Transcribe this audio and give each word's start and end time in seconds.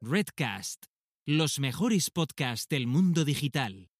Redcast, 0.00 0.84
los 1.26 1.58
mejores 1.58 2.10
podcasts 2.10 2.68
del 2.68 2.86
mundo 2.86 3.24
digital. 3.24 3.90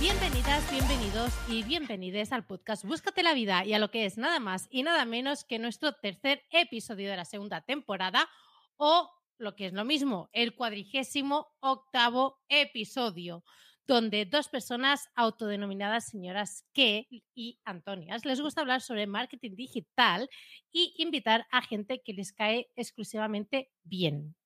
Bienvenidas, 0.00 0.70
bienvenidos 0.70 1.32
y 1.48 1.64
bienvenides 1.64 2.32
al 2.32 2.46
podcast 2.46 2.84
Búscate 2.84 3.24
la 3.24 3.34
vida 3.34 3.64
y 3.64 3.72
a 3.72 3.80
lo 3.80 3.90
que 3.90 4.04
es 4.04 4.16
nada 4.16 4.38
más 4.38 4.68
y 4.70 4.84
nada 4.84 5.04
menos 5.04 5.42
que 5.42 5.58
nuestro 5.58 5.92
tercer 5.92 6.44
episodio 6.52 7.10
de 7.10 7.16
la 7.16 7.24
segunda 7.24 7.62
temporada 7.62 8.28
o 8.76 9.10
lo 9.38 9.56
que 9.56 9.66
es 9.66 9.72
lo 9.72 9.84
mismo, 9.84 10.30
el 10.32 10.54
cuadrigésimo 10.54 11.48
octavo 11.58 12.38
episodio, 12.48 13.42
donde 13.86 14.24
dos 14.24 14.48
personas 14.48 15.10
autodenominadas 15.14 16.06
señoras 16.06 16.64
que 16.72 17.06
y 17.34 17.60
Antonias 17.64 18.24
les 18.24 18.40
gusta 18.40 18.62
hablar 18.62 18.80
sobre 18.80 19.06
marketing 19.06 19.56
digital 19.56 20.28
y 20.72 20.94
invitar 20.98 21.46
a 21.50 21.60
gente 21.62 22.00
que 22.02 22.14
les 22.14 22.32
cae 22.32 22.70
exclusivamente 22.76 23.70
bien. 23.82 24.36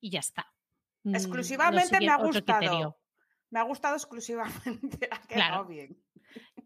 Y 0.00 0.10
ya 0.10 0.20
está. 0.20 0.52
Mm, 1.02 1.10
no 1.12 1.18
Exclusivamente 1.18 2.00
me 2.00 2.08
ha 2.08 2.16
gustado. 2.16 2.58
criterio. 2.60 2.98
Me 3.50 3.60
ha 3.60 3.62
gustado 3.64 3.96
exclusivamente. 3.96 5.08
Ha 5.12 5.20
quedado 5.22 5.28
Claro. 5.28 5.64
bien. 5.66 6.02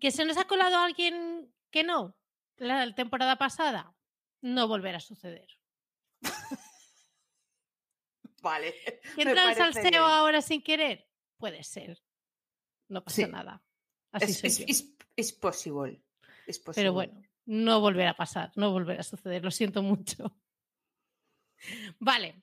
¿Que 0.01 0.11
se 0.11 0.25
nos 0.25 0.37
ha 0.39 0.45
colado 0.47 0.79
alguien 0.79 1.53
que 1.71 1.85
no? 1.85 2.17
La 2.57 2.95
temporada 2.95 3.37
pasada. 3.37 3.95
No 4.41 4.69
volverá 4.69 4.97
a 4.99 5.01
suceder. 5.01 5.47
Vale. 8.43 8.75
¿Que 9.17 9.25
me 9.25 9.31
entra 9.33 9.49
al 9.49 9.55
parece 9.57 9.61
salseo 9.75 9.91
bien. 9.91 10.03
ahora 10.03 10.41
sin 10.43 10.63
querer? 10.63 11.07
Puede 11.39 11.63
ser. 11.63 12.01
No 12.91 13.03
pasa 13.03 13.17
Sí. 13.25 13.31
nada. 13.31 13.63
Así 14.13 14.25
Es, 14.33 14.45
es. 14.45 14.61
Es 15.17 16.59
Pero 16.75 16.93
bueno, 16.93 17.23
no 17.47 17.81
volverá 17.81 18.11
a 18.11 18.17
pasar, 18.17 18.53
no 18.57 18.71
volverá 18.73 19.01
a 19.01 19.05
suceder, 19.05 19.43
lo 19.45 19.51
siento 19.51 19.83
mucho. 19.83 20.37
Vale. 21.99 22.43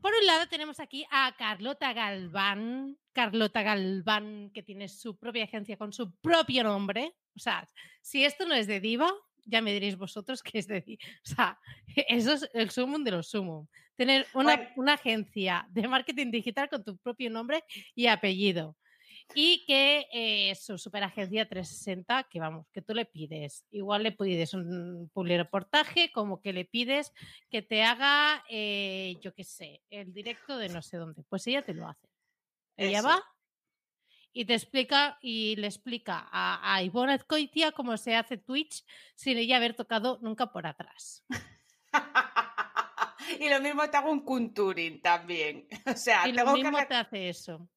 Por 0.00 0.12
un 0.14 0.24
lado 0.26 0.46
tenemos 0.48 0.80
aquí 0.80 1.04
a 1.10 1.34
Carlota 1.36 1.92
Galván, 1.92 2.96
Carlota 3.12 3.62
Galván, 3.62 4.50
que 4.54 4.62
tiene 4.62 4.88
su 4.88 5.18
propia 5.18 5.44
agencia 5.44 5.76
con 5.76 5.92
su 5.92 6.14
propio 6.20 6.64
nombre. 6.64 7.14
O 7.36 7.38
sea, 7.38 7.68
si 8.00 8.24
esto 8.24 8.46
no 8.46 8.54
es 8.54 8.66
de 8.66 8.80
diva, 8.80 9.12
ya 9.44 9.60
me 9.60 9.72
diréis 9.74 9.96
vosotros 9.96 10.42
que 10.42 10.58
es 10.58 10.66
de 10.66 10.80
diva. 10.80 11.02
O 11.24 11.28
sea, 11.28 11.58
eso 12.08 12.32
es 12.32 12.48
el 12.54 12.70
sumum 12.70 13.04
de 13.04 13.10
los 13.10 13.28
sumum. 13.28 13.66
Tener 13.94 14.26
una, 14.32 14.56
Bueno. 14.56 14.70
una 14.76 14.92
agencia 14.94 15.66
de 15.70 15.86
marketing 15.86 16.30
digital 16.30 16.70
con 16.70 16.82
tu 16.82 16.96
propio 16.98 17.28
nombre 17.28 17.62
y 17.94 18.06
apellido. 18.06 18.76
Y 19.34 19.64
que 19.66 20.06
eh, 20.12 20.54
su 20.54 20.78
superagencia 20.78 21.48
360, 21.48 22.24
que 22.24 22.40
vamos, 22.40 22.66
que 22.72 22.82
tú 22.82 22.94
le 22.94 23.06
pides, 23.06 23.64
igual 23.70 24.02
le 24.02 24.12
pides 24.12 24.54
un 24.54 25.10
publireportaje, 25.12 26.10
como 26.12 26.40
que 26.40 26.52
le 26.52 26.64
pides 26.64 27.12
que 27.50 27.62
te 27.62 27.82
haga, 27.82 28.44
eh, 28.48 29.16
yo 29.20 29.34
qué 29.34 29.44
sé, 29.44 29.82
el 29.90 30.12
directo 30.12 30.58
de 30.58 30.68
no 30.68 30.82
sé 30.82 30.96
dónde. 30.96 31.22
Pues 31.28 31.46
ella 31.46 31.62
te 31.62 31.74
lo 31.74 31.88
hace. 31.88 32.08
Ella 32.76 32.98
Eso. 32.98 33.08
va 33.08 33.22
y 34.32 34.44
te 34.44 34.54
explica 34.54 35.18
y 35.20 35.56
le 35.56 35.66
explica 35.66 36.28
a, 36.30 36.74
a 36.74 36.82
Ivonne 36.82 37.14
Azcoitia 37.14 37.72
cómo 37.72 37.96
se 37.96 38.14
hace 38.14 38.36
Twitch 38.36 38.84
sin 39.14 39.38
ella 39.38 39.56
haber 39.56 39.74
tocado 39.74 40.18
nunca 40.22 40.52
por 40.52 40.66
atrás. 40.66 41.24
y 43.40 43.48
lo 43.48 43.60
mismo 43.60 43.88
te 43.90 43.96
hago 43.96 44.10
un 44.10 44.24
contouring 44.24 45.00
también. 45.00 45.66
O 45.86 45.96
sea, 45.96 46.28
y 46.28 46.32
tengo 46.32 46.52
mismo 46.52 46.78
te 46.86 46.94
hace 46.94 47.28
eso. 47.28 47.68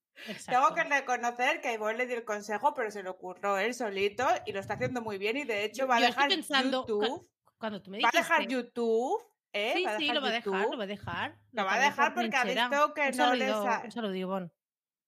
Tengo 0.45 0.73
que 0.73 0.83
reconocer 0.83 1.61
que 1.61 1.69
a 1.69 1.73
Ivonne 1.73 1.97
le 1.97 2.07
di 2.07 2.13
el 2.13 2.23
consejo, 2.25 2.73
pero 2.73 2.91
se 2.91 3.03
le 3.03 3.09
ocurrió 3.09 3.57
él 3.57 3.73
solito 3.73 4.27
y 4.45 4.51
lo 4.51 4.59
está 4.59 4.75
haciendo 4.75 5.01
muy 5.01 5.17
bien. 5.17 5.37
Y 5.37 5.43
de 5.43 5.65
hecho 5.65 5.87
va 5.87 5.97
a 5.97 6.01
dejar 6.01 6.29
pensando, 6.29 6.85
YouTube. 6.87 7.29
Cuando 7.57 7.81
tú 7.81 7.91
me 7.91 7.99
Va 8.01 8.09
a 8.09 8.11
dijiste, 8.11 8.17
dejar 8.33 8.47
YouTube. 8.47 9.23
¿eh? 9.53 9.73
Sí, 9.75 9.85
sí, 9.97 10.07
lo 10.11 10.21
va 10.21 10.27
a 10.29 10.31
dejar, 10.31 10.67
lo 10.69 10.77
va 10.77 10.83
a 10.83 10.87
dejar. 10.87 11.37
Lo 11.51 11.65
va 11.65 11.73
a 11.75 11.79
dejar 11.79 12.13
por 12.13 12.23
porque 12.23 12.37
ha 12.37 12.43
visto 12.43 12.93
que 12.93 13.11
no 13.11 13.33
le 13.35 13.47
sa- 13.49 13.81
Un 13.85 13.91
saludo, 13.91 14.15
Ivonne. 14.15 14.51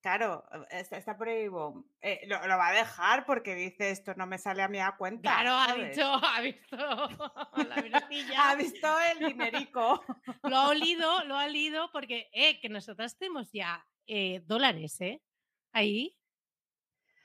Claro, 0.02 0.44
está, 0.70 0.98
está 0.98 1.16
por 1.16 1.28
ahí. 1.28 1.48
Eh, 2.00 2.20
lo, 2.28 2.46
lo 2.46 2.56
va 2.56 2.68
a 2.68 2.72
dejar 2.72 3.26
porque 3.26 3.56
dice 3.56 3.90
esto 3.90 4.14
no 4.14 4.24
me 4.24 4.38
sale 4.38 4.62
a 4.62 4.68
mí 4.68 4.78
a 4.78 4.92
cuenta. 4.96 5.22
Claro, 5.32 5.50
ha 5.54 5.66
¿sabes? 5.66 5.96
dicho, 5.96 6.12
ha 6.22 6.40
visto 6.40 6.76
la. 6.76 8.00
Ha 8.38 8.54
visto 8.54 9.00
el 9.00 9.18
dinerico. 9.26 10.04
Lo 10.44 10.56
ha 10.58 10.68
olido, 10.68 11.24
lo 11.24 11.36
ha 11.36 11.46
olido, 11.46 11.90
porque, 11.90 12.28
eh, 12.32 12.60
que 12.60 12.68
nosotras 12.68 13.18
tenemos 13.18 13.50
ya 13.52 13.84
eh, 14.06 14.42
dólares, 14.46 15.00
¿eh? 15.00 15.22
Ahí. 15.72 16.16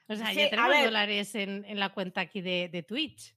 O 0.07 0.15
sea, 0.15 0.27
Sí, 0.27 0.35
ya 0.35 0.49
tenemos 0.49 0.83
dólares 0.83 1.35
en, 1.35 1.63
en 1.65 1.79
la 1.79 1.89
cuenta 1.93 2.21
aquí 2.21 2.41
de, 2.41 2.69
de 2.69 2.83
Twitch. 2.83 3.35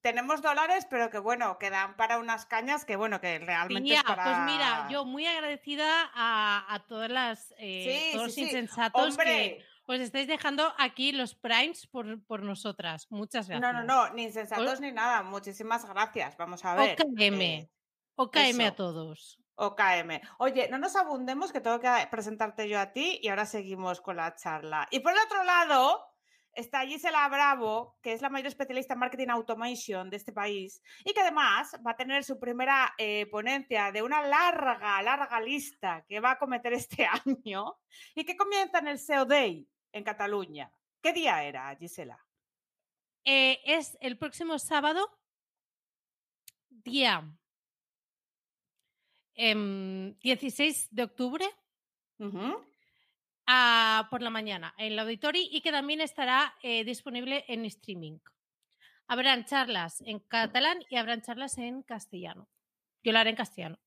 Tenemos 0.00 0.40
dólares, 0.40 0.86
pero 0.88 1.10
que 1.10 1.18
bueno, 1.18 1.58
que 1.58 1.68
dan 1.70 1.94
para 1.96 2.18
unas 2.18 2.46
cañas 2.46 2.84
que 2.86 2.96
bueno, 2.96 3.20
que 3.20 3.38
realmente 3.38 3.82
Piña, 3.82 3.98
es 3.98 4.04
para... 4.04 4.24
pues 4.24 4.38
mira, 4.52 4.88
yo 4.90 5.04
muy 5.04 5.26
agradecida 5.26 6.10
a, 6.14 6.66
a 6.74 6.86
todas 6.86 7.10
las 7.10 7.54
eh, 7.58 8.08
Sí, 8.10 8.16
todos 8.16 8.32
sí, 8.32 8.40
sí. 8.40 8.46
insensatos 8.46 9.16
que 9.18 9.62
os 9.86 10.00
estáis 10.00 10.26
dejando 10.28 10.72
aquí 10.78 11.12
los 11.12 11.34
primes 11.34 11.86
por, 11.88 12.24
por 12.24 12.42
nosotras. 12.42 13.08
Muchas 13.10 13.48
gracias. 13.48 13.72
No, 13.74 13.78
no, 13.80 13.84
no, 13.84 14.14
ni 14.14 14.22
insensatos 14.24 14.80
ni 14.80 14.92
nada. 14.92 15.22
Muchísimas 15.22 15.84
gracias. 15.84 16.36
Vamos 16.36 16.64
a 16.64 16.74
ver. 16.76 16.96
OKM. 17.00 17.40
eh, 17.42 17.70
OKM 18.14 18.60
a 18.66 18.74
todos. 18.74 19.39
OKM. 19.60 20.20
Oye, 20.38 20.68
no 20.70 20.78
nos 20.78 20.96
abundemos 20.96 21.52
que 21.52 21.60
tengo 21.60 21.78
que 21.80 21.90
presentarte 22.10 22.68
yo 22.68 22.80
a 22.80 22.92
ti 22.92 23.20
y 23.22 23.28
ahora 23.28 23.44
seguimos 23.44 24.00
con 24.00 24.16
la 24.16 24.34
charla. 24.34 24.88
Y 24.90 25.00
por 25.00 25.12
el 25.12 25.18
otro 25.18 25.44
lado 25.44 26.06
está 26.54 26.86
Gisela 26.86 27.28
Bravo, 27.28 27.98
que 28.02 28.12
es 28.12 28.22
la 28.22 28.30
mayor 28.30 28.48
especialista 28.48 28.94
en 28.94 29.00
marketing 29.00 29.28
automation 29.28 30.08
de 30.08 30.16
este 30.16 30.32
país 30.32 30.82
y 31.04 31.12
que 31.12 31.20
además 31.20 31.72
va 31.86 31.92
a 31.92 31.96
tener 31.96 32.24
su 32.24 32.40
primera 32.40 32.94
eh, 32.96 33.26
ponencia 33.26 33.92
de 33.92 34.02
una 34.02 34.22
larga, 34.22 35.02
larga 35.02 35.40
lista 35.40 36.04
que 36.08 36.20
va 36.20 36.32
a 36.32 36.38
cometer 36.38 36.72
este 36.72 37.06
año 37.26 37.76
y 38.14 38.24
que 38.24 38.36
comienza 38.36 38.78
en 38.78 38.88
el 38.88 38.98
SEO 38.98 39.26
Day 39.26 39.68
en 39.92 40.04
Cataluña. 40.04 40.72
¿Qué 41.02 41.12
día 41.12 41.44
era, 41.44 41.74
Gisela? 41.76 42.18
Eh, 43.24 43.60
es 43.64 43.98
el 44.00 44.16
próximo 44.16 44.58
sábado, 44.58 45.18
día 46.70 47.30
em, 49.40 50.14
16 50.20 50.88
de 50.90 51.02
octubre, 51.04 51.46
a- 53.46 54.06
por 54.10 54.22
la 54.22 54.30
mañana 54.30 54.74
en 54.78 54.92
el 54.92 54.98
auditorio 54.98 55.42
y 55.50 55.60
que 55.60 55.72
también 55.72 56.00
estará 56.00 56.54
eh, 56.62 56.84
disponible 56.84 57.44
en 57.48 57.64
streaming. 57.64 58.18
Habrán 59.08 59.44
charlas 59.44 60.00
en 60.02 60.20
catalán 60.20 60.78
y 60.88 60.96
habrán 60.96 61.22
charlas 61.22 61.58
en 61.58 61.82
castellano. 61.82 62.48
Yo 63.02 63.12
lo 63.12 63.18
haré 63.18 63.30
en 63.30 63.36
castellano 63.36 63.78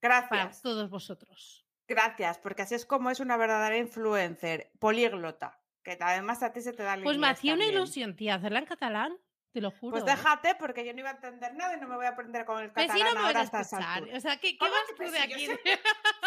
para 0.00 0.20
Gracias. 0.28 0.62
todos 0.62 0.90
vosotros. 0.90 1.64
Gracias, 1.88 2.38
porque 2.38 2.62
así 2.62 2.74
es 2.74 2.84
como 2.86 3.10
es 3.10 3.20
una 3.20 3.36
verdadera 3.36 3.76
influencer, 3.78 4.70
políglota, 4.80 5.60
que 5.84 5.96
además 6.00 6.42
a 6.42 6.52
ti 6.52 6.60
se 6.60 6.72
te 6.72 6.82
da 6.82 6.94
el 6.94 7.02
Pues 7.04 7.18
me 7.18 7.28
hacía 7.28 7.54
una 7.54 7.62
también. 7.64 7.82
ilusión, 7.82 8.16
tía, 8.16 8.34
hacerla 8.36 8.58
en 8.60 8.66
catalán, 8.66 9.16
te 9.56 9.62
lo 9.62 9.70
juro. 9.70 9.92
Pues 9.92 10.02
¿eh? 10.02 10.14
déjate, 10.14 10.54
porque 10.56 10.84
yo 10.84 10.92
no 10.92 11.00
iba 11.00 11.08
a 11.08 11.12
entender 11.14 11.54
nada 11.54 11.74
y 11.74 11.80
no 11.80 11.88
me 11.88 11.96
voy 11.96 12.04
a 12.04 12.10
aprender 12.10 12.44
con 12.44 12.62
el 12.62 12.70
Pero 12.72 12.88
catalán 12.88 13.08
si 13.08 13.14
no 13.14 13.20
me 13.20 13.22
vas 13.22 13.26
ahora 13.36 13.40
a 13.40 13.60
escuchar. 13.62 13.82
altura. 13.96 14.16
O 14.18 14.20
sea, 14.20 14.36
¿qué, 14.36 14.50
qué 14.50 14.58
¿Cómo 14.58 14.70
vas 14.72 14.82
tú 14.88 14.94
pues 14.98 15.12
de 15.12 15.18
aquí? 15.18 15.46
siempre- 15.46 15.80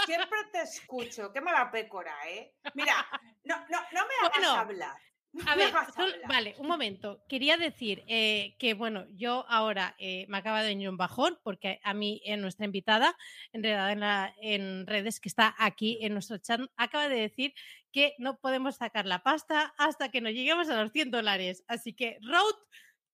Siempre 0.08 0.40
te 0.52 0.62
escucho, 0.62 1.32
qué 1.32 1.42
mala 1.42 1.70
pécora, 1.70 2.16
¿eh? 2.28 2.56
Mira, 2.74 3.06
no, 3.44 3.56
no, 3.70 3.78
no 3.92 4.02
me 4.08 4.28
hagas 4.28 4.32
Bueno, 4.34 4.52
hablar. 4.54 4.96
no 5.32 5.44
A 5.52 5.56
ver, 5.56 5.72
sol- 5.96 6.16
vale, 6.28 6.56
un 6.58 6.66
momento. 6.66 7.24
Quería 7.30 7.56
decir 7.58 8.04
eh, 8.08 8.56
que, 8.58 8.74
bueno, 8.74 9.06
yo 9.12 9.46
ahora 9.48 9.94
eh, 10.00 10.26
me 10.28 10.40
acaba 10.40 10.64
de 10.64 10.70
venir 10.70 10.90
un 10.90 10.98
bajón 10.98 11.38
porque 11.44 11.80
a 11.84 11.94
mí, 11.94 12.20
en 12.26 12.42
nuestra 12.42 12.66
invitada, 12.66 13.16
en 13.54 13.62
realidad 13.62 13.92
en, 13.92 14.00
la- 14.00 14.34
en 14.42 14.88
redes 14.88 15.20
que 15.20 15.30
está 15.30 15.54
aquí 15.60 16.00
en 16.02 16.14
nuestro 16.14 16.40
chat, 16.40 16.62
acaba 16.78 17.08
de 17.08 17.20
decir 17.22 17.54
que 17.92 18.16
no 18.18 18.40
podemos 18.40 18.78
sacar 18.78 19.06
la 19.06 19.22
pasta 19.22 19.74
hasta 19.78 20.10
que 20.10 20.22
no 20.22 20.32
lleguemos 20.32 20.68
a 20.70 20.82
los 20.82 20.92
100 20.92 21.12
dólares. 21.12 21.64
Así 21.68 21.94
que, 21.94 22.18
Road, 22.22 22.56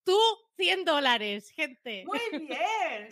tú 0.06 0.18
100 0.58 0.86
dólares, 0.86 1.52
gente. 1.52 2.06
Muy 2.06 2.20
bien. 2.32 3.10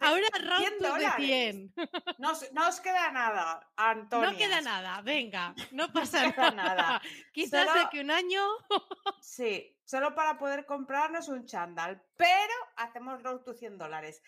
Ahora 0.00 0.26
Road 0.38 0.58
100 0.58 0.78
to 0.78 0.84
de 0.84 0.88
dólares. 0.90 1.26
100. 1.26 1.74
No, 2.18 2.32
os- 2.32 2.52
no 2.52 2.68
os 2.68 2.80
queda 2.80 3.10
nada, 3.12 3.66
Antonio. 3.76 4.30
No 4.32 4.36
queda 4.36 4.60
nada, 4.60 5.00
venga, 5.00 5.54
no 5.72 5.90
pasa 5.92 6.30
queda 6.32 6.50
nada. 6.50 6.74
nada. 6.74 7.02
Quizás 7.32 7.72
de 7.72 7.80
aquí 7.80 8.00
un 8.00 8.10
año 8.10 8.42
Sí, 9.20 9.74
solo 9.84 10.14
para 10.14 10.36
poder 10.38 10.66
comprarnos 10.66 11.28
un 11.28 11.46
chándal, 11.46 12.02
pero 12.16 12.52
hacemos 12.76 13.22
road 13.22 13.40
to 13.40 13.54
100 13.54 13.78
dólares. 13.78 14.22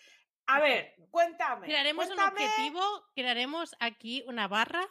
A 0.49 0.59
ver, 0.61 0.95
cuéntame. 1.11 1.67
Crearemos 1.67 2.09
un 2.09 2.19
objetivo, 2.21 2.81
crearemos 3.13 3.75
aquí 3.81 4.23
una 4.27 4.47
barra 4.47 4.87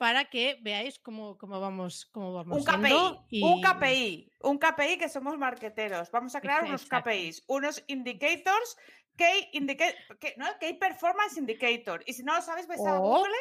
para 0.00 0.24
que 0.24 0.56
veáis 0.62 0.98
cómo, 0.98 1.36
cómo 1.36 1.60
vamos, 1.60 2.06
cómo 2.06 2.32
vamos 2.32 2.56
Un 2.56 2.64
KPI, 2.64 3.18
y- 3.28 3.42
un 3.44 3.60
KPI, 3.60 4.32
un 4.40 4.56
KPI 4.58 4.96
que 4.96 5.10
somos 5.10 5.36
marqueteros. 5.36 6.10
Vamos 6.10 6.34
a 6.34 6.40
crear 6.40 6.64
unos. 6.64 6.86
KPIs, 6.86 7.44
unos 7.48 7.84
indicators, 7.86 8.76
Key, 9.14 9.50
indica- 9.52 9.92
que- 10.18 10.32
no, 10.38 10.46
Key 10.58 10.72
Performance 10.78 11.36
Indicator. 11.36 12.02
Y 12.06 12.14
si 12.14 12.22
no 12.22 12.34
lo 12.34 12.40
sabéis, 12.40 12.66
vais 12.66 12.80
a 12.80 12.94
O- 12.98 13.02
Google, 13.02 13.36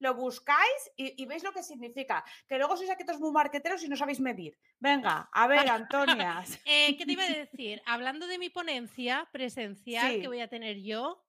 lo 0.00 0.14
buscáis 0.14 0.90
y, 0.98 1.24
veis 1.24 1.42
lo 1.44 1.52
que 1.52 1.62
significa. 1.62 2.22
Que 2.46 2.58
luego 2.58 2.76
sois 2.76 2.90
aquí 2.90 3.06
todos 3.06 3.18
muy 3.18 3.32
marqueteros 3.32 3.82
y 3.82 3.88
no 3.88 3.96
sabéis 3.96 4.20
medir. 4.20 4.58
Venga, 4.80 5.30
a 5.32 5.46
ver, 5.46 5.60
Antonia. 5.88 6.44
Eh, 6.66 6.94
¿Qué 6.98 7.06
te 7.06 7.12
iba 7.12 7.24
a 7.24 7.28
decir? 7.48 7.80
Hablando 7.86 8.26
de 8.26 8.36
mi 8.38 8.50
ponencia 8.50 9.26
presencial 9.32 10.20
que 10.20 10.28
voy 10.28 10.40
a 10.42 10.48
tener 10.48 10.76
yo, 10.82 11.24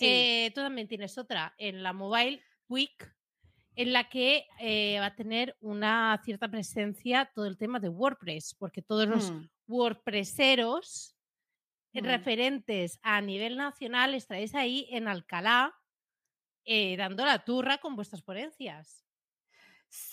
eh, 0.00 0.50
tú 0.56 0.60
también 0.60 0.88
tienes 0.88 1.16
otra 1.18 1.54
en 1.56 1.84
la 1.84 1.92
Mobile 1.92 2.42
Week 2.68 3.13
en 3.76 3.92
la 3.92 4.08
que 4.08 4.46
eh, 4.60 4.98
va 5.00 5.06
a 5.06 5.16
tener 5.16 5.56
una 5.60 6.20
cierta 6.24 6.48
presencia 6.48 7.30
todo 7.34 7.46
el 7.46 7.56
tema 7.56 7.80
de 7.80 7.88
WordPress, 7.88 8.54
porque 8.54 8.82
todos 8.82 9.06
los 9.08 9.30
mm. 9.30 9.48
WordPresseros 9.66 11.16
mm. 11.92 11.98
referentes 12.00 12.98
a 13.02 13.20
nivel 13.20 13.56
nacional 13.56 14.14
estáis 14.14 14.54
ahí 14.54 14.86
en 14.90 15.08
Alcalá 15.08 15.74
eh, 16.64 16.96
dando 16.96 17.24
la 17.24 17.44
turra 17.44 17.78
con 17.78 17.94
vuestras 17.94 18.22
ponencias. 18.22 19.04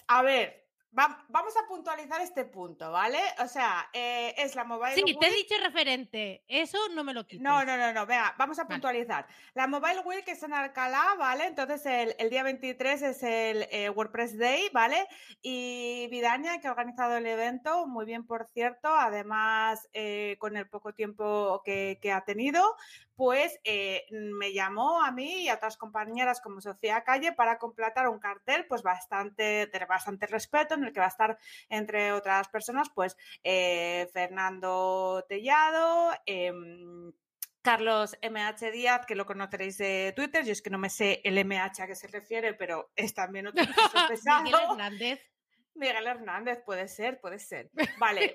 A 0.07 0.21
ver, 0.21 0.67
vamos 0.91 1.53
a 1.57 1.67
puntualizar 1.67 2.21
este 2.21 2.43
punto, 2.43 2.91
¿vale? 2.91 3.19
O 3.39 3.47
sea, 3.47 3.89
eh, 3.93 4.33
es 4.37 4.55
la 4.55 4.63
Mobile 4.65 4.95
Sí, 4.95 5.17
te 5.19 5.27
he 5.27 5.31
dicho 5.33 5.55
referente. 5.63 6.43
Eso 6.47 6.77
no 6.93 7.03
me 7.03 7.13
lo 7.13 7.25
quito. 7.25 7.43
No, 7.43 7.63
no, 7.63 7.77
no, 7.77 7.93
no. 7.93 8.05
Venga, 8.05 8.35
vamos 8.37 8.59
a 8.59 8.67
puntualizar. 8.67 9.25
La 9.53 9.67
Mobile 9.67 10.01
Week 10.01 10.27
es 10.27 10.43
en 10.43 10.53
Alcalá, 10.53 11.15
¿vale? 11.17 11.45
Entonces 11.45 11.85
el, 11.85 12.29
día 12.29 12.43
23 12.43 13.01
es 13.01 13.23
el 13.23 13.67
eh, 13.71 13.89
WordPress 13.89 14.37
Day, 14.37 14.69
¿vale? 14.73 15.07
Y 15.41 16.07
Vidaña, 16.11 16.59
que 16.59 16.67
ha 16.67 16.71
organizado 16.71 17.15
el 17.17 17.25
evento, 17.25 17.87
muy 17.87 18.05
bien, 18.05 18.25
por 18.25 18.47
cierto. 18.47 18.89
Además, 18.89 19.87
eh, 19.93 20.35
con 20.39 20.57
el 20.57 20.67
poco 20.67 20.93
tiempo 20.93 21.61
que, 21.63 21.99
que 22.01 22.11
ha 22.11 22.21
tenido, 22.25 22.75
pues 23.21 23.59
eh, 23.65 24.07
me 24.09 24.51
llamó 24.51 25.03
a 25.03 25.11
mí 25.11 25.43
y 25.43 25.49
a 25.49 25.53
otras 25.53 25.77
compañeras 25.77 26.41
como 26.41 26.59
Sofía 26.59 27.03
Calle 27.03 27.33
para 27.33 27.59
completar 27.59 28.07
un 28.07 28.17
cartel 28.17 28.65
pues 28.67 28.81
bastante, 28.81 29.67
de 29.67 29.85
bastante 29.87 30.25
respeto 30.25 30.73
en 30.73 30.85
el 30.85 30.91
que 30.91 31.01
va 31.01 31.05
a 31.05 31.09
estar, 31.09 31.37
entre 31.69 32.13
otras 32.13 32.47
personas, 32.47 32.89
pues 32.89 33.15
eh, 33.43 34.09
Fernando 34.11 35.23
Tellado, 35.29 36.13
em, 36.25 37.13
Carlos 37.61 38.17
MH 38.23 38.71
Díaz, 38.71 39.05
que 39.05 39.13
lo 39.13 39.27
conoceréis 39.27 39.77
de 39.77 40.13
Twitter, 40.15 40.43
yo 40.43 40.53
es 40.53 40.63
que 40.63 40.71
no 40.71 40.79
me 40.79 40.89
sé 40.89 41.21
el 41.23 41.37
MH 41.45 41.83
a 41.83 41.85
qué 41.85 41.93
se 41.93 42.07
refiere, 42.07 42.55
pero 42.55 42.89
es 42.95 43.13
también 43.13 43.45
otro 43.45 43.63
pesado. 44.09 44.41
Miguel 44.41 44.61
Hernández. 44.67 45.19
Miguel 45.75 46.07
Hernández, 46.07 46.63
puede 46.65 46.87
ser, 46.87 47.21
puede 47.21 47.37
ser. 47.37 47.69
Vale, 47.99 48.33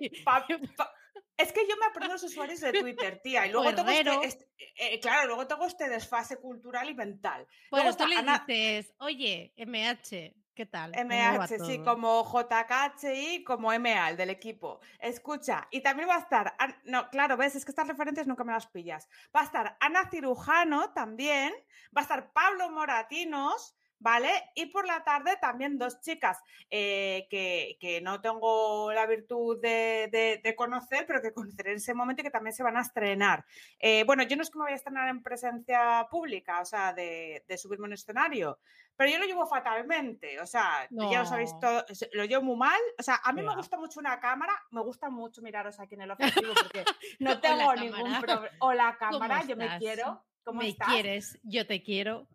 es 1.36 1.52
que 1.52 1.66
yo 1.68 1.76
me 1.76 1.86
aprendo 1.86 2.14
los 2.14 2.22
usuarios 2.22 2.60
de 2.60 2.72
Twitter, 2.72 3.20
tía, 3.22 3.46
y 3.46 3.50
luego 3.52 3.74
tengo 3.74 3.90
este, 3.90 4.26
este 4.26 4.46
eh, 4.76 5.00
claro, 5.00 5.28
luego 5.28 5.46
tengo 5.46 5.66
este 5.66 5.88
desfase 5.88 6.36
cultural 6.38 6.88
y 6.88 6.94
mental. 6.94 7.46
Bueno, 7.70 7.96
tú 7.96 8.06
le 8.06 8.22
dices, 8.22 8.94
oye, 8.98 9.52
MH, 9.56 10.34
¿Qué 10.56 10.64
tal? 10.64 10.92
MH, 10.92 11.66
sí, 11.66 11.80
como 11.80 12.24
JKHI, 12.24 13.44
como 13.44 13.78
MA, 13.78 14.08
el 14.08 14.16
del 14.16 14.30
equipo. 14.30 14.80
Escucha, 14.98 15.68
y 15.70 15.82
también 15.82 16.08
va 16.08 16.16
a 16.16 16.20
estar, 16.20 16.56
no, 16.84 17.10
claro, 17.10 17.36
ves, 17.36 17.56
es 17.56 17.64
que 17.66 17.72
estas 17.72 17.86
referencias 17.86 18.26
nunca 18.26 18.42
me 18.42 18.54
las 18.54 18.66
pillas. 18.66 19.06
Va 19.36 19.42
a 19.42 19.44
estar 19.44 19.76
Ana 19.80 20.08
Cirujano 20.10 20.94
también, 20.94 21.52
va 21.94 22.00
a 22.00 22.04
estar 22.04 22.32
Pablo 22.32 22.70
Moratinos, 22.70 23.75
¿vale? 23.98 24.31
Y 24.54 24.66
por 24.66 24.87
la 24.87 25.02
tarde 25.04 25.37
también 25.40 25.78
dos 25.78 26.00
chicas 26.00 26.43
eh, 26.70 27.26
que, 27.31 28.00
no 28.02 28.20
tengo 28.20 28.93
la 28.93 29.06
virtud 29.06 29.60
de, 29.60 30.54
conocer, 30.56 31.06
pero 31.06 31.22
que 31.22 31.32
conoceré 31.32 31.70
en 31.70 31.76
ese 31.76 31.94
momento 31.94 32.20
y 32.20 32.25
que 32.25 32.31
también 32.31 32.54
se 32.54 32.62
van 32.62 32.76
a 32.76 32.82
estrenar. 32.82 33.44
Eh, 33.78 34.04
bueno, 34.04 34.22
yo 34.25 34.37
no 34.37 34.43
es 34.43 34.50
que 34.50 34.58
me 34.58 34.64
voy 34.64 34.72
a 34.72 34.76
estrenar 34.76 35.08
en 35.08 35.22
presencia 35.22 36.06
pública, 36.10 36.60
o 36.60 36.64
sea, 36.64 36.93
de, 36.93 37.43
subirme 37.56 37.87
a 37.87 37.88
un 37.88 37.93
escenario, 37.94 38.58
pero 38.96 39.10
yo 39.10 39.19
lo 39.19 39.25
llevo 39.25 39.46
fatalmente, 39.46 40.40
o 40.40 40.46
sea, 40.46 40.87
ya 40.90 41.20
lo 41.20 41.26
sabéis 41.26 41.52
todo, 41.60 41.84
lo 42.12 42.25
llevo 42.25 42.42
muy 42.42 42.56
mal, 42.56 42.81
o 42.99 43.02
sea, 43.02 43.20
a 43.25 43.32
mí 43.32 43.42
me 43.42 43.54
gusta 43.54 43.78
mucho 43.78 44.00
una 44.00 44.20
cámara, 44.20 44.52
me 44.70 44.82
gusta 44.82 45.10
mucho 45.10 45.42
miraros 45.42 45.81
aquí 45.81 45.94
en 45.94 46.02
el 46.02 46.10
objetivo 46.10 46.52
porque 46.54 46.84
no 47.20 47.40
tengo 47.40 47.75
ningún 47.75 48.20
problema. 48.20 48.56
O 48.60 48.72
la 48.72 48.96
cámara, 48.96 49.42
yo 49.44 49.56
me 49.56 49.78
quiero. 49.78 50.25
¿Cómo 50.44 50.60
me 50.60 50.76
quieres, 50.76 51.38
yo 51.42 51.66
te 51.66 51.82
quiero. 51.82 52.28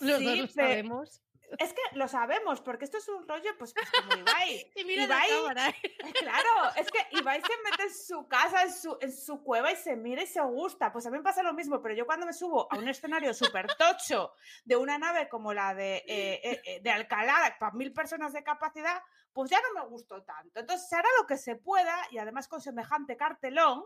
Los 0.00 0.22
dos 0.22 0.38
lo 0.38 0.46
sabemos. 0.48 1.22
Es 1.58 1.72
que 1.72 1.80
lo 1.94 2.08
sabemos, 2.08 2.60
porque 2.60 2.84
esto 2.84 2.98
es 2.98 3.08
un 3.08 3.26
rollo, 3.26 3.56
pues, 3.58 3.72
pues 3.72 3.90
como 3.90 4.20
Ibai. 4.20 4.70
y 4.76 4.84
mira 4.84 5.04
Ibai, 5.04 5.28
cámara. 5.30 5.74
Claro, 6.18 6.74
es 6.76 6.90
que 6.90 6.98
Ibai 7.18 7.40
se 7.40 7.62
mete 7.64 7.82
en 7.84 7.94
su 7.94 8.28
casa, 8.28 8.62
en 8.64 8.72
su, 8.72 8.98
en 9.00 9.12
su 9.12 9.42
cueva 9.42 9.72
y 9.72 9.76
se 9.76 9.96
mira 9.96 10.22
y 10.22 10.26
se 10.26 10.42
gusta. 10.42 10.92
Pues 10.92 11.06
a 11.06 11.10
mí 11.10 11.16
me 11.16 11.22
pasa 11.22 11.42
lo 11.42 11.54
mismo, 11.54 11.80
pero 11.80 11.94
yo 11.94 12.04
cuando 12.04 12.26
me 12.26 12.34
subo 12.34 12.70
a 12.70 12.76
un 12.76 12.86
escenario 12.86 13.32
súper 13.32 13.66
tocho 13.78 14.32
de 14.64 14.76
una 14.76 14.98
nave 14.98 15.28
como 15.28 15.54
la 15.54 15.74
de, 15.74 15.96
eh, 16.06 16.40
eh, 16.44 16.62
eh, 16.64 16.80
de 16.82 16.90
Alcalá, 16.90 17.56
para 17.58 17.72
mil 17.72 17.92
personas 17.94 18.34
de 18.34 18.44
capacidad, 18.44 19.02
pues 19.32 19.50
ya 19.50 19.58
no 19.60 19.80
me 19.80 19.88
gustó 19.88 20.22
tanto. 20.22 20.60
Entonces 20.60 20.86
se 20.88 20.96
hará 20.96 21.08
lo 21.18 21.26
que 21.26 21.38
se 21.38 21.56
pueda 21.56 21.96
y 22.10 22.18
además 22.18 22.46
con 22.46 22.60
semejante 22.60 23.16
cartelón, 23.16 23.84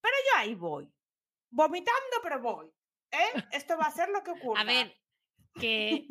pero 0.00 0.14
yo 0.30 0.38
ahí 0.38 0.54
voy. 0.54 0.92
Vomitando, 1.50 2.16
pero 2.22 2.40
voy. 2.40 2.72
¿Eh? 3.12 3.44
Esto 3.52 3.78
va 3.78 3.84
a 3.84 3.92
ser 3.92 4.08
lo 4.08 4.24
que 4.24 4.32
ocurre. 4.32 4.60
A 4.60 4.64
ver, 4.64 4.92
que 5.60 6.06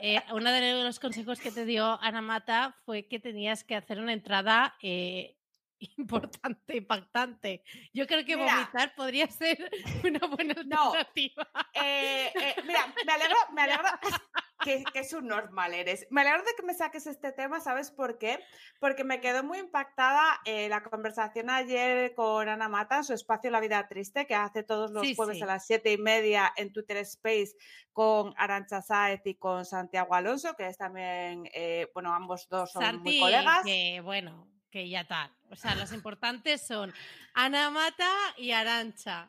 eh, 0.00 0.22
uno 0.32 0.50
de 0.50 0.82
los 0.82 1.00
consejos 1.00 1.40
que 1.40 1.50
te 1.50 1.64
dio 1.64 2.00
Ana 2.00 2.22
Mata 2.22 2.76
fue 2.84 3.06
que 3.06 3.18
tenías 3.18 3.64
que 3.64 3.76
hacer 3.76 3.98
una 3.98 4.12
entrada 4.12 4.76
eh, 4.82 5.36
importante, 5.98 6.76
impactante. 6.76 7.62
Yo 7.92 8.06
creo 8.06 8.24
que 8.24 8.36
vomitar 8.36 8.94
podría 8.94 9.26
ser 9.28 9.70
una 10.04 10.26
buena 10.26 10.54
alternativa. 10.54 11.48
Eh, 11.74 12.32
mira, 12.64 12.92
me 13.04 13.12
alegro, 13.12 13.36
me 13.52 13.62
alegro 13.62 13.88
que, 14.64 14.84
que 14.84 15.02
normal 15.22 15.74
eres. 15.74 16.06
Me 16.10 16.22
alegro 16.22 16.42
de 16.42 16.52
que 16.56 16.62
me 16.62 16.74
saques 16.74 17.06
este 17.06 17.32
tema, 17.32 17.60
¿sabes 17.60 17.90
por 17.90 18.18
qué? 18.18 18.38
Porque 18.80 19.04
me 19.04 19.20
quedó 19.20 19.42
muy 19.44 19.58
impactada 19.58 20.40
la 20.44 20.82
conversación 20.82 21.50
ayer 21.50 22.14
con 22.14 22.48
Ana 22.48 22.68
Mata 22.68 22.98
en 22.98 23.04
su 23.04 23.12
espacio 23.12 23.50
La 23.50 23.60
Vida 23.60 23.86
Triste, 23.88 24.26
que 24.26 24.34
hace 24.34 24.62
todos 24.62 24.90
los 24.90 25.06
jueves 25.14 25.42
a 25.42 25.46
las 25.46 25.66
siete 25.66 25.92
y 25.92 25.98
media 25.98 26.52
en 26.56 26.72
Twitter 26.72 26.96
Space 26.98 27.52
con 27.92 28.32
Arancha 28.36 28.80
Sáez 28.80 29.20
y 29.24 29.34
con 29.34 29.64
Santiago 29.64 30.14
Alonso, 30.14 30.54
que 30.54 30.66
es 30.66 30.78
también, 30.78 31.48
bueno, 31.94 32.14
ambos 32.14 32.48
dos 32.48 32.72
son 32.72 33.02
muy 33.02 33.20
colegas. 33.20 33.64
Que, 33.64 34.00
bueno, 34.02 34.48
que 34.70 34.88
ya 34.88 35.06
tal. 35.06 35.30
O 35.50 35.56
sea, 35.56 35.74
los 35.74 35.92
importantes 35.92 36.66
son 36.66 36.94
Ana 37.34 37.70
Mata 37.70 38.10
y 38.38 38.52
Arancha. 38.52 39.28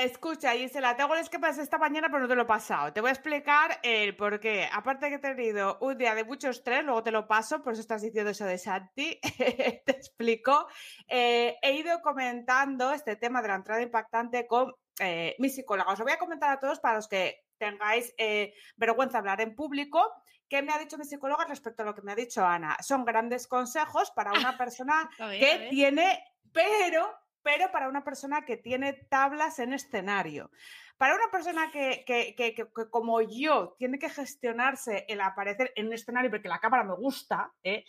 Escucha, 0.00 0.52
Gisela, 0.52 0.96
tengo 0.96 1.14
el 1.14 1.28
que 1.28 1.38
pasé 1.38 1.62
esta 1.62 1.78
mañana, 1.78 2.08
pero 2.08 2.20
no 2.20 2.28
te 2.28 2.34
lo 2.34 2.42
he 2.42 2.46
pasado. 2.46 2.92
Te 2.92 3.00
voy 3.00 3.08
a 3.08 3.12
explicar 3.12 3.78
el 3.82 4.16
por 4.16 4.40
qué. 4.40 4.68
Aparte 4.72 5.08
que 5.08 5.16
he 5.16 5.18
tenido 5.18 5.78
un 5.80 5.98
día 5.98 6.14
de 6.14 6.24
mucho 6.24 6.48
estrés, 6.50 6.84
luego 6.84 7.02
te 7.02 7.10
lo 7.10 7.26
paso, 7.26 7.62
por 7.62 7.72
eso 7.72 7.82
estás 7.82 8.02
diciendo 8.02 8.30
eso 8.30 8.44
de 8.44 8.58
Santi. 8.58 9.20
te 9.38 9.92
explico. 9.92 10.66
Eh, 11.06 11.56
he 11.62 11.74
ido 11.74 12.00
comentando 12.00 12.92
este 12.92 13.16
tema 13.16 13.42
de 13.42 13.48
la 13.48 13.56
entrada 13.56 13.82
impactante 13.82 14.46
con 14.46 14.74
eh, 14.98 15.36
mis 15.38 15.54
psicólogos. 15.54 15.94
Os 15.94 15.98
lo 15.98 16.04
voy 16.04 16.14
a 16.14 16.18
comentar 16.18 16.50
a 16.50 16.60
todos 16.60 16.80
para 16.80 16.96
los 16.96 17.08
que 17.08 17.44
tengáis 17.58 18.14
eh, 18.18 18.54
vergüenza 18.76 19.18
de 19.18 19.18
hablar 19.18 19.40
en 19.40 19.54
público 19.54 20.12
¿Qué 20.52 20.60
me 20.60 20.70
ha 20.70 20.78
dicho 20.78 20.98
mi 20.98 21.06
psicóloga 21.06 21.46
respecto 21.46 21.82
a 21.82 21.86
lo 21.86 21.94
que 21.94 22.02
me 22.02 22.12
ha 22.12 22.14
dicho 22.14 22.44
Ana? 22.44 22.76
Son 22.82 23.06
grandes 23.06 23.46
consejos 23.46 24.10
para 24.10 24.32
una 24.32 24.54
persona 24.58 25.08
que 25.16 25.68
tiene, 25.70 26.22
pero, 26.52 27.10
pero 27.42 27.70
para 27.70 27.88
una 27.88 28.04
persona 28.04 28.44
que 28.44 28.56
tiene 28.56 28.92
tablas 28.92 29.58
en 29.58 29.72
escenario. 29.72 30.50
Para 30.96 31.16
una 31.16 31.30
persona 31.30 31.70
que, 31.70 32.04
que, 32.06 32.66
como 32.90 33.20
yo 33.22 33.74
tiene 33.78 33.98
que 33.98 34.08
gestionarse 34.08 35.04
el 35.08 35.20
aparecer 35.20 35.72
en 35.74 35.86
un 35.86 35.94
escenario 35.94 36.30
porque 36.30 36.48
la 36.48 36.60
cámara 36.60 36.84
me 36.84 36.94
gusta, 36.94 37.52
¿eh? 37.62 37.84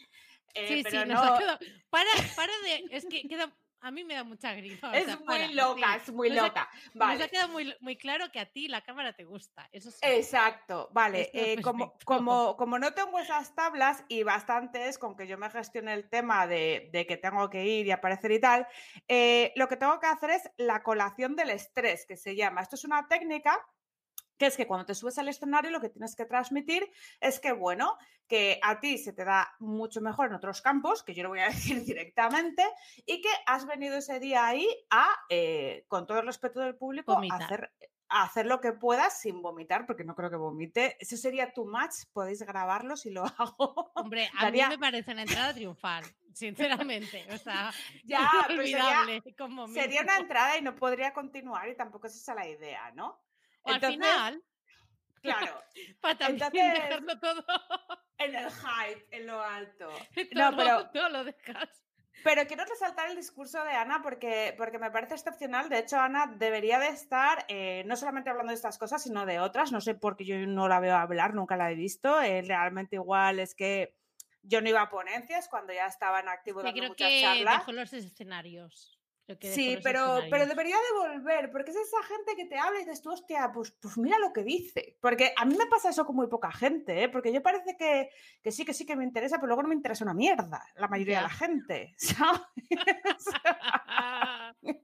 Eh, 0.55 0.67
sí, 0.67 0.83
sí, 0.89 0.97
no... 0.97 1.05
nos 1.05 1.39
quedado... 1.39 1.59
Para, 1.89 2.09
para 2.35 2.53
de. 2.63 2.85
Es 2.91 3.05
que 3.05 3.27
queda 3.27 3.51
a 3.83 3.91
mí 3.91 4.03
me 4.05 4.13
da 4.13 4.23
mucha 4.23 4.53
gripa. 4.53 4.97
Es 4.97 5.19
muy 5.19 5.53
loca, 5.53 5.95
es 5.97 6.11
muy 6.11 6.29
loca. 6.29 6.69
Nos 6.93 7.21
ha 7.21 7.27
quedado 7.27 7.49
muy, 7.49 7.75
muy, 7.81 7.97
claro 7.97 8.31
que 8.31 8.39
a 8.39 8.45
ti 8.45 8.69
la 8.69 8.81
cámara 8.81 9.13
te 9.13 9.25
gusta. 9.25 9.67
Eso 9.73 9.91
sí. 9.91 9.99
Exacto, 10.01 10.89
vale. 10.93 11.29
Eh, 11.33 11.61
como, 11.61 11.93
como, 12.05 12.55
como 12.55 12.79
no 12.79 12.93
tengo 12.93 13.19
esas 13.19 13.53
tablas 13.53 14.05
y 14.07 14.23
bastantes 14.23 14.97
con 14.97 15.17
que 15.17 15.27
yo 15.27 15.37
me 15.37 15.49
gestione 15.49 15.93
el 15.93 16.09
tema 16.09 16.47
de, 16.47 16.89
de 16.93 17.05
que 17.05 17.17
tengo 17.17 17.49
que 17.49 17.65
ir 17.65 17.85
y 17.85 17.91
aparecer 17.91 18.31
y 18.31 18.39
tal, 18.39 18.67
eh, 19.09 19.51
lo 19.57 19.67
que 19.67 19.75
tengo 19.75 19.99
que 19.99 20.07
hacer 20.07 20.29
es 20.29 20.49
la 20.55 20.81
colación 20.81 21.35
del 21.35 21.49
estrés, 21.49 22.05
que 22.05 22.15
se 22.15 22.35
llama. 22.37 22.61
Esto 22.61 22.77
es 22.77 22.85
una 22.85 23.07
técnica 23.09 23.59
que 24.37 24.47
es 24.47 24.57
que 24.57 24.67
cuando 24.67 24.85
te 24.85 24.95
subes 24.95 25.17
al 25.17 25.27
escenario 25.27 25.71
lo 25.71 25.81
que 25.81 25.89
tienes 25.89 26.15
que 26.15 26.25
transmitir 26.25 26.89
es 27.19 27.39
que, 27.39 27.51
bueno, 27.51 27.97
que 28.27 28.59
a 28.61 28.79
ti 28.79 28.97
se 28.97 29.13
te 29.13 29.25
da 29.25 29.53
mucho 29.59 30.01
mejor 30.01 30.27
en 30.27 30.33
otros 30.33 30.61
campos, 30.61 31.03
que 31.03 31.13
yo 31.13 31.23
lo 31.23 31.29
voy 31.29 31.39
a 31.39 31.47
decir 31.49 31.83
directamente, 31.83 32.63
y 33.05 33.21
que 33.21 33.29
has 33.45 33.65
venido 33.65 33.97
ese 33.97 34.19
día 34.19 34.45
ahí 34.45 34.67
a, 34.89 35.07
eh, 35.29 35.85
con 35.87 36.05
todo 36.05 36.19
el 36.19 36.25
respeto 36.25 36.59
del 36.59 36.75
público, 36.75 37.13
a 37.13 37.35
hacer, 37.35 37.71
hacer 38.09 38.45
lo 38.45 38.61
que 38.61 38.73
puedas 38.73 39.19
sin 39.19 39.41
vomitar, 39.41 39.85
porque 39.85 40.03
no 40.03 40.15
creo 40.15 40.29
que 40.29 40.35
vomite. 40.35 40.97
Eso 40.99 41.17
sería 41.17 41.53
tu 41.53 41.65
match, 41.65 42.05
podéis 42.11 42.41
grabarlo 42.41 42.95
si 42.95 43.11
lo 43.11 43.23
hago. 43.37 43.91
Hombre, 43.95 44.29
a 44.37 44.49
mí 44.49 44.61
me 44.69 44.77
parece 44.77 45.11
una 45.11 45.23
entrada 45.23 45.53
triunfal, 45.53 46.05
sinceramente. 46.33 47.25
O 47.33 47.37
sea, 47.37 47.71
ya, 48.03 48.29
sería, 48.47 49.05
sería, 49.73 50.01
una 50.01 50.17
entrada 50.17 50.57
y 50.57 50.61
no 50.61 50.75
podría 50.75 51.13
continuar 51.13 51.69
y 51.69 51.75
tampoco 51.75 52.07
es 52.07 52.15
esa 52.15 52.35
la 52.35 52.47
idea, 52.47 52.91
¿no? 52.91 53.21
Al 53.65 53.81
final, 53.81 54.43
Claro. 55.21 55.61
Para 56.01 56.17
también 56.17 56.43
Entonces- 56.43 56.73
dejarlo 56.83 57.19
todo. 57.19 57.45
En 58.19 58.35
el 58.35 58.49
hype, 58.51 59.07
en 59.11 59.25
lo 59.27 59.41
alto. 59.43 59.89
todo 60.33 60.51
No, 60.51 60.55
pero- 60.55 60.89
todo 60.91 61.09
lo 61.09 61.23
dejas. 61.25 61.83
Pero 62.23 62.45
quiero 62.47 62.63
resaltar 62.63 63.09
el 63.09 63.17
discurso 63.17 63.61
de 63.65 63.71
Ana 63.73 64.01
porque, 64.01 64.53
porque 64.57 64.77
me 64.79 64.91
parece 64.91 65.15
excepcional. 65.15 65.67
De 65.67 65.79
hecho, 65.79 65.99
Ana 65.99 66.27
debería 66.37 66.79
de 66.79 66.87
estar 66.89 67.43
eh, 67.49 67.83
no 67.85 67.97
solamente 67.97 68.29
hablando 68.29 68.51
de 68.51 68.55
estas 68.55 68.77
cosas, 68.77 69.03
sino 69.03 69.25
de 69.25 69.39
otras. 69.41 69.71
No 69.73 69.81
sé 69.81 69.95
por 69.95 70.15
qué 70.15 70.23
yo 70.23 70.37
no 70.37 70.69
la 70.69 70.79
veo 70.79 70.95
hablar, 70.95 71.33
nunca 71.33 71.57
la 71.57 71.69
he 71.71 71.75
visto. 71.75 72.21
Eh, 72.21 72.43
realmente 72.43 72.95
igual 72.95 73.39
es 73.39 73.55
que 73.55 73.97
yo 74.43 74.61
no 74.61 74.69
iba 74.69 74.83
a 74.83 74.89
ponencias 74.89 75.49
cuando 75.49 75.73
ya 75.73 75.87
estaba 75.87 76.19
en 76.21 76.29
activo 76.29 76.59
Yo 76.61 76.65
dando 76.65 76.77
creo 76.79 76.89
muchas 76.91 77.09
que 77.09 77.21
charlas. 77.23 77.57
dejó 77.57 77.71
los 77.73 77.91
escenarios. 77.91 78.97
Sí, 79.39 79.77
pero, 79.81 80.19
pero 80.29 80.45
debería 80.45 80.75
de 80.75 80.99
volver, 80.99 81.49
porque 81.49 81.71
es 81.71 81.77
esa 81.77 82.03
gente 82.03 82.35
que 82.35 82.43
te 82.45 82.57
habla 82.57 82.79
y 82.79 82.83
dices 82.83 83.01
tú, 83.01 83.11
hostia, 83.11 83.51
pues, 83.53 83.71
pues 83.71 83.97
mira 83.97 84.19
lo 84.19 84.33
que 84.33 84.43
dice. 84.43 84.97
Porque 84.99 85.33
a 85.37 85.45
mí 85.45 85.55
me 85.55 85.67
pasa 85.67 85.89
eso 85.89 86.05
con 86.05 86.17
muy 86.17 86.27
poca 86.27 86.51
gente, 86.51 87.03
¿eh? 87.03 87.09
porque 87.09 87.31
yo 87.31 87.41
parece 87.41 87.77
que, 87.77 88.09
que 88.41 88.51
sí, 88.51 88.65
que 88.65 88.73
sí 88.73 88.85
que 88.85 88.97
me 88.97 89.05
interesa, 89.05 89.37
pero 89.37 89.47
luego 89.47 89.63
no 89.63 89.69
me 89.69 89.75
interesa 89.75 90.03
una 90.03 90.13
mierda, 90.13 90.61
la 90.75 90.89
mayoría 90.89 91.17
de 91.17 91.23
la 91.23 91.29
gente, 91.29 91.95
¿sabes? 92.27 92.41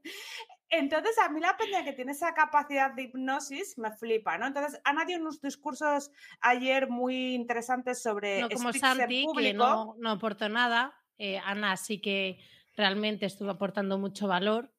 Entonces, 0.70 1.18
a 1.18 1.30
mí 1.30 1.42
la 1.42 1.58
peña 1.58 1.84
que 1.84 1.94
tiene 1.94 2.14
esa 2.14 2.34
capacidad 2.34 2.94
de 2.94 3.04
hipnosis 3.04 3.78
me 3.78 3.92
flipa, 3.92 4.38
¿no? 4.38 4.48
Entonces, 4.48 4.80
Ana 4.86 5.04
dio 5.04 5.18
unos 5.18 5.42
discursos 5.42 6.12
ayer 6.40 6.88
muy 6.88 7.34
interesantes 7.34 8.02
sobre 8.02 8.40
no 8.42 8.50
como 8.50 8.72
Santi, 8.72 9.28
que 9.36 9.54
no, 9.54 9.96
no 9.98 10.12
aportó 10.12 10.48
nada. 10.48 10.96
Eh, 11.18 11.42
Ana 11.44 11.76
sí 11.76 12.00
que 12.00 12.40
realmente 12.80 13.26
estuvo 13.26 13.50
aportando 13.52 13.98
mucho 13.98 14.28
valor. 14.28 14.72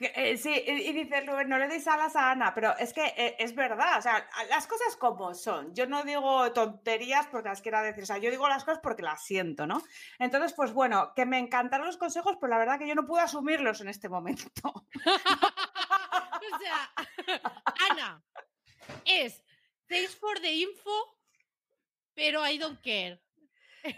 Eh, 0.00 0.38
sí, 0.38 0.50
y, 0.66 0.92
dice 0.92 1.20
Rubén, 1.20 1.50
no 1.50 1.58
le 1.58 1.68
deis 1.68 1.86
alas 1.86 2.16
a 2.16 2.30
Ana, 2.30 2.54
pero 2.54 2.74
es 2.78 2.94
que 2.94 3.04
eh, 3.16 3.36
es 3.38 3.54
verdad, 3.54 3.98
o 3.98 4.02
sea, 4.02 4.26
las 4.48 4.66
cosas 4.66 4.96
como 4.96 5.34
son. 5.34 5.74
Yo 5.74 5.86
no 5.86 6.04
digo 6.04 6.50
tonterías 6.52 7.26
porque 7.26 7.50
las 7.50 7.60
quiera 7.60 7.82
decir, 7.82 8.04
o 8.04 8.06
sea, 8.06 8.16
yo 8.16 8.30
digo 8.30 8.48
las 8.48 8.64
cosas 8.64 8.80
porque 8.82 9.02
las 9.02 9.22
siento, 9.22 9.66
¿no? 9.66 9.82
Entonces, 10.18 10.54
pues 10.54 10.72
bueno, 10.72 11.12
que 11.14 11.26
me 11.26 11.38
encantaron 11.38 11.86
los 11.86 11.98
consejos, 11.98 12.38
pero 12.40 12.50
la 12.50 12.58
verdad 12.58 12.78
que 12.78 12.88
yo 12.88 12.94
no 12.94 13.06
puedo 13.06 13.22
asumirlos 13.22 13.82
en 13.82 13.88
este 13.88 14.08
momento. 14.08 14.44
o 14.64 16.58
sea, 16.58 16.92
Ana 17.90 18.24
es 19.04 19.42
thanks 19.86 20.16
for 20.16 20.40
the 20.40 20.50
info, 20.50 21.18
pero 22.14 22.46
I 22.46 22.56
don't 22.56 22.80
care. 22.80 23.20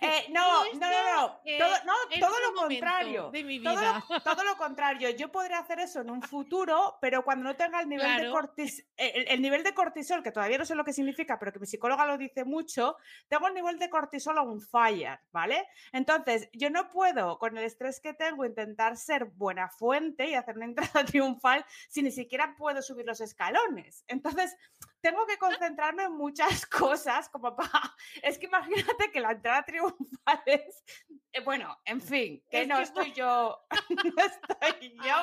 Eh, 0.01 0.27
no, 0.31 0.65
no, 0.65 0.73
no, 0.75 0.89
no, 0.89 1.41
todo, 1.59 1.75
no, 1.85 1.93
es 2.11 2.21
todo 2.21 2.35
un 2.37 2.43
lo 2.55 2.61
contrario. 2.61 3.31
de 3.31 3.45
mi 3.45 3.63
Todo 3.63 3.79
vida. 3.79 4.05
lo, 4.09 4.21
todo 4.21 4.45
lo 4.45 4.57
contrario, 4.57 5.11
yo 5.11 5.31
podría 5.31 5.59
hacer 5.59 5.81
eso 5.81 6.01
en 6.01 6.11
un 6.11 6.23
futuro, 6.23 6.99
pero 7.01 7.25
cuando 7.25 7.45
no 7.45 7.57
tenga 7.57 7.81
el 7.81 7.89
nivel, 7.89 8.07
de 8.17 8.29
Claro. 8.31 8.33
cortis- 8.33 8.85
eh, 8.97 9.13
el, 9.15 9.29
el 9.29 9.43
nivel 9.43 9.63
de 9.65 9.75
cortisol, 9.75 10.23
que 10.23 10.33
todavía 10.33 10.59
no 10.59 10.65
sé 10.65 10.75
lo 10.75 10.85
que 10.85 10.93
significa, 10.93 11.39
pero 11.39 11.53
que 11.53 11.59
mi 11.59 11.67
psicóloga 11.67 12.07
lo 12.07 12.19
dice 12.19 12.45
mucho, 12.45 12.97
tengo 13.29 13.49
el 13.49 13.55
nivel 13.55 13.79
de 13.79 13.89
cortisol 13.91 14.39
on 14.39 14.61
fire, 14.61 15.21
¿vale? 15.33 15.67
Entonces, 15.93 16.49
yo 16.53 16.71
no 16.71 16.91
puedo, 16.91 17.39
con 17.39 17.57
el 17.57 17.65
estrés 17.65 18.01
que 18.01 18.15
tengo, 18.15 18.45
intentar 18.45 18.97
ser 18.97 19.25
buena 19.27 19.69
fuente 19.69 20.27
y 20.29 20.35
hacer 20.35 20.57
una 20.57 20.67
entrada 20.67 21.05
triunfal 21.05 21.65
si 21.89 22.03
ni 22.03 22.11
siquiera 22.11 22.55
puedo 22.57 22.83
subir 22.83 23.07
los 23.07 23.21
escalones. 23.21 24.05
Entonces, 24.09 24.57
tengo 25.01 25.27
que 25.27 25.39
concentrarme 25.39 26.05
en 26.05 26.13
muchas 26.13 26.67
cosas, 26.67 27.29
como 27.29 27.55
para... 27.55 27.95
Es 28.23 28.39
que 28.39 28.47
imagínate 28.47 29.11
que 29.13 29.21
la 29.21 29.33
entrada 29.33 29.63
triunfal 29.65 30.43
es... 30.47 30.85
eh, 31.33 31.41
bueno, 31.41 31.77
en 31.85 32.01
fin, 32.01 32.43
que 32.51 32.63
Es 32.63 32.69
no 32.69 32.77
que 32.77 32.83
estoy 32.83 33.13
yo, 33.13 33.59
no 34.17 34.25
estoy 34.25 34.97
yo 35.05 35.15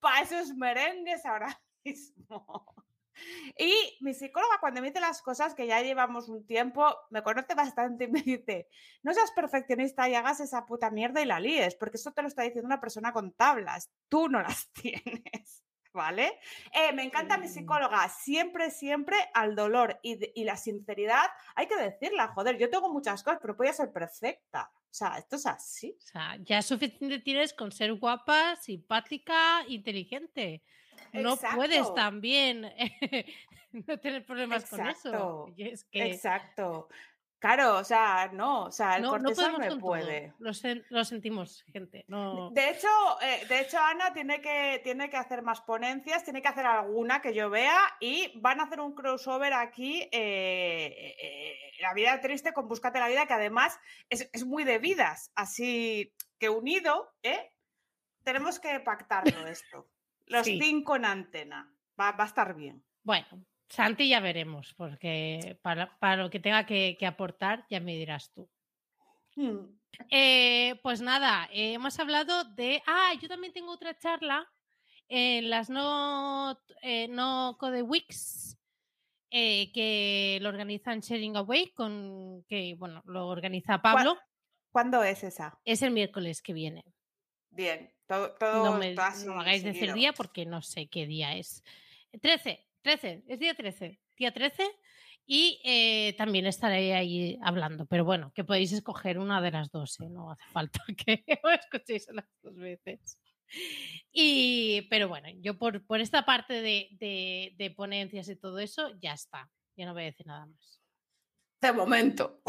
para 0.00 0.20
esos 0.20 0.54
merengues 0.54 1.24
ahora 1.24 1.60
mismo. 1.84 2.74
Y 3.56 3.96
mi 4.00 4.12
psicóloga 4.12 4.58
cuando 4.60 4.80
me 4.80 4.88
dice 4.88 5.00
las 5.00 5.22
cosas 5.22 5.54
que 5.54 5.66
ya 5.66 5.80
llevamos 5.82 6.28
un 6.28 6.46
tiempo, 6.46 6.84
me 7.10 7.22
conoce 7.22 7.54
bastante 7.54 8.04
y 8.04 8.08
me 8.08 8.22
dice, 8.22 8.68
no 9.02 9.14
seas 9.14 9.30
perfeccionista 9.32 10.08
y 10.08 10.14
hagas 10.14 10.40
esa 10.40 10.66
puta 10.66 10.90
mierda 10.90 11.22
y 11.22 11.26
la 11.26 11.40
líes, 11.40 11.76
porque 11.76 11.96
esto 11.96 12.12
te 12.12 12.22
lo 12.22 12.28
está 12.28 12.42
diciendo 12.42 12.66
una 12.66 12.80
persona 12.80 13.12
con 13.12 13.32
tablas, 13.32 13.90
tú 14.08 14.28
no 14.28 14.42
las 14.42 14.70
tienes. 14.72 15.63
¿Vale? 15.98 16.40
Eh, 16.72 16.92
me 16.92 17.04
encanta 17.04 17.38
mi 17.38 17.46
Mm. 17.46 17.50
psicóloga, 17.50 18.08
siempre, 18.08 18.72
siempre 18.72 19.16
al 19.32 19.54
dolor 19.54 20.00
y, 20.02 20.16
de- 20.16 20.32
y 20.34 20.42
la 20.42 20.56
sinceridad, 20.56 21.22
hay 21.54 21.68
que 21.68 21.76
decirla, 21.76 22.28
joder, 22.34 22.58
yo 22.58 22.68
tengo 22.68 22.92
muchas 22.92 23.22
cosas, 23.22 23.38
pero 23.40 23.54
voy 23.54 23.68
a 23.68 23.72
ser 23.72 23.92
perfecta. 23.92 24.72
O 24.74 24.92
sea, 24.96 25.18
esto 25.18 25.36
es 25.36 25.46
así. 25.46 25.96
O 25.96 26.06
sea, 26.06 26.36
ya 26.40 26.62
suficiente 26.62 27.20
tienes 27.20 27.54
con 27.54 27.70
ser 27.70 27.94
guapa, 27.94 28.56
simpática, 28.56 29.64
inteligente. 29.68 30.64
No 31.12 31.36
puedes 31.36 31.94
también 31.94 32.72
no 33.72 33.98
tener 34.00 34.26
problemas 34.26 34.68
con 34.68 34.84
eso. 34.88 35.46
Y 35.56 35.68
es 35.68 35.84
que 35.84 36.06
Exacto. 36.06 36.88
Claro, 37.44 37.76
o 37.76 37.84
sea, 37.84 38.30
no, 38.32 38.64
o 38.64 38.70
sea, 38.72 38.96
el 38.96 39.02
no, 39.02 39.18
no 39.18 39.30
todo. 39.34 39.78
puede. 39.78 40.32
Lo, 40.38 40.50
sen- 40.52 40.82
lo 40.88 41.04
sentimos, 41.04 41.62
gente. 41.70 42.06
No... 42.08 42.48
De 42.52 42.70
hecho, 42.70 42.88
eh, 43.20 43.44
de 43.46 43.60
hecho, 43.60 43.78
Ana 43.78 44.14
tiene 44.14 44.40
que, 44.40 44.80
tiene 44.82 45.10
que 45.10 45.18
hacer 45.18 45.42
más 45.42 45.60
ponencias, 45.60 46.24
tiene 46.24 46.40
que 46.40 46.48
hacer 46.48 46.64
alguna 46.64 47.20
que 47.20 47.34
yo 47.34 47.50
vea 47.50 47.78
y 48.00 48.32
van 48.40 48.60
a 48.60 48.62
hacer 48.62 48.80
un 48.80 48.94
crossover 48.94 49.52
aquí, 49.52 50.08
eh, 50.10 51.14
eh, 51.20 51.56
La 51.80 51.92
vida 51.92 52.18
triste 52.22 52.54
con 52.54 52.66
Búscate 52.66 52.98
la 52.98 53.08
vida, 53.08 53.26
que 53.26 53.34
además 53.34 53.78
es, 54.08 54.30
es 54.32 54.46
muy 54.46 54.64
de 54.64 54.78
vidas, 54.78 55.30
así 55.34 56.14
que 56.38 56.48
unido, 56.48 57.12
¿eh? 57.22 57.52
Tenemos 58.22 58.58
que 58.58 58.80
pactarlo 58.80 59.46
esto. 59.46 59.90
Los 60.24 60.46
Sí. 60.46 60.58
cinco 60.58 60.96
en 60.96 61.04
antena. 61.04 61.70
Va, 62.00 62.12
va 62.12 62.24
a 62.24 62.26
estar 62.26 62.54
bien. 62.54 62.82
Bueno, 63.02 63.44
Santi 63.68 64.08
ya 64.08 64.20
veremos, 64.20 64.74
porque 64.74 65.58
para, 65.62 65.98
para 65.98 66.22
lo 66.22 66.30
que 66.30 66.40
tenga 66.40 66.66
que, 66.66 66.96
que 66.98 67.06
aportar 67.06 67.66
ya 67.68 67.80
me 67.80 67.96
dirás 67.96 68.30
tú. 68.32 68.48
Hmm. 69.36 69.78
Eh, 70.10 70.78
pues 70.82 71.00
nada, 71.00 71.48
eh, 71.52 71.74
hemos 71.74 71.98
hablado 71.98 72.44
de. 72.44 72.82
Ah, 72.86 73.12
yo 73.20 73.28
también 73.28 73.52
tengo 73.52 73.72
otra 73.72 73.96
charla 73.98 74.48
en 75.08 75.50
las 75.50 75.70
no, 75.70 76.58
eh, 76.82 77.08
no 77.08 77.56
Code 77.58 77.82
Weeks 77.82 78.58
que 79.30 80.38
lo 80.40 80.48
organizan 80.48 81.00
Sharing 81.00 81.36
Away, 81.36 81.72
con 81.72 82.44
que 82.44 82.76
bueno, 82.78 83.02
lo 83.04 83.26
organiza 83.26 83.82
Pablo. 83.82 84.16
¿Cuándo 84.70 85.02
es 85.02 85.24
esa? 85.24 85.58
Es 85.64 85.82
el 85.82 85.90
miércoles 85.90 86.40
que 86.40 86.52
viene. 86.52 86.84
Bien, 87.50 87.92
todo, 88.06 88.32
todo 88.34 88.64
No 88.64 88.78
me 88.78 88.94
no 88.94 89.40
hagáis 89.40 89.64
decir 89.64 89.92
día 89.92 90.12
porque 90.12 90.46
no 90.46 90.62
sé 90.62 90.86
qué 90.86 91.06
día 91.06 91.34
es. 91.34 91.64
13, 92.22 92.64
13, 92.84 93.24
es 93.26 93.38
día 93.38 93.54
13. 93.54 93.98
Día 94.16 94.32
13. 94.32 94.62
Y 95.26 95.60
eh, 95.64 96.14
también 96.18 96.44
estaré 96.46 96.92
ahí 96.94 97.38
hablando, 97.42 97.86
pero 97.86 98.04
bueno, 98.04 98.30
que 98.34 98.44
podéis 98.44 98.72
escoger 98.72 99.18
una 99.18 99.40
de 99.40 99.50
las 99.52 99.70
dos, 99.70 99.98
¿eh? 100.00 100.10
no 100.10 100.30
hace 100.30 100.44
falta 100.52 100.80
que 101.06 101.24
os 101.42 101.52
escuchéis 101.60 102.06
las 102.12 102.26
dos 102.42 102.54
veces. 102.56 103.18
Y, 104.12 104.82
pero 104.90 105.08
bueno, 105.08 105.28
yo 105.40 105.56
por, 105.58 105.86
por 105.86 106.00
esta 106.02 106.26
parte 106.26 106.60
de, 106.60 106.88
de- 106.92 107.54
de 107.56 107.70
ponencias 107.70 108.28
y 108.28 108.36
todo 108.36 108.58
eso, 108.58 108.90
ya 109.00 109.14
está. 109.14 109.50
Ya 109.76 109.86
no 109.86 109.94
voy 109.94 110.02
a 110.02 110.06
decir 110.06 110.26
nada 110.26 110.44
más. 110.46 110.82
De 111.62 111.72
momento. 111.72 112.42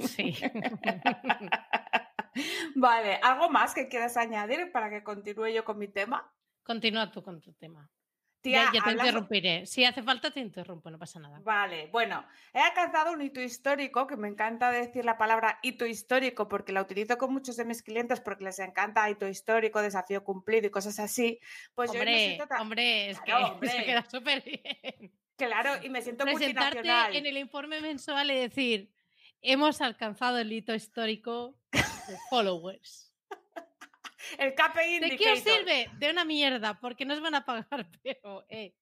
Sí. 0.00 0.34
Vale, 2.74 3.14
¿algo 3.22 3.48
más 3.50 3.74
que 3.74 3.88
quieras 3.88 4.16
añadir 4.16 4.72
para 4.72 4.90
que 4.90 5.04
continúe 5.04 5.48
yo 5.48 5.64
con 5.64 5.78
mi 5.78 5.86
tema? 5.88 6.32
Continúa 6.64 7.10
tú 7.12 7.22
con 7.22 7.40
tu 7.40 7.52
tema. 7.54 7.88
Tía, 8.42 8.64
ya, 8.64 8.80
ya 8.80 8.84
te 8.84 8.90
interrumpiré. 8.92 9.66
Si 9.66 9.84
hace 9.84 10.02
falta, 10.02 10.32
te 10.32 10.40
interrumpo, 10.40 10.90
no 10.90 10.98
pasa 10.98 11.20
nada. 11.20 11.38
Vale, 11.44 11.86
bueno, 11.92 12.26
he 12.52 12.58
alcanzado 12.58 13.12
un 13.12 13.22
hito 13.22 13.40
histórico, 13.40 14.06
que 14.08 14.16
me 14.16 14.26
encanta 14.26 14.70
decir 14.72 15.04
la 15.04 15.16
palabra 15.16 15.60
hito 15.62 15.86
histórico 15.86 16.48
porque 16.48 16.72
la 16.72 16.82
utilizo 16.82 17.16
con 17.18 17.32
muchos 17.32 17.56
de 17.56 17.64
mis 17.64 17.82
clientes 17.82 18.20
porque 18.20 18.42
les 18.44 18.58
encanta 18.58 19.08
hito 19.08 19.28
histórico, 19.28 19.80
desafío 19.80 20.24
cumplido 20.24 20.66
y 20.66 20.70
cosas 20.70 20.98
así. 20.98 21.38
Pues 21.76 21.90
yo 21.92 21.94
me 21.94 22.00
hombre, 22.00 22.18
siento 22.26 22.46
ta- 22.48 22.60
hombre, 22.60 23.10
es 23.10 23.20
Claro, 23.20 23.46
que 23.46 23.52
hombre. 23.52 23.70
se 23.70 23.84
queda 23.84 24.10
súper 24.10 24.42
bien. 24.42 25.12
Claro, 25.36 25.82
y 25.82 25.88
me 25.88 26.02
siento 26.02 26.24
Presentarte 26.24 27.16
en 27.16 27.26
el 27.26 27.36
informe 27.38 27.80
mensual 27.80 28.30
y 28.32 28.34
decir, 28.36 28.92
hemos 29.40 29.80
alcanzado 29.80 30.38
el 30.38 30.52
hito 30.52 30.74
histórico 30.74 31.56
de 31.72 32.16
followers. 32.28 33.11
El 34.38 34.54
KPI 34.54 34.98
¿De 35.00 35.16
qué 35.16 35.32
os 35.32 35.40
sirve? 35.40 35.90
De 35.98 36.10
una 36.10 36.24
mierda, 36.24 36.78
porque 36.80 37.04
no 37.04 37.14
os 37.14 37.20
van 37.20 37.34
a 37.34 37.44
pagar, 37.44 37.86
pero... 38.02 38.44
Eh, 38.48 38.74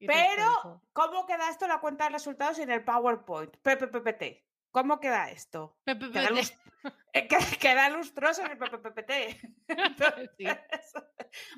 Pero. 0.00 0.80
¿cómo 0.92 1.26
queda 1.26 1.50
esto 1.50 1.64
en 1.64 1.70
la 1.70 1.80
cuenta 1.80 2.04
de 2.04 2.10
resultados 2.10 2.58
y 2.58 2.62
en 2.62 2.70
el 2.70 2.84
PowerPoint? 2.84 3.56
PPPT. 3.56 4.44
¿Cómo 4.70 5.00
queda 5.00 5.30
esto? 5.30 5.78
Queda, 5.84 5.98
pe- 6.28 6.30
lus- 6.34 6.54
eh, 7.12 7.26
queda 7.60 7.88
lustroso 7.88 8.42
en 8.44 8.52
el 8.52 8.58
PPPT. 8.58 9.10
Sí. 10.38 10.44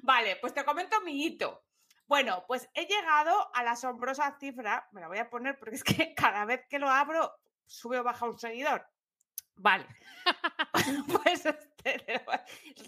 Vale, 0.02 0.36
pues 0.36 0.54
te 0.54 0.64
comento 0.64 1.00
mi 1.02 1.24
hito. 1.24 1.64
Bueno, 2.06 2.44
pues 2.48 2.68
he 2.74 2.86
llegado 2.86 3.54
a 3.54 3.62
la 3.62 3.72
asombrosa 3.72 4.36
cifra, 4.40 4.88
me 4.92 5.00
la 5.00 5.08
voy 5.08 5.18
a 5.18 5.28
poner 5.30 5.58
porque 5.58 5.76
es 5.76 5.84
que 5.84 6.14
cada 6.14 6.44
vez 6.44 6.66
que 6.68 6.78
lo 6.78 6.88
abro 6.88 7.32
sube 7.66 7.98
o 7.98 8.02
baja 8.04 8.24
un 8.26 8.38
seguidor. 8.38 8.84
Vale. 9.60 9.86
pues 11.22 11.44
este, 11.46 12.22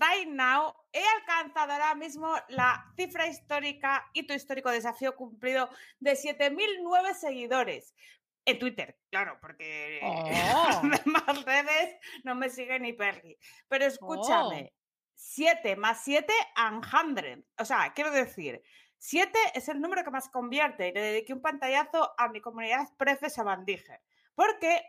right 0.00 0.28
now 0.28 0.74
he 0.92 1.02
alcanzado 1.20 1.72
ahora 1.72 1.94
mismo 1.94 2.34
la 2.48 2.84
cifra 2.96 3.26
histórica, 3.26 4.08
hito 4.12 4.34
histórico, 4.34 4.70
desafío 4.70 5.14
cumplido 5.14 5.68
de 6.00 6.12
7.009 6.12 7.14
seguidores. 7.14 7.94
En 8.44 8.58
Twitter, 8.58 8.98
claro, 9.08 9.38
porque 9.40 10.00
Oh. 10.02 10.80
las 10.82 11.04
demás 11.04 11.44
redes 11.44 11.96
no 12.24 12.34
me 12.34 12.48
siguen 12.48 12.82
ni 12.82 12.92
perri. 12.92 13.38
Pero 13.68 13.84
escúchame, 13.84 14.72
7 15.14 15.76
más 15.76 16.02
7 16.02 16.32
and 16.56 16.84
100. 16.84 17.46
O 17.58 17.64
sea, 17.64 17.92
quiero 17.94 18.10
decir, 18.10 18.60
7 18.98 19.38
es 19.54 19.68
el 19.68 19.80
número 19.80 20.02
que 20.02 20.10
más 20.10 20.28
convierte 20.28 20.88
y 20.88 20.92
le 20.92 21.00
dediqué 21.00 21.32
un 21.32 21.42
pantallazo 21.42 22.14
a 22.18 22.28
mi 22.28 22.40
comunidad 22.40 22.88
Prefe 22.96 23.30
Sabandíger. 23.30 24.00
Porque 24.34 24.82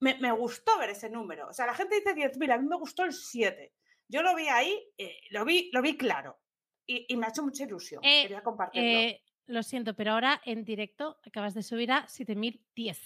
me, 0.00 0.18
me 0.18 0.32
gustó 0.32 0.78
ver 0.78 0.90
ese 0.90 1.10
número. 1.10 1.48
O 1.48 1.52
sea, 1.52 1.66
la 1.66 1.74
gente 1.74 1.96
dice 1.96 2.14
10.000, 2.14 2.52
a 2.52 2.58
mí 2.58 2.66
me 2.66 2.76
gustó 2.76 3.04
el 3.04 3.12
7. 3.12 3.72
Yo 4.08 4.22
lo 4.22 4.34
vi 4.34 4.48
ahí, 4.48 4.90
eh, 4.96 5.20
lo, 5.30 5.44
vi, 5.44 5.70
lo 5.72 5.82
vi 5.82 5.96
claro. 5.96 6.38
Y, 6.86 7.12
y 7.12 7.16
me 7.16 7.26
ha 7.26 7.28
hecho 7.30 7.42
mucha 7.42 7.64
ilusión. 7.64 8.00
Eh, 8.04 8.22
Quería 8.22 8.42
compartirlo. 8.42 8.88
Eh, 8.88 9.22
lo 9.46 9.62
siento, 9.62 9.94
pero 9.94 10.12
ahora 10.12 10.40
en 10.44 10.64
directo 10.64 11.18
acabas 11.24 11.54
de 11.54 11.62
subir 11.62 11.92
a 11.92 12.06
7010. 12.06 12.98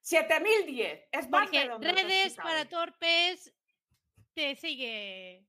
7010. 0.00 1.08
Es 1.12 1.28
más 1.28 1.44
Porque 1.44 1.68
redes 1.80 2.34
para 2.36 2.66
torpes 2.66 3.52
te 4.34 4.54
sigue. 4.56 5.47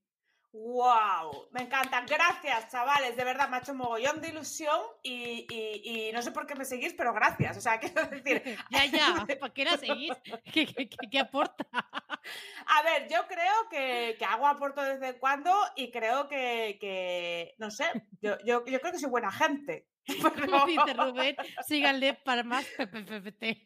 ¡Wow! 0.52 1.48
Me 1.52 1.62
encantan. 1.62 2.06
Gracias, 2.08 2.72
chavales. 2.72 3.16
De 3.16 3.24
verdad, 3.24 3.48
me 3.50 3.58
ha 3.58 3.60
hecho 3.60 3.76
mogollón 3.76 4.20
de 4.20 4.30
ilusión 4.30 4.80
y, 5.04 5.46
y- 5.48 6.08
y 6.10 6.12
no 6.12 6.24
sé 6.24 6.32
por 6.32 6.48
qué 6.48 6.56
me 6.56 6.66
seguís, 6.66 6.94
pero 6.94 7.14
gracias. 7.14 7.58
O 7.58 7.62
sea, 7.62 7.80
quiero 7.80 8.04
decir, 8.08 8.42
ya, 8.72 8.86
ya, 8.86 9.26
¿para 9.40 9.54
qué 9.54 9.66
la 9.66 9.78
seguís? 9.78 10.12
¿Qué, 10.52 10.66
qué- 10.66 10.90
qué- 10.90 11.10
qué 11.12 11.20
aporta? 11.20 11.66
a 11.72 12.82
ver, 12.84 13.08
yo 13.10 13.28
creo 13.28 13.70
que, 13.70 14.16
que 14.18 14.26
hago 14.26 14.48
aporto 14.48 14.82
de 14.82 14.98
vez 14.98 15.14
en 15.14 15.20
cuando 15.20 15.54
y 15.76 15.92
creo 15.92 16.28
que, 16.28 16.78
que 16.82 17.54
no 17.60 17.70
sé, 17.70 17.86
yo, 18.22 18.38
yo, 18.44 18.66
yo 18.66 18.80
creo 18.80 18.92
que 18.92 19.00
soy 19.00 19.10
buena 19.10 19.32
gente. 19.32 19.88
Como 20.22 20.66
dice 20.66 20.94
Rubén, 20.96 21.36
síganle 21.68 22.16
para 22.16 22.42
más 22.44 22.66
PPPT. 22.66 23.62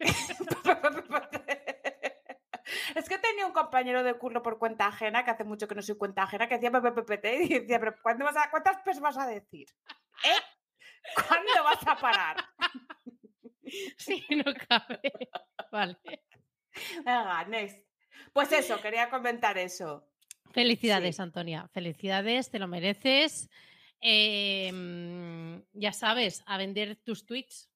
Es 2.95 3.07
que 3.09 3.17
tenía 3.17 3.45
un 3.45 3.53
compañero 3.53 4.03
de 4.03 4.13
curro 4.17 4.41
por 4.43 4.57
cuenta 4.59 4.87
ajena, 4.87 5.23
que 5.25 5.31
hace 5.31 5.43
mucho 5.43 5.67
que 5.67 5.75
no 5.75 5.81
soy 5.81 5.97
cuenta 5.97 6.23
ajena, 6.23 6.47
que 6.47 6.55
decía 6.55 6.71
PPPT 6.71 7.25
y 7.43 7.59
decía, 7.59 7.79
pero 7.79 7.95
¿cuándo 8.01 8.25
vas 8.25 8.37
a- 8.37 8.49
¿cuántas 8.51 8.77
pes 8.83 8.99
vas 8.99 9.17
a 9.17 9.27
decir? 9.27 9.67
¿Eh? 10.23 10.41
¿Cuándo 11.27 11.51
vas 11.63 11.87
a 11.87 11.95
parar? 11.97 12.37
Sí, 13.97 14.23
no 14.29 14.53
cabe. 14.67 14.99
Vale. 15.71 15.97
Venga, 16.97 17.43
next. 17.45 17.79
Pues 18.31 18.51
eso, 18.51 18.79
quería 18.81 19.09
comentar 19.09 19.57
eso. 19.57 20.11
Felicidades, 20.51 21.15
Sí. 21.15 21.21
Antonia. 21.21 21.67
Felicidades, 21.73 22.51
te 22.51 22.59
lo 22.59 22.67
mereces. 22.67 23.49
Eh, 24.01 24.69
mm, 24.71 25.63
ya 25.73 25.93
sabes, 25.93 26.43
a 26.45 26.57
vender 26.57 26.97
tus 26.97 27.25
tweets. 27.25 27.71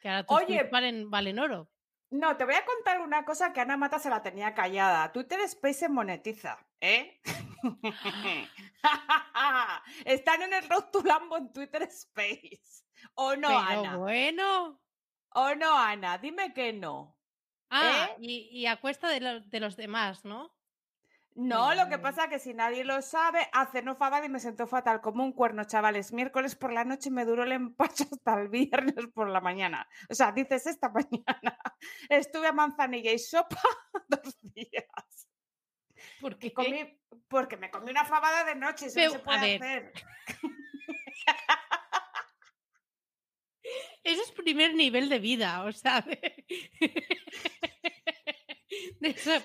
Que 0.00 0.08
ahora 0.08 0.24
tus 0.24 0.36
Oye. 0.36 0.46
tweets 0.46 0.70
valen, 0.70 1.10
valen 1.10 1.38
oro. 1.40 1.68
No, 2.10 2.36
te 2.36 2.44
voy 2.44 2.54
a 2.54 2.64
contar 2.64 3.00
una 3.00 3.24
cosa 3.24 3.52
que 3.52 3.60
Ana 3.60 3.76
Mata 3.76 3.98
se 3.98 4.08
la 4.10 4.22
tenía 4.22 4.54
callada. 4.54 5.12
Twitter 5.12 5.40
Space 5.40 5.74
se 5.74 5.88
monetiza, 5.88 6.58
¿eh? 6.80 7.20
Están 10.04 10.42
en 10.42 10.52
el 10.54 10.68
Road 10.68 10.84
to 10.90 11.02
Lambo 11.02 11.36
en 11.36 11.52
Twitter 11.52 11.82
Space. 11.82 12.84
¿O 13.14 13.36
no, 13.36 13.48
Pero 13.48 13.58
Ana? 13.60 13.96
bueno. 13.96 14.80
¿O 15.34 15.54
no, 15.54 15.76
Ana? 15.78 16.18
Dime 16.18 16.54
que 16.54 16.72
no. 16.72 17.18
Ah, 17.70 18.08
¿Eh? 18.12 18.16
y, 18.20 18.48
y 18.60 18.66
a 18.66 18.80
cuesta 18.80 19.08
de, 19.08 19.20
lo- 19.20 19.40
de 19.40 19.60
los 19.60 19.76
demás, 19.76 20.24
¿no? 20.24 20.57
No, 21.40 21.72
lo 21.72 21.88
que 21.88 21.98
pasa 22.00 22.28
que 22.28 22.40
si 22.40 22.52
nadie 22.52 22.82
lo 22.82 23.00
sabe, 23.00 23.48
hace 23.52 23.80
no 23.80 23.94
fabada 23.94 24.26
y 24.26 24.28
me 24.28 24.40
sentó 24.40 24.66
fatal 24.66 25.00
como 25.00 25.22
un 25.22 25.32
cuerno, 25.32 25.62
chavales. 25.62 26.12
Miércoles 26.12 26.56
por 26.56 26.72
la 26.72 26.84
noche 26.84 27.12
me 27.12 27.24
duró 27.24 27.44
el 27.44 27.52
empacho 27.52 28.04
hasta 28.10 28.40
el 28.40 28.48
viernes 28.48 29.06
por 29.14 29.28
la 29.28 29.40
mañana. 29.40 29.88
O 30.10 30.14
sea, 30.16 30.32
dices 30.32 30.66
esta 30.66 30.88
mañana. 30.92 31.56
Estuve 32.08 32.48
a 32.48 32.52
manzanilla 32.52 33.12
y 33.12 33.20
sopa 33.20 33.62
dos 34.08 34.36
días. 34.42 35.28
Porque 36.20 36.48
Y 36.48 36.50
comí, 36.52 37.00
porque 37.28 37.56
me 37.56 37.70
comí 37.70 37.92
una 37.92 38.04
fabada 38.04 38.42
de 38.42 38.56
noche, 38.56 38.86
eso 38.86 38.96
Pero, 38.96 39.12
no 39.12 39.12
se 39.12 39.20
a 39.20 39.24
puede 39.24 39.58
ver. 39.60 39.62
hacer. 39.62 39.92
Eso 44.02 44.22
es 44.22 44.32
primer 44.32 44.74
nivel 44.74 45.10
de 45.10 45.18
vida, 45.18 45.62
o 45.64 45.72
sea, 45.72 46.02
de, 48.70 48.94
de 49.00 49.14
so- 49.18 49.42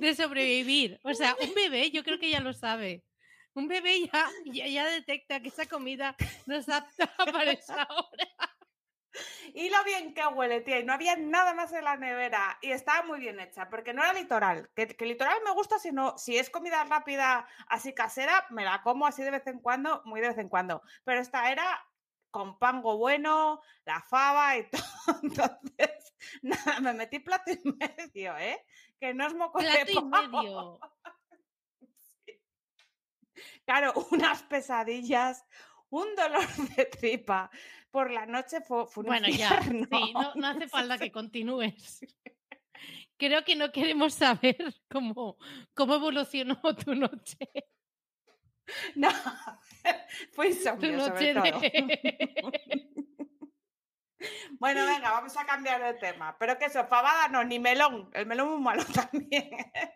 de 0.00 0.14
sobrevivir. 0.14 0.98
O 1.04 1.14
sea, 1.14 1.36
un 1.40 1.54
bebé 1.54 1.90
yo 1.90 2.02
creo 2.04 2.18
que 2.18 2.30
ya 2.30 2.40
lo 2.40 2.52
sabe. 2.52 3.04
Un 3.54 3.68
bebé 3.68 4.00
ya, 4.12 4.30
ya, 4.46 4.66
ya 4.66 4.86
detecta 4.86 5.40
que 5.40 5.48
esa 5.48 5.66
comida 5.66 6.16
no 6.46 6.56
es 6.56 6.68
apta 6.68 7.06
para 7.32 7.52
esa 7.52 7.86
hora. 7.90 8.50
Y 9.52 9.70
lo 9.70 9.84
bien 9.84 10.12
que 10.12 10.26
huele, 10.26 10.60
tía, 10.62 10.80
y 10.80 10.84
no 10.84 10.92
había 10.92 11.16
nada 11.16 11.54
más 11.54 11.72
en 11.72 11.84
la 11.84 11.96
nevera. 11.96 12.58
Y 12.60 12.72
estaba 12.72 13.04
muy 13.06 13.20
bien 13.20 13.38
hecha, 13.38 13.70
porque 13.70 13.92
no 13.94 14.02
era 14.02 14.12
litoral. 14.12 14.70
Que, 14.74 14.88
que 14.88 15.06
litoral 15.06 15.38
me 15.44 15.52
gusta, 15.52 15.78
sino 15.78 16.18
si 16.18 16.36
es 16.36 16.50
comida 16.50 16.82
rápida 16.84 17.46
así 17.68 17.94
casera, 17.94 18.46
me 18.50 18.64
la 18.64 18.82
como 18.82 19.06
así 19.06 19.22
de 19.22 19.30
vez 19.30 19.46
en 19.46 19.60
cuando, 19.60 20.02
muy 20.04 20.20
de 20.20 20.28
vez 20.28 20.38
en 20.38 20.48
cuando. 20.48 20.82
Pero 21.04 21.20
esta 21.20 21.50
era 21.52 21.86
con 22.32 22.58
pango 22.58 22.96
bueno, 22.98 23.60
la 23.84 24.02
fava 24.02 24.56
y 24.58 24.68
todo. 24.70 24.82
Entonces, 25.22 26.03
nada, 26.42 26.80
me 26.80 26.94
metí 26.94 27.18
plato 27.18 27.50
y 27.50 27.60
medio, 27.64 28.36
¿eh? 28.38 28.64
Que 29.00 29.14
no 29.14 29.26
es 29.26 29.34
moco 29.34 29.60
de 29.60 29.68
Plato 29.68 29.90
y 29.90 30.10
pavo. 30.10 30.40
medio. 30.42 30.80
Claro, 33.64 33.92
unas 34.10 34.42
pesadillas, 34.42 35.44
un 35.90 36.14
dolor 36.14 36.46
de 36.76 36.84
tripa. 36.86 37.50
Por 37.90 38.10
la 38.10 38.26
noche 38.26 38.60
fue, 38.60 38.86
fue 38.86 39.02
un 39.02 39.06
Bueno, 39.06 39.28
ya, 39.28 39.62
sí, 39.62 40.12
no, 40.12 40.34
no 40.34 40.46
hace 40.48 40.68
falta 40.68 40.98
que 40.98 41.12
continúes. 41.12 42.00
Creo 43.16 43.44
que 43.44 43.54
no 43.54 43.70
queremos 43.70 44.14
saber 44.14 44.74
cómo, 44.90 45.38
cómo 45.74 45.94
evolucionó 45.94 46.60
tu 46.84 46.94
noche. 46.94 47.48
No, 48.96 49.10
fue 50.32 50.46
Tu 50.46 50.52
insomnio 50.52 50.96
noche 50.96 51.34
sobre 51.34 51.34
todo. 51.34 51.60
de... 51.60 53.13
Bueno, 54.58 54.86
venga, 54.86 55.10
vamos 55.10 55.36
a 55.36 55.44
cambiar 55.44 55.82
de 55.82 55.94
tema. 55.94 56.36
Pero 56.38 56.58
que 56.58 56.66
eso, 56.66 56.84
fabada 56.86 57.28
no, 57.28 57.44
ni 57.44 57.58
melón. 57.58 58.10
El 58.12 58.26
melón 58.26 58.50
muy 58.50 58.60
malo 58.60 58.82
también. 58.94 59.50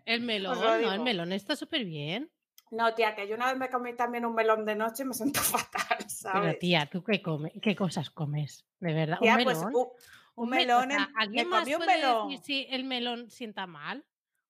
El 0.04 0.20
melón, 0.22 0.60
lo 0.60 0.78
no, 0.80 0.92
el 0.94 1.00
melón 1.00 1.32
está 1.32 1.56
súper 1.56 1.84
bien. 1.84 2.30
No, 2.70 2.94
tía, 2.94 3.14
que 3.14 3.26
yo 3.26 3.34
una 3.34 3.46
vez 3.46 3.56
me 3.56 3.70
comí 3.70 3.94
también 3.94 4.26
un 4.26 4.34
melón 4.34 4.66
de 4.66 4.74
noche 4.74 5.02
y 5.02 5.06
me 5.06 5.14
sentó 5.14 5.40
fatal, 5.72 6.08
¿sabes? 6.10 6.40
Pero 6.42 6.58
tía, 6.58 6.86
¿tú 6.90 7.02
qué, 7.02 7.22
come, 7.22 7.52
qué 7.62 7.74
cosas 7.74 8.10
comes? 8.10 8.66
De 8.78 8.92
verdad, 8.92 9.18
Tía, 9.20 9.36
un 9.36 9.44
pues, 9.44 9.58
melón. 9.58 9.74
un, 9.74 9.88
un 10.34 10.50
melón, 10.50 10.90
en- 10.92 10.98
¿Alguien 11.16 11.46
me 11.48 11.50
más 11.50 11.60
comí 11.62 11.74
un 11.74 11.80
puede 11.82 11.96
melón. 11.96 12.28
decir 12.28 12.44
si 12.44 12.66
el 12.70 12.84
melón 12.84 13.30
sienta 13.30 13.66
mal? 13.66 14.04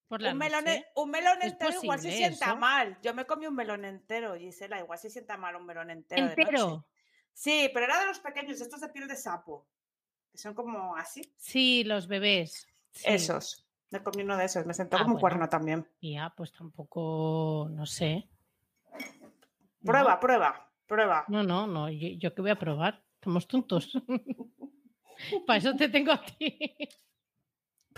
Por 0.09 0.23
la 0.23 0.33
Un 0.33 0.39
melón, 0.39 0.65
noche? 0.65 0.77
en- 0.79 0.85
un 0.97 1.11
melón 1.11 1.39
¿Es 1.43 1.53
entero 1.53 1.81
igual 1.83 2.01
se 2.01 2.11
sienta 2.11 2.47
eso? 2.47 2.57
mal. 2.57 2.99
Yo 3.03 3.15
me 3.15 3.25
comí 3.27 3.47
un 3.47 3.55
melón 3.55 3.85
entero, 3.85 4.35
Gisela, 4.37 4.81
igual 4.81 4.99
se 4.99 5.11
sienta 5.11 5.37
mal 5.37 5.55
un 5.55 5.67
melón 5.67 5.91
entero. 5.91 6.29
de 6.29 6.37
noche. 6.37 6.85
Sí, 7.39 7.71
pero 7.73 7.87
era 7.87 8.01
de 8.01 8.07
los 8.07 8.19
pequeños, 8.19 8.61
estos 8.61 8.81
de 8.81 8.89
piel 8.89 9.07
de 9.07 9.15
sapo. 9.15 9.65
Que 10.33 10.39
son 10.39 10.55
como 10.55 10.97
así. 10.97 11.23
Sí, 11.37 11.85
los 11.85 12.09
bebés. 12.09 12.67
sí. 12.91 13.05
Esos. 13.07 13.65
Me 13.91 14.03
comí 14.03 14.23
uno 14.25 14.37
de 14.37 14.45
esos, 14.47 14.67
me 14.67 14.75
sentó 14.75 14.97
Ah, 14.97 15.03
como 15.05 15.15
un 15.15 15.21
cuerno 15.21 15.49
también. 15.49 15.89
Ya, 16.03 16.35
pues 16.37 16.51
tampoco, 16.53 17.69
no 17.71 17.87
sé. 17.87 18.29
No, 18.91 19.31
Prueba, 19.93 20.19
prueba, 20.19 20.69
prueba. 20.87 21.25
No, 21.29 21.45
no, 21.45 21.69
no, 21.69 21.89
yo, 21.89 22.09
yo 22.19 22.35
qué 22.35 22.43
voy 22.43 22.51
a 22.51 22.59
probar. 22.59 23.05
Estamos 23.15 23.47
tontos. 23.47 23.93
Para 25.47 25.59
eso 25.59 25.77
te 25.77 25.89
tengo 25.89 26.11
a 26.11 26.25
ti. 26.25 26.59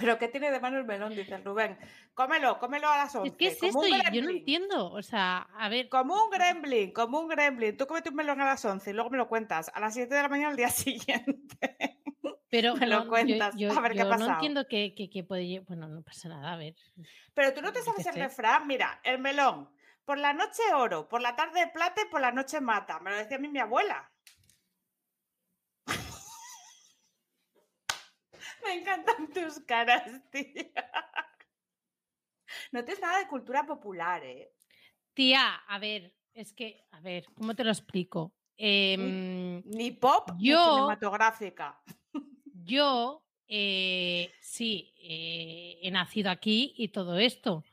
¿Pero 0.00 0.18
qué 0.18 0.28
tiene 0.28 0.50
de 0.50 0.58
mano 0.60 0.78
el 0.78 0.84
melón? 0.84 1.14
Dice 1.14 1.36
Rubén. 1.38 1.78
Cómelo, 2.14 2.58
cómelo 2.58 2.88
a 2.88 2.96
las 2.98 3.14
11. 3.14 3.28
Es 3.30 3.36
que 3.36 3.46
es 3.48 3.58
como 3.72 3.84
esto, 3.84 4.10
yo 4.12 4.22
no 4.22 4.30
entiendo. 4.30 4.90
O 4.90 5.02
sea, 5.02 5.48
a 5.56 5.68
ver, 5.68 5.88
Como 5.88 6.24
un 6.24 6.30
gremlin, 6.30 6.92
como 6.92 7.20
un 7.20 7.28
gremlin. 7.28 7.76
Tú 7.76 7.86
comete 7.86 8.08
un 8.08 8.16
melón 8.16 8.40
a 8.40 8.46
las 8.46 8.64
11 8.64 8.90
y 8.90 8.92
luego 8.94 9.10
me 9.10 9.18
lo 9.18 9.28
cuentas. 9.28 9.70
A 9.74 9.80
las 9.80 9.94
7 9.94 10.14
de 10.14 10.22
la 10.22 10.28
mañana 10.28 10.50
al 10.50 10.56
día 10.56 10.68
siguiente. 10.70 11.76
pero 12.50 12.74
me 12.76 12.86
lo 12.86 12.98
no, 12.98 13.04
yo- 13.04 13.08
cuentas, 13.10 13.54
yo, 13.56 13.70
a 13.72 13.80
ver 13.80 13.92
qué 13.92 14.00
ha 14.00 14.04
yo 14.04 14.16
no 14.16 14.26
entiendo 14.32 14.66
que, 14.66 14.94
que, 14.94 15.08
que 15.10 15.22
puede... 15.22 15.60
Bueno, 15.60 15.86
no 15.88 16.02
pasa 16.02 16.28
nada, 16.28 16.52
a 16.52 16.56
ver. 16.56 16.74
Pero 17.34 17.54
tú 17.54 17.62
no 17.62 17.72
te 17.72 17.78
Yo 17.80 17.84
sabes 17.84 18.02
qué 18.04 18.08
el 18.10 18.14
sé. 18.16 18.20
refrán. 18.22 18.66
Mira, 18.66 19.00
el 19.04 19.18
melón. 19.18 19.70
Por 20.04 20.18
la 20.18 20.32
noche 20.32 20.62
oro, 20.74 21.08
por 21.08 21.20
la 21.20 21.36
tarde 21.36 21.68
plata 21.72 22.02
y 22.04 22.10
por 22.10 22.20
la 22.20 22.32
noche 22.32 22.60
mata. 22.60 22.98
Me 23.00 23.10
lo 23.10 23.16
decía 23.16 23.36
a 23.36 23.40
mí 23.40 23.48
mi 23.48 23.60
abuela. 23.60 24.10
Me 28.64 28.74
encantan 28.74 29.32
tus 29.32 29.60
caras, 29.60 30.04
tía. 30.30 30.72
No 32.72 32.84
tienes 32.84 33.00
nada 33.00 33.18
de 33.18 33.28
cultura 33.28 33.64
popular, 33.64 34.24
¿eh? 34.24 34.52
Tía, 35.14 35.54
a 35.68 35.78
ver, 35.78 36.14
es 36.32 36.52
que, 36.52 36.84
a 36.90 37.00
ver, 37.00 37.26
¿cómo 37.34 37.54
te 37.54 37.64
lo 37.64 37.70
explico? 37.70 38.34
Em, 38.56 39.62
Ni 39.64 39.92
pop 39.92 40.30
ni 40.36 40.48
cinematográfica. 40.48 41.80
yo, 42.44 43.24
eh, 43.46 44.32
sí, 44.40 44.92
eh, 44.98 45.78
he 45.82 45.90
nacido 45.90 46.30
aquí 46.30 46.74
y 46.76 46.88
todo 46.88 47.18
esto, 47.18 47.64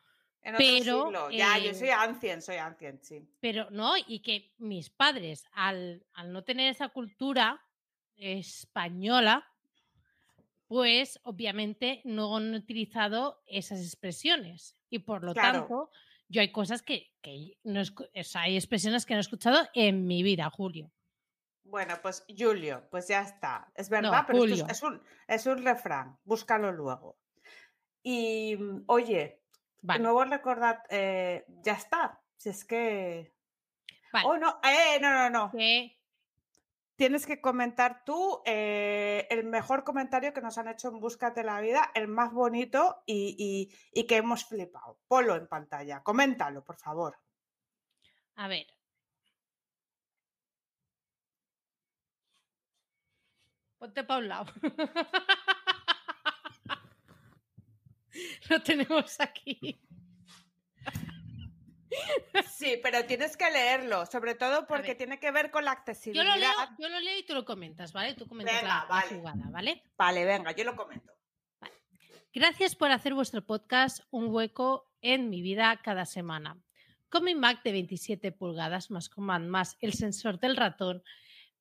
En 0.41 0.55
otro 0.55 0.65
Pero, 0.65 1.03
siglo. 1.05 1.29
Ya, 1.29 1.57
yo 1.57 1.71
eh, 1.71 1.73
soy 1.73 1.89
ancien, 1.89 2.41
soy 2.41 2.55
ancien, 2.55 2.99
sí. 3.03 3.27
Pero 3.41 3.69
no, 3.69 3.95
y 3.97 4.21
que 4.21 4.53
mis 4.57 4.89
padres, 4.89 5.45
al, 5.51 6.05
al 6.13 6.31
no 6.31 6.43
tener 6.43 6.69
esa 6.69 6.89
cultura 6.89 7.61
española, 8.15 9.45
pues 10.67 11.19
obviamente 11.23 12.01
no 12.05 12.35
han 12.35 12.53
utilizado 12.53 13.41
esas 13.47 13.79
expresiones. 13.81 14.77
Y 14.89 14.99
por 14.99 15.23
lo 15.23 15.33
Claro. 15.33 15.59
tanto, 15.59 15.91
yo 16.29 16.41
hay 16.41 16.51
cosas 16.51 16.81
que, 16.81 17.13
que 17.21 17.57
no 17.63 17.81
o 17.81 18.23
sea, 18.23 18.41
hay 18.41 18.55
expresiones 18.55 19.05
que 19.05 19.13
no 19.13 19.19
he 19.19 19.21
escuchado 19.21 19.67
en 19.73 20.05
mi 20.07 20.23
vida, 20.23 20.49
Julio. 20.49 20.91
Bueno, 21.63 21.95
pues 22.01 22.25
Julio, 22.37 22.87
pues 22.89 23.07
ya 23.09 23.21
está. 23.21 23.69
Es 23.75 23.89
verdad, 23.89 24.23
pero 24.25 24.45
es- 24.45 24.83
un, 24.83 25.01
es 25.27 25.45
un 25.45 25.63
refrán. 25.63 26.17
Búscalo 26.23 26.71
luego. 26.71 27.17
Y 28.03 28.55
mm, 28.57 28.83
oye, 28.87 29.41
Vale, 29.81 30.01
nuevo 30.01 30.23
recordar, 30.23 30.83
eh, 30.89 31.45
ya 31.63 31.73
está. 31.73 32.21
Si 32.37 32.49
es 32.49 32.63
que. 32.65 33.33
vale. 34.13 34.27
Oh, 34.27 34.37
no, 34.37 34.59
eh, 34.63 34.99
no, 35.01 35.11
no, 35.11 35.29
no. 35.29 35.51
Tienes 36.97 37.27
que 37.27 37.39
comentar 37.39 38.03
tú 38.03 38.41
eh, 38.45 39.27
el 39.29 39.43
mejor 39.45 39.83
comentario 39.83 40.33
que 40.33 40.41
nos 40.41 40.57
han 40.57 40.67
hecho 40.67 40.89
en 40.89 40.99
Búscate 40.99 41.43
la 41.43 41.61
Vida, 41.61 41.91
el 41.93 42.07
más 42.07 42.33
bonito 42.33 43.03
y, 43.05 43.69
y- 43.93 44.03
que 44.07 44.17
hemos 44.17 44.45
flipado. 44.45 44.97
Ponlo 45.07 45.35
en 45.35 45.47
pantalla, 45.47 46.01
coméntalo, 46.03 46.63
por 46.63 46.77
favor. 46.77 47.17
a 48.35 48.47
ver. 48.47 48.65
Ponte 53.79 54.03
para 54.03 54.19
un 54.19 54.27
lado. 54.27 54.53
Lo 58.49 58.61
tenemos 58.63 59.19
aquí. 59.19 59.79
Sí, 62.49 62.79
pero 62.83 63.05
tienes 63.05 63.37
que 63.37 63.49
leerlo, 63.49 64.05
sobre 64.05 64.35
todo 64.35 64.67
porque 64.67 64.95
tiene 64.95 65.19
que 65.19 65.31
ver 65.31 65.51
con 65.51 65.63
la 65.65 65.71
Yo 65.73 65.77
accesibilidad. 65.79 66.25
lo, 66.25 66.35
leo, 66.37 66.51
yo 66.79 66.89
lo 66.89 66.99
leo 66.99 67.17
y 67.19 67.23
tú 67.23 67.33
lo 67.33 67.45
comentas, 67.45 67.93
¿vale? 67.93 68.13
Tú 68.13 68.27
comentas 68.27 68.55
Venga, 68.55 68.67
la, 68.67 68.79
la 68.81 68.85
vale. 68.87 69.15
jugada, 69.15 69.49
¿vale? 69.49 69.83
Vale, 69.97 70.25
venga, 70.25 70.51
yo 70.51 70.63
lo 70.63 70.75
comento. 70.75 71.13
Gracias 72.33 72.75
por 72.75 72.91
hacer 72.91 73.13
vuestro 73.13 73.45
podcast 73.45 74.01
un 74.11 74.27
hueco 74.27 74.91
en 75.01 75.29
mi 75.29 75.41
vida 75.41 75.79
cada 75.83 76.05
semana. 76.05 76.61
Con 77.09 77.23
mi 77.23 77.35
Mac 77.35 77.63
de 77.63 77.71
27 77.71 78.31
pulgadas 78.33 78.91
más 78.91 79.07
Command 79.09 79.47
más 79.47 79.77
el 79.79 79.93
sensor 79.93 80.39
del 80.39 80.57
ratón, 80.57 81.03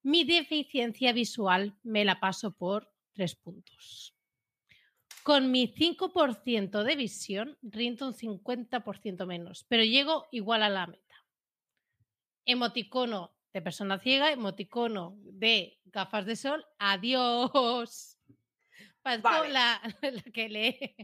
mi 0.03 0.25
deficiencia 0.25 1.13
visual 1.13 1.79
me 1.83 2.05
la 2.05 2.19
paso 2.21 2.53
por 2.57 2.93
3 3.13 3.37
puntos. 3.37 4.16
Con 5.27 5.51
mi 5.51 5.67
5% 5.67 6.85
de 6.85 6.95
visión 6.95 7.59
rindo 7.61 8.07
un 8.07 8.15
50% 8.15 9.27
menos, 9.27 9.65
pero 9.65 9.83
llego 9.83 10.29
igual 10.31 10.63
a 10.63 10.69
la 10.69 10.87
meta. 10.87 11.17
Emoticono 12.45 13.35
de 13.53 13.61
persona 13.61 13.99
ciega, 13.99 14.31
emoticono 14.31 15.17
de 15.23 15.81
gafas 15.87 16.27
de 16.27 16.37
sol. 16.37 16.65
Adiós. 16.79 18.21
Parezco 19.03 19.29
Vale. 19.29 19.49
la, 19.49 19.83
la 20.01 20.23
que 20.33 20.49
lee. 20.49 20.97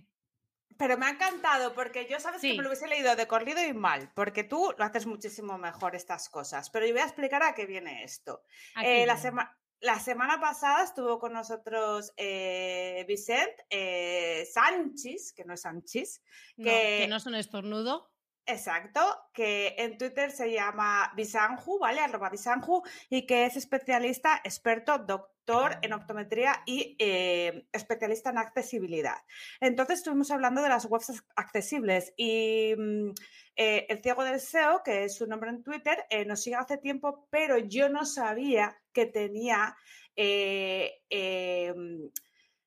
Pero 0.78 0.96
me 0.96 1.06
ha 1.06 1.10
encantado 1.10 1.74
porque 1.74 2.06
yo 2.08 2.20
sabes 2.20 2.42
que 2.42 2.54
me 2.54 2.62
lo 2.62 2.68
hubiese 2.68 2.86
leído 2.86 3.16
de 3.16 3.26
corrido 3.26 3.60
y 3.64 3.72
mal, 3.72 4.12
porque 4.14 4.44
tú 4.44 4.72
lo 4.78 4.84
haces 4.84 5.04
muchísimo 5.04 5.58
mejor 5.58 5.96
estas 5.96 6.28
cosas. 6.28 6.70
Pero 6.70 6.86
yo 6.86 6.92
voy 6.92 7.02
a 7.02 7.06
explicar 7.06 7.42
a 7.42 7.56
qué 7.56 7.66
viene 7.66 8.04
esto. 8.04 8.44
Eh, 8.80 9.04
la, 9.04 9.16
sema- 9.16 9.58
la 9.82 9.98
semana 10.00 10.40
pasada 10.40 10.84
estuvo 10.84 11.18
con 11.18 11.32
nosotros 11.32 12.12
eh, 12.16 13.04
Vicent 13.06 13.52
eh, 13.68 14.46
Sánchez, 14.50 15.32
que 15.34 15.44
no 15.44 15.54
es 15.54 15.60
Sánchez, 15.60 16.22
No, 16.56 16.64
que- 16.64 16.98
que 17.02 17.08
no 17.08 17.16
es 17.16 17.26
un 17.26 17.34
estornudo. 17.34 18.08
Exacto, 18.46 19.00
que 19.32 19.74
en 19.78 19.96
Twitter 19.98 20.32
se 20.32 20.50
llama 20.50 21.12
Bisanju, 21.14 21.78
¿vale? 21.78 22.00
Arroba 22.00 22.28
Bisanju, 22.28 22.82
y 23.08 23.24
que 23.24 23.44
es 23.46 23.56
especialista, 23.56 24.40
experto, 24.42 24.98
doctor 25.44 25.78
en 25.82 25.92
optometría 25.92 26.62
y 26.66 26.96
eh, 26.98 27.66
especialista 27.72 28.30
en 28.30 28.38
accesibilidad. 28.38 29.16
Entonces 29.60 29.98
estuvimos 29.98 30.30
hablando 30.30 30.62
de 30.62 30.68
las 30.68 30.84
webs 30.86 31.10
ac- 31.10 31.24
accesibles 31.36 32.12
y 32.16 32.74
mm, 32.76 33.10
eh, 33.56 33.86
el 33.88 34.02
ciego 34.02 34.24
del 34.24 34.40
SEO, 34.40 34.82
que 34.84 35.04
es 35.04 35.16
su 35.16 35.26
nombre 35.26 35.50
en 35.50 35.62
Twitter, 35.62 36.04
eh, 36.10 36.24
nos 36.24 36.42
sigue 36.42 36.56
hace 36.56 36.78
tiempo, 36.78 37.26
pero 37.30 37.58
yo 37.58 37.88
no 37.88 38.04
sabía 38.06 38.80
que 38.92 39.06
tenía 39.06 39.76
eh, 40.16 41.00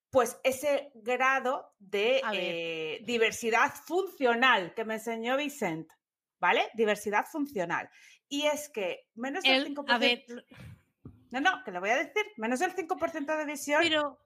pues 0.09 0.37
ese 0.43 0.91
grado 0.95 1.73
de 1.79 2.21
diversidad 3.05 3.71
funcional 3.85 4.73
que 4.73 4.85
me 4.85 4.95
enseñó 4.95 5.35
Vicent, 5.37 5.89
¿vale? 6.39 6.69
Diversidad 6.73 7.25
funcional. 7.25 7.89
Y 8.27 8.47
es 8.47 8.69
que 8.69 9.07
menos 9.15 9.43
del 9.43 9.67
El- 9.67 9.75
5%... 9.75 9.85
a 9.89 9.97
ver, 9.97 10.25
No, 11.31 11.41
no, 11.41 11.63
que 11.63 11.71
le 11.71 11.79
voy 11.79 11.89
a 11.89 11.97
decir, 11.97 12.23
menos 12.37 12.59
del 12.59 12.75
5% 12.75 13.37
de 13.37 13.45
visión 13.45 13.81
pero 13.83 14.19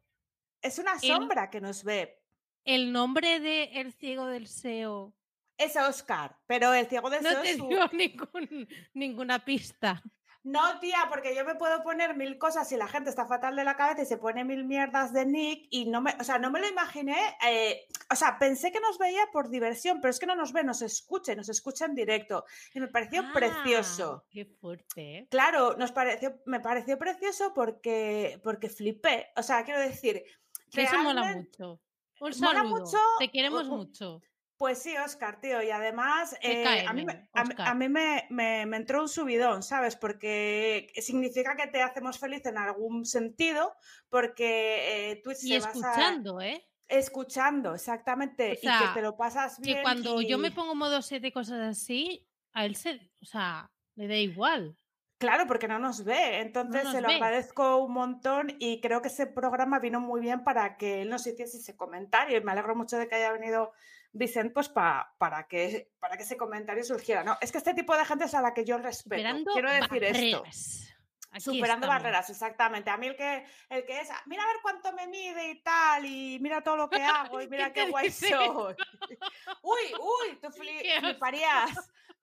es 0.62 0.78
una 0.80 0.94
el- 0.94 1.00
sombra 1.00 1.50
que 1.50 1.62
nos 1.62 1.84
ve. 1.84 2.22
el 2.66 2.92
nombre 2.92 3.40
de 3.40 3.64
el 3.80 3.94
ciego 3.94 4.26
del 4.28 4.48
SEO 4.48 5.14
Es 5.58 5.76
Oscar, 5.76 6.38
pero 6.48 6.74
el 6.74 6.88
ciego 6.88 7.10
del 7.10 7.24
no 7.24 7.30
SEO 7.32 7.42
te 7.42 7.50
es 7.52 7.58
su- 7.58 7.68
dio 7.68 7.88
ningún- 7.94 8.68
ninguna 8.94 9.44
pista. 9.44 10.02
No, 10.50 10.80
tía, 10.80 11.06
porque 11.10 11.36
yo 11.36 11.46
me 11.46 11.56
puedo 11.56 11.84
poner 11.84 12.16
mil 12.16 12.38
cosas 12.40 12.72
y 12.72 12.78
la 12.78 12.88
gente 12.88 13.10
está 13.12 13.28
fatal 13.28 13.56
de 13.56 13.64
la 13.64 13.76
cabeza 13.76 14.02
y 14.02 14.06
se 14.06 14.18
pone 14.18 14.44
mil 14.44 14.66
mierdas 14.66 15.14
de 15.14 15.26
Nick 15.26 15.68
y 15.70 15.86
no 15.86 16.02
me, 16.02 16.16
o 16.20 16.24
sea, 16.24 16.40
no 16.40 16.50
me 16.50 16.60
lo 16.60 16.68
imaginé, 16.68 17.18
eh, 17.48 17.88
o 18.12 18.16
sea, 18.16 18.40
pensé 18.40 18.72
que 18.72 18.80
nos 18.80 18.98
veía 18.98 19.28
por 19.32 19.50
diversión, 19.50 20.02
pero 20.02 20.10
es 20.10 20.20
que 20.20 20.26
no 20.26 20.36
nos 20.36 20.52
ve, 20.52 20.64
nos 20.64 20.82
escucha, 20.82 21.36
nos 21.36 21.50
escucha 21.50 21.86
en 21.86 21.94
directo 21.94 22.46
y 22.74 22.80
me 22.80 22.88
pareció 22.88 23.24
precioso. 23.32 24.24
Ah, 24.24 24.28
Qué 24.32 24.46
fuerte, 24.46 25.18
¿eh? 25.18 25.28
Claro, 25.30 25.76
nos 25.78 25.92
pareció, 25.92 26.42
me 26.46 26.60
pareció 26.60 26.98
precioso 26.98 27.54
porque, 27.54 28.42
porque 28.44 28.70
flipé, 28.70 29.28
o 29.36 29.44
sea, 29.44 29.64
quiero 29.64 29.80
decir, 29.80 30.24
Que 30.72 30.84
eso 30.84 30.98
mola 31.04 31.36
mucho. 31.36 31.80
Un 32.22 32.32
mola 32.42 32.60
saludo. 32.60 32.80
mucho, 32.80 32.98
Te 33.20 33.30
queremos 33.30 33.68
mucho. 33.68 34.22
Pues 34.60 34.80
sí, 34.84 34.94
Oscar, 34.98 35.40
tío, 35.40 35.64
y 35.64 35.72
además 35.72 36.36
eh, 36.42 36.86
a 36.86 36.92
mí, 36.92 37.06
me, 37.06 37.30
a 37.32 37.44
mí- 37.46 37.52
Óscar. 37.52 37.68
a 37.70 37.74
mí 37.76 37.88
me, 37.88 38.26
me- 38.30 38.66
me 38.66 38.76
entró 38.76 39.02
un 39.02 39.08
subidón, 39.08 39.64
¿sabes? 39.64 39.96
Porque 39.96 40.92
significa 40.98 41.56
que 41.56 41.68
te 41.68 41.82
hacemos 41.82 42.20
feliz 42.20 42.46
en 42.46 42.58
algún 42.58 43.06
sentido, 43.06 43.74
porque 44.10 45.12
eh, 45.12 45.22
Twitch 45.24 45.46
Y 45.46 45.56
escuchando, 45.56 46.42
¿eh? 46.42 46.68
escuchando, 46.90 47.74
exactamente, 47.74 48.50
O 48.50 48.54
y 48.56 48.60
que 48.60 48.94
te 48.94 49.02
lo 49.02 49.16
pasas 49.16 49.62
bien. 49.62 49.78
Que 49.78 49.82
cuando 49.82 50.22
yo 50.22 50.38
me 50.38 50.52
pongo 50.52 50.76
modo 50.76 51.02
7 51.02 51.28
y 51.28 51.32
cosas 51.32 51.62
así, 51.62 52.28
a 52.52 52.66
él 52.66 52.76
se, 52.76 53.00
o 53.22 53.26
sea, 53.26 53.72
le 53.96 54.10
da 54.10 54.16
igual. 54.18 54.76
Claro, 55.20 55.48
porque 55.48 55.70
no 55.70 55.80
nos 55.80 56.04
ve, 56.04 56.42
entonces 56.42 56.84
nos 56.84 56.94
se 56.94 57.00
lo 57.02 57.08
ve. 57.08 57.14
agradezco 57.16 57.78
un 57.78 57.94
montón 57.94 58.56
y 58.60 58.82
creo 58.82 59.02
que 59.02 59.08
ese 59.08 59.26
programa 59.26 59.80
vino 59.80 60.02
muy 60.02 60.20
bien 60.20 60.44
para 60.44 60.76
que 60.76 61.02
él 61.04 61.10
nos 61.10 61.26
hiciese 61.28 61.58
ese 61.60 61.78
comentario 61.78 62.38
y 62.38 62.44
me 62.44 62.52
alegro 62.52 62.76
mucho 62.76 62.98
de 62.98 63.08
que 63.08 63.16
haya 63.16 63.32
venido 63.32 63.72
Vicente 64.12 64.52
pues 64.54 64.70
pa- 64.70 65.14
para, 65.18 65.48
que, 65.48 65.92
para 66.00 66.18
que 66.18 66.24
ese 66.24 66.36
comentario 66.38 66.84
surgiera. 66.84 67.24
¿no? 67.24 67.38
Es 67.42 67.52
que 67.52 67.58
este 67.60 67.74
tipo 67.74 67.96
de 67.96 68.06
gente 68.06 68.26
es 68.26 68.34
a 68.34 68.42
la 68.42 68.54
que 68.54 68.66
yo 68.66 68.78
respeto. 68.78 69.22
Superando 69.22 69.52
Quiero 69.54 69.72
decir 69.72 70.04
esto. 70.04 70.38
barreras. 70.40 70.86
Aquí 71.32 71.42
Superando 71.42 71.86
estamos. 71.86 71.88
barreras, 72.04 72.30
exactamente. 72.32 72.90
A 72.90 72.98
mí 72.98 73.06
el 73.06 73.16
que, 73.16 73.46
el 73.70 73.86
que 73.86 74.00
es, 74.02 74.10
"Ah, 74.10 74.20
mira 74.26 74.42
a 74.42 74.48
ver 74.48 74.56
cuánto 74.64 74.92
me 74.94 75.06
mide 75.08 75.52
y 75.52 75.62
tal, 75.62 76.04
y 76.04 76.40
mira 76.42 76.62
todo 76.62 76.76
lo 76.76 76.90
que 76.90 76.96
hago, 77.32 77.40
y 77.40 77.48
mira 77.48 77.72
¿Qué 77.72 77.88
guay 77.88 78.10
soy. 78.10 78.30
uy, 79.62 79.80
uy, 80.00 80.40
tú 80.42 80.48
fli- 80.48 81.00
fliparías, 81.02 81.70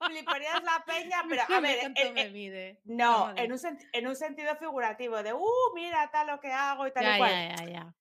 fliparías 0.04 0.60
la 0.64 0.84
peña, 0.84 1.22
pero 1.28 1.42
a 1.48 1.60
ver, 1.60 1.92
en- 1.94 2.14
me 2.14 2.30
mide. 2.30 2.80
no, 2.84 3.32
en 3.36 3.52
un, 3.52 3.60
en 3.92 4.06
un 4.08 4.16
sentido 4.16 4.56
figurativo, 4.56 5.22
de, 5.22 5.32
uh, 5.34 5.46
mira 5.76 6.10
tal 6.10 6.26
lo 6.26 6.40
que 6.40 6.50
hago 6.52 6.88
y 6.88 6.90
tal 6.92 7.14
y 7.14 7.18
cual. 7.18 7.30
ya, 7.30 7.54
ya, 7.54 7.64
ya. 7.70 7.94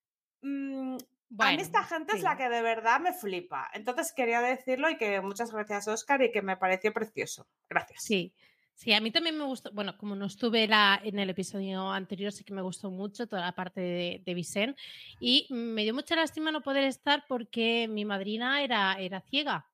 Mm, 1.30 1.42
a 1.42 1.46
mí 1.52 1.58
Bueno, 1.58 1.62
esta 1.62 1.84
gente 1.84 2.16
es 2.16 2.24
la 2.24 2.32
sí. 2.32 2.38
que 2.38 2.50
de 2.50 2.62
verdad 2.62 3.00
me 3.00 3.14
flipa. 3.14 3.70
Entonces 3.74 4.14
quería 4.16 4.42
decirlo 4.42 4.90
y 4.90 4.98
que 4.98 5.22
muchas 5.22 5.52
gracias, 5.52 5.88
Oscar, 5.88 6.22
y 6.22 6.32
que 6.32 6.42
me 6.42 6.58
pareció 6.58 6.94
precioso. 6.94 7.48
Gracias. 7.70 8.02
Sí, 8.04 8.34
sí, 8.74 8.94
a 8.94 9.02
mí 9.02 9.12
también 9.12 9.38
me 9.38 9.44
gustó, 9.46 9.72
bueno, 9.74 9.98
como 9.98 10.16
no 10.16 10.26
estuve 10.26 10.68
la, 10.68 11.00
en 11.04 11.18
el 11.20 11.30
episodio 11.30 11.90
anterior, 11.92 12.32
sí 12.32 12.44
que 12.44 12.54
me 12.54 12.62
gustó 12.62 12.92
mucho 12.92 13.28
toda 13.28 13.42
la 13.42 13.54
parte 13.56 13.82
de, 13.82 14.22
de 14.26 14.34
Vicent 14.34 14.78
y 15.20 15.48
me 15.50 15.84
dio 15.84 15.94
mucha 15.94 16.16
lástima 16.16 16.52
no 16.52 16.62
poder 16.62 16.84
estar 16.84 17.24
porque 17.28 17.88
mi 17.90 18.06
madrina 18.06 18.62
era, 18.64 18.94
era 19.00 19.22
ciega 19.22 19.70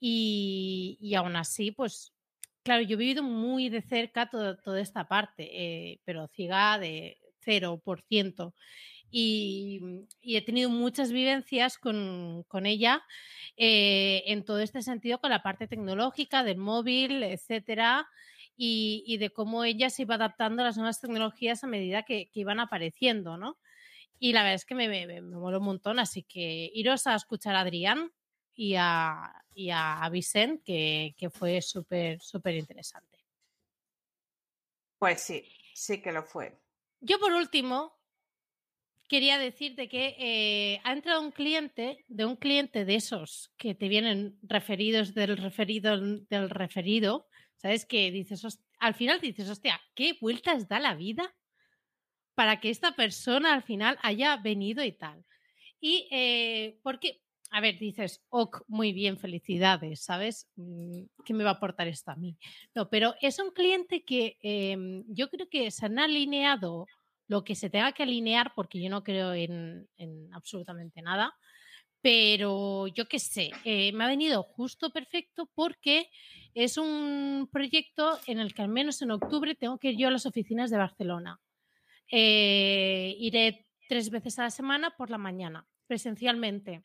y, 0.00 0.98
y 1.00 1.14
aún 1.14 1.36
así, 1.36 1.70
pues, 1.70 2.12
claro, 2.62 2.82
yo 2.82 2.94
he 2.94 2.98
vivido 2.98 3.22
muy 3.22 3.68
de 3.68 3.82
cerca 3.82 4.28
todo- 4.28 4.56
toda 4.58 4.80
esta 4.80 5.08
parte, 5.08 5.48
eh, 5.92 6.00
pero 6.04 6.28
ciega 6.28 6.78
de 6.78 7.18
0%. 7.40 8.54
Y, 9.10 9.80
y 10.20 10.36
he 10.36 10.42
tenido 10.42 10.68
muchas 10.68 11.12
vivencias 11.12 11.78
con, 11.78 12.44
con 12.48 12.66
ella 12.66 13.02
eh, 13.56 14.24
en 14.26 14.44
todo 14.44 14.58
este 14.58 14.82
sentido, 14.82 15.20
con 15.20 15.30
la 15.30 15.42
parte 15.42 15.68
tecnológica 15.68 16.42
del 16.42 16.58
móvil, 16.58 17.22
etcétera, 17.22 18.08
y, 18.56 19.04
y 19.06 19.18
de 19.18 19.30
cómo 19.30 19.64
ella 19.64 19.90
se 19.90 20.02
iba 20.02 20.16
adaptando 20.16 20.62
a 20.62 20.66
las 20.66 20.76
nuevas 20.76 21.00
tecnologías 21.00 21.62
a 21.62 21.66
medida 21.66 22.02
que, 22.02 22.30
que 22.30 22.40
iban 22.40 22.60
apareciendo, 22.60 23.36
¿no? 23.36 23.58
Y 24.18 24.32
la 24.32 24.42
verdad 24.42 24.54
es 24.54 24.64
que 24.64 24.74
me, 24.74 24.88
me, 24.88 25.06
me 25.06 25.20
moló 25.20 25.58
un 25.58 25.64
montón, 25.66 25.98
así 25.98 26.22
que 26.22 26.70
iros 26.74 27.06
a 27.06 27.14
escuchar 27.14 27.54
a 27.54 27.60
Adrián 27.60 28.12
y 28.54 28.74
a, 28.76 29.44
y 29.54 29.70
a 29.70 30.08
Vicent, 30.10 30.62
que, 30.64 31.14
que 31.18 31.28
fue 31.30 31.60
súper, 31.60 32.20
súper 32.20 32.54
interesante. 32.54 33.18
Pues 34.98 35.20
sí, 35.20 35.46
sí 35.74 36.00
que 36.00 36.12
lo 36.12 36.22
fue. 36.22 36.58
Yo 37.00 37.18
por 37.18 37.32
último 37.32 37.94
quería 39.08 39.38
decirte 39.38 39.88
que 39.88 40.16
eh, 40.18 40.80
ha 40.84 40.92
entrado 40.92 41.20
un 41.20 41.30
cliente, 41.30 42.04
de 42.08 42.24
un 42.24 42.36
cliente 42.36 42.84
de 42.84 42.96
esos 42.96 43.52
que 43.56 43.74
te 43.74 43.88
vienen 43.88 44.38
referidos 44.42 45.14
del 45.14 45.36
referido 45.36 45.96
del 46.28 46.50
referido, 46.50 47.26
¿sabes? 47.56 47.86
Que 47.86 48.10
dices, 48.10 48.44
al 48.78 48.94
final 48.94 49.20
dices, 49.20 49.48
hostia, 49.48 49.80
¿qué 49.94 50.16
vueltas 50.20 50.68
da 50.68 50.80
la 50.80 50.94
vida 50.94 51.34
para 52.34 52.60
que 52.60 52.70
esta 52.70 52.92
persona 52.92 53.54
al 53.54 53.62
final 53.62 53.98
haya 54.02 54.36
venido 54.36 54.84
y 54.84 54.92
tal? 54.92 55.24
Y 55.80 56.08
eh, 56.10 56.78
porque, 56.82 57.22
a 57.50 57.60
ver, 57.60 57.78
dices, 57.78 58.24
ok, 58.28 58.62
muy 58.66 58.92
bien, 58.92 59.18
felicidades, 59.18 60.00
¿sabes? 60.02 60.48
Mm, 60.56 61.04
¿Qué 61.24 61.34
me 61.34 61.44
va 61.44 61.50
a 61.50 61.54
aportar 61.54 61.86
esto 61.88 62.10
a 62.10 62.16
mí? 62.16 62.36
No, 62.74 62.88
pero 62.90 63.14
es 63.20 63.38
un 63.38 63.50
cliente 63.50 64.04
que 64.04 64.36
em, 64.42 65.04
yo 65.08 65.30
creo 65.30 65.48
que 65.48 65.70
se 65.70 65.86
han 65.86 65.98
alineado 65.98 66.86
lo 67.28 67.44
que 67.44 67.54
se 67.54 67.70
tenga 67.70 67.92
que 67.92 68.02
alinear, 68.02 68.52
porque 68.54 68.80
yo 68.80 68.88
no 68.90 69.02
creo 69.02 69.34
en, 69.34 69.88
absolutamente 70.32 71.02
nada, 71.02 71.34
pero 72.00 72.86
yo 72.86 73.08
qué 73.08 73.18
sé, 73.18 73.50
eh, 73.64 73.92
me 73.92 74.04
ha 74.04 74.08
venido 74.08 74.42
justo 74.42 74.90
perfecto 74.90 75.50
porque 75.54 76.08
es 76.54 76.78
un 76.78 77.48
proyecto 77.52 78.18
en 78.26 78.38
el 78.38 78.54
que 78.54 78.62
al 78.62 78.68
menos 78.68 79.02
en 79.02 79.10
octubre 79.10 79.54
tengo 79.54 79.78
que 79.78 79.90
ir 79.90 79.98
yo 79.98 80.08
a 80.08 80.12
las 80.12 80.26
oficinas 80.26 80.70
de 80.70 80.78
Barcelona. 80.78 81.40
Eh, 82.10 83.16
iré 83.18 83.66
tres 83.88 84.10
veces 84.10 84.38
a 84.38 84.44
la 84.44 84.50
semana 84.50 84.96
por 84.96 85.10
la 85.10 85.18
mañana, 85.18 85.66
presencialmente. 85.86 86.82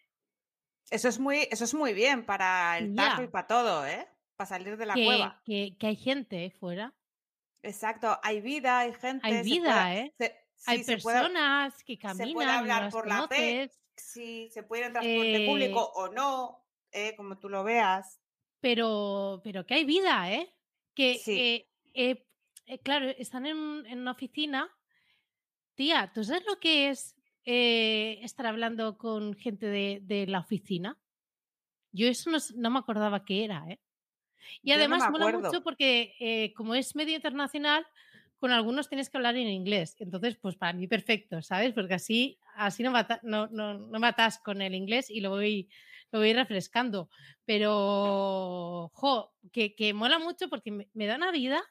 Eso 0.90 1.08
es 1.08 1.20
muy, 1.20 1.48
eso 1.52 1.64
es 1.64 1.74
muy 1.74 1.94
bien 1.94 2.26
para 2.26 2.78
el 2.78 2.96
taco 2.96 3.24
y 3.24 3.28
para 3.28 3.48
todo, 3.48 3.86
¿eh? 3.86 4.08
Para 4.36 4.48
salir 4.48 4.76
de 4.76 4.86
la 4.86 4.94
cueva. 4.94 5.42
Que, 5.46 5.76
hay 5.82 5.96
gente 5.96 6.52
fuera. 6.60 6.94
Exacto, 7.64 8.20
hay 8.24 8.42
vida, 8.42 8.80
hay 8.80 8.94
gente. 8.94 9.28
Hay 9.28 9.44
vida, 9.44 9.96
¿eh? 9.96 10.14
hay 10.66 10.84
personas 10.84 11.84
que 11.84 11.98
caminan. 11.98 12.28
Se 12.28 12.34
puede 12.34 12.50
hablar 12.50 12.92
por 12.92 13.08
la 13.08 13.28
P, 13.28 13.72
sí, 13.96 14.50
se 14.52 14.64
puede 14.64 14.82
ir 14.82 14.88
en 14.88 14.94
transporte 14.94 15.46
público 15.46 15.82
eh 15.82 15.92
o 15.96 16.08
no, 16.10 16.66
eh, 16.92 17.16
como 17.16 17.38
tú 17.38 17.50
lo 17.50 17.64
veas. 17.64 18.20
Pero, 18.60 19.42
pero 19.44 19.66
que 19.66 19.76
hay 19.76 19.86
vida, 19.86 20.32
¿eh? 20.32 20.54
Que, 20.94 21.68
eh, 21.94 22.80
claro, 22.84 23.10
están 23.10 23.46
en, 23.46 23.58
una 23.58 24.12
oficina. 24.12 24.70
Tía, 25.76 26.12
¿tú 26.14 26.24
sabes 26.24 26.46
lo 26.46 26.60
que 26.60 26.90
es 26.90 27.16
estar 27.44 28.46
hablando 28.46 28.98
con 28.98 29.36
gente 29.36 29.68
de, 29.68 30.26
la 30.28 30.40
oficina? 30.40 31.00
Yo 31.92 32.08
eso 32.08 32.30
no, 32.30 32.38
no, 32.56 32.70
me 32.70 32.80
acordaba 32.80 33.26
que 33.26 33.44
era, 33.44 33.66
¿eh? 33.68 33.80
Y 34.64 34.72
además 34.72 35.10
mola 35.10 35.38
mucho 35.38 35.64
porque 35.64 36.54
como 36.56 36.76
es 36.76 36.96
medio 36.96 37.16
internacional, 37.16 37.86
con 38.42 38.52
algunos 38.52 38.90
tienes 38.90 39.12
que 39.12 39.18
hablar 39.18 39.38
en 39.38 39.48
inglés. 39.48 39.96
Entonces, 40.00 40.36
pues 40.36 40.56
para 40.56 40.74
mí 40.74 40.88
perfecto, 40.88 41.44
¿sabes? 41.44 41.74
Porque 41.74 41.94
así, 41.94 42.40
así 42.56 42.82
no, 42.82 42.92
no, 43.22 43.48
no, 43.48 43.76
no 43.76 44.00
matas 44.00 44.40
con 44.40 44.64
el 44.64 44.74
inglés 44.74 45.12
y 45.12 45.22
lo 45.22 45.30
voy, 45.30 45.70
lo 46.12 46.18
voy 46.18 46.34
refrescando. 46.34 47.08
Pero, 47.46 48.90
jo, 48.96 49.32
que, 49.54 49.76
que 49.76 49.94
mola 49.94 50.18
mucho 50.18 50.50
porque 50.50 50.72
me, 50.72 51.06
da 51.06 51.18
una 51.18 51.32
vida. 51.32 51.62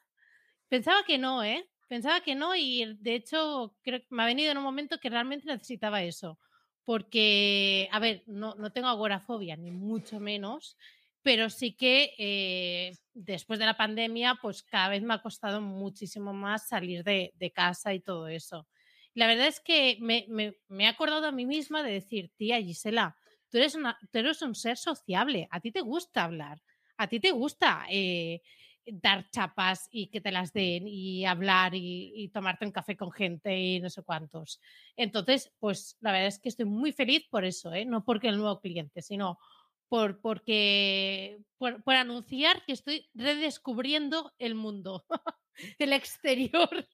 Pensaba 0.69 1.03
que 1.05 1.17
no, 1.17 1.43
¿eh? 1.43 1.69
Pensaba 1.89 2.21
que 2.21 2.35
no 2.35 2.55
y 2.55 2.95
de 3.01 3.15
hecho 3.15 3.75
creo 3.81 3.99
que 3.99 4.07
me 4.09 4.23
ha 4.23 4.27
venido 4.27 4.49
en 4.49 4.57
un 4.57 4.63
momento 4.63 4.97
que 4.97 5.09
realmente 5.09 5.47
necesitaba 5.47 6.03
eso. 6.03 6.39
Porque, 6.85 7.89
a 7.91 7.99
ver, 7.99 8.23
no, 8.27 8.55
no 8.55 8.71
tengo 8.71 8.87
agorafobia, 8.87 9.57
ni 9.57 9.71
mucho 9.71 10.21
menos, 10.21 10.77
pero 11.23 11.49
sí 11.49 11.73
que 11.73 12.13
eh, 12.17 12.97
después 13.13 13.59
de 13.59 13.65
la 13.65 13.77
pandemia, 13.77 14.39
pues 14.41 14.63
cada 14.63 14.89
vez 14.89 15.03
me 15.03 15.13
ha 15.13 15.21
costado 15.21 15.61
muchísimo 15.61 16.33
más 16.33 16.67
salir 16.67 17.03
de, 17.03 17.51
casa 17.53 17.93
y 17.93 17.99
todo 17.99 18.27
eso. 18.27 18.67
La 19.13 19.27
verdad 19.27 19.47
es 19.47 19.59
que 19.59 19.97
me, 19.99 20.25
he 20.69 20.87
acordado 20.87 21.27
a 21.27 21.31
mí 21.31 21.45
misma 21.45 21.83
de 21.83 21.93
decir, 21.93 22.31
tía 22.37 22.61
Gisela, 22.61 23.15
tú 23.49 23.57
eres, 23.57 23.75
una, 23.75 23.97
tú 24.11 24.19
eres 24.19 24.41
un 24.41 24.55
ser 24.55 24.77
sociable, 24.77 25.47
a 25.51 25.59
ti 25.59 25.71
te 25.71 25.81
gusta 25.81 26.23
hablar, 26.23 26.61
a 26.97 27.07
ti 27.07 27.19
te 27.19 27.31
gusta 27.31 27.85
eh, 27.89 28.41
dar 28.85 29.29
chapas 29.29 29.87
y 29.91 30.07
que 30.07 30.21
te 30.21 30.31
las 30.31 30.53
den 30.53 30.87
y 30.87 31.25
hablar 31.25 31.73
y, 31.75 32.29
tomarte 32.33 32.65
un 32.65 32.71
café 32.71 32.95
con 32.95 33.11
gente 33.11 33.57
y 33.57 33.79
no 33.79 33.89
sé 33.89 34.01
cuántos. 34.03 34.59
Entonces, 34.95 35.51
pues 35.59 35.97
la 35.99 36.11
verdad 36.11 36.27
es 36.27 36.39
que 36.39 36.49
estoy 36.49 36.65
muy 36.65 36.91
feliz 36.91 37.27
por 37.29 37.45
eso, 37.45 37.73
¿eh? 37.73 37.85
no 37.85 38.03
porque 38.03 38.29
el 38.29 38.37
nuevo 38.37 38.59
cliente, 38.59 39.01
sino 39.01 39.37
por, 39.91 40.21
porque, 40.21 41.43
por, 41.57 41.95
anunciar 41.95 42.63
que 42.63 42.71
estoy 42.71 43.09
redescubriendo 43.13 44.31
el 44.39 44.55
mundo, 44.55 45.05
el 45.79 45.91
exterior. 45.91 46.87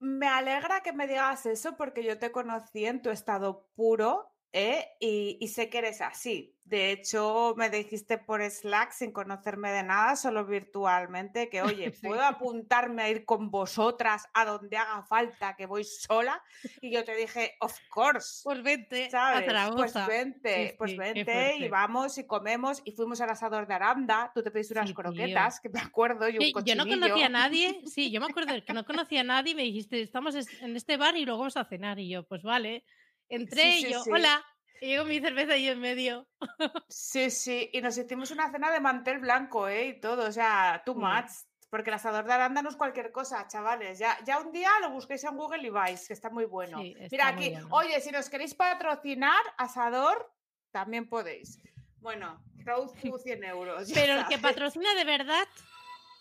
Me 0.00 0.26
alegra 0.26 0.80
que 0.80 0.92
me 0.92 1.06
digas 1.06 1.46
eso 1.46 1.76
porque 1.76 2.02
yo 2.02 2.18
te 2.18 2.32
conocí 2.32 2.84
en 2.84 3.00
tu 3.00 3.10
estado 3.10 3.68
puro 3.76 4.35
¿eh? 4.56 4.96
y, 5.00 5.48
sé 5.48 5.68
que 5.68 5.78
eres 5.78 6.00
así. 6.00 6.54
De 6.64 6.90
hecho, 6.90 7.54
me 7.56 7.70
dijiste 7.70 8.18
por 8.18 8.42
Slack 8.42 8.90
sin 8.90 9.12
conocerme 9.12 9.70
de 9.70 9.84
nada, 9.84 10.16
solo 10.16 10.44
virtualmente, 10.44 11.48
que 11.48 11.62
oye, 11.62 11.92
¿puedo 12.02 12.22
apuntarme 12.24 13.02
a 13.02 13.10
ir 13.10 13.24
con 13.24 13.50
vosotras 13.50 14.26
a 14.32 14.44
donde 14.44 14.76
haga 14.76 15.04
falta, 15.04 15.54
que 15.54 15.66
voy 15.66 15.84
sola? 15.84 16.42
Y 16.80 16.90
yo 16.90 17.04
te 17.04 17.14
dije, 17.14 17.54
of 17.60 17.76
course. 17.88 18.40
Pues 18.42 18.62
vente, 18.62 19.10
¿sabes? 19.10 19.44
pues 19.76 19.94
vente, 20.06 20.74
pues 20.76 20.96
vente 20.96 21.56
y 21.58 21.68
vamos 21.68 22.18
y 22.18 22.26
comemos 22.26 22.82
y 22.84 22.92
fuimos 22.92 23.20
al 23.20 23.30
asador 23.30 23.68
de 23.68 23.74
Aranda, 23.74 24.32
tú 24.34 24.42
te 24.42 24.50
pediste 24.50 24.72
unas 24.72 24.92
croquetas, 24.92 25.60
que 25.60 25.68
me 25.68 25.80
acuerdo, 25.80 26.28
y 26.28 26.38
un 26.38 26.64
Yo 26.64 26.74
no 26.74 26.86
conocía 26.86 27.26
a 27.26 27.28
nadie, 27.28 27.82
sí, 27.84 28.10
yo 28.10 28.20
me 28.20 28.26
acuerdo 28.26 28.54
que 28.64 28.72
no 28.72 28.84
conocía 28.86 29.20
a 29.20 29.24
nadie 29.24 29.52
y 29.52 29.54
me 29.54 29.62
dijiste, 29.62 30.00
estamos 30.00 30.34
en 30.34 30.74
este 30.74 30.96
bar 30.96 31.16
y 31.16 31.24
luego 31.24 31.40
vamos 31.40 31.56
a 31.56 31.64
cenar 31.64 32.00
y 32.00 32.08
yo, 32.08 32.24
pues 32.24 32.42
vale. 32.42 32.84
Entré 33.28 33.78
y 33.78 33.90
yo, 33.90 34.02
hola, 34.10 34.44
y 34.80 34.88
llego 34.88 35.04
mi 35.04 35.20
cerveza 35.20 35.54
ahí 35.54 35.68
en 35.68 35.80
medio. 35.80 36.28
Sí, 36.88 37.30
sí, 37.30 37.70
y 37.72 37.80
nos 37.80 37.96
hicimos 37.98 38.30
una 38.30 38.50
cena 38.50 38.70
de 38.70 38.80
mantel 38.80 39.18
blanco, 39.18 39.68
¿eh? 39.68 39.88
Y 39.88 40.00
todo, 40.00 40.28
o 40.28 40.32
sea, 40.32 40.82
too 40.84 40.94
much. 40.94 41.30
Porque 41.68 41.90
el 41.90 41.94
asador 41.94 42.24
de 42.24 42.32
Aranda 42.32 42.62
no 42.62 42.68
es 42.68 42.76
cualquier 42.76 43.10
cosa, 43.10 43.46
chavales. 43.48 43.98
Ya, 43.98 44.16
ya 44.24 44.38
un 44.38 44.52
día 44.52 44.70
lo 44.80 44.90
busquéis 44.90 45.24
en 45.24 45.36
Google 45.36 45.66
y 45.66 45.70
vais, 45.70 46.06
que 46.06 46.14
está 46.14 46.30
muy 46.30 46.44
bueno. 46.44 46.78
Mira 46.78 47.28
aquí, 47.28 47.54
oye, 47.70 48.00
si 48.00 48.10
nos 48.10 48.30
queréis 48.30 48.54
patrocinar, 48.54 49.42
asador, 49.58 50.32
también 50.70 51.08
podéis. 51.08 51.58
Bueno, 51.98 52.40
Crowd 52.64 52.90
100 53.22 53.44
euros. 53.44 53.90
Pero 53.92 54.20
el 54.20 54.26
que 54.26 54.38
patrocina 54.38 54.94
de 54.94 55.04
verdad, 55.04 55.48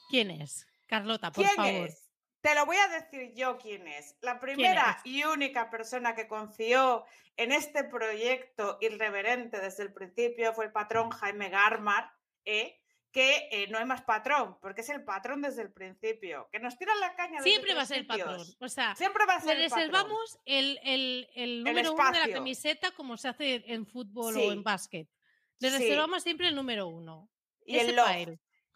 ¿quién 0.10 0.32
es? 0.32 0.68
Carlota, 0.88 1.32
por 1.32 1.46
favor. 1.46 1.90
Te 2.46 2.54
lo 2.54 2.68
voy 2.68 2.78
a 2.78 2.88
decir 2.90 3.34
yo 3.34 3.58
quién 3.58 3.88
es. 3.88 4.16
La 4.22 4.40
primera 4.40 5.02
y 5.04 5.24
única 5.24 5.72
persona 5.72 6.14
que 6.14 6.28
confió 6.28 7.04
en 7.38 7.52
este 7.52 7.84
proyecto 7.84 8.78
irreverente 8.82 9.60
desde 9.60 9.82
el 9.82 9.92
principio 9.92 10.54
fue 10.54 10.66
el 10.66 10.72
patrón 10.72 11.10
Jaime 11.10 11.50
Garmar, 11.50 12.14
¿eh? 12.46 12.80
que 13.12 13.50
eh, 13.50 13.66
no 13.72 13.80
hay 13.80 13.86
más 13.86 14.04
patrón, 14.04 14.60
porque 14.62 14.82
es 14.82 14.90
el 14.90 15.04
patrón 15.04 15.42
desde 15.42 15.64
el 15.64 15.72
principio, 15.72 16.48
que 16.52 16.60
nos 16.60 16.78
tira 16.78 16.94
la 16.98 17.16
caña. 17.16 17.42
Siempre 17.42 17.74
va 17.74 17.82
a 17.82 17.86
ser 17.88 17.98
el 17.98 18.06
patrón. 18.06 18.46
O 18.60 18.70
sea, 18.70 18.96
siempre 18.96 19.26
va 19.26 19.38
a 19.38 19.42
ser 19.42 19.58
le 19.58 19.64
reservamos 19.64 20.38
el, 20.46 20.80
el, 20.84 21.28
el, 21.34 21.64
número 21.64 21.94
uno 21.94 22.12
de 22.12 22.20
la 22.20 22.30
camiseta 22.30 22.92
como 22.92 23.18
se 23.18 23.28
hace 23.28 23.64
en 23.74 23.88
fútbol 23.88 24.38
o 24.38 24.52
en 24.52 24.62
básquet. 24.62 25.10
Le 25.58 25.72
reservamos 25.72 26.22
siempre 26.22 26.50
el 26.50 26.56
número 26.56 26.86
uno. 26.88 27.28
Y 27.66 27.80
el 27.80 27.96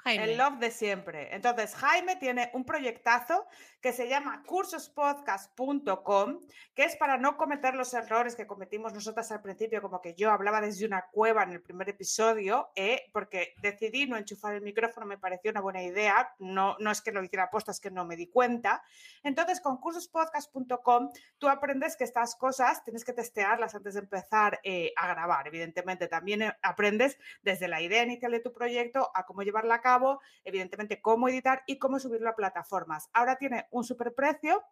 love. 0.06 0.30
El 0.30 0.38
love 0.38 0.60
de 0.60 0.72
siempre. 0.72 1.36
Entonces, 1.36 1.76
Jaime 1.76 2.16
tiene 2.16 2.50
un 2.54 2.66
proyectazo 2.66 3.48
que 3.82 3.94
se 3.94 4.10
llama 4.10 4.44
cursospodcast.com, 4.46 6.40
que 6.76 6.84
es 6.84 6.98
para 6.98 7.18
no 7.18 7.38
cometer 7.38 7.76
los 7.76 7.94
errores 7.94 8.36
que 8.36 8.46
cometimos 8.46 8.94
nosotras 8.94 9.32
al 9.32 9.42
principio, 9.42 9.82
como 9.82 10.02
que 10.02 10.16
yo 10.16 10.32
hablaba 10.32 10.60
desde 10.60 10.86
una 10.86 11.06
cueva 11.12 11.44
en 11.44 11.52
el 11.52 11.62
primer 11.62 11.88
episodio, 11.90 12.72
¿eh? 12.76 13.10
porque 13.14 13.54
decidí 13.62 14.06
no 14.06 14.18
enchufar 14.18 14.56
el 14.56 14.62
micrófono, 14.62 15.06
me 15.06 15.18
pareció 15.18 15.52
una 15.52 15.62
buena 15.62 15.82
idea, 15.82 16.34
no, 16.40 16.76
no 16.80 16.92
es 16.92 17.02
que 17.02 17.12
lo 17.12 17.24
hiciera 17.24 17.46
aposta, 17.46 17.72
es 17.72 17.80
que 17.80 17.92
no 17.92 18.06
me 18.06 18.18
di 18.18 18.28
cuenta. 18.28 18.84
Entonces, 19.24 19.62
con 19.62 19.78
cursospodcast.com 19.78 21.12
tú 21.38 21.48
aprendes 21.48 21.96
que 21.96 22.04
estas 22.04 22.36
cosas 22.36 22.84
tienes 22.84 23.06
que 23.06 23.14
testearlas 23.14 23.76
antes 23.76 23.94
de 23.94 24.02
empezar 24.02 24.60
eh, 24.64 24.92
a 24.98 25.08
grabar, 25.08 25.48
evidentemente. 25.48 26.08
También 26.08 26.42
eh, 26.42 26.54
aprendes 26.62 27.18
desde 27.42 27.70
la 27.70 27.82
idea 27.82 28.04
inicial 28.04 28.32
de 28.32 28.42
tu 28.42 28.52
proyecto 28.52 29.10
a 29.14 29.26
cómo 29.26 29.44
llevarla 29.44 29.76
a 29.76 29.82
cabo, 29.90 30.22
evidentemente 30.44 31.02
cómo 31.02 31.28
editar 31.30 31.64
y 31.68 31.78
cómo 31.80 32.00
subirlo 32.00 32.30
a 32.30 32.36
plataformas. 32.36 33.10
Ahora 33.14 33.36
tiene 33.38 33.68
un 33.72 33.84
superprecio 33.84 34.64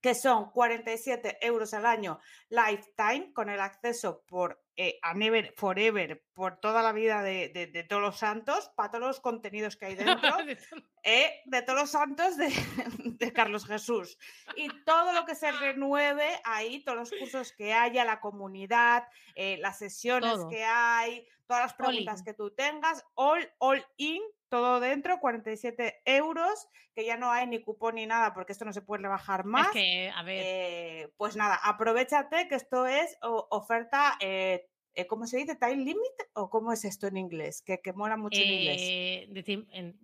que 0.00 0.14
son 0.16 0.50
47 0.50 1.38
euros 1.46 1.72
al 1.74 1.86
año 1.86 2.18
lifetime 2.48 3.32
con 3.32 3.48
el 3.48 3.60
acceso 3.60 4.24
por 4.26 4.60
eh, 4.76 4.98
a 5.02 5.14
never, 5.14 5.54
forever, 5.56 6.24
por 6.32 6.58
toda 6.58 6.82
la 6.82 6.90
vida 6.92 7.22
de, 7.22 7.50
de- 7.50 7.68
de 7.68 7.84
todos 7.84 8.02
los 8.02 8.18
santos, 8.18 8.70
para 8.74 8.90
todos 8.90 9.06
los 9.06 9.20
contenidos 9.20 9.76
que 9.76 9.86
hay 9.86 9.94
dentro, 9.94 10.28
eh, 11.04 11.42
de 11.44 11.62
todos 11.62 11.78
los 11.82 11.90
santos 11.90 12.36
de, 12.36 12.48
de 13.20 13.32
Carlos 13.32 13.64
Jesús. 13.64 14.18
Y 14.56 14.68
todo 14.84 15.12
lo 15.12 15.24
que 15.24 15.36
se 15.36 15.52
renueve 15.52 16.40
ahí, 16.44 16.82
todos 16.84 16.98
los 16.98 17.10
cursos 17.12 17.52
que 17.52 17.72
haya, 17.72 18.04
la 18.04 18.18
comunidad, 18.18 19.06
eh, 19.36 19.58
las 19.58 19.78
sesiones 19.78 20.32
Todo. 20.32 20.48
que 20.48 20.64
hay, 20.64 21.28
todas 21.46 21.62
las 21.62 21.74
preguntas 21.74 22.18
in. 22.20 22.24
que 22.24 22.34
tú 22.34 22.50
tengas, 22.50 23.04
all, 23.14 23.48
all 23.58 23.86
in, 23.98 24.20
todo 24.52 24.80
dentro, 24.80 25.18
47 25.18 26.02
euros, 26.04 26.68
que 26.94 27.06
ya 27.06 27.16
no 27.16 27.32
hay 27.32 27.46
ni 27.46 27.62
cupón 27.62 27.94
ni 27.94 28.04
nada, 28.04 28.34
porque 28.34 28.52
esto 28.52 28.66
no 28.66 28.74
se 28.74 28.82
puede 28.82 29.02
rebajar 29.02 29.46
más. 29.46 29.68
Es 29.68 29.72
que, 29.72 30.10
a 30.14 30.22
ver, 30.22 30.42
Eh, 30.44 31.12
pues 31.16 31.36
nada, 31.36 31.54
aprovechate 31.62 32.48
que 32.48 32.56
esto 32.56 32.86
es 32.86 33.16
oferta, 33.22 34.18
eh, 34.20 34.68
eh, 34.92 35.06
¿cómo 35.06 35.26
se 35.26 35.38
dice? 35.38 35.56
¿Time 35.56 35.76
limit? 35.76 36.16
¿O 36.34 36.50
cómo 36.50 36.70
es 36.70 36.84
esto 36.84 37.06
en 37.06 37.16
inglés? 37.16 37.62
Que, 37.62 37.80
que 37.80 37.94
mola 37.94 38.18
mucho 38.18 38.42
en 38.42 38.48
inglés. 38.50 38.80
eh, 38.84 39.26
de 39.30 39.42
tiemp- 39.42 39.68
en- 39.72 39.98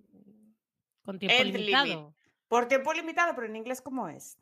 con 1.04 1.18
tiempo 1.18 1.36
End 1.42 1.52
limit. 1.52 1.66
limitado. 1.68 2.14
Por 2.48 2.68
tiempo 2.68 2.94
limitado, 2.94 3.34
pero 3.34 3.48
en 3.48 3.56
inglés, 3.56 3.82
¿cómo 3.82 4.08
es? 4.08 4.38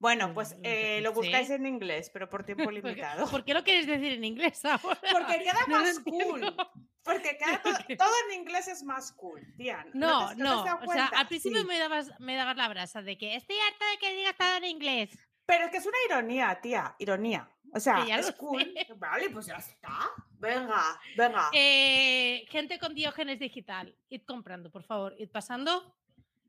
Bueno, 0.00 0.34
pues 0.34 0.56
eh, 0.64 1.00
lo 1.00 1.12
buscáis 1.12 1.48
en 1.50 1.64
inglés, 1.64 2.10
pero 2.12 2.28
por 2.28 2.42
tiempo 2.46 2.64
¿Por 2.64 2.74
qué, 2.74 2.82
limitado. 2.82 3.30
por 3.30 3.44
qué 3.44 3.54
lo 3.54 3.62
quieres 3.62 3.86
decir 3.86 4.14
en 4.14 4.24
inglés 4.24 4.64
ahora? 4.64 4.98
Porque 5.12 5.38
queda 5.44 5.54
No 5.68 5.78
más 5.78 6.00
cool. 6.00 6.56
Porque 7.04 7.36
queda 7.36 7.60
to- 7.62 7.70
que- 7.86 7.96
todo 7.96 8.12
en 8.30 8.40
inglés 8.40 8.68
es 8.68 8.82
más 8.82 9.12
cool, 9.12 9.40
tía. 9.56 9.84
No, 9.94 10.34
no. 10.34 10.62
O 10.86 10.92
sea, 10.92 11.06
al 11.16 11.26
principio 11.28 11.60
Sí. 11.62 11.66
me, 11.66 11.78
dabas, 11.78 12.10
me 12.20 12.36
dabas 12.36 12.56
la 12.56 12.68
brasa 12.68 13.02
de 13.02 13.18
que 13.18 13.34
estoy 13.36 13.56
harta 13.58 13.84
de 13.90 13.98
que 13.98 14.16
digas 14.16 14.36
todo 14.36 14.56
en 14.56 14.64
inglés. 14.64 15.10
Pero 15.44 15.64
es 15.64 15.70
que 15.72 15.78
es 15.78 15.86
una 15.86 15.96
ironía, 16.08 16.60
tía, 16.62 16.94
ironía. 16.98 17.48
O 17.74 17.80
sea, 17.80 18.04
ya 18.06 18.18
es 18.18 18.30
cool. 18.32 18.62
sé. 18.62 18.86
Vale, 18.96 19.30
pues 19.30 19.46
ya 19.46 19.56
está. 19.56 20.10
Venga, 20.38 21.00
venga. 21.16 21.50
Eh, 21.52 22.44
gente 22.50 22.78
con 22.78 22.94
diógenes 22.94 23.38
digital, 23.38 23.96
id 24.08 24.22
comprando, 24.26 24.70
por 24.70 24.84
favor, 24.84 25.14
id 25.18 25.28
pasando, 25.30 25.96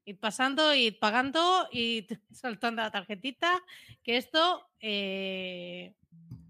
id 0.06 0.18
pasando, 0.20 0.74
id 0.76 0.96
pagando, 1.00 1.68
id 1.72 2.12
soltando 2.32 2.82
la 2.82 2.92
tarjetita, 2.92 3.62
que 4.04 4.18
esto 4.18 4.70
eh, 4.80 5.96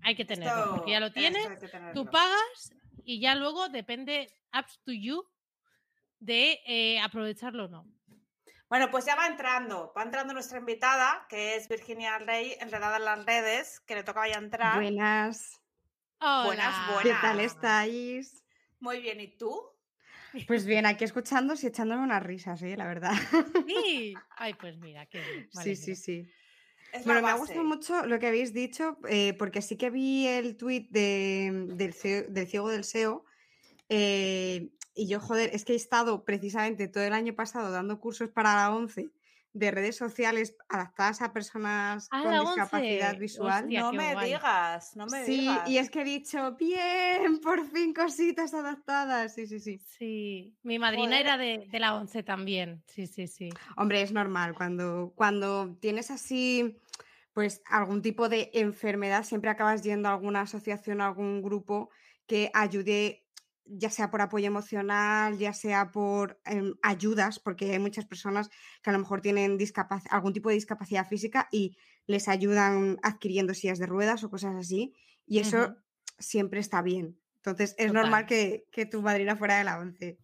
hay 0.02 0.16
que 0.16 0.26
tenerlo, 0.26 0.76
porque 0.76 0.92
ya 0.92 1.00
lo 1.00 1.12
tienes, 1.12 1.48
tú 1.94 2.06
pagas 2.06 2.74
y 3.06 3.20
ya 3.20 3.36
luego 3.36 3.70
depende, 3.70 4.30
apps 4.52 4.80
to 4.84 4.92
you, 4.92 5.24
de 6.20 6.60
eh, 6.66 7.00
aprovecharlo 7.00 7.66
o 7.66 7.68
no. 7.68 7.88
Bueno, 8.70 8.90
pues 8.90 9.06
ya 9.06 9.16
va 9.16 9.28
entrando, 9.28 9.94
va 9.96 10.04
entrando 10.04 10.34
nuestra 10.34 10.58
invitada, 10.58 11.28
que 11.30 11.56
es 11.56 11.68
Virginia 11.68 12.18
Rey, 12.18 12.56
enredada 12.60 12.98
en 12.98 13.06
las 13.06 13.26
redes, 13.26 13.80
que 13.82 13.96
le 13.96 14.04
tocaba 14.04 14.28
ya 14.28 14.38
entrar. 14.38 14.76
Buenas, 14.76 15.64
Buenas, 16.20 16.74
Hola. 16.88 17.00
¿qué 17.02 17.10
buenas. 17.10 17.22
tal 17.22 17.40
estáis? 17.42 18.44
Muy 18.80 19.02
bien, 19.02 19.20
¿y 19.20 19.38
tú? 19.38 19.62
Pues 20.48 20.66
bien, 20.66 20.86
aquí 20.86 21.04
escuchando 21.04 21.54
y 21.62 21.66
echándome 21.66 22.02
unas 22.02 22.24
risas, 22.24 22.62
¿eh? 22.64 22.78
la 22.78 22.88
verdad. 22.88 23.12
Sí. 23.68 24.14
Ay, 24.38 24.54
pues 24.54 24.78
mira, 24.78 25.06
qué 25.08 25.20
bien. 25.20 25.50
Sí, 25.52 25.76
sí, 25.76 25.96
sí. 25.96 26.32
Bueno, 27.06 27.22
me 27.22 27.30
ha 27.30 27.38
gustado 27.38 27.64
mucho 27.64 28.06
lo 28.06 28.20
que 28.20 28.28
habéis 28.28 28.54
dicho, 28.54 28.98
eh, 29.10 29.34
porque 29.34 29.62
sí 29.62 29.78
que 29.78 29.90
vi 29.90 30.28
el 30.28 30.56
tuit 30.58 30.90
de, 30.92 31.66
del, 31.76 31.94
CEO 31.94 32.24
del 32.30 32.48
ciego 32.48 32.70
del 32.70 32.82
SEO. 32.82 33.26
eh, 33.90 34.70
y 34.96 35.08
yo, 35.08 35.20
joder, 35.20 35.50
es 35.54 35.66
que 35.66 35.74
he 35.74 35.76
estado 35.76 36.24
precisamente 36.24 36.88
todo 36.88 37.04
el 37.04 37.14
año 37.14 37.34
pasado 37.34 37.72
dando 37.72 38.00
cursos 38.00 38.30
para 38.30 38.54
la 38.56 38.72
11 38.76 39.10
de 39.52 39.72
redes 39.72 39.96
sociales 39.98 40.56
adaptadas 40.70 41.22
a 41.22 41.32
personas 41.34 42.08
Ah, 42.12 42.22
con 42.24 42.40
discapacidad 42.40 43.10
11, 43.14 43.20
visual. 43.20 43.64
hostia, 43.64 43.82
no 43.82 43.94
me 43.94 44.14
guay. 44.14 44.34
digas, 44.34 44.96
no 44.96 45.06
me 45.08 45.26
sí, 45.26 45.40
digas. 45.42 45.70
y 45.70 45.78
es 45.80 45.90
que 45.90 46.02
he 46.02 46.04
dicho, 46.04 46.56
bien, 46.58 47.40
por 47.42 47.66
fin 47.72 47.94
cositas 47.94 48.54
adaptadas. 48.54 49.34
Sí, 49.34 49.48
sí, 49.48 49.60
sí. 49.60 49.80
Sí, 49.98 50.56
mi 50.64 50.78
madrina 50.80 51.06
Joder. 51.06 51.22
era 51.22 51.38
de, 51.38 51.68
de 51.72 51.80
la 51.80 51.96
11 51.96 52.22
también. 52.24 52.84
Sí, 52.88 53.08
sí, 53.08 53.28
sí. 53.28 53.50
Hombre, 53.78 54.02
es 54.04 54.12
normal, 54.12 54.54
cuando, 54.56 55.12
cuando 55.16 55.76
tienes 55.80 56.10
así, 56.12 56.76
pues 57.34 57.62
algún 57.66 58.02
tipo 58.02 58.30
de 58.30 58.52
enfermedad, 58.54 59.24
siempre 59.24 59.50
acabas 59.50 59.82
yendo 59.82 60.08
a 60.08 60.14
alguna 60.14 60.42
asociación 60.42 61.02
o 61.02 61.06
algún 61.06 61.42
grupo 61.42 61.90
que 62.28 62.52
ayude, 62.54 63.26
ya 63.66 63.90
sea 63.90 64.12
por 64.12 64.22
apoyo 64.22 64.48
emocional, 64.48 65.38
ya 65.38 65.54
sea 65.54 65.92
por 65.92 66.40
em, 66.46 66.76
ayudas, 66.84 67.40
porque 67.40 67.72
hay 67.72 67.80
muchas 67.80 68.06
personas 68.06 68.50
que 68.82 68.90
a 68.90 68.94
lo 68.94 69.00
mejor 69.00 69.22
tienen 69.22 69.58
algún 70.10 70.34
tipo 70.34 70.50
de 70.50 70.56
discapacidad 70.56 71.08
física 71.08 71.48
y 71.52 71.76
les 72.06 72.28
ayudan 72.28 73.00
adquiriendo 73.02 73.54
sillas 73.54 73.80
de 73.80 73.88
ruedas 73.88 74.24
o 74.24 74.30
cosas 74.30 74.56
así, 74.56 74.94
y 75.26 75.40
eso 75.40 75.76
siempre 76.20 76.60
está 76.60 76.82
bien. 76.82 77.20
Entonces, 77.38 77.76
es 77.78 77.92
normal 77.92 78.26
que, 78.26 78.68
que 78.72 78.86
tu 78.86 79.02
madrina 79.02 79.36
fuera 79.36 79.58
de 79.58 79.64
la 79.64 79.80
11. 79.80 80.20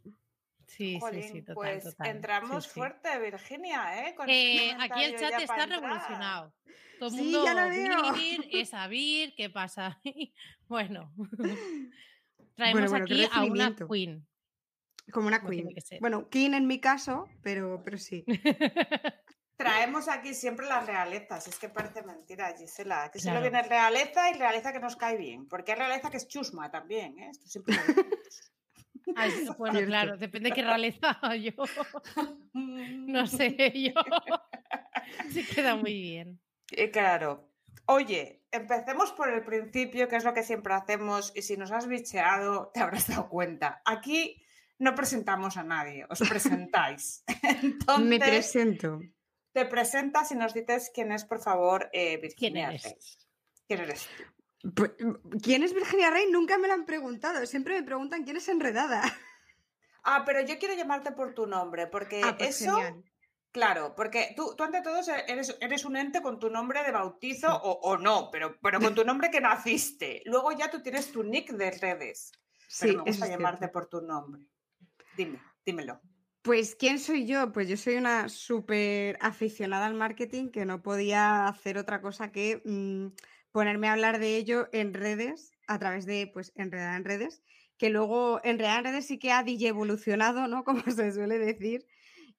Sí, 0.70 0.94
sí, 0.94 1.00
Jolín, 1.00 1.24
sí, 1.24 1.42
total, 1.42 1.56
pues 1.56 1.84
total. 1.84 2.08
Entramos 2.08 2.64
sí. 2.66 2.70
fuerte, 2.70 3.20
Virginia, 3.20 4.08
¿eh? 4.08 4.16
Con 4.16 4.30
este 4.30 4.68
Eh, 4.70 4.76
aquí 4.80 5.04
el 5.04 5.16
chat 5.20 5.34
está 5.42 5.64
entrar. 5.64 5.70
revolucionado. 5.70 6.54
Todo 7.00 7.10
el 7.10 7.16
Sí, 7.16 7.22
mundo, 7.24 7.44
ya 7.46 7.54
lo 7.56 7.70
veo. 7.70 8.14
Vir, 8.14 8.48
es 8.52 8.74
a 8.74 8.88
Vir, 8.88 9.34
¿qué 9.36 9.50
pasa? 9.50 10.00
bueno, 10.68 11.12
traemos 12.56 12.90
bueno, 12.92 13.06
aquí 13.06 13.28
a 13.32 13.44
una 13.44 13.76
queen. 13.76 14.28
Como 15.12 15.28
una 15.28 15.40
Como 15.40 15.50
queen. 15.52 15.70
Bueno, 16.02 16.30
queen 16.30 16.54
en 16.54 16.68
mi 16.68 16.80
caso, 16.80 17.28
pero, 17.42 17.82
pero 17.84 17.98
sí. 17.98 18.24
Traemos 19.58 20.08
aquí 20.08 20.34
siempre 20.36 20.68
las 20.68 20.86
realezas, 20.86 21.48
es 21.48 21.58
que 21.60 21.68
parece 21.68 22.04
mentira, 22.04 22.56
Gisela, 22.58 23.10
que 23.12 23.20
solo 23.20 23.40
Claro. 23.40 23.52
viene 23.52 23.68
realeza 23.68 24.30
y 24.30 24.34
realeza 24.38 24.72
que 24.72 24.80
nos 24.80 24.96
cae 24.96 25.18
bien, 25.18 25.48
porque 25.50 25.74
hay 25.74 25.80
realeza 25.80 26.10
que 26.10 26.16
es 26.18 26.28
chusma 26.30 26.70
también, 26.72 27.18
¿eh? 27.20 27.30
Esto 27.32 27.48
siempre. 27.48 27.76
Ay, 29.16 29.48
bueno, 29.58 29.74
Cierto. 29.76 29.90
claro, 29.90 30.18
depende 30.18 30.50
de 30.50 30.56
qué 30.56 30.62
realeza 30.64 31.20
yo. 31.36 31.52
No 32.54 33.28
sé, 33.28 33.56
yo. 33.76 33.94
Se 35.32 35.46
queda 35.46 35.76
muy 35.76 35.94
bien. 35.94 36.40
Y 36.72 36.90
claro. 36.90 37.50
Oye, 37.86 38.44
empecemos 38.52 39.12
por 39.14 39.30
el 39.30 39.44
principio, 39.44 40.08
que 40.08 40.16
es 40.18 40.24
lo 40.24 40.34
que 40.34 40.44
siempre 40.44 40.74
hacemos, 40.74 41.32
y 41.36 41.42
si 41.42 41.58
nos 41.58 41.72
has 41.72 41.88
bicheado, 41.88 42.70
te 42.74 42.82
habrás 42.82 43.08
dado 43.08 43.28
cuenta. 43.30 43.82
Aquí 43.86 44.44
no 44.78 44.94
presentamos 44.94 45.58
a 45.58 45.64
nadie, 45.64 46.06
os 46.10 46.20
presentáis. 46.20 47.24
Entonces, 47.64 48.06
Me 48.08 48.20
presento. 48.20 49.00
te 49.54 49.66
presentas 49.66 50.32
y 50.32 50.36
nos 50.36 50.54
dices 50.54 50.92
quién 50.94 51.12
es, 51.12 51.26
por 51.26 51.40
favor, 51.42 51.90
eh, 51.92 52.20
¿Quién 52.20 52.22
Virginia. 52.54 52.70
eres? 52.70 53.28
¿Quién 53.68 53.80
eres 53.82 54.08
tú? 54.16 54.24
Pues, 54.24 54.39
¿Quién 55.42 55.64
es 55.64 55.74
Virginia 55.74 56.10
Rey? 56.10 56.30
Nunca 56.32 56.58
me 56.58 56.68
lo 56.68 56.74
han 56.74 56.86
preguntado. 56.86 57.46
Siempre 57.46 57.76
me 57.80 57.84
preguntan 57.84 58.24
quién 58.24 58.38
es 58.38 58.48
Enredada. 58.50 59.02
Ah, 60.02 60.24
pero 60.26 60.40
yo 60.42 60.58
quiero 60.58 60.74
llamarte 60.76 61.12
por 61.12 61.34
tu 61.34 61.46
nombre, 61.46 61.86
porque 61.88 62.22
Ah, 62.24 62.36
pues 62.38 62.62
eso, 62.62 62.74
genial. 62.74 63.04
claro, 63.52 63.94
porque 63.96 64.34
tú, 64.36 64.56
tú 64.56 64.64
ante 64.64 64.82
todo 64.82 64.98
eres, 65.28 65.58
eres 65.60 65.84
un 65.84 65.98
ente 65.98 66.22
con 66.22 66.40
tu 66.40 66.50
nombre 66.50 66.82
de 66.84 66.92
bautizo 66.92 67.54
o, 67.54 67.72
o 67.82 67.98
no, 67.98 68.30
pero, 68.32 68.58
pero 68.62 68.80
con 68.80 68.96
tu 68.96 69.04
nombre 69.04 69.30
que 69.30 69.42
naciste. 69.42 70.22
Luego 70.26 70.54
ya 70.54 70.72
tú 70.72 70.82
tienes 70.82 71.12
tu 71.12 71.22
nick 71.24 71.52
de 71.52 71.72
redes. 71.72 72.32
Pero 72.80 72.92
Sí, 72.94 72.98
me 72.98 73.04
gusta 73.04 73.28
llamarte 73.28 73.60
cierto. 73.68 73.74
por 73.74 73.88
tu 73.88 74.02
nombre. 74.02 74.42
Dime, 75.18 75.40
dímelo. 75.66 76.00
Pues, 76.42 76.76
¿quién 76.76 76.98
soy 76.98 77.26
yo? 77.28 77.52
Pues 77.52 77.68
yo 77.68 77.76
soy 77.76 77.96
una 77.98 78.30
súper 78.30 79.18
aficionada 79.20 79.86
al 79.86 79.96
marketing 79.96 80.50
que 80.50 80.66
no 80.66 80.82
podía 80.82 81.46
hacer 81.48 81.78
otra 81.78 82.02
cosa 82.02 82.32
que 82.32 82.62
mm, 82.64 83.08
ponerme 83.52 83.88
a 83.88 83.94
hablar 83.94 84.20
de 84.20 84.38
ello 84.38 84.70
en 84.74 84.94
redes, 84.94 85.52
a 85.68 85.80
través 85.80 86.06
de, 86.06 86.30
pues, 86.34 86.52
Enredada 86.56 86.96
en 86.98 87.06
redes, 87.06 87.44
que 87.78 87.90
luego 87.90 88.42
Enredada 88.44 88.80
en 88.80 88.86
redes 88.86 89.08
sí 89.08 89.20
que 89.20 89.32
ha 89.32 89.44
DJ 89.44 89.68
evolucionado, 89.70 90.48
¿no? 90.48 90.64
Como 90.66 90.84
se 90.84 91.12
suele 91.14 91.40
decir, 91.40 91.86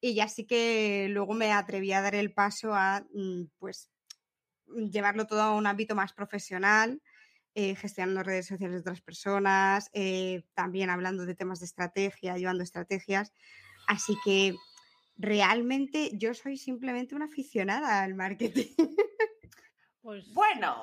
y 0.01 0.15
ya 0.15 0.29
sí 0.29 0.47
que 0.47 1.09
luego 1.11 1.35
me 1.35 1.53
atreví 1.53 1.93
a 1.93 2.03
dar 2.03 2.15
el 2.15 2.33
paso 2.33 2.75
a, 2.75 3.07
mm, 3.15 3.45
pues, 3.59 3.91
llevarlo 4.67 5.27
todo 5.27 5.43
a 5.43 5.55
un 5.57 5.67
ámbito 5.67 5.95
más 5.95 6.13
profesional, 6.13 7.03
eh, 7.55 7.75
gestionando 7.75 8.23
redes 8.23 8.47
sociales 8.47 8.77
de 8.77 8.81
otras 8.83 9.03
personas, 9.03 9.91
eh, 9.93 10.45
también 10.55 10.91
hablando 10.91 11.27
de 11.27 11.35
temas 11.35 11.61
de 11.61 11.67
estrategia, 11.67 12.37
llevando 12.39 12.63
estrategias. 12.65 13.33
Así 13.89 14.17
que 14.25 14.55
realmente 15.17 16.13
yo 16.15 16.35
soy 16.35 16.57
simplemente 16.59 17.15
una 17.15 17.27
aficionada 17.27 18.03
al 18.03 18.15
marketing. 18.15 18.75
Pues, 20.03 20.33
Bueno, 20.33 20.75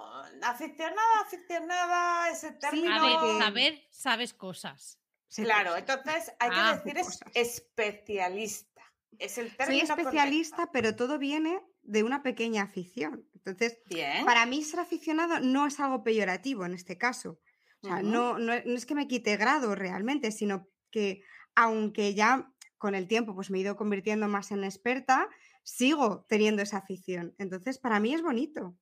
aficionada, 0.44 1.02
aficionada, 1.26 2.30
ese 2.30 2.52
término. 2.54 2.94
a 2.96 3.02
ver, 3.02 3.18
porque- 3.20 3.44
saber, 3.44 3.84
sabes 3.92 4.34
cosas. 4.34 5.00
Claro, 5.36 5.72
cosas. 5.72 5.80
entonces 5.80 6.34
hay 6.40 6.50
que 6.50 6.56
Ah, 6.58 6.76
decir 6.76 6.98
es 7.00 7.20
especialista. 7.34 8.82
Es 9.20 9.38
el 9.38 9.48
Soy 9.50 9.58
término 9.58 9.84
especialista, 9.84 10.72
pero 10.72 10.96
todo 10.96 11.18
viene 11.18 11.60
de 11.82 12.04
una 12.04 12.22
pequeña 12.22 12.64
afición. 12.64 13.28
Entonces. 13.34 13.80
Bien. 13.86 14.26
para 14.26 14.46
mí 14.46 14.62
ser 14.64 14.82
aficionado 14.82 15.40
no 15.40 15.66
es 15.66 15.80
algo 15.80 16.04
peyorativo 16.04 16.66
en 16.66 16.74
este 16.74 16.98
caso. 16.98 17.40
O 17.82 17.88
sea, 17.88 18.02
no, 18.02 18.38
no, 18.40 18.54
no 18.66 18.74
es 18.76 18.86
que 18.86 18.96
me 18.96 19.08
quite 19.08 19.38
grado 19.38 19.74
realmente, 19.74 20.32
sino 20.32 20.68
que 20.92 21.22
aunque 21.56 22.14
ya 22.14 22.52
con 22.78 22.94
el 22.94 23.08
tiempo 23.08 23.34
pues 23.34 23.50
me 23.50 23.58
he 23.58 23.62
ido 23.62 23.78
convirtiendo 23.78 24.28
más 24.28 24.52
en 24.52 24.64
experta, 24.64 25.28
sigo 25.64 26.26
teniendo 26.28 26.62
esa 26.62 26.78
afición. 26.78 27.34
Entonces, 27.38 27.78
para 27.80 28.00
mí 28.00 28.14
es 28.14 28.22
bonito. 28.22 28.76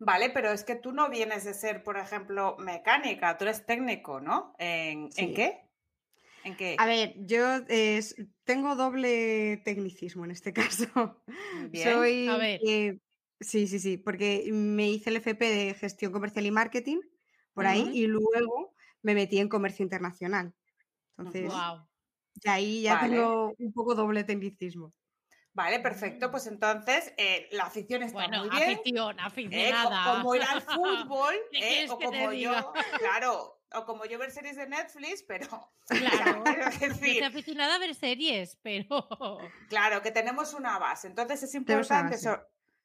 Vale, 0.00 0.30
pero 0.30 0.50
es 0.50 0.64
que 0.64 0.74
tú 0.76 0.92
no 0.92 1.08
vienes 1.10 1.44
de 1.44 1.54
ser, 1.54 1.84
por 1.84 1.96
ejemplo, 1.96 2.56
mecánica, 2.58 3.36
tú 3.38 3.44
eres 3.44 3.66
técnico, 3.66 4.20
¿no? 4.20 4.54
¿En, 4.58 5.12
¿en 5.16 5.32
Sí. 5.32 5.34
qué? 5.34 5.70
¿En 6.42 6.56
qué? 6.56 6.78
A 6.78 6.86
ver, 6.86 7.14
yo 7.18 7.60
tengo 8.44 8.74
doble 8.76 9.58
tecnicismo 9.64 10.24
en 10.24 10.30
este 10.30 10.52
caso. 10.54 11.22
Bien. 11.50 12.12
Soy, 12.12 12.12
A 12.24 12.36
ver. 12.38 12.66
eh, 12.66 12.98
sí, 13.40 13.66
sí, 13.66 13.78
sí, 13.78 13.98
porque 13.98 14.48
me 14.52 14.88
hice 14.90 15.10
el 15.10 15.16
FP 15.16 15.44
de 15.44 15.74
gestión 15.74 16.12
comercial 16.12 16.46
y 16.46 16.50
marketing 16.50 17.00
por 17.52 17.66
ahí 17.66 17.90
y 17.92 18.06
luego 18.06 18.74
me 19.02 19.14
metí 19.14 19.38
en 19.38 19.48
comercio 19.48 19.82
internacional. 19.82 20.54
Entonces. 21.18 21.52
Wow. 21.52 21.88
de 22.36 22.50
ahí 22.50 22.82
ya 22.82 22.98
Vale. 22.98 23.00
tengo 23.00 23.54
un 23.58 23.72
poco 23.74 23.94
doble 23.96 24.24
tecnicismo. 24.24 24.94
Vale, 25.54 25.80
perfecto. 25.80 26.28
Mm. 26.28 26.30
Pues 26.30 26.46
entonces 26.46 27.12
eh, 27.16 27.48
la 27.52 27.64
afición 27.64 28.02
está 28.02 28.14
Bueno, 28.18 28.44
muy 28.46 28.50
bien. 28.56 28.78
afición, 28.78 29.18
¿eh? 29.18 29.22
Aficionada. 29.22 30.16
como 30.16 30.34
ir 30.34 30.42
al 30.42 30.62
fútbol, 30.62 31.34
¿Qué 31.50 31.84
¿eh? 31.84 31.86
o 31.90 31.98
como 31.98 32.32
yo, 32.32 32.72
claro, 32.98 33.60
o 33.74 33.84
como 33.84 34.04
yo 34.06 34.18
ver 34.18 34.30
series 34.30 34.56
de 34.56 34.66
Netflix, 34.66 35.22
pero 35.22 35.46
Claro. 35.88 36.42
decir, 36.80 37.24
aficionada 37.24 37.74
a 37.74 37.78
ver 37.78 37.94
series, 37.94 38.56
pero. 38.62 38.84
claro, 39.68 40.00
que 40.02 40.10
tenemos 40.10 40.54
una 40.54 40.78
base. 40.78 41.06
Entonces 41.08 41.42
es 41.42 41.54
importante, 41.54 42.16
so- 42.18 42.40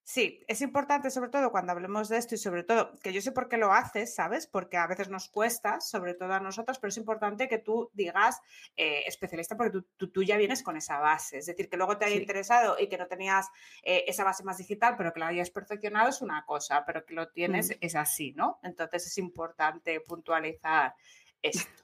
sí, 0.09 0.41
es 0.47 0.61
importante 0.61 1.11
sobre 1.11 1.29
todo 1.29 1.51
cuando 1.51 1.73
hablemos 1.73 2.07
de 2.07 2.15
esto 2.17 2.33
y 2.33 2.37
sobre 2.37 2.63
todo, 2.63 2.93
que 3.03 3.11
yo 3.11 3.21
sé 3.21 3.33
por 3.33 3.49
qué 3.49 3.57
lo 3.57 3.73
haces, 3.73 4.15
¿sabes? 4.15 4.47
Porque 4.47 4.77
a 4.77 4.87
veces 4.87 5.09
nos 5.09 5.27
cuesta, 5.27 5.81
sobre 5.81 6.13
todo 6.13 6.31
a 6.33 6.39
nosotros, 6.39 6.79
pero 6.79 6.87
es 6.89 6.97
importante 6.97 7.49
que 7.49 7.57
tú 7.57 7.91
digas 7.93 8.39
eh, 8.77 9.03
especialista 9.05 9.57
porque 9.57 9.71
tú, 9.71 9.85
tú- 9.97 10.07
tú 10.09 10.23
ya 10.23 10.37
vienes 10.37 10.63
con 10.63 10.77
esa 10.77 10.97
base. 10.99 11.39
Es 11.39 11.45
decir, 11.45 11.67
que 11.69 11.75
luego 11.75 11.97
te 11.97 12.05
haya 12.05 12.15
Sí. 12.15 12.21
interesado 12.21 12.77
y 12.79 12.87
que 12.87 12.97
no 12.97 13.07
tenías 13.07 13.47
eh, 13.83 14.05
esa 14.07 14.23
base 14.23 14.43
más 14.45 14.57
digital, 14.57 14.95
pero 14.97 15.11
que 15.11 15.19
la 15.19 15.27
hayas 15.27 15.49
perfeccionado 15.51 16.07
es 16.07 16.21
una 16.21 16.45
cosa, 16.45 16.85
pero 16.85 17.05
que 17.05 17.13
lo 17.13 17.27
tienes 17.27 17.71
Mm. 17.71 17.73
es 17.81 17.95
así, 17.95 18.31
¿no? 18.31 18.59
Entonces 18.63 19.07
es 19.07 19.17
importante 19.17 19.99
puntualizar 19.99 20.95
esto. 21.41 21.83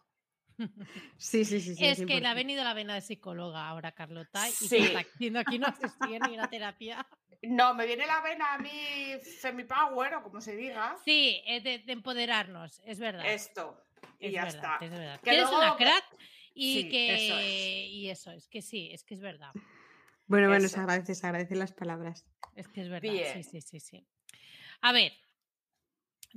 Sí, 1.18 1.45
sí, 1.45 1.60
sí. 1.62 1.76
sí 1.76 1.86
es 1.86 2.06
que 2.06 2.20
le 2.22 2.28
ha 2.28 2.34
venido 2.34 2.64
la 2.64 2.74
vena 2.74 2.93
de 2.95 3.01
psicóloga 3.01 3.68
ahora, 3.68 3.91
Carlota, 3.93 4.47
y 4.47 4.51
Sí. 4.51 4.78
está 4.78 4.99
haciendo 4.99 5.39
aquí 5.39 5.60
no 5.60 5.68
asistía 5.68 6.20
ni 6.20 6.34
una 6.36 6.49
terapia. 6.49 7.06
No, 7.41 7.74
me 7.74 7.86
viene 7.86 8.06
la 8.08 8.22
vena 8.22 8.54
a 8.54 8.58
mí 8.58 8.70
Femipower 9.41 10.16
o 10.16 10.24
como 10.24 10.39
se 10.41 10.56
diga. 10.56 10.95
Sí, 11.04 11.41
es 11.45 11.64
de, 11.64 11.80
de 11.80 11.91
empoderarnos, 11.93 12.82
es 12.86 12.99
verdad. 12.99 13.26
Esto. 13.26 13.84
Y 14.20 14.28
es 14.28 14.34
ya 14.34 14.43
verdad, 14.45 14.56
está. 14.74 14.86
Es 14.86 14.91
verdad. 14.91 15.20
Que 15.20 15.24
Que 15.30 15.30
eres 15.38 15.49
luego- 15.49 15.58
una 15.62 15.76
crack 15.76 16.06
y 16.54 16.74
Sí, 16.84 16.89
que. 16.89 17.16
eso 17.28 17.38
es. 17.39 17.91
Y 17.91 18.10
eso, 18.10 18.32
es 18.32 18.47
que 18.47 18.62
sí, 18.62 18.89
es 18.93 19.04
que 19.04 19.16
es 19.16 19.20
verdad. 19.22 19.51
Bueno, 20.28 20.47
bueno, 20.47 20.68
se 20.70 20.80
agradece, 20.80 21.16
se 21.16 21.26
agradecen 21.28 21.60
las 21.60 21.74
palabras. 21.74 22.26
Es 22.56 22.68
que 22.70 22.82
es 22.82 22.89
verdad. 22.89 23.12
Bien. 23.12 23.43
Sí, 23.43 23.43
sí, 23.43 23.62
sí, 23.62 23.80
sí. 23.82 24.08
A 24.80 24.93
ver, 24.93 25.12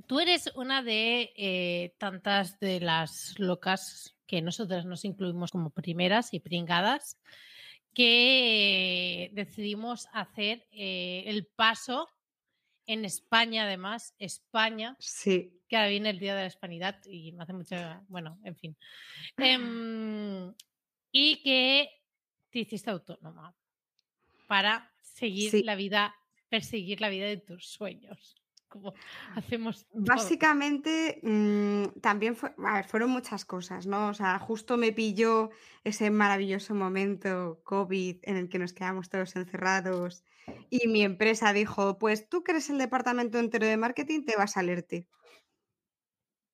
tú 0.05 0.19
eres 0.19 0.51
una 0.55 0.83
de 0.83 1.33
eh, 1.35 1.95
tantas 1.97 2.59
de 2.59 2.79
las 2.79 3.37
locas 3.39 4.15
que 4.27 4.41
nosotras 4.41 4.85
nos 4.85 5.05
incluimos 5.05 5.51
como 5.51 5.69
primeras 5.71 6.33
y 6.33 6.39
pringadas 6.39 7.17
que 7.93 9.31
decidimos 9.33 10.07
hacer 10.13 10.67
eh, 10.71 11.23
el 11.25 11.47
paso 11.47 12.09
en 12.85 13.05
España, 13.05 13.63
además, 13.63 14.13
España, 14.19 14.95
Sí, 14.99 15.59
que 15.67 15.75
ahora 15.75 15.89
viene 15.89 16.11
el 16.11 16.19
Día 16.19 16.35
de 16.35 16.41
la 16.41 16.47
Hispanidad 16.47 17.01
y 17.05 17.31
me 17.33 17.43
hace 17.43 17.53
mucho, 17.53 17.75
bueno, 18.07 18.39
en 18.43 18.55
fin. 18.55 18.77
Em, 19.37 20.53
y 21.11 21.41
que 21.43 21.89
te 22.49 22.59
hiciste 22.59 22.89
autónoma 22.91 23.55
para 24.47 24.93
seguir 25.01 25.51
Sí. 25.51 25.63
la 25.63 25.75
vida, 25.75 26.15
perseguir 26.49 27.01
la 27.01 27.09
vida 27.09 27.25
de 27.25 27.37
tus 27.37 27.67
sueños, 27.67 28.35
como 28.81 28.93
hacemos. 29.35 29.87
Básicamente, 29.93 31.19
mm, 31.23 31.99
también 32.01 32.35
fue, 32.35 32.53
a 32.65 32.75
ver, 32.75 32.85
fueron 32.85 33.09
muchas 33.09 33.45
cosas, 33.45 33.87
¿no? 33.87 34.09
O 34.09 34.13
sea, 34.13 34.39
justo 34.39 34.77
me 34.77 34.91
pilló 34.91 35.49
ese 35.83 36.09
maravilloso 36.09 36.73
momento 36.73 37.61
COVID 37.63 38.17
en 38.23 38.37
el 38.37 38.49
que 38.49 38.59
nos 38.59 38.73
quedamos 38.73 39.09
todos 39.09 39.35
encerrados 39.35 40.23
y 40.69 40.87
mi 40.87 41.03
empresa 41.03 41.53
dijo, 41.53 41.97
pues 41.97 42.29
tú 42.29 42.43
que 42.43 42.51
eres 42.51 42.69
el 42.69 42.77
departamento 42.77 43.39
entero 43.39 43.65
de 43.65 43.77
marketing, 43.77 44.23
te 44.23 44.35
vas 44.35 44.57
al 44.57 44.69
ERTE. 44.69 45.07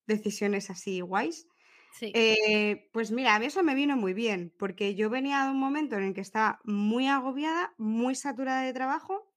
Decisiones 0.08 0.70
así 0.70 1.02
guays. 1.02 1.48
Sí. 1.94 2.12
Eh, 2.16 2.90
pues 2.92 3.12
mira, 3.12 3.36
a 3.36 3.40
mí 3.40 3.46
eso 3.46 3.62
me 3.62 3.76
vino 3.76 3.96
muy 3.96 4.14
bien, 4.14 4.52
porque 4.58 4.96
yo 4.96 5.10
venía 5.12 5.44
de 5.44 5.52
un 5.52 5.60
momento 5.60 5.96
en 5.96 6.04
el 6.04 6.14
que 6.14 6.22
estaba 6.22 6.60
muy 6.64 7.08
agobiada, 7.08 7.74
muy 7.78 8.16
saturada 8.16 8.64
de 8.64 8.74
trabajo, 8.74 9.32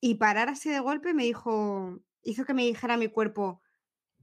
y 0.00 0.16
parar 0.16 0.50
así 0.50 0.68
de 0.68 0.80
golpe 0.80 1.14
me 1.14 1.24
dijo, 1.24 1.98
hizo 2.24 2.44
que 2.44 2.54
me 2.54 2.64
dijera 2.64 2.96
mi 2.96 3.08
cuerpo, 3.08 3.62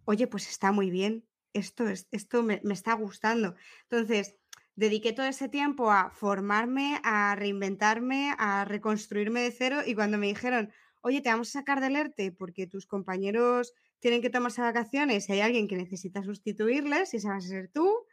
oye, 0.06 0.28
pues 0.28 0.50
está 0.50 0.72
muy 0.72 0.90
bien, 0.90 1.28
esto, 1.54 1.88
es, 1.88 2.08
esto 2.12 2.44
me, 2.44 2.62
me 2.64 2.74
está 2.74 2.94
gustando. 2.94 3.56
Entonces, 3.90 4.36
dediqué 4.76 5.14
todo 5.14 5.26
ese 5.26 5.50
tiempo 5.50 5.92
a 5.92 6.12
formarme, 6.12 7.00
a 7.04 7.36
reinventarme, 7.36 8.34
a 8.38 8.66
reconstruirme 8.66 9.42
de 9.42 9.52
cero, 9.52 9.82
y 9.86 9.96
cuando 9.96 10.18
me 10.18 10.28
dijeron, 10.28 10.72
oye, 11.02 11.22
te 11.22 11.30
vamos 11.30 11.50
a 11.50 11.60
sacar 11.60 11.82
del 11.82 11.96
ERTE 11.96 12.32
porque 12.32 12.68
tus 12.68 12.86
compañeros 12.86 13.74
tienen 14.00 14.22
que 14.22 14.30
tomarse 14.30 14.62
vacaciones 14.62 15.30
y 15.30 15.34
hay 15.34 15.42
alguien 15.42 15.68
que 15.68 15.76
necesita 15.76 16.24
sustituirles 16.24 17.14
y 17.14 17.18
esa 17.18 17.30
vas 17.30 17.46
a 17.46 17.50
ser 17.50 17.70
tú, 17.72 18.06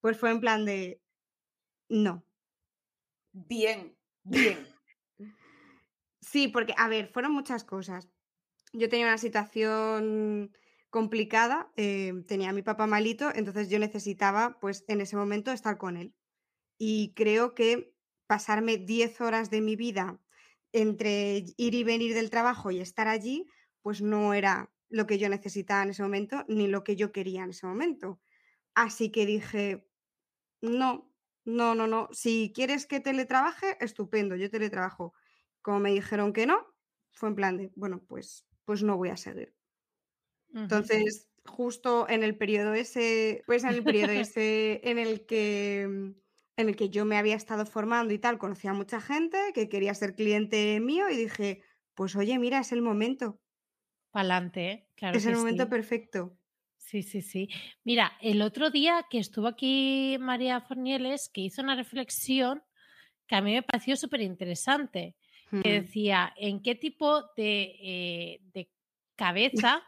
pues 0.00 0.18
fue 0.18 0.30
en 0.30 0.40
plan 0.40 0.64
de, 0.64 1.00
no. 1.88 2.24
Bien, 3.32 3.96
bien. 4.22 4.66
Sí, 6.20 6.48
porque, 6.48 6.72
a 6.78 6.88
ver, 6.88 7.08
fueron 7.12 7.32
muchas 7.32 7.64
cosas. 7.64 8.08
Yo 8.76 8.88
tenía 8.88 9.06
una 9.06 9.18
situación 9.18 10.50
complicada, 10.90 11.72
eh, 11.76 12.12
tenía 12.26 12.50
a 12.50 12.52
mi 12.52 12.62
papá 12.62 12.88
malito, 12.88 13.30
entonces 13.32 13.70
yo 13.70 13.78
necesitaba, 13.78 14.58
pues, 14.60 14.84
en 14.88 15.00
ese 15.00 15.16
momento 15.16 15.52
estar 15.52 15.78
con 15.78 15.96
él. 15.96 16.16
Y 16.78 17.14
creo 17.14 17.54
que 17.54 17.94
pasarme 18.26 18.78
10 18.78 19.20
horas 19.20 19.50
de 19.50 19.60
mi 19.60 19.76
vida 19.76 20.20
entre 20.72 21.44
ir 21.56 21.74
y 21.74 21.84
venir 21.84 22.14
del 22.14 22.30
trabajo 22.30 22.72
y 22.72 22.80
estar 22.80 23.08
allí, 23.08 23.46
pues 23.82 24.02
no 24.02 24.34
era 24.34 24.72
lo 24.88 25.06
que 25.06 25.18
yo 25.18 25.28
necesitaba 25.28 25.84
en 25.84 25.90
ese 25.90 26.02
momento, 26.02 26.44
ni 26.48 26.66
lo 26.66 26.84
que 26.84 26.96
yo 26.96 27.12
quería 27.12 27.44
en 27.44 27.50
ese 27.50 27.66
momento. 27.66 28.20
Así 28.74 29.10
que 29.12 29.26
dije, 29.26 29.88
no, 30.62 31.14
no, 31.44 31.74
no, 31.74 31.86
no. 31.86 32.08
Si 32.12 32.52
quieres 32.54 32.86
que 32.86 33.00
teletrabaje, 33.00 33.76
estupendo, 33.80 34.36
yo 34.36 34.50
teletrabajo. 34.50 35.14
Como 35.62 35.80
me 35.80 35.92
dijeron 35.92 36.32
que 36.32 36.46
no, 36.46 36.66
fue 37.12 37.30
en 37.30 37.36
plan 37.36 37.56
de, 37.56 37.72
bueno, 37.76 38.02
pues, 38.08 38.46
pues 38.64 38.82
no 38.82 38.96
voy 38.96 39.10
a 39.10 39.16
seguir. 39.16 39.54
Entonces, 40.52 41.28
justo 41.44 42.08
en 42.08 42.22
el 42.22 42.36
periodo 42.36 42.74
ese, 42.74 43.42
pues 43.46 43.64
en 43.64 43.70
el 43.70 43.84
periodo 43.84 44.12
ese 44.12 44.80
en 44.88 44.98
el 44.98 45.26
que 45.26 45.86
mm, 45.88 46.10
en 46.56 46.68
el 46.68 46.76
que 46.76 46.88
yo 46.88 47.04
me 47.04 47.18
había 47.18 47.34
estado 47.36 47.66
formando 47.66 48.14
y 48.14 48.18
tal, 48.18 48.38
conocí 48.38 48.68
a 48.68 48.72
mucha 48.72 49.00
gente 49.00 49.38
que 49.54 49.68
quería 49.68 49.92
ser 49.94 50.14
cliente 50.14 50.78
mío 50.80 51.08
y 51.10 51.16
dije, 51.16 51.62
pues 51.94 52.14
oye, 52.16 52.38
mira, 52.38 52.60
es 52.60 52.70
el 52.72 52.80
momento, 52.80 53.40
Pa'lante, 54.12 54.70
¿eh? 54.70 54.88
Claro 54.94 55.18
es 55.18 55.24
que 55.24 55.30
el 55.30 55.36
momento 55.36 55.64
sí. 55.64 55.70
perfecto. 55.70 56.38
Sí, 56.78 57.02
sí, 57.02 57.22
sí. 57.22 57.48
Mira, 57.84 58.12
el 58.20 58.42
otro 58.42 58.70
día 58.70 59.06
que 59.10 59.18
estuvo 59.18 59.46
aquí 59.48 60.16
María 60.20 60.60
Fornieles, 60.60 61.30
que 61.32 61.40
hizo 61.42 61.62
una 61.62 61.76
reflexión 61.76 62.62
que 63.26 63.36
a 63.36 63.42
mí 63.42 63.54
me 63.54 63.62
pareció 63.62 63.96
súper 63.96 64.22
interesante, 64.22 65.16
que 65.62 65.80
decía, 65.80 66.32
¿en 66.36 66.62
qué 66.62 66.74
tipo 66.74 67.22
de, 67.36 67.76
eh, 67.80 68.40
de 68.52 68.70
cabeza 69.16 69.82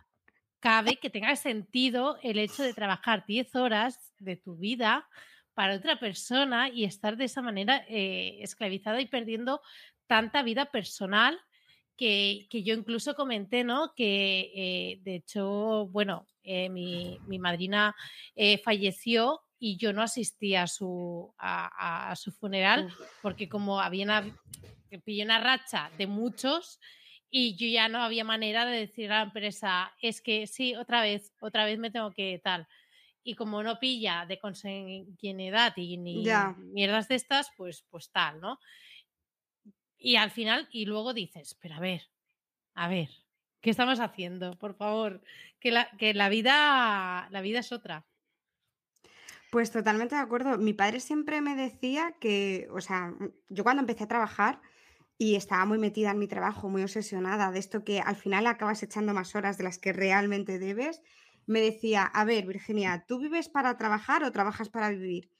cabe 0.60 0.96
que 1.00 1.10
tenga 1.10 1.36
sentido 1.36 2.18
el 2.22 2.38
hecho 2.38 2.62
de 2.62 2.74
trabajar 2.74 3.24
10 3.26 3.54
horas 3.56 4.12
de 4.18 4.36
tu 4.36 4.56
vida 4.56 5.08
para 5.54 5.76
otra 5.76 5.98
persona 5.98 6.68
y 6.68 6.84
estar 6.84 7.16
de 7.16 7.24
esa 7.24 7.40
manera 7.40 7.84
eh, 7.88 8.38
esclavizada 8.42 9.00
y 9.00 9.06
perdiendo 9.06 9.62
tanta 10.06 10.42
vida 10.42 10.66
personal 10.66 11.40
que, 11.96 12.46
que 12.50 12.62
yo 12.62 12.74
incluso 12.74 13.14
comenté, 13.14 13.64
¿no? 13.64 13.94
Que 13.96 14.52
eh, 14.54 15.00
de 15.02 15.14
hecho, 15.14 15.86
bueno, 15.86 16.26
eh, 16.42 16.68
mi, 16.68 17.18
mi 17.26 17.38
madrina 17.38 17.96
falleció 18.62 19.40
y 19.58 19.76
yo 19.78 19.92
no 19.92 20.02
asistí 20.02 20.54
a 20.54 20.66
su, 20.66 21.34
a, 21.38 22.10
a 22.10 22.16
su 22.16 22.32
funeral 22.32 22.92
porque 23.22 23.48
como 23.48 23.80
había 23.80 24.22
pillé 25.04 25.24
una 25.24 25.40
racha 25.40 25.90
de 25.98 26.06
muchos 26.06 26.80
y 27.30 27.56
yo 27.56 27.66
ya 27.66 27.88
no 27.88 28.00
había 28.02 28.24
manera 28.24 28.64
de 28.64 28.78
decir 28.78 29.10
a 29.12 29.16
la 29.16 29.22
empresa, 29.22 29.92
es 30.00 30.22
que 30.22 30.46
sí, 30.46 30.74
otra 30.76 31.02
vez, 31.02 31.34
otra 31.40 31.64
vez 31.64 31.78
me 31.78 31.90
tengo 31.90 32.12
que 32.12 32.40
tal. 32.42 32.68
Y 33.24 33.34
como 33.34 33.62
no 33.62 33.80
pilla 33.80 34.24
de 34.26 34.38
consanguinidad 34.38 35.72
y 35.76 35.96
ni 35.98 36.22
Ya. 36.22 36.54
mierdas 36.56 37.08
de 37.08 37.16
estas, 37.16 37.50
pues, 37.56 37.84
pues 37.90 38.10
tal, 38.12 38.40
¿no? 38.40 38.60
Y 39.98 40.16
al 40.16 40.30
final, 40.30 40.68
y 40.70 40.86
luego 40.86 41.14
dices, 41.14 41.56
pero 41.60 41.74
a 41.74 41.80
ver, 41.80 42.02
a 42.74 42.88
ver, 42.88 43.10
¿qué 43.60 43.70
estamos 43.70 44.00
haciendo? 44.00 44.58
Por 44.58 44.74
favor, 44.76 45.22
que 45.60 45.72
la, 45.72 45.90
que 45.98 46.14
la 46.14 46.28
vida, 46.28 47.28
la 47.30 47.40
vida 47.40 47.60
es 47.60 47.72
otra. 47.72 48.06
Pues 49.50 49.70
totalmente 49.70 50.14
de 50.14 50.20
acuerdo. 50.20 50.58
Mi 50.58 50.72
padre 50.74 51.00
siempre 51.00 51.40
me 51.40 51.54
decía 51.56 52.16
que, 52.20 52.68
o 52.72 52.80
sea, 52.80 53.08
mm, 53.08 53.32
yo 53.48 53.64
cuando 53.64 53.80
empecé 53.80 54.04
a 54.04 54.08
trabajar, 54.08 54.60
y 55.18 55.36
estaba 55.36 55.64
muy 55.66 55.78
metida 55.78 56.10
en 56.12 56.18
mi 56.18 56.28
trabajo, 56.28 56.68
muy 56.68 56.82
obsesionada 56.82 57.50
de 57.50 57.58
esto 57.58 57.84
que 57.84 58.00
al 58.00 58.16
final 58.16 58.46
acabas 58.46 58.82
echando 58.82 59.14
más 59.14 59.34
horas 59.34 59.58
de 59.58 59.64
las 59.64 59.78
que 59.78 59.92
realmente 59.92 60.58
debes, 60.58 61.02
me 61.46 61.60
decía, 61.60 62.04
a 62.04 62.24
ver, 62.24 62.46
Virginia, 62.46 63.04
¿tú 63.08 63.18
vives 63.20 63.48
para 63.48 63.76
trabajar 63.78 64.24
o 64.24 64.32
trabajas 64.32 64.68
para 64.68 64.90
vivir? 64.90 65.32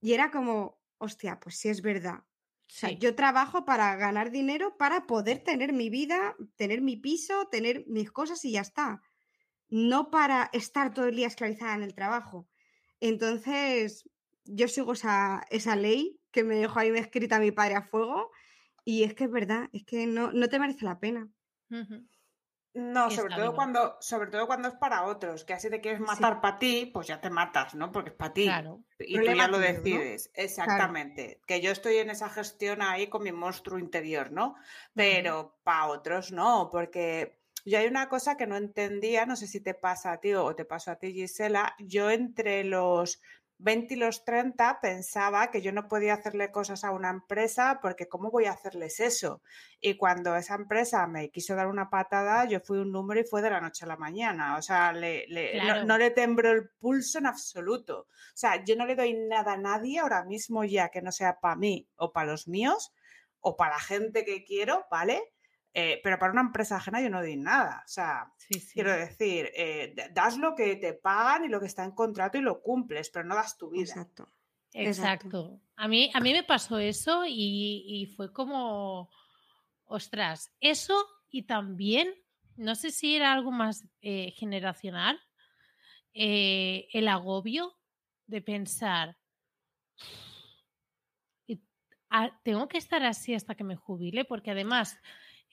Y 0.00 0.14
era 0.14 0.30
como, 0.30 0.82
hostia, 0.98 1.40
pues 1.40 1.56
sí 1.58 1.68
es 1.70 1.82
verdad. 1.82 2.20
O 2.24 2.74
sea, 2.74 2.92
yo 2.92 3.14
trabajo 3.14 3.64
para 3.64 3.96
ganar 3.96 4.30
dinero 4.30 4.78
para 4.78 5.06
poder 5.06 5.40
tener 5.44 5.72
mi 5.72 5.90
vida, 5.90 6.36
tener 6.56 6.82
mi 6.82 6.96
piso, 6.96 7.48
tener 7.50 7.84
mis 7.88 8.10
cosas 8.12 8.44
y 8.44 8.52
ya 8.52 8.62
está. 8.62 9.02
No 9.70 10.10
para 10.10 10.50
estar 10.52 10.94
todo 10.94 11.06
el 11.06 11.16
día 11.16 11.28
esclavizada 11.28 11.74
en 11.74 11.84
el 11.84 11.94
trabajo. 11.94 12.51
Entonces, 13.02 14.08
yo 14.44 14.68
sigo 14.68 14.92
esa, 14.92 15.44
esa 15.50 15.74
ley 15.74 16.20
que 16.30 16.44
me 16.44 16.54
dejó 16.54 16.78
ahí 16.78 16.90
escrita 16.90 17.40
mi 17.40 17.50
padre 17.50 17.74
a 17.74 17.82
fuego. 17.82 18.30
Y 18.84 19.02
es 19.02 19.14
que 19.14 19.24
es 19.24 19.30
verdad, 19.30 19.68
es 19.72 19.84
que 19.84 20.06
no, 20.06 20.30
no 20.30 20.48
te 20.48 20.60
merece 20.60 20.84
la 20.84 21.00
pena. 21.00 21.28
No, 22.74 23.10
sobre 23.10 23.34
todo 23.34 23.54
cuando, 23.54 23.96
sobre 24.00 24.30
todo 24.30 24.46
cuando 24.46 24.68
es 24.68 24.74
para 24.74 25.04
otros, 25.04 25.44
que 25.44 25.52
así 25.52 25.68
te 25.68 25.80
quieres 25.80 26.00
matar 26.00 26.40
para 26.40 26.58
ti, 26.58 26.90
pues 26.92 27.08
ya 27.08 27.20
te 27.20 27.28
matas, 27.28 27.74
¿no? 27.74 27.90
Porque 27.90 28.10
es 28.10 28.16
para 28.16 28.32
ti. 28.32 28.44
Claro. 28.44 28.84
Y 29.00 29.18
tú 29.18 29.32
ya 29.32 29.48
lo 29.48 29.58
decides, 29.58 30.30
exactamente. 30.34 31.40
Que 31.46 31.60
yo 31.60 31.72
estoy 31.72 31.96
en 31.96 32.10
esa 32.10 32.28
gestión 32.28 32.82
ahí 32.82 33.08
con 33.08 33.24
mi 33.24 33.32
monstruo 33.32 33.80
interior, 33.80 34.30
¿no? 34.30 34.54
Pero 34.94 35.58
para 35.64 35.88
otros 35.88 36.30
no, 36.30 36.68
porque 36.70 37.41
yo 37.64 37.78
hay 37.78 37.86
una 37.86 38.08
cosa 38.08 38.36
que 38.36 38.46
no 38.46 38.56
entendía, 38.56 39.26
no 39.26 39.36
sé 39.36 39.46
si 39.46 39.60
te 39.60 39.74
pasa 39.74 40.12
a 40.12 40.20
ti 40.20 40.34
o 40.34 40.54
te 40.54 40.64
pasó 40.64 40.90
a 40.92 40.96
ti, 40.96 41.12
Gisela. 41.12 41.74
Yo 41.78 42.10
entre 42.10 42.64
los 42.64 43.20
20 43.58 43.94
y 43.94 43.96
los 43.96 44.24
30 44.24 44.80
pensaba 44.80 45.52
que 45.52 45.62
yo 45.62 45.70
no 45.70 45.86
podía 45.86 46.14
hacerle 46.14 46.50
cosas 46.50 46.82
a 46.82 46.90
una 46.90 47.10
empresa 47.10 47.78
porque 47.80 48.08
¿cómo 48.08 48.28
voy 48.32 48.46
a 48.46 48.52
hacerles 48.52 48.98
eso? 48.98 49.40
Y 49.80 49.96
cuando 49.96 50.34
esa 50.34 50.56
empresa 50.56 51.06
me 51.06 51.30
quiso 51.30 51.54
dar 51.54 51.68
una 51.68 51.88
patada, 51.88 52.44
yo 52.46 52.58
fui 52.58 52.78
un 52.78 52.90
número 52.90 53.20
y 53.20 53.24
fue 53.24 53.40
de 53.40 53.50
la 53.50 53.60
noche 53.60 53.84
a 53.84 53.88
la 53.88 53.96
mañana. 53.96 54.56
O 54.56 54.62
sea, 54.62 54.92
le- 54.92 55.26
le- 55.28 55.58
no- 55.58 55.62
Claro. 55.62 55.84
no, 55.84 55.98
le 55.98 56.10
tembló 56.10 56.50
el 56.50 56.70
pulso 56.80 57.18
en 57.18 57.26
absoluto. 57.26 58.00
O 58.00 58.06
sea, 58.36 58.64
yo 58.64 58.74
no 58.74 58.84
le 58.84 58.96
doy 58.96 59.14
nada 59.14 59.52
a 59.52 59.56
nadie 59.58 60.00
ahora 60.00 60.24
mismo 60.24 60.64
ya 60.64 60.88
que 60.88 61.00
no 61.02 61.12
sea 61.12 61.38
para 61.38 61.54
mí 61.54 61.86
o 61.94 62.10
para 62.12 62.32
los 62.32 62.48
míos 62.48 62.92
o 63.38 63.56
para 63.56 63.74
la 63.74 63.80
gente 63.80 64.24
que 64.24 64.42
quiero, 64.42 64.86
¿vale? 64.90 65.22
Eh, 65.74 66.00
pero 66.02 66.18
para 66.18 66.32
una 66.32 66.42
empresa 66.42 66.76
ajena 66.76 67.00
yo 67.00 67.10
no 67.10 67.20
doy 67.20 67.36
nada. 67.36 67.82
O 67.84 67.88
sea, 67.88 68.32
Sí, 68.36 68.60
sí. 68.60 68.72
quiero 68.74 68.92
decir, 68.92 69.50
eh, 69.54 69.94
das 70.12 70.36
lo 70.38 70.54
que 70.54 70.76
te 70.76 70.92
pagan 70.94 71.44
y 71.44 71.48
lo 71.48 71.60
que 71.60 71.66
está 71.66 71.84
en 71.84 71.92
contrato 71.92 72.38
y 72.38 72.42
lo 72.42 72.62
cumples, 72.62 73.10
pero 73.10 73.24
no 73.24 73.34
das 73.36 73.56
tu 73.56 73.70
vida. 73.70 73.82
Exacto. 73.82 74.28
Exacto. 74.74 75.28
Exacto. 75.28 75.60
A 75.76 75.88
mí, 75.88 76.10
a 76.14 76.20
mí 76.20 76.32
me 76.32 76.44
pasó 76.44 76.78
eso 76.78 77.24
y, 77.26 77.84
y 77.86 78.06
fue 78.06 78.32
como, 78.32 79.10
ostras, 79.84 80.52
eso 80.60 80.94
y 81.30 81.44
también, 81.44 82.14
no 82.56 82.74
sé 82.74 82.90
si 82.90 83.16
era 83.16 83.32
algo 83.32 83.50
más 83.50 83.84
eh, 84.02 84.32
generacional, 84.32 85.20
eh, 86.14 86.88
el 86.92 87.08
agobio 87.08 87.74
de 88.26 88.42
pensar, 88.42 89.18
"Y- 91.46 91.60
ah, 92.10 92.40
tengo 92.44 92.68
que 92.68 92.78
estar 92.78 93.02
así 93.04 93.34
hasta 93.34 93.54
que 93.54 93.64
me 93.64 93.76
jubile, 93.76 94.24
porque 94.24 94.50
además 94.50 94.98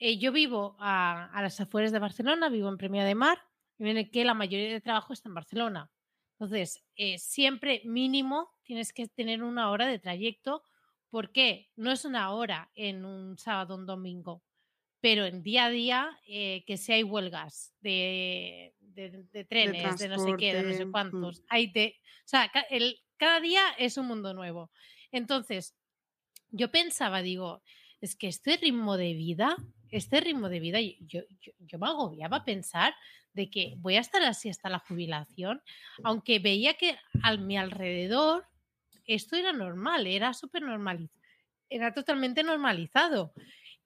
eh, 0.00 0.18
yo 0.18 0.32
vivo 0.32 0.76
a, 0.80 1.26
a 1.32 1.42
las 1.42 1.60
afueras 1.60 1.92
de 1.92 1.98
Barcelona, 2.00 2.48
vivo 2.48 2.68
en 2.68 2.76
Premia 2.78 3.04
de 3.04 3.14
Mar, 3.14 3.38
en 3.78 3.96
el 3.96 4.10
que 4.10 4.24
la 4.24 4.34
mayoría 4.34 4.72
de 4.72 4.80
trabajo 4.80 5.12
está 5.12 5.28
en 5.28 5.34
Barcelona. 5.36 5.90
Entonces, 6.38 6.82
eh, 6.96 7.18
siempre 7.18 7.82
mínimo 7.84 8.50
tienes 8.64 8.92
que 8.92 9.06
tener 9.08 9.42
una 9.42 9.70
hora 9.70 9.86
de 9.86 9.98
trayecto. 9.98 10.62
¿Por 11.10 11.32
qué? 11.32 11.70
No 11.76 11.92
es 11.92 12.04
una 12.04 12.32
hora 12.32 12.70
en 12.74 13.04
un 13.04 13.36
sábado 13.38 13.74
o 13.74 13.78
un 13.78 13.86
domingo, 13.86 14.42
pero 15.00 15.24
en 15.26 15.42
día 15.42 15.66
a 15.66 15.70
día 15.70 16.18
eh, 16.26 16.64
que 16.66 16.76
si 16.76 16.92
hay 16.92 17.02
huelgas 17.02 17.74
de, 17.80 18.74
de- 18.80 19.24
de 19.32 19.44
trenes, 19.44 19.98
de 19.98 20.08
no 20.08 20.18
sé 20.18 20.32
qué, 20.38 20.54
de 20.54 20.62
no 20.62 20.72
sé 20.74 20.86
mm. 20.86 20.90
cuántos, 20.92 21.42
hay 21.48 21.66
de, 21.72 21.96
o 22.24 22.28
sea, 22.28 22.50
el- 22.70 23.00
cada 23.16 23.40
día 23.40 23.62
es 23.78 23.96
un 23.98 24.06
mundo 24.06 24.32
nuevo. 24.34 24.70
Entonces, 25.12 25.74
yo 26.50 26.70
pensaba, 26.70 27.22
digo, 27.22 27.62
es 28.00 28.16
que 28.16 28.28
este 28.28 28.56
ritmo 28.56 28.96
de 28.96 29.12
vida, 29.14 29.56
este 29.90 30.20
ritmo 30.20 30.48
de 30.48 30.60
vida, 30.60 30.78
yo, 30.80 31.22
yo, 31.40 31.52
yo 31.58 31.78
me 31.78 31.86
agobiaba 31.88 32.44
pensar 32.44 32.94
de 33.32 33.48
que 33.50 33.74
voy 33.78 33.96
a 33.96 34.00
estar 34.00 34.22
así 34.22 34.48
hasta 34.48 34.68
la 34.68 34.78
jubilación, 34.80 35.62
aunque 36.04 36.38
veía 36.38 36.74
que 36.74 36.96
a 37.22 37.36
mi 37.36 37.56
alrededor 37.56 38.46
esto 39.06 39.36
era 39.36 39.52
normal, 39.52 40.06
era 40.06 40.32
súper 40.34 40.62
normal, 40.62 41.08
era 41.68 41.92
totalmente 41.92 42.42
normalizado. 42.42 43.32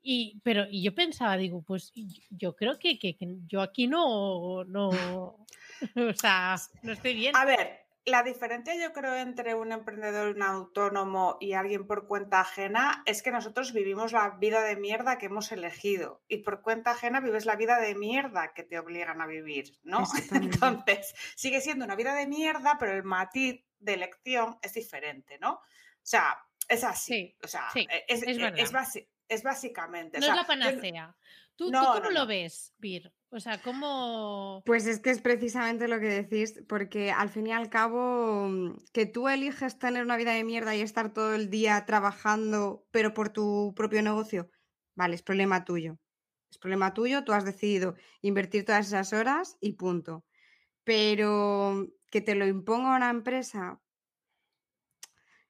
Y, 0.02 0.38
pero, 0.42 0.66
y 0.70 0.82
yo 0.82 0.94
pensaba, 0.94 1.36
digo, 1.38 1.62
pues 1.62 1.92
yo 2.30 2.55
creo 2.55 2.78
que, 2.78 2.98
que- 2.98 3.16
que 3.16 3.36
yo 3.46 3.62
aquí 3.62 3.86
no, 3.86 4.64
no, 4.64 4.88
o 5.96 6.12
sea, 6.14 6.57
no 6.82 6.92
estoy 6.92 7.14
bien. 7.14 7.34
A 7.34 7.44
ver, 7.46 7.84
la 8.07 8.22
diferencia 8.22 8.74
yo 8.74 8.92
creo 8.92 9.16
entre 9.16 9.55
un 9.55 9.72
emprendedor, 9.72 10.34
un 10.34 10.42
autónomo 10.42 11.38
y 11.40 11.55
alguien 11.55 11.86
por 11.86 12.07
cuenta 12.07 12.40
ajena 12.40 13.02
es 13.07 13.22
que 13.22 13.30
nosotros 13.30 13.72
vivimos 13.72 14.12
la 14.12 14.30
vida 14.30 14.62
de 14.62 14.76
mierda 14.76 15.16
que 15.16 15.26
hemos 15.26 15.50
elegido 15.52 16.22
y 16.28 16.38
por 16.38 16.61
cuenta 16.61 16.90
ajena 16.90 17.20
vives 17.20 17.46
la 17.46 17.57
vida 17.57 17.80
de 17.80 17.94
mierda 17.94 18.52
que 18.52 18.62
te 18.62 18.78
obligan 18.78 19.20
a 19.22 19.26
vivir, 19.26 19.78
¿no? 19.82 20.05
Entonces, 20.32 21.14
sigue 21.34 21.61
siendo 21.61 21.84
una 21.84 21.96
vida 21.96 22.14
de 22.14 22.26
mierda, 22.26 22.76
pero 22.78 22.92
el 22.92 23.05
matiz 23.05 23.64
de 23.78 23.94
elección 23.94 24.59
es 24.62 24.74
diferente, 24.74 25.38
¿no? 25.38 25.52
O 25.52 25.61
sea, 26.02 26.38
es 26.68 26.84
así. 26.84 27.14
Sí, 27.14 27.36
o 27.42 27.48
sea, 27.48 27.70
sí, 27.72 27.86
es, 28.09 28.22
es 28.22 29.07
es 29.28 29.42
básicamente. 29.42 30.18
o 30.18 30.20
No 30.20 30.26
sea, 30.26 30.34
es 30.34 30.40
la 30.40 30.46
panacea. 30.46 31.16
¿Tú, 31.57 31.70
cómo 31.70 32.00
no, 32.00 32.11
lo 32.11 32.26
ves, 32.26 32.74
Bir? 32.78 33.12
O 33.35 33.41
sea, 33.41 33.61
¿cómo...? 33.61 34.62
Pues 34.64 34.87
es 34.87 35.01
que 35.01 35.11
es 35.11 35.20
precisamente 35.20 35.89
lo 35.89 35.99
que 35.99 36.07
decís, 36.07 36.62
porque 36.68 37.11
al 37.11 37.30
fin 37.30 37.49
y 37.49 37.53
al 37.53 37.68
cabo, 37.68 38.47
mm, 38.49 38.76
que 38.93 39.07
tú 39.07 39.28
eliges 39.28 39.76
tener 39.76 40.05
una 40.05 40.16
vida 40.16 40.32
de 40.32 40.45
mierda 40.45 40.76
y 40.76 40.80
estar 40.80 41.12
todo 41.12 41.35
el 41.35 41.51
día 41.51 41.85
trabajando, 41.85 42.87
pero 42.93 43.12
por 43.12 43.30
tu 43.30 43.74
propio 43.74 44.03
negocio, 44.03 44.51
vale, 44.95 45.16
es 45.16 45.22
problema 45.22 45.64
tuyo. 45.64 45.99
Es 46.49 46.59
problema 46.59 46.95
tuyo, 46.95 47.24
tú 47.24 47.32
has 47.32 47.45
decidido 47.45 47.97
invertir 48.22 48.64
todas 48.64 48.87
esas 48.87 49.12
horas 49.12 49.57
y 49.61 49.72
punto. 49.72 50.24
Pero 50.85 51.89
que 52.12 52.20
te 52.20 52.37
lo 52.37 52.47
imponga 52.47 52.95
una 52.95 53.11
empresa, 53.11 53.80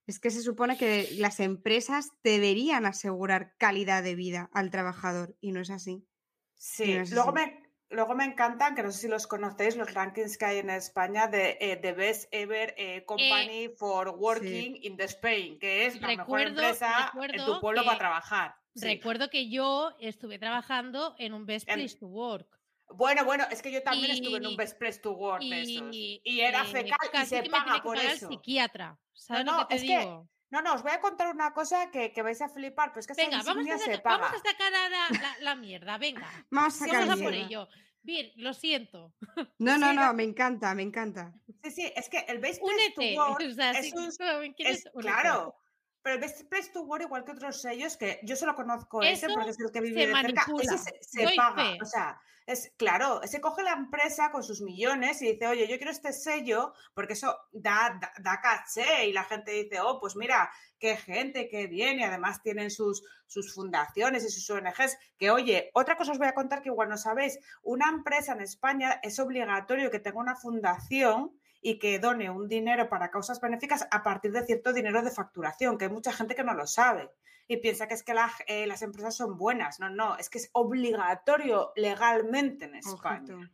es 0.06 0.20
que 0.20 0.30
se 0.30 0.40
supone 0.40 0.78
que 0.78 1.10
las 1.18 1.38
empresas 1.38 2.12
deberían 2.22 2.86
asegurar 2.86 3.54
calidad 3.58 4.02
de 4.02 4.14
vida 4.14 4.48
al 4.54 4.70
trabajador 4.70 5.36
y 5.42 5.52
no 5.52 5.60
es 5.60 5.68
así. 5.68 6.06
Sí, 6.54 6.94
no 6.94 7.02
es 7.02 7.12
luego 7.12 7.36
así. 7.36 7.46
me, 7.46 7.63
luego 7.90 8.14
me 8.14 8.24
encantan, 8.24 8.74
que 8.74 8.82
no 8.82 8.90
sé 8.92 8.98
si 9.02 9.08
los 9.08 9.26
conocéis, 9.26 9.76
los 9.76 9.92
rankings 9.94 10.36
que 10.38 10.44
hay 10.44 10.58
en 10.58 10.70
España 10.70 11.28
de 11.28 11.56
eh, 11.60 11.76
The 11.76 11.92
Best 11.92 12.28
Ever 12.32 12.74
eh, 12.76 13.04
Company 13.04 13.68
for 13.76 14.08
Working 14.10 14.78
in 14.82 14.96
the 14.96 15.04
Spain, 15.04 15.58
que 15.58 15.86
es 15.86 16.00
la 16.00 16.08
mejor 16.08 16.40
Recuerdo- 16.40 16.60
empresa 16.62 17.12
en 17.30 17.44
tu 17.44 17.60
pueblo 17.60 17.82
que- 17.82 17.86
para 17.86 17.98
trabajar. 17.98 18.54
Sí. 18.74 18.86
Recuerdo 18.86 19.30
que 19.30 19.48
yo 19.48 19.92
estuve 20.00 20.38
trabajando 20.38 21.14
en 21.18 21.32
un 21.32 21.46
Best 21.46 21.68
En- 21.68 21.76
Place 21.76 21.96
to 21.96 22.06
Work. 22.08 22.48
Bueno, 22.88 23.24
bueno, 23.24 23.44
es 23.50 23.62
que 23.62 23.70
yo 23.72 23.82
también 23.82 24.10
estuve 24.12 24.36
en 24.38 24.46
un 24.46 24.56
Best 24.56 24.78
Place 24.78 24.98
to 25.00 25.12
Work 25.12 25.40
de 25.42 25.62
Y, 25.62 25.76
esos. 25.76 25.88
Y 25.92 26.40
era 26.40 26.62
eh, 26.62 26.66
fecal 26.66 26.98
y 27.22 27.26
se 27.26 27.36
que 27.36 27.42
me 27.42 27.50
paga 27.50 27.74
que 27.76 27.80
por 27.82 27.96
pagar 27.96 28.12
eso. 28.12 28.28
el 28.28 28.32
psiquiatra. 28.34 28.98
¿Sabes 29.12 29.44
no, 29.44 29.60
lo 29.60 29.68
que 29.68 29.76
te 29.76 29.80
es 29.80 29.82
que? 29.82 30.18
No, 30.54 30.62
no, 30.62 30.74
os 30.74 30.84
voy 30.84 30.92
a 30.92 31.00
contar 31.00 31.34
una 31.34 31.52
cosa 31.52 31.90
que, 31.90 32.12
que 32.12 32.22
vais 32.22 32.40
a 32.40 32.48
flipar, 32.48 32.90
pero 32.90 33.00
es 33.00 33.08
que 33.08 33.14
Venga, 33.14 33.42
vamos 33.42 33.66
a, 33.66 34.02
paga. 34.02 34.18
vamos 34.18 34.40
a 34.40 34.50
sacar 34.50 34.72
ahora 34.72 35.08
la, 35.10 35.36
la 35.40 35.54
mierda, 35.56 35.98
venga. 35.98 36.30
Vamos 36.50 36.76
a 36.76 36.78
sacar 36.86 37.08
Vamos 37.08 37.20
a 37.20 37.24
por 37.24 37.34
ello. 37.34 37.68
Bir, 38.02 38.32
lo 38.36 38.54
siento. 38.54 39.12
No, 39.58 39.76
no, 39.78 39.92
no, 39.92 40.14
me 40.14 40.22
encanta, 40.22 40.72
me 40.76 40.84
encanta. 40.84 41.34
Sí, 41.64 41.70
sí, 41.72 41.92
es 41.96 42.08
que 42.08 42.18
el 42.28 42.38
Place 42.38 42.60
Únete. 42.62 43.16
O 43.18 43.52
sea, 43.52 43.72
es 43.72 43.90
si 43.90 43.96
un 43.96 44.54
Es, 44.58 44.84
claro, 45.00 45.56
pero 46.04 46.16
el 46.16 46.20
Best 46.20 46.42
Place 46.50 46.68
to 46.70 46.82
Work, 46.82 47.04
igual 47.04 47.24
que 47.24 47.32
otros 47.32 47.62
sellos, 47.62 47.96
que 47.96 48.20
yo 48.24 48.36
solo 48.36 48.54
conozco 48.54 49.02
ese 49.02 49.26
porque 49.32 49.50
es 49.50 49.58
el 49.58 49.72
que 49.72 49.78
se 49.78 49.84
vive 49.86 50.06
de 50.06 50.14
cerca, 50.14 50.46
ese 50.60 50.76
se, 50.76 50.98
se 51.00 51.34
paga. 51.34 51.64
fe. 51.64 51.78
O 51.80 51.86
sea, 51.86 52.20
es 52.44 52.74
claro, 52.76 53.22
ese 53.22 53.40
coge 53.40 53.62
la 53.62 53.72
empresa 53.72 54.30
con 54.30 54.42
sus 54.42 54.60
millones 54.60 55.22
y 55.22 55.32
dice, 55.32 55.46
oye, 55.46 55.66
yo 55.66 55.78
quiero 55.78 55.90
este 55.90 56.12
sello, 56.12 56.74
porque 56.92 57.14
eso 57.14 57.34
da, 57.52 57.98
da, 57.98 58.12
da 58.20 58.40
caché 58.42 59.06
y 59.06 59.14
la 59.14 59.24
gente 59.24 59.52
dice, 59.52 59.80
oh, 59.80 59.98
pues 59.98 60.14
mira, 60.14 60.50
qué 60.78 60.98
gente 60.98 61.48
que 61.48 61.68
viene, 61.68 62.02
y 62.02 62.04
además 62.04 62.42
tienen 62.42 62.70
sus, 62.70 63.02
sus 63.26 63.54
fundaciones 63.54 64.24
y 64.24 64.28
sus 64.28 64.50
ONGs, 64.50 64.98
que 65.16 65.30
oye, 65.30 65.70
otra 65.72 65.96
cosa 65.96 66.12
os 66.12 66.18
voy 66.18 66.26
a 66.26 66.34
contar 66.34 66.60
que 66.60 66.68
igual 66.68 66.90
no 66.90 66.98
sabéis, 66.98 67.38
una 67.62 67.88
empresa 67.88 68.34
en 68.34 68.42
España 68.42 69.00
es 69.02 69.18
obligatorio 69.18 69.90
que 69.90 70.00
tenga 70.00 70.18
una 70.18 70.36
fundación 70.36 71.32
y 71.66 71.78
que 71.78 71.98
done 71.98 72.28
un 72.28 72.46
dinero 72.46 72.90
para 72.90 73.10
causas 73.10 73.40
benéficas 73.40 73.88
a 73.90 74.02
partir 74.02 74.32
de 74.32 74.44
cierto 74.44 74.74
dinero 74.74 75.02
de 75.02 75.10
facturación, 75.10 75.78
que 75.78 75.86
hay 75.86 75.90
mucha 75.90 76.12
gente 76.12 76.34
que 76.34 76.44
no 76.44 76.52
lo 76.52 76.66
sabe 76.66 77.10
y 77.48 77.56
piensa 77.56 77.88
que 77.88 77.94
es 77.94 78.02
que 78.02 78.12
la- 78.12 78.30
eh, 78.46 78.66
las 78.66 78.82
empresas 78.82 79.16
son 79.16 79.38
buenas. 79.38 79.80
No, 79.80 79.88
no, 79.88 80.18
es 80.18 80.28
que 80.28 80.36
es 80.36 80.50
obligatorio 80.52 81.72
legalmente 81.74 82.66
en 82.66 82.74
España. 82.74 83.34
Ojito. 83.34 83.50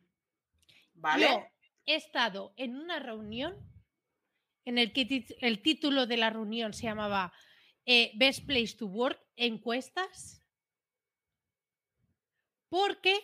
¿Vale? 0.95 1.29
Yo 1.29 1.47
he 1.87 1.95
estado 1.95 2.53
en 2.57 2.75
una 2.77 2.99
reunión 2.99 3.57
en 4.65 4.79
el 4.79 4.93
que 4.93 5.25
el 5.41 5.63
título 5.63 6.07
de 6.07 6.17
la 6.17 6.31
reunión 6.31 6.73
se 6.75 6.83
llamaba 6.83 7.33
eh, 7.87 8.11
Best 8.17 8.45
Place 8.45 8.75
to 8.77 8.87
Work, 8.87 9.21
encuestas, 9.37 10.45
porque 12.69 13.17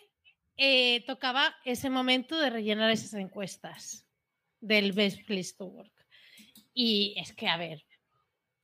eh, 0.57 1.05
tocaba 1.07 1.57
ese 1.65 1.91
momento 1.91 2.39
de 2.39 2.51
rellenar 2.51 2.91
esas 2.93 3.15
encuestas 3.15 4.06
del 4.61 4.93
Best 4.93 5.25
Place 5.27 5.53
to 5.57 5.67
Work. 5.67 5.93
Y 6.73 7.15
es 7.19 7.33
que, 7.35 7.49
a 7.49 7.57
ver, 7.57 7.85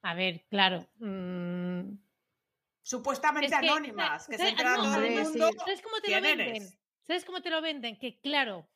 a 0.02 0.14
ver, 0.14 0.44
claro. 0.48 0.88
mm, 0.98 1.94
Supuestamente 2.82 3.46
es 3.54 3.60
que, 3.60 3.68
anónimas, 3.68 4.26
que 4.26 4.32
se 4.32 4.38
¿sabes- 4.38 4.50
entera 4.52 4.76
no, 4.76 4.82
todo 4.82 5.02
el 5.02 5.12
mundo. 5.22 5.48
sí. 5.50 5.58
¿Sabes 5.58 5.82
cómo 5.82 5.96
te 6.00 6.10
lo 6.10 6.20
¿Quién 6.20 6.22
venden? 6.22 6.56
eres? 6.56 6.78
¿Sabes 7.06 7.24
cómo 7.24 7.40
te 7.42 7.50
lo 7.50 7.60
venden? 7.62 7.98
Que 7.98 8.18
claro, 8.20 8.68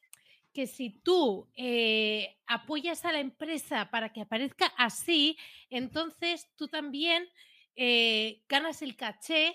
que 0.53 0.67
si 0.67 0.91
tú 1.01 1.51
eh, 1.57 2.39
apoyas 2.47 3.05
a 3.05 3.12
la 3.12 3.21
empresa 3.21 3.91
para 3.91 4.12
que 4.12 4.23
aparezca 4.23 4.67
así, 4.79 5.37
entonces 5.71 6.49
tú 6.57 6.69
también 6.69 7.29
eh, 7.75 8.43
ganas 8.49 8.81
el 8.83 8.97
caché 8.97 9.55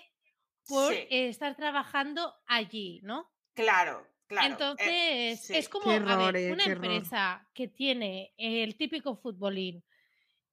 por 0.68 0.92
Sí. 0.92 1.00
eh, 1.10 1.28
estar 1.28 1.56
trabajando 1.56 2.34
allí, 2.46 3.00
¿no? 3.02 3.28
Claro, 3.54 4.06
claro. 4.32 4.46
eh, 4.46 4.50
Entonces, 4.50 5.40
sí. 5.46 5.56
es 5.56 5.68
como, 5.68 5.86
ver, 5.86 6.02
una 6.52 6.64
empresa 6.64 7.46
que 7.54 7.68
tiene 7.68 8.32
el 8.36 8.76
típico 8.76 9.16
futbolín 9.16 9.82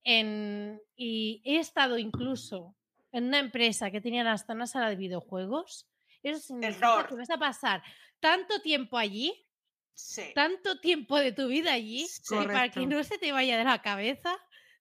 en, 0.03 0.81
y 0.95 1.41
he 1.45 1.57
estado 1.59 1.97
incluso 1.97 2.75
en 3.11 3.25
una 3.25 3.39
empresa 3.39 3.91
que 3.91 4.01
tenía 4.01 4.29
hasta 4.31 4.53
una 4.53 4.67
sala 4.67 4.89
de 4.89 4.95
videojuegos, 4.95 5.87
eso 6.23 6.39
significa 6.39 6.93
Error. 6.95 7.07
que 7.07 7.15
vas 7.15 7.29
a 7.29 7.37
pasar 7.37 7.83
tanto 8.19 8.61
tiempo 8.61 8.97
allí, 8.97 9.33
Sí. 9.93 10.31
tanto 10.33 10.79
tiempo 10.79 11.17
de 11.19 11.31
tu 11.33 11.47
vida 11.47 11.73
allí, 11.73 12.05
Sí. 12.07 12.21
que 12.37 12.45
para 12.45 12.69
que 12.69 12.85
no 12.85 13.03
se 13.03 13.17
te 13.17 13.31
vaya 13.33 13.57
de 13.57 13.63
la 13.65 13.81
cabeza, 13.81 14.37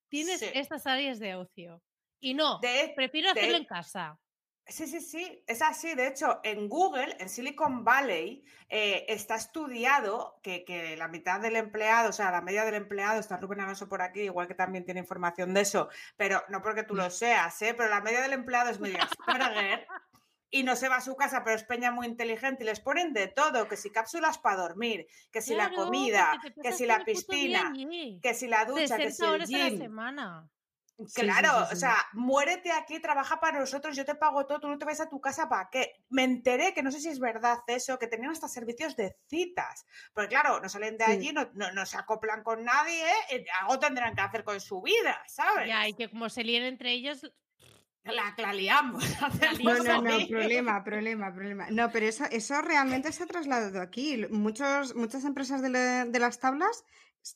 tienes 0.09 0.39
Sí. 0.41 0.47
estas 0.55 0.87
áreas 0.87 1.19
de 1.19 1.35
ocio. 1.35 1.83
Y 2.21 2.35
no, 2.35 2.59
De- 2.61 2.93
prefiero 2.95 3.33
de- 3.33 3.41
hacerlo 3.41 3.59
en 3.59 3.65
casa. 3.65 4.19
Sí, 4.69 4.87
sí, 4.87 5.01
sí, 5.01 5.43
es 5.47 5.63
así. 5.63 5.95
De 5.95 6.07
hecho, 6.07 6.41
en 6.45 6.69
Google, 6.69 7.17
en 7.19 7.29
Silicon 7.29 7.85
Valley, 7.85 8.45
eh, 8.69 9.07
está 9.09 9.37
estudiado 9.37 10.39
que, 10.43 10.65
que 10.65 10.95
la 10.97 11.09
mitad 11.09 11.41
del 11.41 11.57
empleado, 11.57 12.11
o 12.11 12.13
sea, 12.13 12.31
la 12.31 12.43
media 12.43 12.65
del 12.65 12.75
empleado, 12.75 13.19
está 13.19 13.39
Rubén 13.39 13.61
Alonso 13.61 13.89
por 13.89 14.03
aquí, 14.03 14.21
igual 14.21 14.47
que 14.47 14.55
también 14.55 14.85
tiene 14.85 15.01
información 15.01 15.55
de 15.55 15.63
eso, 15.63 15.89
pero 16.17 16.45
no 16.49 16.61
porque 16.61 16.83
tú 16.83 16.95
lo 16.95 17.09
seas, 17.09 17.61
¿eh? 17.63 17.73
pero 17.75 17.89
la 17.89 18.03
media 18.03 18.21
del 18.21 18.35
empleado 18.35 18.69
es 18.69 18.79
medio 18.79 18.99
Asperger 19.03 19.87
y 20.51 20.63
no 20.63 20.77
se 20.77 20.89
va 20.89 20.97
a 20.97 21.01
su 21.01 21.17
casa, 21.17 21.43
pero 21.45 21.57
es 21.57 21.65
peña 21.65 21.91
muy 21.91 22.07
inteligente 22.07 22.63
y 22.65 22.67
les 22.67 22.81
ponen 22.81 23.13
de 23.13 23.29
todo, 23.29 23.69
que 23.69 23.77
si 23.77 23.91
cápsulas 23.91 24.39
para 24.39 24.57
dormir, 24.57 25.07
que 25.31 25.43
si 25.43 25.55
la 25.55 25.71
comida, 25.71 26.41
que 26.63 26.73
si 26.73 26.87
la 26.87 27.05
piscina, 27.05 27.73
que 28.23 28.35
si 28.35 28.49
la 28.49 28.65
ducha, 28.65 28.97
que 28.97 29.11
si 29.11 29.17
60 29.17 29.27
el 29.27 29.35
horas 29.35 29.49
a 29.49 29.59
la 29.59 29.69
gym. 29.71 29.79
Sí, 31.07 31.21
Claro, 31.23 31.67
sí, 31.67 31.75
o 31.75 31.77
sea, 31.77 31.97
muérete 32.13 32.73
aquí, 32.73 33.01
trabaja 33.01 33.39
para 33.41 33.59
nosotros, 33.61 33.97
yo 33.97 34.05
te 34.05 34.15
pago 34.15 34.47
todo, 34.47 34.61
tú 34.61 34.69
no 34.69 34.79
te 34.79 34.85
vas 34.85 35.01
a 35.01 35.09
tu 35.09 35.21
casa 35.21 35.49
para 35.49 35.69
qué. 35.71 35.93
Me 36.11 36.25
enteré 36.25 36.75
que 36.75 36.83
no 36.83 36.91
sé 36.91 37.01
si 37.01 37.09
es 37.09 37.21
verdad 37.21 37.59
eso, 37.67 37.99
que 37.99 38.07
tenían 38.09 38.31
hasta 38.33 38.49
servicios 38.49 38.97
de 38.97 39.17
citas. 39.29 39.87
Porque 40.13 40.29
claro, 40.31 40.61
no 40.61 40.69
salen 40.69 40.97
de 40.99 41.05
Sí. 41.05 41.11
allí, 41.11 41.33
no, 41.33 41.49
no, 41.55 41.73
no 41.73 41.87
se 41.87 41.97
acoplan 41.99 42.43
con 42.43 42.65
nadie, 42.65 43.03
¿eh? 43.31 43.45
algo 43.61 43.79
tendrán 43.79 44.15
que 44.15 44.21
hacer 44.23 44.45
con 44.45 44.61
su 44.61 44.83
vida, 44.83 45.23
¿sabes? 45.27 45.69
Ya, 45.69 45.87
y 45.89 45.95
que 45.95 46.11
como 46.11 46.29
se 46.29 46.43
líen 46.45 46.65
entre 46.65 46.93
ellos, 46.93 47.23
La, 48.05 48.35
la 48.39 48.53
liamos. 48.55 49.05
No, 49.63 49.75
no, 49.83 50.01
no, 50.03 50.27
problema, 50.29 50.83
problema, 50.83 51.33
problema. 51.35 51.67
No, 51.71 51.91
pero 51.93 52.07
eso, 52.07 52.25
eso 52.31 52.63
realmente 52.63 53.13
se 53.13 53.23
ha 53.23 53.27
trasladado 53.27 53.83
aquí. 53.83 54.27
Muchos, 54.31 54.95
muchas 54.95 55.25
empresas 55.25 55.61
de, 55.63 55.69
la- 55.71 56.05
de 56.07 56.19
las 56.19 56.39
tablas 56.41 56.85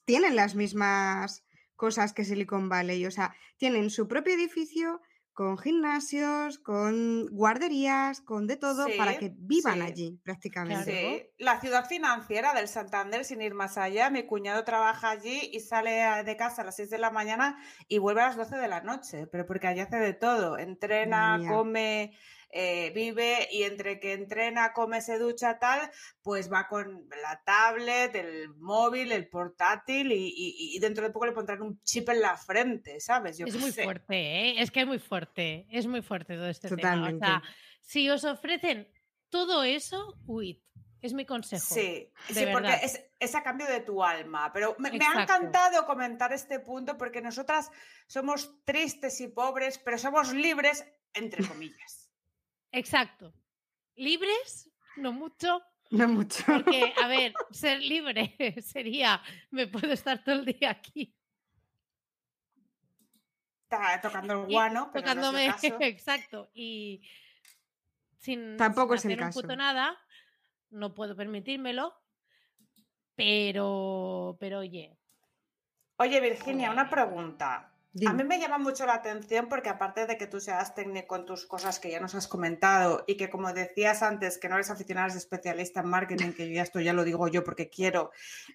tienen 0.05 0.35
las 0.37 0.55
mismas 0.55 1.45
cosas 1.83 2.13
que 2.13 2.25
Silicon 2.25 2.69
Valley. 2.69 3.05
O 3.07 3.11
sea, 3.11 3.35
tienen 3.57 3.91
su 3.91 4.07
propio 4.07 4.35
edificio 4.35 5.01
con 5.33 5.59
gimnasios, 5.59 6.61
con 6.61 7.27
guarderías, 7.33 8.21
con 8.21 8.47
de 8.47 8.57
todo, 8.57 8.87
para 8.97 9.19
que 9.19 9.33
vivan 9.35 9.79
sí. 9.79 9.81
allí 9.81 10.21
prácticamente. 10.23 10.93
Sí, 10.93 11.43
la 11.45 11.61
ciudad 11.61 11.85
financiera 11.89 12.55
del 12.55 12.69
Santander, 12.69 13.25
sin 13.25 13.43
ir 13.43 13.55
más 13.55 13.79
allá. 13.79 14.11
Mi 14.11 14.23
cuñado 14.27 14.63
trabaja 14.63 15.11
allí 15.11 15.51
y 15.53 15.59
sale 15.59 16.23
de 16.23 16.37
casa 16.37 16.63
a 16.63 16.67
las 16.67 16.77
6 16.77 16.89
de 16.91 16.99
la 16.99 17.11
mañana 17.11 17.59
y 17.89 17.99
vuelve 17.99 18.21
a 18.21 18.27
las 18.27 18.37
12 18.37 18.59
de 18.59 18.69
la 18.69 18.83
noche, 18.83 19.27
pero 19.27 19.45
porque 19.45 19.67
allí 19.67 19.81
hace 19.81 19.97
de 19.97 20.15
todo. 20.15 20.59
Entrena, 20.59 21.37
mía. 21.37 21.51
come, 21.51 22.13
eh, 22.53 22.93
vive 22.95 23.49
y 23.51 23.63
entre 23.63 23.99
que 23.99 24.13
entrena, 24.13 24.73
come, 24.75 25.01
se 25.01 25.19
ducha, 25.19 25.59
tal, 25.59 25.91
pues 26.23 26.53
va 26.53 26.69
con 26.69 27.09
la 27.23 27.43
tablet, 27.45 28.15
el 28.15 28.51
móvil, 28.57 29.11
el 29.11 29.29
portátil 29.29 30.13
y, 30.13 30.29
y- 30.29 30.77
y 30.77 30.79
dentro 30.79 31.03
de 31.05 31.11
poco 31.11 31.27
le 31.27 31.33
pondrán 31.33 31.63
un 31.63 31.83
chip 31.83 32.09
en 32.11 32.21
la 32.21 32.37
frente, 32.37 33.01
¿sabes? 33.01 33.39
Yo 33.39 33.47
es 33.47 33.57
muy 33.59 33.73
sé. 33.73 33.85
fuerte, 33.85 34.15
¿eh? 34.15 34.61
Es 34.63 34.71
que 34.71 34.83
es 34.83 34.87
muy 34.87 34.99
fuerte, 34.99 35.67
es 35.71 35.87
muy 35.87 36.03
fuerte 36.03 36.35
todo 36.37 36.49
este 36.49 36.69
Totalmente. 36.69 37.25
tema. 37.25 37.39
O 37.39 37.41
sea, 37.41 37.55
si 37.81 38.11
os 38.11 38.23
ofrecen 38.25 38.87
todo 39.31 39.65
eso, 39.65 40.19
huid. 40.27 40.59
Es 41.01 41.15
mi 41.15 41.27
consejo. 41.27 41.75
Sí, 41.75 42.13
sí, 42.29 42.45
porque 42.53 42.75
es, 42.81 43.03
es 43.19 43.35
a 43.35 43.43
cambio 43.43 43.67
de 43.67 43.81
tu 43.81 44.05
alma. 44.05 44.53
Pero 44.53 44.77
me, 44.79 44.93
me 44.93 45.05
ha 45.05 45.23
encantado 45.23 45.85
comentar 45.85 46.33
este 46.33 46.61
punto 46.61 46.97
porque 46.97 47.21
nosotras 47.21 47.71
somos 48.07 48.63
tristes 48.65 49.21
y 49.21 49.27
pobres, 49.27 49.79
pero 49.79 49.99
somos 49.99 50.33
libres, 50.33 50.85
entre 51.13 51.45
comillas. 51.45 52.02
Exacto. 52.73 53.33
¿Libres? 53.97 54.71
No 54.97 55.13
mucho. 55.13 55.63
No 55.91 56.09
mucho. 56.09 56.43
Porque, 56.47 56.93
a 57.03 57.07
ver, 57.09 57.35
ser 57.51 57.81
libre 57.81 58.35
sería, 58.63 59.23
me 59.51 59.67
puedo 59.67 59.93
estar 59.93 60.25
todo 60.25 60.37
el 60.37 60.45
día 60.47 60.71
aquí 60.71 61.15
Está 63.65 64.01
tocando 64.03 64.45
el 64.45 64.51
y 64.51 64.53
guano, 64.53 64.91
pero 64.93 65.03
tocándome, 65.03 65.49
no 65.49 65.55
es 65.55 65.65
el 65.65 65.71
caso. 65.71 65.83
exacto, 65.85 66.51
y 66.53 67.09
sin, 68.19 68.57
Tampoco 68.59 68.97
sin 68.99 69.13
es 69.13 69.17
el 69.19 69.25
hacer 69.25 69.25
un 69.25 69.33
puto 69.33 69.49
caso. 69.49 69.57
nada, 69.57 69.99
no 70.71 70.95
puedo 70.95 71.17
permitírmelo, 71.17 71.95
pero, 73.15 74.37
pero 74.41 74.59
oye, 74.61 74.99
Oye, 75.97 76.21
Virginia, 76.21 76.71
una 76.71 76.91
pregunta. 76.91 77.72
A 78.07 78.13
mí 78.15 78.25
me 78.25 78.41
llama 78.41 78.57
mucho 78.57 78.87
la 78.87 78.95
atención 78.95 79.49
porque 79.51 79.69
aparte 79.69 80.07
de 80.07 80.17
que 80.17 80.27
tú 80.27 80.41
seas 80.41 80.75
técnico 80.75 81.15
en 81.15 81.27
tus 81.27 81.47
cosas 81.47 81.79
que 81.79 81.91
ya 81.91 82.01
nos 82.01 82.15
has 82.15 82.27
comentado 82.27 83.05
y 83.07 83.17
que 83.19 83.29
como 83.29 83.53
decías 83.53 84.03
antes 84.03 84.39
que 84.39 84.49
no 84.49 84.55
eres 84.55 84.71
aficionada, 84.71 85.09
eres 85.09 85.19
especialista 85.19 85.81
en 85.81 85.89
marketing, 85.89 86.33
que 86.33 86.49
yo 86.49 86.55
ya 86.55 86.63
esto 86.63 86.81
ya 86.81 86.95
lo 86.95 87.05
digo 87.05 87.29
yo 87.29 87.45
porque 87.45 87.69
quiero, 87.69 88.11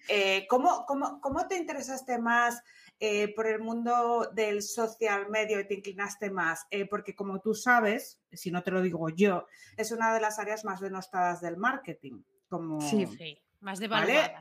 eh, 0.08 0.46
¿cómo, 0.48 0.84
cómo, 0.86 1.20
cómo 1.20 1.46
te 1.46 1.56
interesaste 1.56 2.18
más 2.18 2.64
eh, 2.98 3.32
por 3.32 3.46
el 3.46 3.60
mundo 3.60 4.28
del 4.34 4.60
social 4.60 5.28
medio 5.30 5.60
y 5.60 5.68
te 5.68 5.74
inclinaste 5.74 6.30
más? 6.30 6.66
Eh, 6.72 6.86
porque 6.86 7.14
como 7.14 7.40
tú 7.40 7.54
sabes, 7.54 8.20
si 8.32 8.50
no 8.50 8.64
te 8.64 8.72
lo 8.72 8.82
digo 8.82 9.08
yo, 9.08 9.46
es 9.76 9.92
una 9.92 10.12
de 10.12 10.20
las 10.20 10.40
áreas 10.40 10.64
más 10.64 10.80
denostadas 10.80 11.40
del 11.40 11.56
marketing. 11.56 12.22
Como, 12.48 12.80
Sí. 12.80 13.06
sí, 13.06 13.40
más 13.60 13.78
¿Vale? 13.88 14.32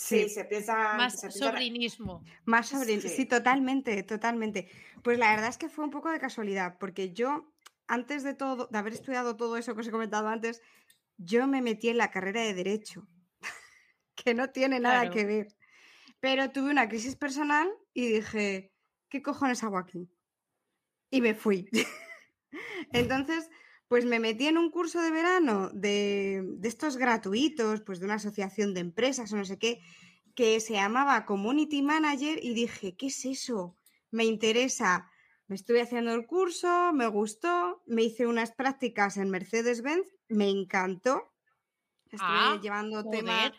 Sí, 0.00 0.24
Sí. 0.24 0.28
se 0.30 0.44
piensa... 0.44 0.94
más 0.96 1.18
se 1.20 1.28
piensa- 1.28 1.50
sobrinismo. 1.50 2.22
Más 2.44 2.68
sobre... 2.68 3.00
Sí. 3.00 3.08
Sí. 3.08 3.24
totalmente, 3.26 4.02
totalmente. 4.04 4.68
Pues 5.02 5.18
la 5.18 5.30
verdad 5.32 5.48
es 5.48 5.58
que 5.58 5.68
fue 5.68 5.84
un 5.84 5.90
poco 5.90 6.10
de 6.10 6.20
casualidad, 6.20 6.78
porque 6.78 7.12
yo, 7.12 7.52
antes 7.86 8.22
de 8.22 8.34
todo, 8.34 8.68
de 8.70 8.78
haber 8.78 8.92
estudiado 8.92 9.36
todo 9.36 9.56
eso 9.56 9.74
que 9.74 9.80
os 9.80 9.88
he 9.88 9.90
comentado 9.90 10.28
antes, 10.28 10.62
yo 11.16 11.46
me 11.48 11.62
metí 11.62 11.88
en 11.88 11.96
la 11.98 12.10
carrera 12.10 12.42
de 12.42 12.54
Derecho, 12.54 13.08
que 14.14 14.34
no 14.34 14.50
tiene 14.50 14.78
nada 14.80 15.00
Claro. 15.00 15.14
que 15.14 15.24
ver. 15.24 15.48
Pero 16.20 16.50
tuve 16.50 16.70
una 16.70 16.88
crisis 16.88 17.16
personal 17.16 17.68
y 17.94 18.06
dije, 18.06 18.72
¿qué 19.08 19.20
cojones 19.22 19.62
hago 19.64 19.78
aquí? 19.78 20.08
Y 21.10 21.20
me 21.20 21.34
fui. 21.34 21.68
Entonces, 22.92 23.48
pues 23.88 24.04
me 24.04 24.20
metí 24.20 24.46
en 24.46 24.58
un 24.58 24.70
curso 24.70 25.00
de 25.00 25.10
verano 25.10 25.70
de, 25.72 26.42
de 26.58 26.68
estos 26.68 26.96
gratuitos, 26.96 27.80
pues 27.82 27.98
de 28.00 28.04
una 28.06 28.14
asociación 28.14 28.74
de 28.74 28.80
empresas 28.80 29.32
o 29.32 29.36
no 29.36 29.44
sé 29.44 29.58
qué, 29.58 29.80
que 30.34 30.60
se 30.60 30.74
llamaba 30.74 31.24
Community 31.26 31.82
Manager 31.82 32.38
y 32.42 32.54
dije, 32.54 32.96
¿qué 32.96 33.06
es 33.06 33.24
eso? 33.24 33.76
Me 34.10 34.24
interesa. 34.24 35.10
Me 35.46 35.56
estuve 35.56 35.80
haciendo 35.80 36.12
el 36.12 36.26
curso, 36.26 36.92
me 36.92 37.06
gustó, 37.06 37.82
me 37.86 38.02
hice 38.02 38.26
unas 38.26 38.52
prácticas 38.52 39.16
en 39.16 39.30
Mercedes-Benz, 39.30 40.06
me 40.28 40.50
encantó. 40.50 41.22
Estuve 42.10 42.20
Ah, 42.24 42.60
llevando 42.60 43.02
joder. 43.02 43.52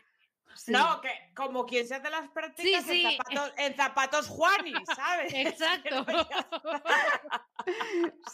Sí. 0.60 0.74
No, 0.74 1.00
que 1.00 1.10
como 1.34 1.66
quien 1.66 1.88
se 1.88 1.96
hace 1.96 2.10
las 2.10 2.28
prácticas 2.32 2.84
sí. 2.84 3.06
En, 3.06 3.12
zapatos, 3.18 3.54
en 3.58 3.76
zapatos 3.78 4.28
Juani, 4.28 4.74
¿sabes? 4.96 5.34
Exacto. 5.34 6.06
Ya- 6.86 7.46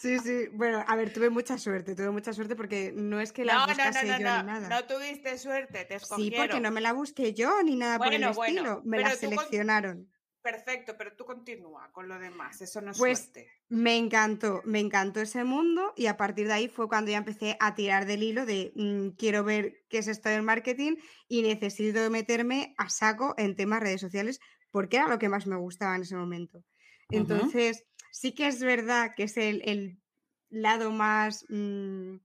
Sí, 0.00 0.18
sí. 0.20 0.46
Bueno, 0.52 0.84
a 0.86 0.96
ver, 0.96 1.12
tuve 1.12 1.30
mucha 1.30 1.58
suerte, 1.58 1.94
tuve 1.94 2.10
mucha 2.10 2.32
suerte 2.32 2.56
porque 2.56 2.92
no 2.94 3.20
es 3.20 3.32
que 3.32 3.44
la 3.44 3.54
No, 3.54 3.60
no, 3.60 3.66
buscase 3.68 4.06
no, 4.06 4.12
no, 4.12 4.18
yo 4.18 4.24
no, 4.24 4.36
ni 4.38 4.46
nada. 4.46 4.68
no 4.68 4.84
tuviste 4.86 5.38
suerte, 5.38 5.84
te 5.84 5.98
sí, 5.98 6.04
escogieron. 6.04 6.46
porque 6.46 6.60
no 6.60 6.70
me 6.70 6.80
la 6.80 6.92
busqué 6.92 7.34
yo 7.34 7.62
ni 7.62 7.76
nada 7.76 7.98
por 7.98 8.12
el 8.12 8.24
bueno, 8.32 8.42
estilo. 8.42 8.82
Me 8.84 8.98
la 9.00 9.10
con- 9.10 9.18
seleccionaron. 9.18 10.08
Perfecto, 10.46 10.94
pero 10.96 11.12
tú 11.16 11.24
continúa 11.24 11.90
con 11.90 12.06
lo 12.06 12.20
demás, 12.20 12.62
eso 12.62 12.80
no 12.80 12.92
es 12.92 12.98
Pues, 12.98 13.18
suerte. 13.18 13.50
Me 13.68 13.96
encantó, 13.96 14.62
me 14.64 14.78
encantó 14.78 15.20
ese 15.20 15.42
mundo 15.42 15.92
y 15.96 16.06
a 16.06 16.16
partir 16.16 16.46
de 16.46 16.52
ahí 16.52 16.68
fue 16.68 16.86
cuando 16.88 17.10
ya 17.10 17.16
empecé 17.18 17.56
a 17.58 17.74
tirar 17.74 18.06
del 18.06 18.22
hilo 18.22 18.46
de 18.46 18.70
mm, 18.76 19.16
quiero 19.16 19.42
ver 19.42 19.82
qué 19.88 19.98
es 19.98 20.06
esto 20.06 20.28
del 20.28 20.42
marketing 20.42 20.98
y 21.26 21.42
necesito 21.42 22.08
meterme 22.10 22.76
a 22.78 22.88
saco 22.90 23.34
en 23.38 23.56
temas 23.56 23.80
redes 23.80 24.00
sociales 24.00 24.38
porque 24.70 24.98
era 24.98 25.08
lo 25.08 25.18
que 25.18 25.28
más 25.28 25.48
me 25.48 25.56
gustaba 25.56 25.96
en 25.96 26.02
ese 26.02 26.14
momento. 26.14 26.62
Entonces, 27.10 27.84
sí 28.12 28.32
que 28.32 28.46
es 28.46 28.60
verdad 28.60 29.14
que 29.16 29.24
es 29.24 29.36
el, 29.38 29.62
el 29.64 30.00
lado 30.48 30.92
más, 30.92 31.44
mm, 31.48 32.18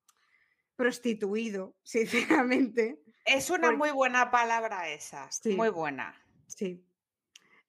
prostituido, 0.76 1.76
sinceramente. 1.84 3.00
Es 3.26 3.50
una 3.50 3.70
Porque- 3.70 3.78
muy 3.78 3.92
buena 3.92 4.30
palabra 4.30 4.90
esa. 4.90 5.28
Sí. 5.32 5.56
Muy 5.56 5.70
buena. 5.70 6.16
Sí. 6.46 6.86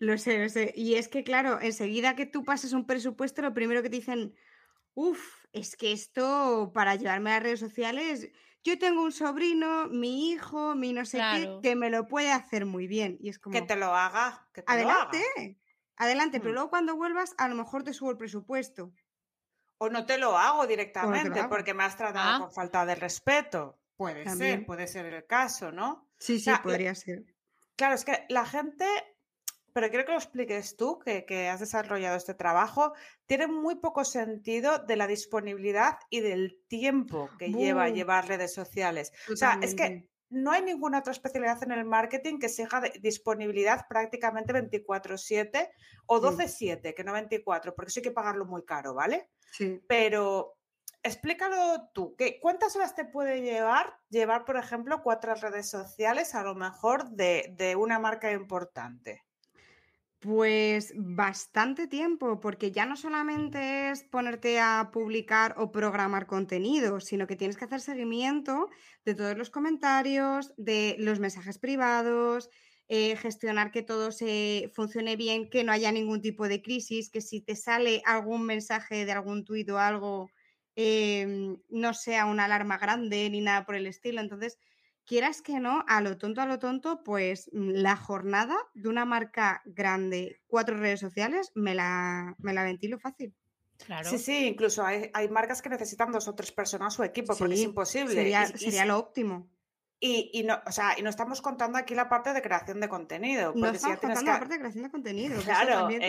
Lo 0.02 0.18
sé, 0.18 0.38
lo 0.42 0.48
sé. 0.48 0.72
Y 0.74 0.96
es 0.96 1.06
que, 1.06 1.22
claro, 1.22 1.60
enseguida 1.60 2.16
que 2.16 2.26
tú 2.26 2.44
pases 2.44 2.72
un 2.72 2.86
presupuesto, 2.88 3.40
lo 3.40 3.54
primero 3.54 3.82
que 3.82 3.88
te 3.90 3.94
dicen, 3.96 4.34
uff, 4.94 5.44
es 5.52 5.76
que 5.76 5.92
esto 5.92 6.72
para 6.74 6.96
llevarme 6.96 7.30
a 7.30 7.34
las 7.34 7.42
redes 7.44 7.60
sociales, 7.60 8.28
yo 8.64 8.80
tengo 8.80 9.02
un 9.02 9.12
sobrino, 9.12 9.86
mi 9.86 10.30
hijo, 10.32 10.74
mi 10.74 10.92
no 10.92 11.04
sé 11.04 11.18
Claro. 11.18 11.60
qué, 11.60 11.68
que 11.68 11.76
me 11.76 11.88
lo 11.88 12.08
puede 12.08 12.32
hacer 12.32 12.66
muy 12.66 12.88
bien. 12.88 13.16
Y 13.20 13.28
es 13.28 13.38
como, 13.38 13.52
Que 13.54 13.62
te 13.62 13.76
lo 13.76 13.94
haga. 13.94 14.48
Que 14.52 14.62
te 14.62 14.72
lo 14.72 14.74
adelante, 14.74 15.22
haga. 15.36 15.54
adelante, 15.98 16.40
pero 16.40 16.50
Mm. 16.50 16.54
luego 16.54 16.70
cuando 16.70 16.96
vuelvas, 16.96 17.34
a 17.38 17.46
lo 17.48 17.54
mejor 17.54 17.84
te 17.84 17.92
subo 17.92 18.10
el 18.10 18.16
presupuesto. 18.16 18.92
O 19.78 19.88
no 19.88 20.04
te 20.04 20.18
lo 20.18 20.36
hago 20.36 20.66
directamente 20.66 21.38
hago. 21.38 21.48
porque 21.48 21.74
me 21.74 21.84
has 21.84 21.96
tratado 21.96 22.36
Ah. 22.36 22.40
con 22.40 22.52
falta 22.52 22.84
de 22.86 22.96
respeto. 22.96 23.78
Puede 23.96 24.24
También. 24.24 24.58
ser, 24.58 24.66
puede 24.66 24.88
ser 24.88 25.06
el 25.06 25.26
caso, 25.26 25.70
¿no? 25.70 26.08
Sí, 26.18 26.38
sí, 26.38 26.44
sea, 26.46 26.56
lo- 26.56 26.62
podría 26.64 26.92
ser. 26.96 27.22
Claro, 27.76 27.94
es 27.94 28.04
que 28.04 28.26
la 28.28 28.44
gente, 28.44 28.84
pero 29.72 29.88
quiero 29.88 30.04
que 30.04 30.12
lo 30.12 30.18
expliques 30.18 30.76
tú, 30.76 30.98
que, 30.98 31.24
que 31.24 31.48
has 31.48 31.60
desarrollado 31.60 32.16
este 32.16 32.34
trabajo, 32.34 32.92
tiene 33.26 33.46
muy 33.46 33.76
poco 33.76 34.04
sentido 34.04 34.78
de 34.78 34.96
la 34.96 35.06
disponibilidad 35.06 35.98
y 36.10 36.20
del 36.20 36.62
tiempo 36.68 37.30
que 37.38 37.50
lleva 37.52 37.88
Bu. 37.88 37.94
llevar 37.94 38.28
redes 38.28 38.52
sociales. 38.54 39.12
O 39.32 39.36
sea, 39.36 39.58
es 39.62 39.74
que 39.74 40.08
no 40.30 40.50
hay 40.50 40.62
ninguna 40.62 41.00
otra 41.00 41.12
especialidad 41.12 41.62
en 41.62 41.72
el 41.72 41.84
marketing 41.84 42.38
que 42.38 42.46
exija 42.46 42.80
de- 42.80 42.92
disponibilidad 43.02 43.86
prácticamente 43.88 44.52
24/7 44.54 45.70
o 46.06 46.16
Sí. 46.18 46.22
12/7, 46.24 46.94
que 46.94 47.04
no 47.04 47.12
24, 47.12 47.74
porque 47.74 47.90
eso 47.90 48.00
hay 48.00 48.04
que 48.04 48.10
pagarlo 48.12 48.46
muy 48.46 48.64
caro, 48.64 48.94
¿vale? 48.94 49.28
Sí. 49.52 49.80
Pero 49.86 50.54
explícalo 51.02 51.88
tú, 51.92 52.14
que 52.16 52.38
¿cuántas 52.40 52.74
horas 52.76 52.94
te 52.94 53.04
puede 53.04 53.42
llevar 53.42 53.94
llevar, 54.08 54.44
por 54.44 54.56
ejemplo, 54.56 55.02
cuatro 55.02 55.34
redes 55.34 55.68
sociales 55.68 56.34
a 56.34 56.42
lo 56.44 56.54
mejor 56.54 57.10
de, 57.10 57.52
de 57.56 57.76
una 57.76 57.98
marca 57.98 58.30
importante? 58.32 59.22
Pues 60.22 60.92
bastante 60.96 61.88
tiempo, 61.88 62.38
porque 62.38 62.70
ya 62.70 62.86
no 62.86 62.96
solamente 62.96 63.90
es 63.90 64.04
ponerte 64.04 64.60
a 64.60 64.90
publicar 64.92 65.56
o 65.58 65.72
programar 65.72 66.28
contenido, 66.28 67.00
sino 67.00 67.26
que 67.26 67.34
tienes 67.34 67.56
que 67.56 67.64
hacer 67.64 67.80
seguimiento 67.80 68.68
de 69.04 69.16
todos 69.16 69.36
los 69.36 69.50
comentarios, 69.50 70.54
de 70.56 70.94
los 71.00 71.18
mensajes 71.18 71.58
privados, 71.58 72.50
eh, 72.86 73.16
gestionar 73.16 73.72
que 73.72 73.82
todo 73.82 74.12
se 74.12 74.70
funcione 74.72 75.16
bien, 75.16 75.50
que 75.50 75.64
no 75.64 75.72
haya 75.72 75.90
ningún 75.90 76.20
tipo 76.22 76.46
de 76.46 76.62
crisis, 76.62 77.10
que 77.10 77.20
si 77.20 77.40
te 77.40 77.56
sale 77.56 78.00
algún 78.06 78.46
mensaje 78.46 79.04
de 79.04 79.10
algún 79.10 79.44
tuit 79.44 79.68
o 79.70 79.78
algo, 79.80 80.30
em, 80.76 81.56
no 81.68 81.94
sea 81.94 82.26
una 82.26 82.44
alarma 82.44 82.78
grande 82.78 83.28
ni 83.28 83.40
nada 83.40 83.64
por 83.66 83.74
el 83.74 83.86
estilo. 83.88 84.20
Entonces, 84.20 84.56
quieras 85.06 85.42
que 85.42 85.60
no, 85.60 85.84
a 85.88 86.00
lo 86.00 86.16
tonto, 86.18 86.40
a 86.40 86.46
lo 86.46 86.58
tonto, 86.58 87.02
pues 87.04 87.50
mm, 87.52 87.70
la 87.74 87.96
jornada 87.96 88.56
de 88.74 88.88
una 88.88 89.04
marca 89.04 89.62
grande, 89.64 90.40
cuatro 90.46 90.76
redes 90.76 91.00
sociales, 91.00 91.50
me 91.54 91.74
la, 91.74 92.34
me 92.38 92.52
la 92.52 92.64
ventilo 92.64 92.98
fácil. 92.98 93.34
Claro. 93.84 94.08
Sí, 94.08 94.18
sí, 94.18 94.46
incluso 94.46 94.84
hay, 94.84 95.10
hay 95.12 95.28
marcas 95.28 95.60
que 95.60 95.68
necesitan 95.68 96.12
dos 96.12 96.28
o 96.28 96.34
tres 96.34 96.52
personas 96.52 96.94
su 96.94 97.02
equipo 97.02 97.34
porque 97.36 97.54
es 97.54 97.60
imposible. 97.62 98.14
Sería, 98.14 98.44
Y- 98.48 98.54
y, 98.54 98.58
sería 98.58 98.84
lo 98.86 98.96
óptimo. 98.98 99.48
y- 99.98 100.30
y 100.32 100.44
no, 100.44 100.60
o 100.66 100.70
sea, 100.72 100.94
y 100.98 101.02
no 101.02 101.10
estamos 101.10 101.42
contando 101.42 101.78
aquí 101.78 101.94
la 101.94 102.08
parte 102.08 102.32
de 102.32 102.42
creación 102.42 102.78
de 102.80 102.88
contenido. 102.88 103.52
No 103.56 103.66
si 103.66 103.72
ya 103.72 103.94
estamos 103.94 103.98
contando 104.00 104.30
la 104.32 104.38
parte 104.38 104.54
de 104.54 104.60
creación 104.60 104.84
de 104.84 104.90
contenido. 104.90 105.34
que 105.34 105.40
eso 105.40 105.44
Claro, 105.50 105.72
también 105.80 106.02
¿eh? 106.02 106.06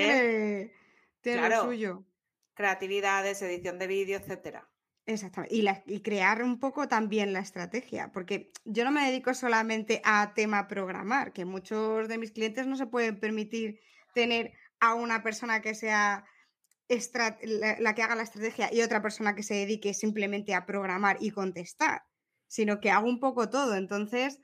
tiene, 1.22 1.40
tiene 1.42 1.50
lo 1.56 1.64
suyo. 1.64 2.06
creatividades, 2.54 3.42
edición 3.42 3.80
de 3.80 3.88
vídeo, 3.88 4.18
etcétera. 4.18 4.70
Exactamente. 5.06 5.56
Y, 5.56 5.62
la- 5.64 5.84
y 5.86 6.02
crear 6.02 6.44
un 6.44 6.60
poco 6.60 6.88
también 6.88 7.34
la 7.34 7.40
estrategia, 7.40 8.12
porque 8.14 8.52
yo 8.64 8.86
no 8.86 8.92
me 8.92 9.06
dedico 9.06 9.34
solamente 9.34 10.02
a 10.06 10.34
tema 10.34 10.68
programar, 10.68 11.34
que 11.34 11.44
muchos 11.46 12.08
de 12.08 12.18
mis 12.18 12.32
clientes 12.32 12.68
no 12.68 12.78
se 12.78 12.88
pueden 12.88 13.20
permitir 13.20 13.80
tener 14.14 14.54
a 14.80 14.94
una 14.94 15.22
persona 15.22 15.62
que 15.62 15.76
sea 15.76 16.26
la, 17.44 17.78
la 17.80 17.96
que 17.96 18.02
haga 18.04 18.16
la 18.16 18.24
estrategia 18.24 18.70
y 18.74 18.82
otra 18.82 19.02
persona 19.02 19.36
que 19.36 19.44
se 19.44 19.56
dedique 19.56 19.94
simplemente 19.94 20.54
a 20.54 20.66
programar 20.66 21.18
y 21.22 21.32
contestar, 21.32 22.04
sino 22.48 22.80
que 22.80 22.92
hago 22.92 23.08
un 23.10 23.20
poco 23.20 23.50
todo. 23.50 23.76
Entonces, 23.76 24.40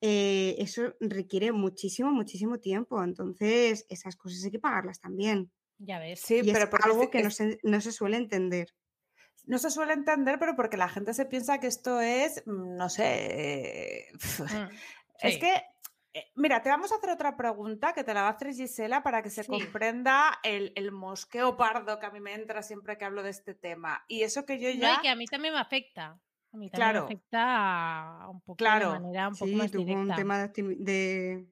eh, 0.00 0.56
eso 0.58 0.94
requiere 1.00 1.52
muchísimo, 1.52 2.10
muchísimo 2.12 2.58
tiempo. 2.60 3.02
Entonces, 3.02 3.86
esas 3.88 4.16
cosas 4.16 4.44
hay 4.44 4.50
que 4.52 4.58
pagarlas 4.60 5.00
también. 5.00 5.52
Ya 5.78 5.98
ves. 5.98 6.20
Sí, 6.20 6.42
y 6.42 6.50
pero 6.52 6.66
es 6.66 6.74
algo 6.84 7.02
es- 7.04 7.10
que 7.10 7.22
no 7.22 7.30
se, 7.30 7.58
no 7.62 7.80
se 7.80 7.92
suele 7.92 8.16
entender. 8.18 8.68
No 9.46 9.58
se 9.58 9.70
suele 9.70 9.92
entender, 9.92 10.38
pero 10.38 10.56
porque 10.56 10.76
la 10.76 10.88
gente 10.88 11.14
se 11.14 11.26
piensa 11.26 11.58
que 11.58 11.66
esto 11.66 12.00
es, 12.00 12.42
mm, 12.46 12.76
no 12.76 12.88
sé, 12.88 14.08
eh, 14.08 14.12
Mm, 14.70 14.74
Es 15.20 15.34
sí. 15.34 15.40
que, 15.40 15.62
eh, 16.12 16.32
mira, 16.36 16.62
te 16.62 16.68
vamos 16.68 16.92
a 16.92 16.96
hacer 16.96 17.10
otra 17.10 17.36
pregunta 17.36 17.92
que 17.92 18.04
te 18.04 18.12
la 18.14 18.22
va 18.22 18.28
a 18.28 18.32
hacer 18.32 18.52
Gisela 18.52 19.02
para 19.02 19.22
que 19.22 19.30
se 19.30 19.42
Sí. 19.44 19.50
comprenda 19.50 20.38
el, 20.42 20.72
el 20.76 20.92
mosqueo 20.92 21.56
pardo 21.56 21.98
que 21.98 22.06
a 22.06 22.10
mí 22.10 22.20
me 22.20 22.34
entra 22.34 22.62
siempre 22.62 22.98
que 22.98 23.04
hablo 23.04 23.22
de 23.22 23.30
este 23.30 23.54
tema. 23.54 24.04
Y 24.08 24.22
eso 24.22 24.44
que 24.44 24.58
yo 24.58 24.68
No, 24.70 24.80
ya... 24.80 24.94
y 24.94 25.02
que 25.02 25.08
a 25.08 25.16
mí 25.16 25.26
también 25.26 25.54
me 25.54 25.60
afecta. 25.60 26.18
A 26.52 26.56
mí 26.56 26.70
también 26.70 26.90
Claro. 26.92 27.00
me 27.00 27.04
afecta 27.06 28.28
un 28.28 28.40
poco 28.40 28.56
Claro. 28.56 28.92
de 28.92 29.00
manera 29.00 29.28
un 29.28 29.34
poco 29.34 29.46
Sí, 29.46 29.54
más 29.56 29.70
tú 29.70 29.84
con 29.84 29.96
un 29.96 30.14
tema 30.14 30.48
de, 30.48 31.46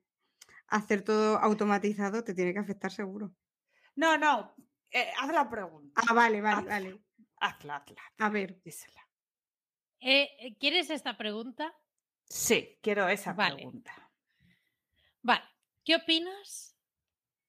hacer 0.68 1.03
todo 1.03 1.38
automatizado 1.38 2.24
te 2.24 2.34
tiene 2.34 2.53
que 2.53 2.61
afectar 2.61 2.90
seguro. 2.90 3.32
No, 3.97 4.16
no, 4.16 4.55
eh, 4.90 5.09
haz 5.20 5.32
la 5.32 5.49
pregunta. 5.51 6.01
Ah, 6.09 6.14
vale, 6.14 6.40
vale, 6.40 6.66
vale. 6.68 7.01
Hazla, 7.45 7.76
hazla, 7.76 8.03
A 8.18 8.28
ver, 8.30 8.61
Gisela. 8.62 9.01
Eh, 10.01 10.28
eh, 10.38 10.57
¿Quieres 10.61 10.90
esta 10.90 11.16
pregunta? 11.16 11.74
Sí, 12.24 12.78
quiero 12.80 13.09
esa 13.09 13.32
Vale. 13.32 13.57
pregunta. 13.57 13.93
Vale. 15.22 15.43
¿Qué 15.84 15.97
opinas 15.97 16.76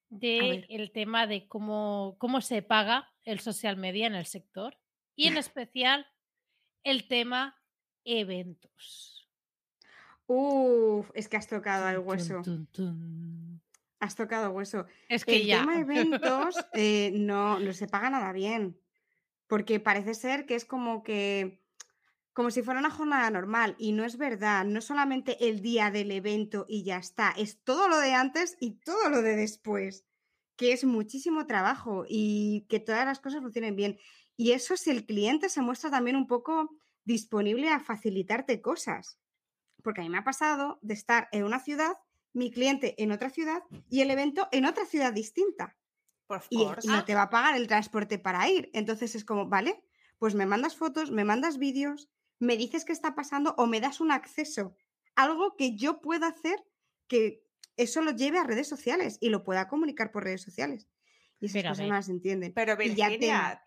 del 0.09 0.91
tema 0.93 1.27
de 1.27 1.47
cómo, 1.47 2.15
cómo 2.19 2.41
se 2.41 2.63
paga 2.63 3.11
el 3.23 3.39
social 3.39 3.77
media 3.77 4.07
en 4.07 4.15
el 4.15 4.25
sector? 4.25 4.79
Y 5.15 5.27
en 5.27 5.37
especial 5.37 6.07
el 6.83 7.07
tema 7.07 7.55
eventos. 8.03 9.29
uff, 10.25 11.11
es 11.13 11.29
que 11.29 11.37
has 11.37 11.47
tocado 11.47 11.93
Tun, 11.99 12.07
hueso. 12.07 12.41
tun, 12.41 12.65
tun. 12.67 13.61
Has 13.99 14.15
tocado 14.15 14.49
hueso. 14.49 14.87
Es 15.07 15.23
que 15.23 15.35
El 15.37 15.45
ya. 15.45 15.59
tema 15.59 15.79
eventos 15.79 16.55
eh, 16.73 17.11
no, 17.13 17.59
no 17.59 17.73
se 17.73 17.87
paga 17.87 18.09
nada 18.09 18.31
bien. 18.33 18.79
Porque 19.47 19.79
parece 19.79 20.13
ser 20.13 20.45
que 20.45 20.55
es 20.55 20.65
como 20.65 21.03
que. 21.03 21.61
Como 22.33 22.49
si 22.49 22.63
fuera 22.63 22.79
una 22.79 22.89
jornada 22.89 23.29
normal. 23.29 23.75
Y 23.77 23.91
no 23.91 24.03
es 24.05 24.17
verdad. 24.17 24.65
No 24.65 24.79
es 24.79 24.85
solamente 24.85 25.47
el 25.47 25.61
día 25.61 25.91
del 25.91 26.11
evento 26.11 26.65
y 26.67 26.83
ya 26.83 26.97
está. 26.97 27.31
Es 27.37 27.63
todo 27.63 27.87
lo 27.87 27.99
de 27.99 28.13
antes 28.13 28.57
y 28.59 28.79
todo 28.79 29.09
lo 29.09 29.21
de 29.21 29.35
después. 29.35 30.05
Que 30.55 30.71
es 30.71 30.83
muchísimo 30.83 31.45
trabajo 31.45 32.05
y 32.07 32.65
que 32.69 32.79
todas 32.79 33.05
las 33.05 33.19
cosas 33.19 33.41
funcionen 33.41 33.75
bien. 33.75 33.99
Y 34.35 34.51
eso 34.51 34.77
si 34.77 34.89
el 34.89 35.05
cliente 35.05 35.49
se 35.49 35.61
muestra 35.61 35.91
también 35.91 36.15
un 36.15 36.27
poco 36.27 36.75
disponible 37.05 37.69
a 37.69 37.79
facilitarte 37.79 38.61
cosas. 38.61 39.19
Porque 39.83 40.01
a 40.01 40.03
mí 40.03 40.09
me 40.09 40.17
ha 40.17 40.23
pasado 40.23 40.79
de 40.81 40.93
estar 40.93 41.27
en 41.31 41.43
una 41.43 41.59
ciudad, 41.59 41.93
mi 42.31 42.51
cliente 42.51 43.01
en 43.01 43.11
otra 43.11 43.29
ciudad 43.29 43.63
y 43.89 44.01
el 44.01 44.09
evento 44.09 44.47
en 44.51 44.65
otra 44.65 44.85
ciudad 44.85 45.13
distinta. 45.13 45.75
Y, 46.49 46.65
no 46.85 47.05
te 47.05 47.15
va 47.15 47.23
a 47.23 47.29
pagar 47.29 47.55
el 47.55 47.67
transporte 47.67 48.17
para 48.19 48.47
ir. 48.49 48.69
Entonces 48.73 49.15
es 49.15 49.25
como, 49.25 49.47
vale, 49.47 49.83
pues 50.17 50.35
me 50.35 50.45
mandas 50.45 50.75
fotos, 50.75 51.11
me 51.11 51.25
mandas 51.25 51.57
vídeos, 51.57 52.09
me 52.39 52.57
dices 52.57 52.85
qué 52.85 52.93
está 52.93 53.15
pasando 53.15 53.55
o 53.57 53.67
me 53.67 53.81
das 53.81 54.01
un 54.01 54.11
acceso. 54.11 54.75
Algo 55.15 55.55
que 55.55 55.75
yo 55.75 56.01
pueda 56.01 56.27
hacer 56.27 56.63
que 57.07 57.43
eso 57.77 58.01
lo 58.01 58.11
lleve 58.11 58.39
a 58.39 58.43
redes 58.43 58.67
sociales 58.67 59.17
y 59.19 59.29
lo 59.29 59.43
pueda 59.43 59.67
comunicar 59.67 60.11
por 60.11 60.23
redes 60.23 60.41
sociales. 60.41 60.87
Y 61.39 61.47
esas 61.47 61.61
Pero 61.61 61.69
cosas 61.69 61.87
no 61.87 61.93
las 61.93 62.09
entienden. 62.09 62.53
Pero 62.53 62.81
Y 62.81 62.95
ya 62.95 63.63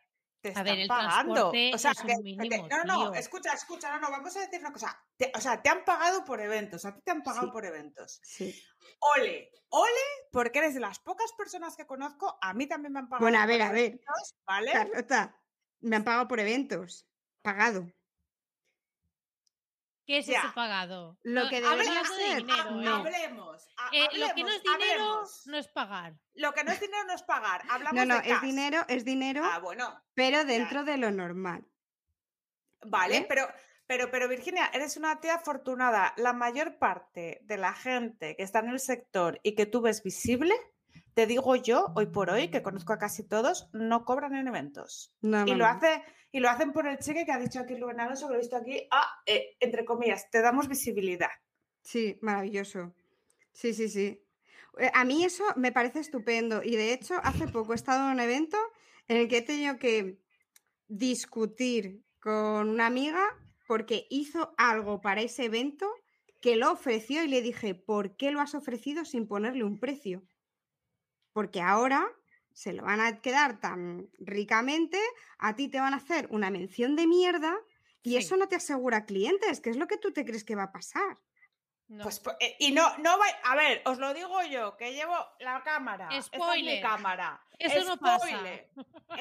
te- 0.53 0.59
A 0.61 0.63
ver, 0.63 0.79
el 0.81 0.89
pagando. 0.89 1.35
transporte 1.35 1.71
O 1.75 1.79
sea, 1.79 1.91
es 1.93 2.01
un 2.01 2.07
que- 2.07 2.13
que 2.13 2.19
te- 2.19 2.23
mínimo, 2.23 2.69
no, 2.69 2.85
no, 2.85 3.11
tío. 3.13 3.21
escucha, 3.21 3.53
escucha, 3.53 3.91
no, 3.91 4.01
no, 4.01 4.11
vamos 4.11 4.37
a 4.37 4.41
decir 4.41 4.61
una 4.61 4.73
cosa. 4.73 4.99
Te- 5.17 5.33
o 5.35 5.41
sea, 5.41 5.63
te 5.63 5.69
han 5.69 5.85
pagado 5.85 6.25
por 6.25 6.41
eventos, 6.41 6.85
a 6.85 6.95
ti 6.95 7.01
te 7.05 7.11
han 7.11 7.23
pagado 7.23 7.47
Sí. 7.47 7.53
por 7.53 7.65
eventos. 7.65 8.21
Sí. 8.23 8.63
Ole, 9.01 9.51
ole, 9.71 9.91
porque 10.33 10.59
eres 10.59 10.75
de 10.75 10.81
las 10.81 10.99
pocas 11.01 11.33
personas 11.33 11.77
que 11.77 11.87
conozco, 11.87 12.39
a 12.41 12.55
mí 12.55 12.67
también 12.67 12.93
me 12.93 13.01
han 13.01 13.09
pagado. 13.09 13.25
Bueno, 13.25 13.39
a 13.39 13.43
por 13.43 13.49
ver, 13.49 13.63
a 13.63 13.73
ver. 13.73 13.85
eventos, 13.87 14.35
¿Vale? 14.47 14.73
Carlota, 14.73 15.41
me 15.81 15.97
han 15.97 16.05
pagado 16.05 16.29
por 16.29 16.41
eventos. 16.41 17.07
Pagado. 17.43 17.87
¿Qué 20.07 20.19
es 20.19 20.27
Ya. 20.27 20.39
ese 20.39 20.49
pagado? 20.55 21.19
Lo 21.25 21.49
que 21.49 21.61
debería 21.61 21.71
hablando 22.01 22.15
de 22.17 22.23
ser, 22.23 22.37
dinero, 22.39 22.63
Ha- 22.63 22.69
¿eh? 22.71 22.85
no. 22.85 22.95
Hablemos, 22.97 23.69
ha- 23.77 23.91
Eh, 23.93 24.09
lo 24.19 24.35
que 24.35 24.43
no 24.45 24.49
es 24.51 24.63
dinero 24.63 25.05
hablemos. 25.05 25.43
no 25.47 25.57
es 25.59 25.69
pagar. 25.69 26.15
Lo 26.35 26.53
que 26.53 26.63
no 26.65 26.71
es 26.73 26.81
dinero 26.81 27.05
no 27.05 27.13
es 27.15 27.23
pagar. 27.25 27.63
Hablamos 27.69 27.95
No, 27.95 28.05
no, 28.15 28.21
de 28.23 28.29
es 28.29 28.35
cash. 28.35 28.43
dinero, 28.43 28.85
es 28.89 29.05
dinero, 29.05 29.43
Ah, 29.45 29.59
bueno, 29.59 30.01
pero 30.15 30.45
dentro 30.45 30.85
de 30.85 30.97
lo 30.97 31.11
normal. 31.11 31.67
vale, 32.83 33.15
¿Vale? 33.17 33.27
pero, 33.29 33.49
pero, 33.89 34.11
pero 34.13 34.29
Virginia, 34.29 34.71
eres 34.73 34.97
una 34.97 35.19
tía 35.21 35.35
afortunada. 35.37 36.13
La 36.19 36.33
mayor 36.33 36.79
parte 36.79 37.41
de 37.43 37.57
la 37.57 37.73
gente 37.73 38.37
que 38.37 38.45
está 38.45 38.61
en 38.61 38.69
el 38.69 38.79
sector 38.81 39.41
y 39.43 39.55
que 39.57 39.67
tú 39.67 39.81
ves 39.81 40.03
visible, 40.05 40.55
te 41.17 41.27
digo 41.27 41.57
yo, 41.57 41.95
hoy 41.95 42.05
por 42.05 42.29
hoy, 42.29 42.49
que 42.49 42.63
conozco 42.63 42.93
a 42.93 42.99
casi 42.99 43.27
todos, 43.27 43.71
no 43.73 44.05
cobran 44.05 44.35
en 44.35 44.49
eventos. 44.49 45.15
No, 45.23 45.47
y, 45.47 45.53
no, 45.53 45.57
lo 45.57 45.65
no. 45.65 45.71
hace, 45.71 46.03
y 46.31 46.41
lo 46.41 46.51
hacen 46.51 46.75
por 46.75 46.87
el 46.87 46.99
cheque 46.99 47.25
que 47.25 47.33
ha 47.33 47.39
dicho 47.39 47.59
aquí 47.59 47.75
Rubén 47.75 48.01
Alonso, 48.01 48.27
que 48.27 48.35
lo 48.35 48.39
he 48.39 48.43
visto 48.43 48.57
aquí, 48.59 48.87
ah, 48.91 49.09
eh, 49.25 49.57
entre 49.61 49.87
comillas, 49.87 50.29
te 50.31 50.43
damos 50.43 50.69
visibilidad. 50.69 51.31
Sí, 51.81 52.19
maravilloso. 52.21 52.95
Sí, 53.51 53.73
sí, 53.73 53.89
sí. 53.89 54.23
Eh, 54.79 54.91
A 54.93 55.07
mí 55.07 55.25
eso 55.25 55.43
me 55.57 55.73
parece 55.73 56.01
estupendo 56.01 56.63
y 56.63 56.77
de 56.77 56.93
hecho 56.93 57.15
hace 57.23 57.49
poco 57.49 57.73
he 57.73 57.77
estado 57.77 58.07
en 58.09 58.13
un 58.13 58.21
evento 58.21 58.59
en 59.09 59.17
el 59.17 59.27
que 59.27 59.39
he 59.39 59.43
tenido 59.43 59.79
que 59.79 60.19
discutir 60.87 62.03
con 62.21 62.69
una 62.69 62.85
amiga 62.85 63.25
porque 63.67 64.07
hizo 64.11 64.53
algo 64.59 65.01
para 65.01 65.23
ese 65.23 65.47
evento 65.47 65.91
que 66.43 66.57
lo 66.57 66.73
ofreció 66.73 67.25
y 67.25 67.29
le 67.29 67.41
dije, 67.41 67.75
¿por 67.75 68.17
qué 68.17 68.33
lo 68.33 68.43
has 68.43 68.55
ofrecido 68.55 69.07
sin 69.07 69.27
ponerle 69.27 69.65
un 69.65 69.81
precio? 69.81 70.23
Porque 71.37 71.61
ahora 71.61 72.09
se 72.55 72.73
lo 72.73 72.85
van 72.85 72.99
a 73.03 73.21
quedar 73.21 73.61
tan 73.61 74.09
ricamente, 74.19 74.99
a 75.37 75.55
ti 75.55 75.69
te 75.69 75.79
van 75.81 75.93
a 75.93 75.99
hacer 75.99 76.27
una 76.31 76.49
mención 76.51 76.97
de 76.97 77.07
mierda 77.07 77.55
y 78.03 78.13
Sí. 78.13 78.17
eso 78.17 78.39
no 78.39 78.49
te 78.49 78.57
asegura 78.57 79.05
clientes, 79.05 79.61
que 79.61 79.69
es 79.69 79.77
lo 79.77 79.87
que 79.87 79.99
tú 79.99 80.15
te 80.15 80.25
crees 80.25 80.45
que 80.45 80.55
va 80.57 80.63
a 80.63 80.73
pasar. 80.73 81.19
No. 81.89 82.05
Pues, 82.05 82.21
po- 82.21 82.33
eh, 82.41 82.57
y 82.59 82.73
no, 82.73 82.97
no 82.97 83.19
va, 83.19 83.27
a 83.45 83.55
ver, 83.55 83.83
os 83.85 83.99
lo 83.99 84.15
digo 84.15 84.43
yo, 84.45 84.79
que 84.79 84.95
llevo 84.95 85.15
la 85.41 85.63
cámara. 85.63 86.09
Esta 86.11 86.17
es 86.19 86.33
mi 86.33 86.39
Spoiler. 86.47 86.83
cámara. 86.83 87.45
Eso 87.59 87.85
no 87.85 87.99
pasa. 87.99 88.27
Spoiler. 88.29 88.71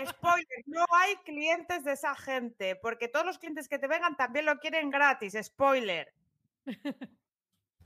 Spoiler, 0.07 0.63
no 0.68 0.86
hay 0.91 1.18
clientes 1.26 1.84
de 1.84 1.91
esa 1.91 2.16
gente, 2.16 2.78
porque 2.78 3.09
todos 3.09 3.26
los 3.26 3.39
clientes 3.39 3.68
que 3.68 3.78
te 3.78 3.88
vengan 3.88 4.16
también 4.16 4.45
lo 4.45 4.57
quieren 4.59 4.89
gratis. 4.89 5.34
Spoiler. 5.43 6.13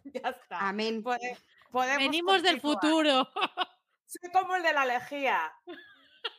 ya 0.03 0.29
está. 0.29 0.69
Amén. 0.69 1.01
Pode- 1.01 1.35
podemos 1.71 1.97
Venimos 1.97 2.43
del 2.43 2.61
futuro. 2.61 3.27
Soy 4.09 4.31
como 4.31 4.55
el 4.55 4.63
de 4.63 4.73
la 4.73 4.85
lejía. 4.87 5.53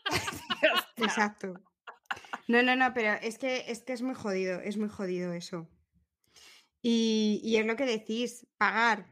Exacto. 0.96 1.54
No, 2.48 2.64
no, 2.64 2.74
no, 2.74 2.92
pero 2.92 3.12
es 3.22 3.38
que 3.38 3.70
es 3.70 3.84
que 3.84 3.92
es 3.92 4.02
muy 4.02 4.16
jodido, 4.16 4.60
es 4.60 4.76
muy 4.76 4.88
jodido 4.88 5.32
eso. 5.32 5.68
Y, 6.82 7.40
y 7.44 7.58
es 7.58 7.66
lo 7.66 7.76
que 7.76 7.86
decís, 7.86 8.44
pagar. 8.58 9.06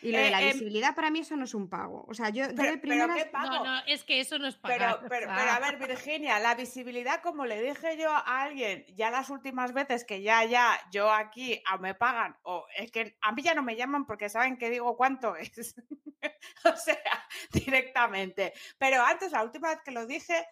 Y 0.00 0.12
lo 0.12 0.22
de 0.22 0.28
Eh, 0.28 0.30
la 0.30 0.42
em, 0.42 0.52
visibilidad 0.52 0.94
para 0.94 1.10
mí 1.10 1.20
eso 1.20 1.36
no 1.36 1.44
es 1.44 1.54
un 1.54 1.68
pago. 1.68 2.04
O 2.08 2.14
sea, 2.14 2.28
yo, 2.30 2.52
yo 2.52 2.54
Pero, 2.54 2.72
de 2.72 2.78
pero 2.78 2.80
primeras 2.80 3.16
¿qué 3.16 3.26
pago? 3.26 3.58
No, 3.58 3.64
no, 3.64 3.80
es 3.86 4.04
que 4.04 4.20
eso 4.20 4.38
no 4.38 4.46
es 4.46 4.56
Pero, 4.64 4.78
pagar. 4.84 5.00
pero, 5.08 5.26
pero 5.34 5.50
a 5.50 5.58
ver, 5.60 5.76
Virginia, 5.78 6.38
la 6.38 6.54
visibilidad, 6.54 7.20
como 7.22 7.46
le 7.46 7.60
dije 7.62 7.96
yo 7.96 8.10
a 8.12 8.42
alguien, 8.42 8.84
ya 8.94 9.10
las 9.10 9.30
últimas 9.30 9.72
veces 9.72 10.04
que 10.04 10.22
ya, 10.22 10.44
ya, 10.44 10.78
yo 10.92 11.10
aquí 11.12 11.60
a 11.66 11.78
me 11.78 11.94
pagan, 11.94 12.36
o 12.42 12.66
es 12.76 12.90
que 12.92 13.16
a 13.20 13.32
mí 13.32 13.42
ya 13.42 13.54
no 13.54 13.62
me 13.62 13.76
llaman 13.76 14.06
porque 14.06 14.28
saben 14.28 14.56
que 14.56 14.70
digo 14.70 14.96
cuánto 14.96 15.36
es. 15.36 15.74
o 16.64 16.76
sea, 16.76 17.26
directamente. 17.52 18.52
Pero 18.78 19.02
antes, 19.02 19.32
la 19.32 19.42
última 19.42 19.68
vez 19.70 19.80
que 19.84 19.90
lo 19.92 20.06
dije, 20.06 20.46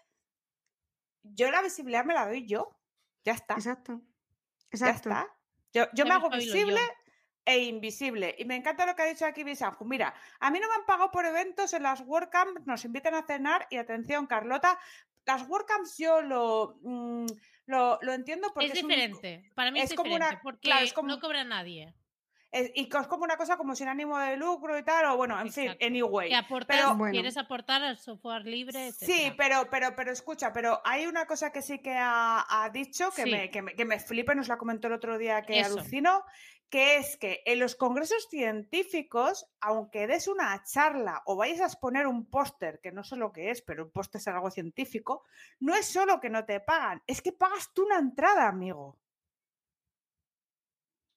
yo 1.23 1.51
la 1.51 1.63
visibilidad 1.63 2.05
me 2.05 2.15
la 2.15 2.27
doy 2.27 2.47
yo. 2.47 2.79
Ya 3.25 3.33
está. 3.33 3.55
Exacto. 3.55 4.01
Ya 4.73 4.91
Exacto. 4.91 5.11
está. 5.11 5.37
Yo, 5.73 5.85
yo 5.95 6.05
Ya 6.05 6.05
me 6.05 6.11
me 6.11 6.15
hago 6.15 6.31
visible 6.31 6.81
yo. 6.81 7.06
E 7.47 7.59
invisible. 7.65 8.35
Y 8.39 8.45
me 8.45 8.57
encanta 8.57 8.85
lo 8.85 8.95
que 8.95 9.03
ha 9.03 9.07
dicho 9.07 9.25
aquí 9.25 9.43
Bisanju. 9.45 9.85
Mira, 9.87 10.13
a 10.41 10.51
mí 10.51 10.61
no 10.61 10.69
me 10.69 10.75
han 10.75 10.85
pagado 10.85 11.11
por 11.11 11.25
eventos 11.25 11.73
en 11.73 11.85
las 11.85 12.01
WordCamps, 12.03 12.67
nos 12.67 12.85
invitan 12.85 13.15
a 13.15 13.23
cenar 13.23 13.67
y 13.71 13.77
atención, 13.79 14.27
Carlota, 14.27 14.79
las 15.25 15.49
WordCamps 15.49 15.97
yo 15.97 16.21
lo, 16.23 16.77
mm, 16.83 17.27
lo, 17.67 17.99
lo 18.03 18.13
entiendo 18.13 18.49
porque 18.53 18.67
es 18.67 18.75
diferente. 18.75 19.51
Para 19.55 19.71
mí 19.71 19.81
es, 19.81 19.91
es 19.91 19.97
como 19.97 20.09
diferente 20.11 20.35
una- 20.35 20.43
porque 20.43 20.61
claro, 20.69 20.85
es 20.85 20.93
como- 20.93 21.09
no 21.09 21.21
cobra 21.21 21.43
nadie. 21.45 21.95
es- 22.53 22.71
y 22.75 22.89
que 22.89 22.97
es 22.97 23.07
como 23.09 23.25
una 23.25 23.37
cosa 23.37 23.57
como 23.59 23.75
sin 23.75 23.87
ánimo 23.89 24.17
de 24.19 24.37
lucro 24.37 24.79
y 24.79 24.83
tal, 24.85 25.05
o 25.07 25.17
bueno, 25.17 25.39
en 25.39 25.49
Exacto. 25.49 25.73
fin, 25.79 25.87
anyway. 25.89 26.29
Que 26.31 26.37
aportas, 26.37 26.77
pero- 26.77 26.95
Bueno. 26.97 27.13
quieres 27.13 27.37
aportar 27.37 27.83
al 27.83 27.99
software 27.99 28.45
libre, 28.47 28.93
Sí, 28.93 29.33
pero, 29.37 29.69
pero, 29.71 29.95
pero 29.95 30.11
escucha, 30.13 30.53
pero 30.55 30.81
hay 30.85 31.07
una 31.07 31.27
cosa 31.27 31.51
que 31.53 31.61
sí 31.61 31.81
que 31.81 31.93
ha, 31.95 32.47
ha 32.49 32.71
dicho 32.71 33.11
que, 33.11 33.25
Sí. 33.25 33.31
me, 33.31 33.51
que, 33.51 33.61
me, 33.63 33.75
que 33.75 33.85
me 33.85 33.99
flipa, 33.99 34.35
nos 34.35 34.49
la 34.49 34.57
comentó 34.57 34.87
el 34.87 34.95
otro 34.95 35.19
día 35.19 35.43
que 35.43 35.59
Eso. 35.61 35.75
alucino, 35.75 36.25
que 36.69 36.97
es 36.97 37.17
que 37.17 37.43
en 37.47 37.61
los 37.61 37.77
congresos 37.77 38.27
científicos, 38.29 39.47
aunque 39.61 40.07
des 40.07 40.29
una 40.29 40.63
charla 40.65 41.23
o 41.27 41.37
vayas 41.37 41.61
a 41.61 41.67
exponer 41.67 42.07
un 42.07 42.27
póster, 42.27 42.81
que 42.81 42.93
no 42.93 43.05
sé 43.05 43.17
lo 43.17 43.33
que 43.33 43.51
es, 43.51 43.63
pero 43.63 43.85
un 43.85 43.91
póster 43.91 44.21
es 44.21 44.29
algo 44.29 44.51
científico, 44.51 45.25
no 45.61 45.75
es 45.75 45.87
solo 45.87 46.21
que 46.21 46.31
no 46.31 46.45
te 46.45 46.61
pagan, 46.61 47.03
es 47.07 47.23
que 47.23 47.33
pagas 47.33 47.73
tú 47.73 47.85
una 47.87 47.99
entrada, 47.99 48.49
amigo. 48.49 48.99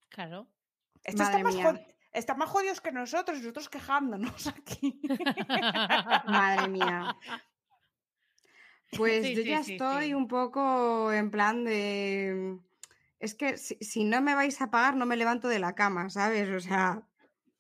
Claro. 0.10 0.48
Esto 1.04 1.24
está 1.24 1.40
más, 1.40 1.56
mía. 1.56 1.88
está 2.12 2.36
más 2.36 2.50
jodidos 2.50 2.82
que 2.82 2.92
nosotros, 2.92 3.38
y 3.38 3.42
nosotros 3.42 3.70
quejándonos 3.70 4.48
aquí. 4.48 5.02
Madre 6.26 6.68
mía. 6.68 7.16
Pues 8.98 9.24
Sí, 9.24 9.36
yo 9.36 9.44
sí, 9.44 9.48
ya 9.48 9.64
sí, 9.64 9.74
estoy 9.74 10.16
un 10.16 10.28
poco 10.28 11.14
en 11.14 11.30
plan 11.30 11.64
de. 11.64 12.58
Es 13.20 13.36
que 13.36 13.58
si, 13.58 13.76
si 13.76 14.04
no 14.04 14.22
me 14.22 14.36
vais 14.36 14.62
a 14.62 14.70
pagar, 14.72 14.96
no 14.96 15.06
me 15.06 15.18
levanto 15.18 15.48
de 15.48 15.60
la 15.60 15.76
cama, 15.76 16.10
¿sabes? 16.10 16.50
O 16.50 16.60
sea, 16.60 17.02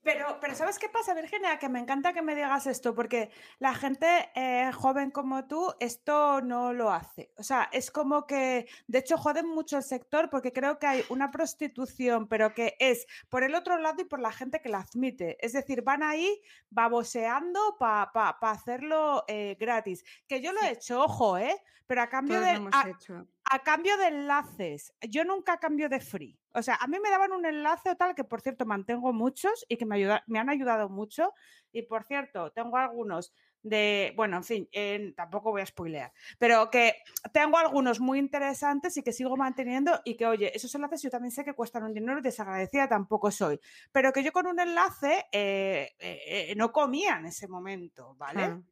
Pero, 0.01 0.38
pero 0.39 0.55
¿sabes 0.55 0.80
qué 0.80 0.88
pasa, 0.88 1.14
Virginia? 1.14 1.60
Que 1.60 1.68
me 1.68 1.80
encanta 1.80 2.14
que 2.14 2.22
me 2.22 2.34
digas 2.34 2.66
esto, 2.66 2.95
porque 2.95 3.30
la 3.60 3.74
gente 3.76 4.07
eh, 4.34 4.72
joven 4.72 5.12
como 5.12 5.45
tú 5.45 5.74
esto 5.82 6.39
no 6.41 6.72
lo 6.72 6.89
hace. 6.91 7.34
O 7.38 7.43
sea, 7.43 7.70
es 7.74 7.91
como 7.91 8.26
que, 8.26 8.68
de 8.88 8.99
hecho, 8.99 9.18
joden 9.18 9.47
mucho 9.47 9.76
el 9.76 9.84
sector 9.84 10.30
porque 10.30 10.53
creo 10.53 10.80
que 10.80 10.88
hay 10.88 11.03
una 11.10 11.30
prostitución, 11.30 12.30
pero 12.30 12.53
que 12.53 12.78
es 12.80 13.05
por 13.28 13.43
el 13.43 13.53
otro 13.53 13.78
lado 13.78 14.01
y 14.01 14.05
por 14.05 14.22
la 14.22 14.32
gente 14.32 14.62
que 14.62 14.70
la 14.70 14.80
admite. 14.80 15.36
Es 15.45 15.51
decir, 15.51 15.82
van 15.84 16.01
ahí 16.01 16.41
baboseando 16.70 17.78
para 17.78 18.38
hacerlo 18.41 19.26
eh, 19.28 19.57
gratis. 19.60 20.05
Que 20.28 20.41
yo 20.41 20.53
lo 20.53 20.62
he 20.62 20.72
hecho, 20.72 21.01
ojo, 21.01 21.38
¿eh? 21.38 21.62
Pero 21.88 22.01
a 22.03 22.07
cambio 22.07 22.36
todos 22.38 22.47
de... 22.47 22.53
lo 22.53 22.57
hemos 22.60 22.74
a- 22.74 22.89
hecho. 22.89 23.28
A 23.50 23.60
cambio 23.60 23.97
de 23.97 24.08
enlaces. 24.08 24.93
Yo 25.02 25.24
nunca 25.26 25.58
cambio 25.58 25.89
de 25.89 26.00
free. 26.00 26.39
O 26.54 26.62
sea, 26.62 26.76
a 26.76 26.88
mí 26.88 26.97
me 27.02 27.10
daban 27.10 27.32
un 27.32 27.45
enlace 27.45 27.91
o 27.91 27.95
tal, 27.95 28.16
que 28.16 28.24
por 28.24 28.41
cierto 28.41 28.66
mantengo 28.66 29.14
muchos 29.14 29.66
y 29.68 29.78
que 29.78 29.86
me, 29.86 30.22
me 30.28 30.39
han 30.39 30.50
ayudado 30.50 30.89
mucho. 30.89 31.34
Y 31.72 31.84
por 31.84 32.04
cierto, 32.04 32.52
tengo 32.52 32.78
algunos 32.78 33.34
de, 33.62 34.14
bueno, 34.16 34.38
en 34.38 34.43
fin, 34.43 34.70
tampoco 35.16 35.52
voy 35.52 35.62
a 35.62 35.66
spoilear, 35.66 36.14
pero 36.38 36.70
que 36.70 36.95
tengo 37.34 37.58
algunos 37.58 38.00
muy 38.00 38.20
interesantes 38.20 38.95
y 38.97 39.04
que 39.04 39.12
sigo 39.12 39.36
manteniendo 39.36 40.00
y 40.06 40.16
que, 40.16 40.26
oye, 40.26 40.56
esos 40.56 40.74
enlaces 40.76 41.02
yo 41.02 41.10
también 41.10 41.32
sé 41.32 41.43
que 41.43 41.54
cuestan 41.54 41.84
un 41.84 41.93
dinero 41.93 42.20
y 42.20 42.22
desagradecida 42.22 42.88
tampoco 42.88 43.32
soy. 43.32 43.60
Pero 43.91 44.14
que 44.14 44.24
yo 44.24 44.32
con 44.32 44.47
un 44.47 44.60
enlace 44.60 45.26
eh, 45.32 45.91
eh, 46.00 46.50
eh, 46.50 46.54
no 46.56 46.72
comía 46.72 47.18
en 47.18 47.26
ese 47.26 47.47
momento, 47.47 48.16
¿vale? 48.16 48.34
Claro. 48.34 48.64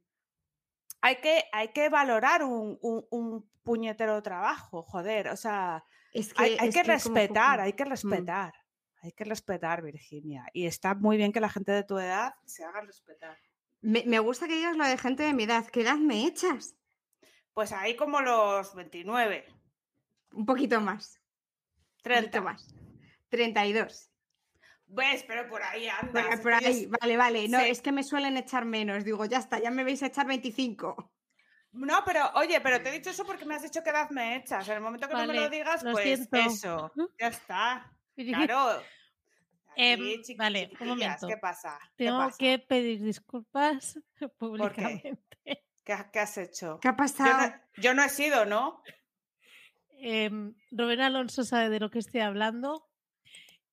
Hay 1.08 1.16
que, 1.22 1.44
hay 1.54 1.70
que 1.70 1.88
valorar 1.90 2.44
un, 2.44 2.78
un- 2.82 3.06
un 3.10 3.50
puñetero 3.64 4.22
trabajo, 4.22 4.84
joder, 4.84 5.30
o 5.30 5.38
sea, 5.38 5.84
Es 6.14 6.34
que, 6.34 6.44
hay, 6.44 6.58
hay 6.60 6.68
es 6.70 6.76
que 6.76 6.82
como 6.82 6.94
respetar, 6.94 7.60
hay 7.62 7.74
que 7.74 7.86
respetar, 7.86 8.54
hay 9.02 9.12
que 9.14 9.24
respetar, 9.24 9.82
Virginia. 9.82 10.46
Y 10.54 10.66
está 10.66 10.96
muy 10.96 11.16
bien 11.18 11.32
que 11.32 11.40
la 11.40 11.50
gente 11.50 11.72
de 11.72 11.84
tu 11.84 11.98
edad 11.98 12.34
se 12.46 12.64
haga 12.66 12.82
respetar. 12.82 13.38
Me, 13.82 14.04
me 14.06 14.20
gusta 14.20 14.48
que 14.48 14.56
digas 14.56 14.76
lo 14.76 14.86
de 14.86 14.98
gente 14.98 15.24
de 15.24 15.34
mi 15.34 15.44
edad. 15.44 15.66
¿Qué 15.68 15.82
edad 15.82 15.98
me 15.98 16.26
echas? 16.26 16.76
Pues 17.54 17.72
ahí 17.72 17.96
como 17.96 18.20
los 18.22 18.76
29, 18.76 19.46
Un 20.34 20.46
poquito 20.46 20.82
más. 20.82 21.22
Un 21.98 22.04
30. 22.04 22.22
poquito 22.22 22.44
más. 22.44 22.76
32. 23.30 24.12
¿Ves? 24.88 25.24
Pero 25.28 25.48
por 25.50 25.62
ahí 25.64 25.88
andas. 25.90 26.40
por 26.40 26.54
ahí, 26.54 26.88
vale, 27.02 27.18
vale. 27.18 27.48
No, 27.50 27.60
Sí. 27.60 27.70
es 27.70 27.82
que 27.82 27.92
me 27.92 28.04
suelen 28.04 28.38
echar 28.38 28.66
menos. 28.66 29.04
Digo, 29.04 29.26
ya 29.26 29.38
está, 29.40 29.60
ya 29.60 29.70
me 29.72 29.84
vais 29.84 30.02
a 30.04 30.08
echar 30.08 30.26
25. 30.28 31.12
No, 31.74 32.04
pero 32.06 32.32
oye, 32.36 32.60
pero 32.62 32.82
te 32.82 32.90
he 32.90 32.94
dicho 32.94 33.10
eso 33.10 33.26
porque 33.26 33.46
me 33.46 33.56
has 33.56 33.62
dicho 33.64 33.84
que 33.84 33.90
edad 33.90 34.10
me 34.10 34.38
echas. 34.38 34.68
En 34.70 34.76
el 34.76 34.82
momento 34.82 35.08
que 35.08 35.14
no 35.14 35.28
me 35.28 35.34
lo 35.34 35.50
digas, 35.50 35.84
lo 35.84 35.92
pues 35.92 36.04
siento. 36.06 36.38
eso, 36.38 36.92
ya 37.20 37.28
está. 37.28 37.92
Claro. 38.16 38.82
Em, 39.76 40.00
Aquí, 40.20 40.36
vale, 40.36 40.64
un 40.64 40.70
chiquitillas, 40.70 40.88
momento. 40.88 41.28
¿Qué 41.28 41.38
pasa? 41.38 41.78
¿Qué 41.96 42.06
Tengo 42.06 42.18
pasa? 42.20 42.38
que 42.40 42.58
pedir 42.60 43.04
disculpas 43.04 44.00
públicamente. 44.40 45.28
¿Qué, 45.84 45.96
qué 46.12 46.20
has 46.20 46.38
hecho? 46.40 46.80
¿Qué 46.82 46.88
ha 46.88 46.92
Yo 46.94 46.98
pasado? 46.98 47.48
no, 47.50 47.82
yo 47.82 47.94
no 47.94 48.04
he 48.04 48.10
sido, 48.10 48.46
¿no? 48.46 48.82
Em, 50.00 50.56
Rubén 50.72 51.02
Alonso 51.02 51.44
sabe 51.44 51.70
de 51.70 51.80
lo 51.80 51.90
que 51.92 52.00
estoy 52.00 52.22
hablando. 52.22 52.87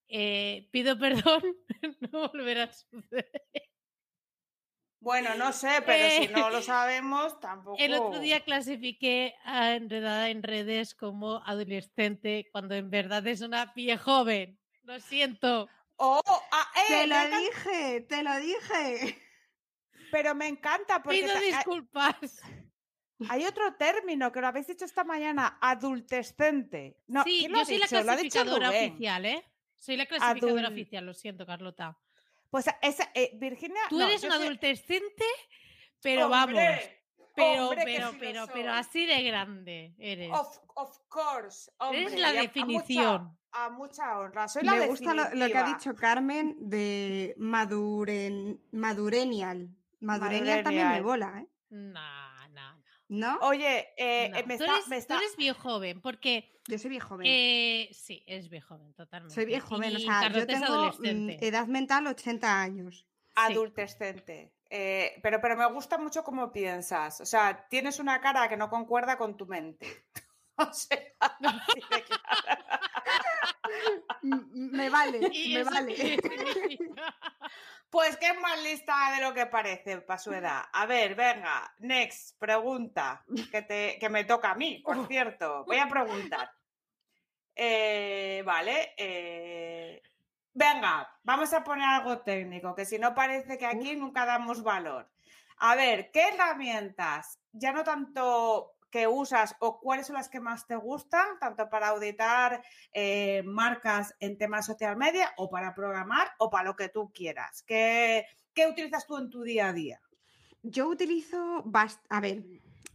Eh, 0.08 0.68
pido 0.70 0.98
perdón, 0.98 1.42
no 2.12 2.28
volverá 2.28 2.64
a 2.64 2.72
suceder. 2.72 3.30
Bueno, 5.00 5.34
no 5.34 5.52
sé, 5.52 5.82
pero 5.84 6.08
si 6.08 6.22
Eh, 6.24 6.28
no 6.34 6.48
lo 6.50 6.62
sabemos, 6.62 7.38
tampoco. 7.40 7.76
El 7.78 7.94
otro 7.94 8.20
día 8.20 8.40
clasifiqué 8.44 9.34
a 9.44 9.74
Enredada 9.74 10.30
en 10.30 10.42
redes 10.42 10.94
como 10.94 11.42
adolescente 11.44 12.48
cuando 12.52 12.74
en 12.74 12.90
verdad 12.90 13.26
es 13.26 13.40
una 13.42 13.74
pie 13.74 13.98
joven. 13.98 14.58
Lo 14.82 14.98
siento. 15.00 15.68
Oh, 15.96 16.22
ah, 16.52 16.70
eh, 16.76 16.80
Te 16.88 17.06
lo 17.06 17.14
encanta- 17.14 17.38
dije, 17.38 18.00
te 18.02 18.22
lo 18.22 18.36
dije. 18.40 19.18
pero 20.10 20.34
me 20.34 20.48
encanta 20.48 21.02
porque 21.02 21.20
Pido 21.20 21.36
hay- 21.36 21.46
disculpas. 21.52 22.40
hay 23.28 23.44
otro 23.44 23.74
término 23.76 24.32
que 24.32 24.40
lo 24.40 24.46
habéis 24.48 24.66
dicho 24.66 24.84
esta 24.84 25.04
mañana, 25.04 25.58
adultescente. 25.60 26.98
No, 27.06 27.22
sí, 27.24 27.40
¿quién 27.40 27.52
lo 27.52 27.58
yo 27.58 27.64
soy 27.66 27.78
la 27.78 27.84
dicho? 27.86 27.96
Dicho 27.98 28.04
clasificadora 28.04 28.70
oficial, 28.70 29.24
¿eh? 29.26 29.44
Soy 29.84 29.96
la 29.98 30.06
clasificadora 30.06 30.68
Adul- 30.68 30.72
oficial, 30.72 31.04
lo 31.04 31.12
siento, 31.12 31.44
Carlota. 31.44 31.98
Pues 32.48 32.64
esa, 32.80 33.10
eh, 33.14 33.32
Virginia. 33.34 33.82
Tú 33.90 33.98
no, 33.98 34.06
eres 34.06 34.22
yo 34.22 34.28
un 34.28 34.34
soy- 34.34 34.42
adolescente, 34.46 35.24
pero 36.00 36.26
¡Hombre! 36.26 36.54
vamos. 36.54 36.80
Pero, 37.36 37.64
¡Hombre, 37.68 37.84
que 37.84 37.92
pero, 37.96 38.10
sí 38.12 38.16
pero, 38.20 38.46
pero 38.52 38.72
así 38.72 39.06
de 39.06 39.22
grande 39.24 39.94
eres. 39.98 40.30
Of, 40.32 40.58
of 40.76 40.98
course. 41.08 41.70
Eres 41.92 42.06
hombre, 42.06 42.18
la 42.20 42.32
y 42.32 42.36
a- 42.36 42.38
a 42.38 42.42
definición. 42.44 43.22
mucha- 43.24 43.38
A 43.56 43.70
mucha, 43.70 44.18
honra. 44.18 44.48
Soy 44.48 44.62
la 44.64 44.74
Me 44.74 44.86
gusta 44.86 45.14
lo, 45.14 45.34
lo 45.34 45.46
que 45.48 45.58
ha 45.58 45.64
dicho 45.64 45.94
Carmen 45.94 46.56
de 46.58 47.34
maduren, 47.36 48.60
madurenial. 48.72 49.68
Madurenial 50.00 50.62
también 50.64 50.88
me 50.90 51.00
bola, 51.02 51.40
¿eh? 51.40 51.48
No, 51.70 52.00
no, 53.14 53.32
no. 53.32 53.38
¿No? 53.40 53.46
Oye, 53.48 53.88
eh, 53.96 54.28
no. 54.30 54.38
eh, 54.38 54.44
me 54.46 54.56
tú, 54.58 54.64
está, 54.64 54.74
eres, 54.76 54.88
me 54.88 55.02
tú 55.02 55.14
eres 55.14 55.36
bien 55.36 55.54
joven, 55.54 56.00
porque 56.00 56.60
Yo 56.66 56.78
soy 56.78 56.90
bien 56.90 57.02
joven. 57.02 57.26
eh, 57.28 57.88
sí, 57.92 58.22
eres 58.26 58.48
bien 58.48 58.62
joven, 58.62 58.92
totalmente. 58.94 59.34
soy 59.34 59.44
bien 59.46 59.60
joven, 59.60 59.96
o 59.96 59.98
sea, 59.98 60.30
yo 60.30 60.38
es 60.40 60.46
tengo 60.46 60.92
mm, 60.98 61.30
edad 61.40 61.66
mental 61.66 62.06
80 62.06 62.60
años. 62.60 63.06
Sí. 63.06 63.06
adultescente. 63.34 64.52
Eh, 64.70 65.18
pero, 65.22 65.40
pero 65.40 65.56
me 65.56 65.66
gusta 65.72 65.98
mucho 65.98 66.22
cómo 66.24 66.50
piensas. 66.52 67.20
O 67.20 67.26
sea, 67.26 67.66
tienes 67.68 67.98
una 67.98 68.20
cara 68.20 68.48
que 68.48 68.56
no 68.56 68.68
concuerda 68.70 69.16
con 69.18 69.36
tu 69.36 69.46
mente. 69.46 69.86
O 70.56 70.72
sea, 70.72 70.98
así 71.18 71.80
de 71.90 72.04
claro. 72.04 72.22
M- 73.06 73.23
Me 74.22 74.88
vale, 74.90 75.18
¿Y 75.32 75.54
me 75.54 75.60
eso 75.60 75.70
vale. 75.70 75.94
qué 75.94 76.18
significa? 76.20 77.16
Pues 77.90 78.16
que 78.16 78.26
es 78.26 78.40
más 78.40 78.60
lista 78.62 79.12
de 79.14 79.22
lo 79.22 79.32
que 79.32 79.46
parece 79.46 79.98
para 80.00 80.18
su 80.18 80.32
edad. 80.32 80.64
A 80.72 80.84
ver, 80.86 81.14
venga, 81.14 81.72
next, 81.78 82.36
pregunta, 82.38 83.24
que, 83.52 83.62
te, 83.62 83.98
que 84.00 84.08
me 84.08 84.24
toca 84.24 84.50
a 84.50 84.54
mí, 84.56 84.80
por 84.84 85.06
cierto. 85.06 85.64
Voy 85.64 85.78
a 85.78 85.86
preguntar. 85.88 86.50
Eh, 87.54 88.42
vale, 88.44 88.94
eh, 88.96 90.02
venga, 90.52 91.08
vamos 91.22 91.52
a 91.52 91.62
poner 91.62 91.88
algo 91.88 92.18
técnico, 92.22 92.74
que 92.74 92.84
si 92.84 92.98
no 92.98 93.14
parece 93.14 93.56
que 93.56 93.66
aquí 93.66 93.94
nunca 93.94 94.26
damos 94.26 94.64
valor. 94.64 95.08
A 95.58 95.76
ver, 95.76 96.10
¿qué 96.10 96.30
herramientas, 96.30 97.38
ya 97.52 97.72
no 97.72 97.84
tanto 97.84 98.73
que 98.94 99.08
usas 99.08 99.56
o 99.58 99.80
cuáles 99.80 100.06
son 100.06 100.14
las 100.14 100.28
que 100.28 100.38
más 100.38 100.68
te 100.68 100.76
gustan, 100.76 101.26
tanto 101.40 101.68
para 101.68 101.88
auditar 101.88 102.62
eh, 102.92 103.42
marcas 103.44 104.14
en 104.20 104.38
temas 104.38 104.66
social 104.66 104.96
media 104.96 105.34
o 105.36 105.50
para 105.50 105.74
programar 105.74 106.28
o 106.38 106.48
para 106.48 106.62
lo 106.68 106.76
que 106.76 106.90
tú 106.90 107.10
quieras? 107.12 107.64
¿Qué, 107.66 108.24
qué 108.54 108.68
utilizas 108.68 109.04
tú 109.08 109.16
en 109.18 109.30
tu 109.30 109.42
día 109.42 109.66
a 109.70 109.72
día? 109.72 110.00
Yo 110.62 110.86
utilizo, 110.86 111.64
bast- 111.64 112.06
a 112.08 112.20
ver, 112.20 112.44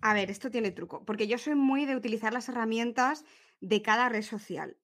a 0.02 0.14
ver, 0.14 0.32
esto 0.32 0.50
tiene 0.50 0.72
truco, 0.72 1.04
porque 1.04 1.28
yo 1.28 1.38
soy 1.38 1.56
muy 1.56 1.86
de 1.86 1.98
utilizar 1.98 2.32
las 2.32 2.48
herramientas 2.48 3.26
de 3.60 3.82
cada 3.82 4.08
red 4.08 4.22
social, 4.22 4.78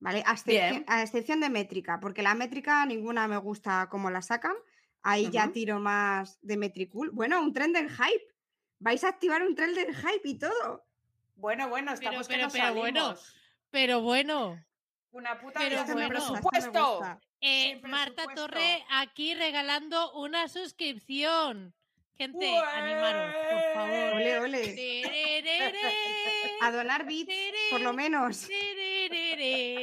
¿vale? 0.00 0.22
A 0.26 0.32
excepción, 0.32 0.68
Bien. 0.70 0.84
a 0.86 1.02
excepción 1.02 1.40
de 1.40 1.48
métrica, 1.48 1.98
porque 1.98 2.22
la 2.22 2.34
métrica 2.34 2.84
ninguna 2.84 3.26
me 3.26 3.38
gusta 3.38 3.88
cómo 3.90 4.10
la 4.10 4.20
sacan, 4.20 4.56
ahí 5.02 5.30
ya 5.30 5.50
tiro 5.50 5.80
más 5.80 6.38
de 6.42 6.58
Metricool. 6.58 7.10
Bueno, 7.10 7.40
un 7.40 7.54
trend 7.54 7.76
hype, 7.88 8.26
vais 8.82 9.02
a 9.04 9.08
activar 9.08 9.42
un 9.42 9.54
trend 9.54 9.76
hype 9.78 10.28
y 10.28 10.38
todo. 10.38 10.84
Bueno, 11.36 11.68
bueno, 11.68 11.92
Pero, 11.98 12.10
estamos 12.10 12.28
que 12.28 12.34
pero, 12.34 12.44
nos 12.44 12.52
pero 12.52 12.74
bueno. 12.74 13.14
Pero 13.70 14.00
bueno, 14.02 14.62
Una 15.12 15.40
puta 15.40 15.60
pero 15.60 15.70
vida 15.70 15.84
sin 15.86 15.94
bueno. 15.94 16.08
Presupuesto. 16.10 17.00
eh, 17.40 17.80
Marta 17.82 18.24
presupuesto. 18.24 18.48
Torre 18.48 18.84
aquí 18.90 19.34
regalando 19.34 20.12
una 20.14 20.48
suscripción. 20.48 21.74
Gente, 22.14 22.54
animaros, 22.58 23.34
por 23.34 23.74
favor. 23.74 24.14
Ole, 24.14 24.38
ole. 24.40 24.74
Tererere, 24.74 25.80
A 26.60 26.70
donar 26.70 27.06
bits, 27.06 27.32
por 27.70 27.80
lo 27.80 27.92
menos. 27.94 28.46
tererere. 28.46 29.82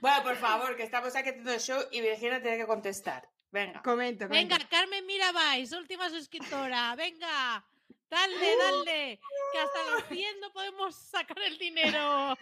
Bueno, 0.00 0.22
por 0.22 0.36
favor, 0.36 0.76
que 0.76 0.82
estamos 0.82 1.16
aquí 1.16 1.30
haciendo 1.30 1.52
el 1.52 1.60
show 1.60 1.80
y 1.90 2.02
Virginia 2.02 2.42
tiene 2.42 2.58
que 2.58 2.66
contestar. 2.66 3.26
Venga. 3.52 3.82
Comento, 3.82 4.28
comento. 4.28 4.54
Venga, 4.54 4.68
Carmen 4.68 5.04
Mirabais, 5.06 5.72
última 5.72 6.08
suscriptora. 6.08 6.94
Venga, 6.94 7.64
dale, 8.08 8.56
dale. 8.56 9.20
Que 9.52 9.58
hasta 9.58 9.90
los 9.90 10.04
100 10.08 10.40
no 10.40 10.52
podemos 10.52 10.94
sacar 10.94 11.38
el 11.40 11.58
dinero. 11.58 12.36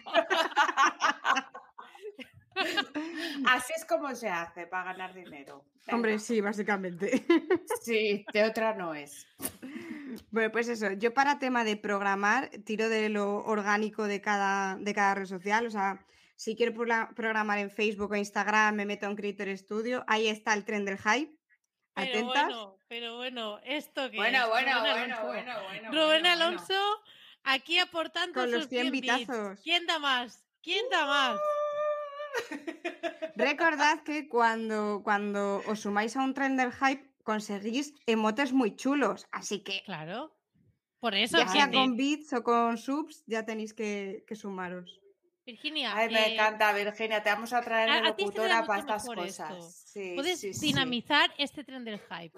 Así 3.47 3.73
es 3.75 3.85
como 3.85 4.13
se 4.15 4.29
hace 4.29 4.67
para 4.67 4.91
ganar 4.91 5.13
dinero. 5.13 5.63
Venga. 5.85 5.95
Hombre, 5.95 6.19
sí, 6.19 6.41
básicamente. 6.41 7.23
Sí, 7.81 8.25
de 8.31 8.43
otra 8.43 8.75
no 8.75 8.93
es. 8.93 9.25
Bueno, 10.31 10.51
pues 10.51 10.67
eso, 10.67 10.91
yo 10.93 11.13
para 11.13 11.39
tema 11.39 11.63
de 11.63 11.77
programar 11.77 12.49
tiro 12.65 12.89
de 12.89 13.09
lo 13.09 13.43
orgánico 13.45 14.03
de 14.03 14.21
cada, 14.21 14.75
de 14.75 14.93
cada 14.93 15.15
red 15.15 15.25
social, 15.25 15.65
o 15.65 15.71
sea, 15.71 16.05
si 16.39 16.55
quiero 16.55 16.73
programar 16.73 17.59
en 17.59 17.69
Facebook 17.69 18.11
o 18.11 18.15
Instagram, 18.15 18.73
me 18.73 18.85
meto 18.85 19.05
en 19.07 19.17
Creator 19.17 19.49
Studio, 19.57 20.05
ahí 20.07 20.29
está 20.29 20.53
el 20.53 20.63
tren 20.63 20.85
del 20.85 20.97
hype. 20.97 21.35
Pero 21.93 22.07
Atentas. 22.11 22.45
bueno, 22.45 22.77
pero 22.87 23.17
bueno, 23.17 23.59
esto 23.65 24.09
que 24.09 24.15
Bueno, 24.15 24.43
es 24.43 24.47
bueno, 24.47 24.79
Rubén 24.79 24.93
bueno, 24.93 25.25
bueno, 25.25 25.53
bueno. 25.63 25.91
Rubén 25.91 25.91
bueno, 25.91 26.07
bueno. 26.07 26.29
Alonso 26.29 26.81
aquí 27.43 27.77
aportando 27.77 28.39
Con 28.39 28.51
los 28.51 28.61
sus 28.61 28.69
100 28.69 28.83
100 28.83 28.91
bits. 28.93 29.01
bitazos. 29.01 29.59
¿Quién 29.61 29.85
da 29.85 29.99
más? 29.99 30.45
¿Quién 30.63 30.85
da 30.89 31.05
más? 31.05 31.39
Recordad 33.35 34.03
que 34.05 34.29
cuando, 34.29 35.01
cuando 35.03 35.61
os 35.67 35.81
sumáis 35.81 36.15
a 36.15 36.23
un 36.23 36.33
tren 36.33 36.55
del 36.55 36.71
hype, 36.71 37.05
conseguís 37.23 37.95
emotes 38.05 38.53
muy 38.53 38.77
chulos, 38.77 39.27
así 39.33 39.59
que 39.59 39.83
Claro. 39.83 40.33
Por 41.01 41.15
eso, 41.15 41.37
ya 41.37 41.47
sea 41.49 41.69
con 41.69 41.97
bits 41.97 42.31
o 42.31 42.43
con 42.43 42.77
subs, 42.77 43.25
ya 43.25 43.45
tenéis 43.45 43.73
que, 43.73 44.23
que 44.25 44.35
sumaros. 44.35 44.98
Virginia, 45.51 45.95
Ay, 45.95 46.09
me 46.13 46.19
eh, 46.27 46.33
encanta, 46.33 46.71
Virginia. 46.73 47.23
Te 47.23 47.29
vamos 47.29 47.53
a 47.53 47.61
traer 47.61 47.89
a- 47.89 47.95
de 47.95 48.01
locutora 48.01 48.55
mucho 48.57 48.67
para 48.67 48.79
estas 48.79 49.05
cosas. 49.05 49.83
Sí, 49.85 50.13
puedes 50.15 50.39
sí, 50.39 50.53
sí. 50.53 50.67
dinamizar 50.67 51.33
este 51.37 51.63
tren 51.63 51.83
del 51.85 51.99
hype. 51.99 52.37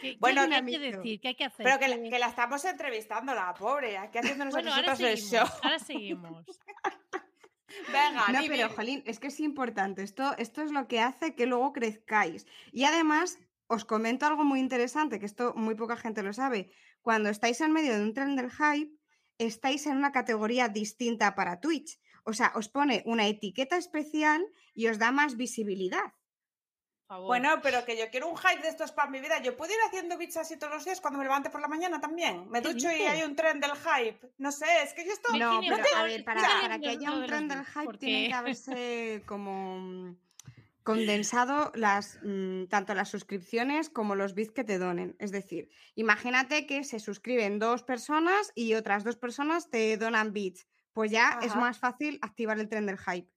¿Qué, 0.00 0.12
qué 0.12 0.16
Bueno, 0.20 0.42
hay 0.42 0.64
que 0.64 0.78
decir? 0.78 1.20
¿Qué 1.20 1.28
hay 1.28 1.34
que 1.34 1.44
hacer? 1.44 1.64
Pero 1.64 1.78
que, 1.78 1.88
la- 1.88 1.96
¿Qué- 1.96 2.10
que 2.10 2.18
la 2.18 2.28
estamos 2.28 2.64
entrevistando, 2.64 3.34
la 3.34 3.52
pobre, 3.54 3.98
aquí 3.98 4.18
haciéndonos 4.18 4.54
Bueno, 4.54 4.70
a 4.72 4.76
ahora 4.76 4.88
nosotros 4.92 5.10
el 5.10 5.16
show. 5.18 5.46
seguimos, 5.46 5.64
ahora 5.64 5.78
seguimos. 5.78 6.46
Venga, 7.88 8.28
No, 8.28 8.40
pero. 8.48 8.68
Jolín, 8.70 9.02
es 9.06 9.18
que 9.18 9.28
es 9.28 9.40
importante. 9.40 10.02
Esto, 10.02 10.34
esto 10.38 10.62
es 10.62 10.70
lo 10.72 10.86
que 10.88 11.00
hace 11.00 11.34
que 11.34 11.46
luego 11.46 11.72
crezcáis. 11.72 12.46
Y 12.70 12.84
además, 12.84 13.38
os 13.66 13.84
comento 13.84 14.26
algo 14.26 14.44
muy 14.44 14.60
interesante, 14.60 15.18
que 15.18 15.26
esto 15.26 15.54
muy 15.56 15.74
poca 15.74 15.96
gente 15.96 16.22
lo 16.22 16.32
sabe. 16.34 16.70
Cuando 17.00 17.30
estáis 17.30 17.60
en 17.62 17.72
medio 17.72 17.94
de 17.96 18.02
un 18.02 18.12
tren 18.12 18.36
del 18.36 18.50
hype, 18.50 18.92
estáis 19.38 19.86
en 19.86 19.96
una 19.96 20.12
categoría 20.12 20.68
distinta 20.68 21.34
para 21.34 21.60
Twitch. 21.60 21.98
O 22.24 22.32
sea, 22.32 22.52
os 22.54 22.68
pone 22.68 23.02
una 23.06 23.26
etiqueta 23.26 23.76
especial 23.76 24.44
y 24.74 24.88
os 24.88 24.98
da 24.98 25.10
más 25.12 25.36
visibilidad. 25.36 26.12
Bueno, 27.20 27.60
pero 27.62 27.84
que 27.84 27.96
yo 27.96 28.08
quiero 28.10 28.28
un 28.28 28.36
hype 28.36 28.62
de 28.62 28.68
estos 28.68 28.92
para 28.92 29.10
mi 29.10 29.20
vida. 29.20 29.42
Yo 29.42 29.56
puedo 29.56 29.72
ir 29.72 29.78
haciendo 29.86 30.16
bits 30.16 30.38
así 30.38 30.58
todos 30.58 30.72
los 30.72 30.84
días 30.84 31.00
cuando 31.00 31.18
me 31.18 31.24
levante 31.24 31.50
por 31.50 31.60
la 31.60 31.68
mañana 31.68 32.00
también. 32.00 32.48
Me 32.48 32.62
¿Qué 32.62 32.72
ducho 32.72 32.90
y 32.90 33.02
hay 33.02 33.22
un 33.22 33.36
tren 33.36 33.60
del 33.60 33.72
hype. 33.72 34.32
No 34.38 34.50
sé, 34.50 34.66
es 34.82 34.94
que 34.94 35.04
yo 35.04 35.12
estoy. 35.12 35.38
No, 35.38 35.60
Virginia, 35.60 35.76
pero 35.76 35.88
por 35.90 35.98
a 35.98 36.04
ver, 36.04 36.24
para, 36.24 36.78
que 36.78 36.88
haya 36.88 37.12
un 37.12 37.26
tren 37.26 37.48
del 37.48 37.64
hype 37.64 37.98
tiene 37.98 38.28
que 38.28 38.34
haberse 38.34 39.22
como 39.26 39.78
mm, 39.78 40.16
condensado 40.82 41.70
las 41.74 42.18
mm, 42.22 42.66
tanto 42.66 42.94
las 42.94 43.10
suscripciones 43.10 43.90
como 43.90 44.14
los 44.14 44.34
bits 44.34 44.52
que 44.52 44.64
te 44.64 44.78
donen. 44.78 45.14
Es 45.18 45.32
decir, 45.32 45.68
imagínate 45.94 46.66
que 46.66 46.82
se 46.84 46.98
suscriben 46.98 47.58
dos 47.58 47.82
personas 47.82 48.52
y 48.54 48.74
otras 48.74 49.04
dos 49.04 49.16
personas 49.16 49.68
te 49.68 49.96
donan 49.98 50.32
bits. 50.32 50.66
Pues 50.92 51.10
ya 51.10 51.38
es 51.42 51.54
más 51.56 51.78
fácil 51.78 52.18
activar 52.22 52.58
el 52.58 52.68
tren 52.68 52.86
del 52.86 52.98
hype. 52.98 53.28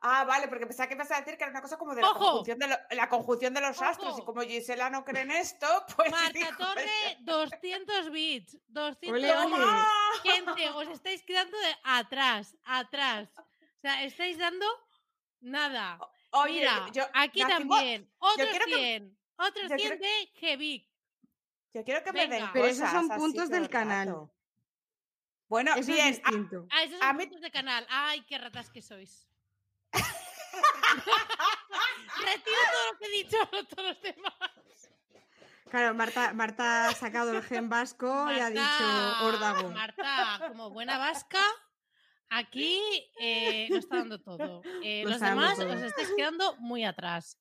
Ah, 0.00 0.24
vale, 0.24 0.46
porque 0.46 0.64
pensaba 0.66 0.88
que 0.88 0.94
ibas 0.94 1.10
a 1.10 1.18
decir 1.18 1.36
que 1.36 1.42
era 1.42 1.50
una 1.50 1.60
cosa 1.60 1.76
como 1.76 1.92
de 1.92 2.02
la, 2.02 2.08
conjunción 2.12 2.58
de, 2.60 2.68
lo- 2.68 2.76
la 2.92 3.08
conjunción 3.08 3.52
de 3.52 3.60
los 3.60 3.82
astros. 3.82 4.16
Y 4.18 4.24
como 4.24 4.42
Gisela 4.42 4.90
no 4.90 5.04
cree 5.04 5.22
en 5.22 5.32
esto, 5.32 5.66
pues. 5.96 6.10
Marta 6.12 6.30
dijo, 6.32 6.56
Torre, 6.56 7.16
200 7.20 8.10
bits. 8.12 8.58
200 8.68 9.10
Ole, 9.18 9.36
ole. 9.36 9.56
bits. 9.56 10.34
Gente, 10.34 10.70
os 10.74 10.88
estáis 10.88 11.22
quedando 11.24 11.56
de 11.58 11.74
atrás, 11.82 12.56
atrás. 12.64 13.28
O 13.38 13.80
sea, 13.80 14.04
estáis 14.04 14.38
dando 14.38 14.66
nada. 15.40 15.98
Oye, 16.30 16.60
Mira, 16.60 16.86
yo, 16.92 17.04
aquí 17.14 17.40
nacimos- 17.42 17.78
también. 17.78 18.08
Otros 18.18 18.48
quiero 18.50 18.64
que- 18.66 18.74
100. 18.74 19.18
Otros 19.36 19.62
yo 19.62 19.76
100 19.76 19.78
quiero- 19.78 19.96
de 19.98 20.30
Gevic. 20.34 20.88
Yo 21.74 21.84
quiero 21.84 22.02
que 22.04 22.12
me 22.12 22.26
den 22.28 22.40
cosas. 22.40 22.50
Pero 22.52 22.66
esos 22.66 22.90
son 22.90 23.08
puntos 23.08 23.48
del 23.50 23.64
el 23.64 23.68
canal. 23.68 24.06
rato. 24.08 24.30
Bueno, 25.48 25.74
Eso 25.76 25.92
bien. 25.92 26.08
es 26.08 26.22
distinto. 26.22 26.66
Ah, 26.70 26.82
esos 26.82 27.00
A 27.02 27.12
mí- 27.12 27.26
de 27.26 27.50
canal. 27.50 27.86
Ay, 27.88 28.22
qué 28.28 28.38
ratas 28.38 28.68
que 28.70 28.82
sois. 28.82 29.26
Retiro 32.18 32.56
todo 32.72 32.92
lo 32.92 32.98
que 32.98 33.04
he 33.06 33.10
dicho, 33.22 33.36
todos 33.74 33.86
los 33.88 34.02
demás. 34.02 34.32
Claro, 35.70 35.94
Marta, 35.94 36.32
Marta 36.32 36.88
ha 36.88 36.92
sacado 36.92 37.32
el 37.32 37.42
gen 37.42 37.68
vasco 37.68 38.30
y 38.32 38.38
ha 38.40 38.48
dicho 38.50 39.24
órdago. 39.24 39.70
Marta, 39.70 40.40
como 40.48 40.70
buena 40.70 40.96
vasca, 40.96 41.42
aquí 42.30 42.80
eh, 43.20 43.66
lo 43.70 43.76
está 43.76 43.96
dando 43.98 44.18
todo. 44.20 44.62
Eh, 44.82 45.02
Lo 45.04 45.10
los 45.10 45.20
demás 45.20 45.58
todo. 45.58 45.72
os 45.74 45.82
estáis 45.82 46.10
quedando 46.16 46.56
muy 46.56 46.84
atrás. 46.84 47.38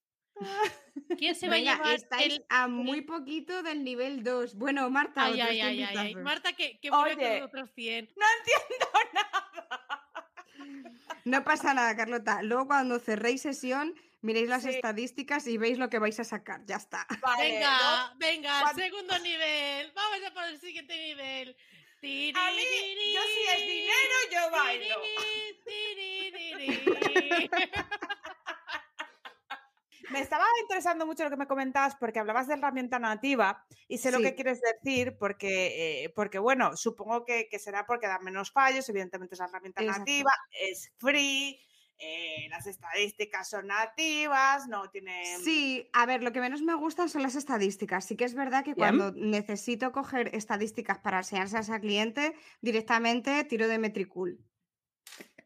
¿Quién 1.18 1.36
se 1.36 1.48
Venga, 1.48 1.72
va 1.72 1.76
a 1.76 1.78
llevar 1.78 1.96
estáis 1.96 2.34
el... 2.36 2.46
a 2.50 2.68
muy 2.68 3.02
poquito 3.02 3.64
del 3.64 3.84
nivel 3.84 4.24
2. 4.24 4.56
Bueno, 4.56 4.90
Marta, 4.90 5.26
Ay, 5.26 5.40
ay, 5.42 5.56
100 5.56 5.68
ay, 5.68 5.84
ay. 5.98 6.16
Marta, 6.16 6.54
que, 6.54 6.80
que 6.80 6.92
Oye. 6.92 7.16
con 7.40 7.44
otros 7.44 7.70
100. 7.74 8.10
No 8.16 8.26
entiendo 8.40 8.88
nada. 9.14 10.12
No 11.26 11.44
pasa 11.44 11.74
nada, 11.74 11.96
Carlota. 11.96 12.42
Luego 12.44 12.68
cuando 12.68 13.00
cerréis 13.00 13.42
sesión 13.42 13.94
miréis 14.22 14.50
las 14.50 14.64
Sí. 14.64 14.70
estadísticas 14.70 15.46
y 15.48 15.58
veis 15.58 15.78
lo 15.78 15.90
que 15.90 16.00
vais 16.00 16.20
a 16.20 16.24
sacar. 16.24 16.66
Ya 16.66 16.76
está. 16.78 17.06
Vale, 17.22 17.52
Venga, 17.52 17.78
¿no? 18.14 18.18
venga, 18.18 18.74
segundo 18.74 19.20
nivel. 19.20 19.92
Vamos 19.94 20.20
a 20.28 20.34
por 20.34 20.44
el 20.46 20.60
siguiente 20.60 20.96
nivel. 20.98 21.56
A 22.00 22.52
mí, 22.52 22.64
yo 23.14 23.22
si 23.24 23.42
es 23.56 23.68
dinero, 23.68 24.18
yo 24.32 24.52
bailo. 24.52 24.96
Me 30.10 30.22
estaba 30.22 30.46
interesando 30.62 31.06
mucho 31.06 31.24
lo 31.24 31.30
que 31.30 31.38
me 31.38 31.48
comentabas 31.48 31.96
porque 31.96 32.20
hablabas 32.20 32.48
de 32.48 32.54
herramienta 32.54 33.00
nativa 33.00 33.66
y 33.88 33.98
sé 33.98 34.12
lo 34.12 34.20
que 34.20 34.36
quieres 34.36 34.62
decir 34.62 35.18
porque, 35.18 36.04
eh, 36.06 36.10
porque 36.10 36.40
bueno, 36.40 36.78
supongo 36.78 37.26
que, 37.26 37.48
que 37.50 37.60
será 37.60 37.86
porque 37.86 38.08
da 38.08 38.20
menos 38.20 38.52
fallos, 38.52 38.88
evidentemente 38.90 39.36
es 39.36 39.40
la 39.40 39.48
herramienta 39.48 39.82
Exacto. 39.82 40.00
nativa, 40.00 40.32
es 40.52 40.94
free, 40.98 41.60
eh, 42.00 42.48
las 42.50 42.68
estadísticas 42.68 43.50
son 43.50 43.68
nativas, 43.68 44.68
no 44.68 44.90
tiene... 44.90 45.24
Sí, 45.44 45.90
a 45.94 46.06
ver, 46.06 46.24
lo 46.24 46.32
que 46.32 46.40
menos 46.40 46.62
me 46.62 46.76
gustan 46.76 47.10
son 47.10 47.24
las 47.24 47.36
estadísticas. 47.36 48.06
Sí 48.06 48.16
que 48.16 48.26
es 48.26 48.36
verdad 48.36 48.64
que 48.64 48.76
Bien. 48.76 48.98
cuando 48.98 49.12
necesito 49.12 49.92
coger 49.92 50.34
estadísticas 50.34 51.00
para 51.00 51.18
enseñárselas 51.18 51.70
al 51.70 51.82
cliente, 51.82 52.36
directamente 52.62 53.44
tiro 53.46 53.68
de 53.68 53.80
Metricool. 53.80 54.40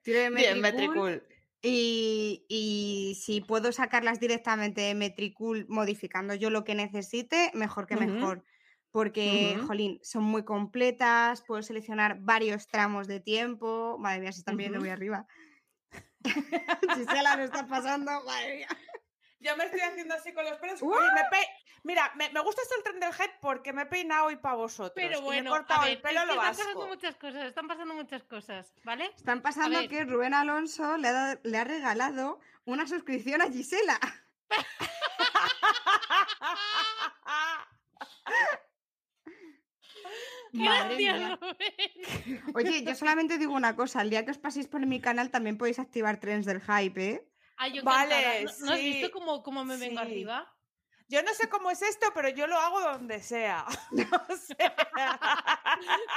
Tiro 0.03 0.20
de 0.20 0.30
Metricool 0.30 1.24
y, 1.62 2.45
y 2.49 3.20
si 3.22 3.41
puedo 3.41 3.72
sacarlas 3.72 4.20
directamente 4.20 4.82
de 4.82 4.95
Metricool 4.95 5.66
modificando 5.70 6.34
yo 6.34 6.49
lo 6.49 6.64
que 6.64 6.76
necesite, 6.76 7.51
mejor 7.53 7.88
que 7.88 7.95
mejor. 7.95 8.43
Porque, 8.91 9.57
jolín, 9.66 9.99
son 10.03 10.24
muy 10.24 10.43
completas, 10.43 11.43
puedo 11.47 11.62
seleccionar 11.64 12.18
varios 12.20 12.68
tramos 12.68 13.07
de 13.07 13.22
tiempo. 13.22 13.97
Madre 13.99 14.20
mía, 14.20 14.34
se 14.34 14.39
están 14.39 14.57
viendo 14.57 14.80
Ujú. 14.80 14.86
muy 14.86 14.89
arriba. 14.89 15.28
Gisela, 16.95 17.38
lo 17.38 17.43
está 17.43 17.66
pasando, 17.68 18.12
madre 18.26 18.57
mía. 18.57 18.68
Yo 19.42 19.58
me 19.58 19.66
estoy 19.66 19.82
haciendo 19.82 20.16
así 20.16 20.34
con 20.34 20.46
los 20.46 20.58
pelos. 20.60 20.82
¡Uh! 20.82 20.94
Oye, 20.94 21.08
me 21.14 21.22
pe- 21.30 21.50
Mira, 21.84 22.12
me, 22.16 22.30
me 22.30 22.39
gusta 22.42 22.62
esto 22.62 22.76
el 22.78 22.84
tren 22.84 23.00
del 23.00 23.10
head 23.10 23.32
porque 23.42 23.74
me 23.74 23.82
he 23.82 23.86
peinado 23.88 24.26
hoy 24.28 24.36
para 24.36 24.54
vosotros. 24.56 24.92
Pero 24.96 25.18
y 25.18 25.22
bueno, 25.24 25.50
me 25.52 25.58
he 25.58 25.60
cortado 25.60 25.82
a 25.82 25.86
ver, 25.86 25.94
el 25.96 26.02
pelo 26.02 26.20
es 26.22 26.28
que 26.28 26.36
lo 26.36 26.42
están 26.44 26.56
pasando 26.56 26.88
muchas 26.88 27.16
cosas, 27.16 27.44
están 27.46 27.68
pasando 27.68 27.94
muchas 27.96 28.24
cosas, 28.24 28.74
¿vale? 28.84 29.06
Están 29.18 29.42
pasando 29.42 29.80
que 29.89 30.04
Rubén 30.06 30.36
Alonso 30.36 30.96
le 30.98 31.08
ha, 31.08 31.39
le 31.42 31.58
ha 31.58 31.64
regalado 31.64 32.39
una 32.66 32.86
suscripción 32.88 33.42
a 33.42 33.50
Gisela. 33.50 34.00
Gracias. 40.54 41.39
Rubén. 41.39 42.44
Oye, 42.56 42.84
yo 42.84 42.96
solamente 42.96 43.38
digo 43.38 43.54
una 43.54 43.76
cosa, 43.76 44.02
el 44.02 44.10
día 44.10 44.26
que 44.26 44.32
os 44.32 44.38
paséis 44.38 44.68
por 44.68 44.86
mi 44.86 45.00
canal 45.00 45.30
también 45.32 45.58
podéis 45.58 45.80
activar 45.80 46.20
trens 46.20 46.46
del 46.46 46.62
hype, 46.62 47.10
¿eh? 47.10 47.28
Ah, 47.62 47.68
yo 47.68 47.84
Vale, 47.84 48.41
encantada. 48.41 48.57
¿No, 48.62 48.66
no 48.66 48.74
has 48.74 48.80
visto 48.80 49.12
cómo, 49.12 49.43
cómo 49.43 49.64
me 49.64 49.78
vengo 49.78 49.99
sí. 49.99 50.01
arriba? 50.01 50.51
Yo 51.07 51.22
no 51.22 51.32
sé 51.36 51.47
cómo 51.47 51.70
es 51.70 51.84
esto, 51.84 52.07
pero 52.16 52.30
yo 52.30 52.47
lo 52.47 52.57
hago 52.57 52.82
donde 52.82 53.22
sea. 53.22 53.66
O 54.30 54.36
sea, 54.36 54.76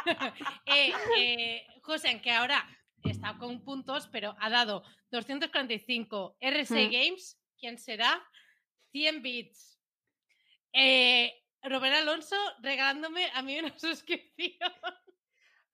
eh, 0.64 0.92
eh, 1.18 1.66
José, 1.82 2.22
que 2.22 2.30
ahora 2.30 2.66
está 3.03 3.36
con 3.36 3.62
puntos, 3.62 4.09
pero 4.09 4.34
ha 4.40 4.49
dado 4.49 4.84
245 5.11 6.38
RC 6.40 6.86
Hmm. 6.86 6.90
Games, 6.90 7.38
¿quién 7.59 7.78
será? 7.78 8.26
100 8.92 9.22
bits. 9.22 9.78
Eh, 10.72 11.30
Rubén 11.62 11.92
Alonso 11.92 12.36
regalándome 12.61 13.30
a 13.34 13.42
mí 13.42 13.59
una 13.59 13.78
suscripción. 13.78 14.72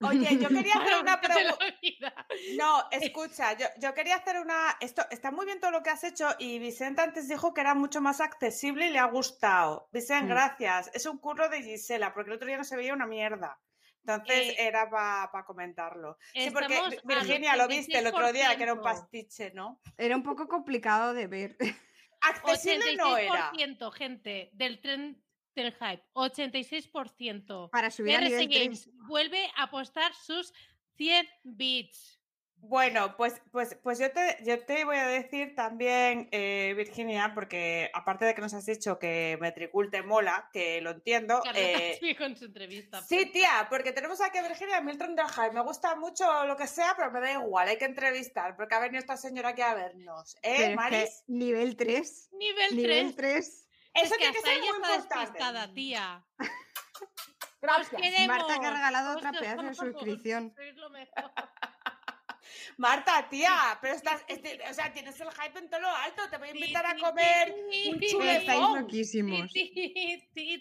Oye, 0.03 0.39
yo 0.39 0.49
quería 0.49 0.75
hacer 0.75 1.01
una 1.03 1.21
pregunta. 1.21 2.15
No, 2.59 2.85
escucha, 2.91 3.53
yo, 3.57 3.67
yo 3.79 3.93
quería 3.95 4.17
hacer 4.17 4.39
una. 4.41 4.77
Esto 4.81 5.03
está 5.11 5.31
muy 5.31 5.45
bien 5.47 5.61
todo 5.61 5.71
lo 5.71 5.83
que 5.83 5.91
has 5.91 6.05
hecho 6.05 6.29
y 6.39 6.59
Vicente 6.59 7.03
antes 7.03 7.29
dijo 7.29 7.53
que 7.53 7.61
era 7.61 7.75
mucho 7.75 8.01
más 8.01 8.21
accesible 8.21 8.87
y 8.87 8.91
le 8.91 8.99
ha 8.99 9.05
gustado. 9.05 9.89
Vicente, 9.93 10.25
Mm. 10.27 10.29
gracias. 10.29 10.91
Es 10.95 11.07
un 11.07 11.19
curro 11.19 11.49
de 11.49 11.63
Gisela, 11.63 12.15
porque 12.15 12.31
el 12.31 12.37
otro 12.37 12.47
día 12.49 12.57
no 12.59 12.65
se 12.65 12.77
veía 12.77 12.95
una 12.95 13.07
mierda. 13.07 13.59
Entonces 14.07 14.37
Eh, 14.51 14.57
era 14.67 14.89
para 14.89 15.45
comentarlo. 15.45 16.17
Sí, 16.33 16.51
porque 16.51 16.81
Virginia 17.05 17.55
lo 17.57 17.69
viste 17.69 17.99
el 17.99 18.07
otro 18.07 18.33
día, 18.33 18.57
que 18.57 18.63
era 18.63 18.73
un 18.73 18.81
86%. 18.81 18.83
pastiche, 18.83 19.51
¿no? 19.53 19.81
Era 19.99 20.17
un 20.17 20.23
poco 20.23 20.49
complicado 20.49 21.13
de 21.13 21.27
ver. 21.27 21.57
Accesible 22.23 22.97
no 22.97 23.17
era. 23.19 23.53
86% 23.53 23.93
gente 23.93 24.51
del 24.55 24.81
tren 24.81 25.23
del 25.63 25.73
hype. 25.73 26.03
86%. 26.15 27.71
Para 27.71 27.91
subir 27.91 28.17
a 28.17 28.19
RC 28.19 28.31
nivel 28.31 28.49
3. 28.49 28.61
Games 28.65 28.91
vuelve 29.07 29.51
a 29.57 29.65
apostar 29.65 30.13
sus 30.15 30.53
100 30.97 31.27
bits. 31.45 32.21
Bueno, 32.63 33.17
pues, 33.17 33.41
pues, 33.53 33.77
pues 33.83 33.99
yo, 33.99 34.11
te, 34.13 34.37
yo 34.45 34.63
te 34.65 34.85
voy 34.85 34.97
a 34.97 35.07
decir 35.07 35.55
también, 35.55 36.29
eh, 36.31 36.75
Virginia, 36.77 37.33
porque 37.35 37.91
aparte 37.95 38.27
de 38.27 38.35
que 38.35 38.43
nos 38.43 38.53
has 38.53 38.67
dicho 38.67 38.99
que 38.99 39.39
Metricool 39.41 39.91
te 39.91 40.03
mola, 40.03 40.51
que 40.53 40.81
lo 40.81 40.91
entiendo. 40.91 41.41
Eh, 41.55 41.99
con 42.17 42.37
su 42.37 42.47
entrevista. 42.47 43.03
Sí, 43.03 43.27
tía, 43.33 43.67
porque 43.69 43.93
tenemos 43.93 44.21
aquí 44.21 44.39
a 44.39 44.43
Virginia 44.43 44.81
Milton 44.81 45.15
del 45.15 45.27
Hype. 45.27 45.53
Me 45.53 45.63
gusta 45.63 45.95
mucho 45.97 46.45
lo 46.47 46.57
que 46.57 46.67
sea, 46.67 46.95
pero 46.97 47.11
me 47.11 47.21
da 47.21 47.33
igual, 47.33 47.69
hay 47.69 47.77
que 47.77 47.85
entrevistar, 47.85 48.57
porque 48.57 48.75
ha 48.75 48.81
venido 48.81 49.01
esta 49.01 49.17
señora 49.17 49.51
aquí 49.51 49.63
a 49.63 49.75
vernos. 49.75 50.37
¿Eh, 50.37 50.41
Pero 50.43 50.55
es 50.59 50.69
que 50.69 50.77
Maris? 50.77 51.25
nivel 51.27 51.77
3. 51.77 52.29
Nivel 52.33 52.69
3. 52.69 52.73
Nivel 52.75 53.15
3. 53.15 53.60
Eso 53.95 54.05
es 54.05 54.11
que 54.13 54.17
tiene 54.19 54.33
que 54.33 54.39
hasta 54.39 54.51
ser 54.51 54.59
ella 54.59 54.73
muy 54.73 54.81
está 54.81 54.95
importante. 54.95 55.21
despistada, 55.21 55.75
tía. 55.75 56.25
Gracias. 57.61 58.27
Marta 58.27 58.59
que 58.59 58.67
ha 58.67 58.71
regalado 58.71 59.17
otra 59.17 59.33
pedazo 59.33 59.63
de 59.63 59.75
suscripción. 59.75 60.55
Marta, 62.77 63.29
tía, 63.29 63.79
pero 63.83 63.95
estás, 63.95 64.25
este, 64.27 64.59
o 64.69 64.73
sea, 64.73 64.91
tienes 64.93 65.21
el 65.21 65.31
hype 65.31 65.59
en 65.59 65.69
todo 65.69 65.81
lo 65.81 65.89
alto. 65.89 66.23
Te 66.31 66.39
voy 66.39 66.49
a 66.49 66.55
invitar 66.55 66.87
a 66.87 66.97
comer 66.97 67.55
un 67.91 68.01
chulefón. 68.01 68.81
loquísimos. 68.81 69.51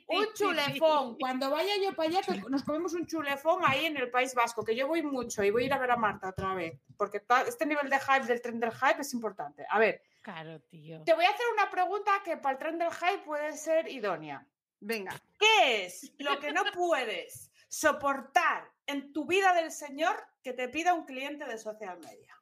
Un 0.07 0.27
chulefón. 0.33 1.17
Cuando 1.17 1.49
vaya 1.49 1.73
yo 1.81 1.95
para 1.95 2.09
allá, 2.09 2.21
nos 2.49 2.63
comemos 2.63 2.93
un 2.93 3.05
chulefón 3.05 3.61
ahí 3.63 3.85
en 3.85 3.95
el 3.95 4.11
País 4.11 4.35
Vasco, 4.35 4.65
que 4.65 4.75
yo 4.75 4.87
voy 4.87 5.01
mucho 5.01 5.43
y 5.43 5.51
voy 5.51 5.63
a 5.63 5.65
ir 5.67 5.73
a 5.73 5.77
ver 5.77 5.91
a 5.91 5.95
Marta 5.95 6.29
otra 6.29 6.53
vez, 6.53 6.77
porque 6.97 7.21
este 7.47 7.65
nivel 7.65 7.89
de 7.89 7.99
hype 7.99 8.25
del 8.25 8.41
tren 8.41 8.59
del 8.59 8.71
hype 8.71 9.01
es 9.01 9.13
importante. 9.13 9.65
A 9.69 9.79
ver, 9.79 10.01
Claro, 10.31 10.59
tío. 10.61 11.01
te 11.05 11.13
voy 11.15 11.25
a 11.25 11.29
hacer 11.29 11.45
una 11.53 11.71
pregunta 11.71 12.11
que 12.23 12.37
para 12.37 12.53
el 12.53 12.59
tren 12.59 12.77
del 12.77 12.91
hype 12.91 13.23
puede 13.25 13.57
ser 13.57 13.87
idónea. 13.89 14.45
Venga. 14.79 15.11
¿Qué 15.39 15.85
es 15.85 16.13
lo 16.19 16.39
que 16.39 16.51
no 16.51 16.63
puedes 16.71 17.51
soportar 17.67 18.71
en 18.85 19.11
tu 19.11 19.25
vida 19.25 19.53
del 19.55 19.71
señor 19.71 20.15
que 20.43 20.53
te 20.53 20.69
pida 20.69 20.93
un 20.93 21.05
cliente 21.05 21.45
de 21.45 21.57
social 21.57 21.97
media? 21.99 22.39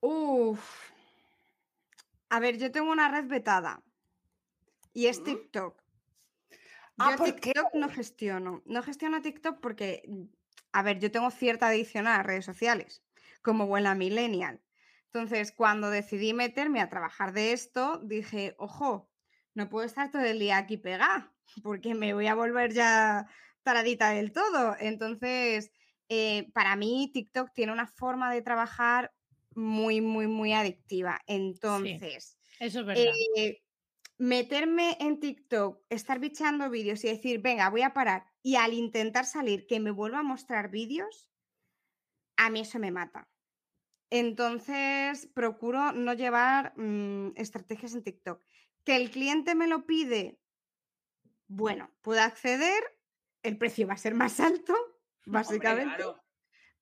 Uf. 0.00 0.92
A 2.28 2.38
ver, 2.38 2.58
yo 2.58 2.70
tengo 2.70 2.92
una 2.92 3.08
red 3.08 3.26
vetada. 3.26 3.82
Y 4.92 5.06
es 5.08 5.18
Mm. 5.20 5.24
TikTok. 5.24 5.82
Ah, 6.98 7.10
Yo 7.10 7.16
¿por 7.16 7.34
qué? 7.34 7.52
TikTok 7.52 7.74
no 7.74 7.88
gestiono. 7.88 8.62
No 8.66 8.82
gestiono 8.84 9.20
TikTok 9.20 9.58
porque, 9.60 10.02
a 10.72 10.82
ver, 10.82 11.00
yo 11.00 11.10
tengo 11.10 11.30
cierta 11.32 11.66
adicción 11.66 12.06
a 12.06 12.18
las 12.18 12.26
redes 12.26 12.44
sociales, 12.44 13.02
como 13.42 13.66
buena 13.66 13.96
millennial. 13.96 14.60
Entonces, 15.16 15.50
cuando 15.50 15.88
decidí 15.88 16.34
meterme 16.34 16.82
a 16.82 16.90
trabajar 16.90 17.32
de 17.32 17.52
esto, 17.52 18.02
dije, 18.04 18.54
ojo, 18.58 19.10
no 19.54 19.70
puedo 19.70 19.86
estar 19.86 20.10
todo 20.10 20.20
el 20.20 20.38
día 20.38 20.58
aquí 20.58 20.76
pegada, 20.76 21.32
porque 21.64 21.94
me 21.94 22.12
voy 22.12 22.26
a 22.26 22.34
volver 22.34 22.74
ya 22.74 23.26
taradita 23.62 24.10
del 24.10 24.30
todo. 24.30 24.76
Entonces, 24.78 25.70
eh, 26.10 26.50
para 26.52 26.76
mí, 26.76 27.10
TikTok 27.14 27.50
tiene 27.54 27.72
una 27.72 27.86
forma 27.86 28.30
de 28.30 28.42
trabajar 28.42 29.14
muy, 29.54 30.02
muy, 30.02 30.26
muy 30.26 30.52
adictiva. 30.52 31.18
Entonces, 31.26 32.36
Eso 32.60 32.80
es 32.80 32.86
verdad. 32.86 33.14
eh, 33.36 33.62
meterme 34.18 34.98
en 35.00 35.18
TikTok, 35.18 35.80
estar 35.88 36.18
bicheando 36.18 36.68
vídeos 36.68 37.02
y 37.04 37.08
decir, 37.08 37.40
venga, 37.40 37.70
voy 37.70 37.80
a 37.80 37.94
parar, 37.94 38.26
y 38.42 38.56
al 38.56 38.74
intentar 38.74 39.24
salir 39.24 39.66
que 39.66 39.80
me 39.80 39.92
vuelva 39.92 40.18
a 40.18 40.22
mostrar 40.22 40.70
vídeos, 40.70 41.30
a 42.36 42.50
mí 42.50 42.60
eso 42.60 42.78
me 42.78 42.90
mata. 42.90 43.30
Entonces, 44.18 45.26
procuro 45.34 45.92
no 45.92 46.14
llevar 46.14 46.72
mm, 46.76 47.32
estrategias 47.36 47.94
en 47.94 48.02
TikTok. 48.02 48.42
Que 48.84 48.96
el 48.96 49.10
cliente 49.10 49.54
me 49.54 49.66
lo 49.66 49.84
pide, 49.84 50.38
bueno, 51.48 51.90
puedo 52.02 52.20
acceder, 52.22 52.82
el 53.42 53.58
precio 53.58 53.86
va 53.86 53.94
a 53.94 53.98
ser 53.98 54.14
más 54.14 54.40
alto, 54.40 54.74
básicamente, 55.26 55.96
claro. 55.96 56.22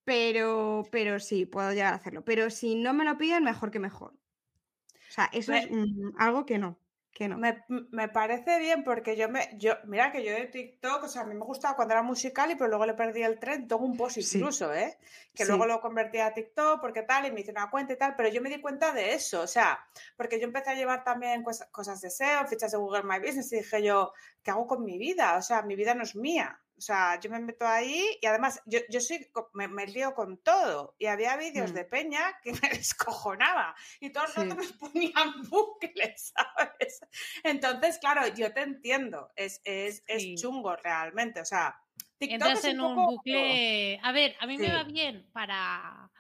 pero, 0.04 0.82
pero 0.90 1.18
sí, 1.18 1.46
puedo 1.46 1.72
llegar 1.72 1.94
a 1.94 1.96
hacerlo. 1.96 2.24
Pero 2.24 2.50
si 2.50 2.74
no 2.74 2.92
me 2.94 3.04
lo 3.04 3.16
piden, 3.16 3.44
mejor 3.44 3.70
que 3.70 3.78
mejor. 3.78 4.12
O 4.12 5.12
sea, 5.12 5.30
eso 5.32 5.52
es 5.52 5.70
mm, 5.70 6.12
algo 6.18 6.44
que 6.44 6.58
no, 6.58 6.78
que 7.14 7.28
no. 7.28 7.38
Me, 7.38 7.64
me 7.68 8.08
parece 8.08 8.58
bien 8.58 8.82
porque 8.82 9.16
yo 9.16 9.28
me, 9.28 9.48
yo, 9.56 9.74
mira 9.84 10.10
que 10.10 10.24
yo 10.24 10.32
de 10.32 10.46
TikTok, 10.46 11.04
o 11.04 11.08
sea, 11.08 11.22
a 11.22 11.24
mí 11.24 11.34
me 11.34 11.44
gustaba 11.44 11.76
cuando 11.76 11.94
era 11.94 12.02
musical 12.02 12.50
y 12.50 12.56
pero 12.56 12.68
luego 12.68 12.86
le 12.86 12.94
perdí 12.94 13.22
el 13.22 13.38
tren, 13.38 13.68
tengo 13.68 13.84
un 13.84 13.96
post 13.96 14.20
Sí. 14.20 14.38
incluso, 14.38 14.74
¿eh? 14.74 14.98
Que 15.32 15.44
Sí. 15.44 15.48
luego 15.48 15.64
lo 15.64 15.80
convertí 15.80 16.18
a 16.18 16.34
TikTok 16.34 16.80
porque 16.80 17.02
tal, 17.02 17.24
y 17.26 17.30
me 17.30 17.40
hice 17.40 17.52
una 17.52 17.70
cuenta 17.70 17.92
y 17.92 17.96
tal, 17.96 18.16
pero 18.16 18.28
yo 18.28 18.42
me 18.42 18.50
di 18.50 18.60
cuenta 18.60 18.92
de 18.92 19.14
eso, 19.14 19.42
o 19.42 19.46
sea, 19.46 19.78
porque 20.16 20.38
yo 20.40 20.44
empecé 20.46 20.70
a 20.70 20.74
llevar 20.74 21.04
también 21.04 21.44
cosas, 21.44 21.68
cosas 21.70 22.00
de 22.00 22.10
SEO, 22.10 22.46
fichas 22.48 22.72
de 22.72 22.78
Google 22.78 23.04
My 23.04 23.20
Business 23.20 23.52
y 23.52 23.58
dije 23.58 23.80
yo, 23.82 24.12
¿qué 24.42 24.50
hago 24.50 24.66
con 24.66 24.84
mi 24.84 24.98
vida? 24.98 25.36
O 25.36 25.42
sea, 25.42 25.62
mi 25.62 25.76
vida 25.76 25.94
no 25.94 26.02
es 26.02 26.16
mía. 26.16 26.60
O 26.76 26.80
sea, 26.80 27.20
yo 27.20 27.30
me 27.30 27.38
meto 27.38 27.66
ahí 27.66 28.18
y 28.20 28.26
además 28.26 28.60
yo, 28.66 28.80
yo 28.90 29.00
soy, 29.00 29.30
me, 29.52 29.68
me, 29.68 29.86
lío 29.86 30.14
con 30.14 30.38
todo. 30.38 30.96
Y 30.98 31.06
había 31.06 31.36
vídeos 31.36 31.72
Mm. 31.72 31.74
de 31.74 31.84
Peña 31.84 32.40
que 32.42 32.52
me 32.62 32.68
descojonaba 32.70 33.74
y 34.00 34.10
todo 34.10 34.24
el 34.24 34.32
Sí. 34.32 34.40
rato 34.40 34.56
me 34.56 34.68
ponían 34.68 35.32
bucles, 35.50 36.32
¿sabes? 36.34 37.00
Entonces, 37.44 37.98
claro, 37.98 38.26
yo 38.28 38.52
te 38.52 38.62
entiendo, 38.62 39.30
es, 39.36 39.60
es, 39.64 40.02
Sí. 40.06 40.34
es 40.34 40.40
chungo 40.40 40.74
realmente. 40.76 41.40
O 41.40 41.44
sea, 41.44 41.80
TikTok 42.18 42.34
Entras 42.34 42.64
un 42.64 42.70
en 42.70 42.80
un 42.80 43.06
bucle. 43.06 44.00
A 44.02 44.12
ver, 44.12 44.36
a 44.40 44.46
mí 44.46 44.58
me 44.58 44.72
va 44.72 44.84
bien 44.84 45.28
para, 45.32 46.10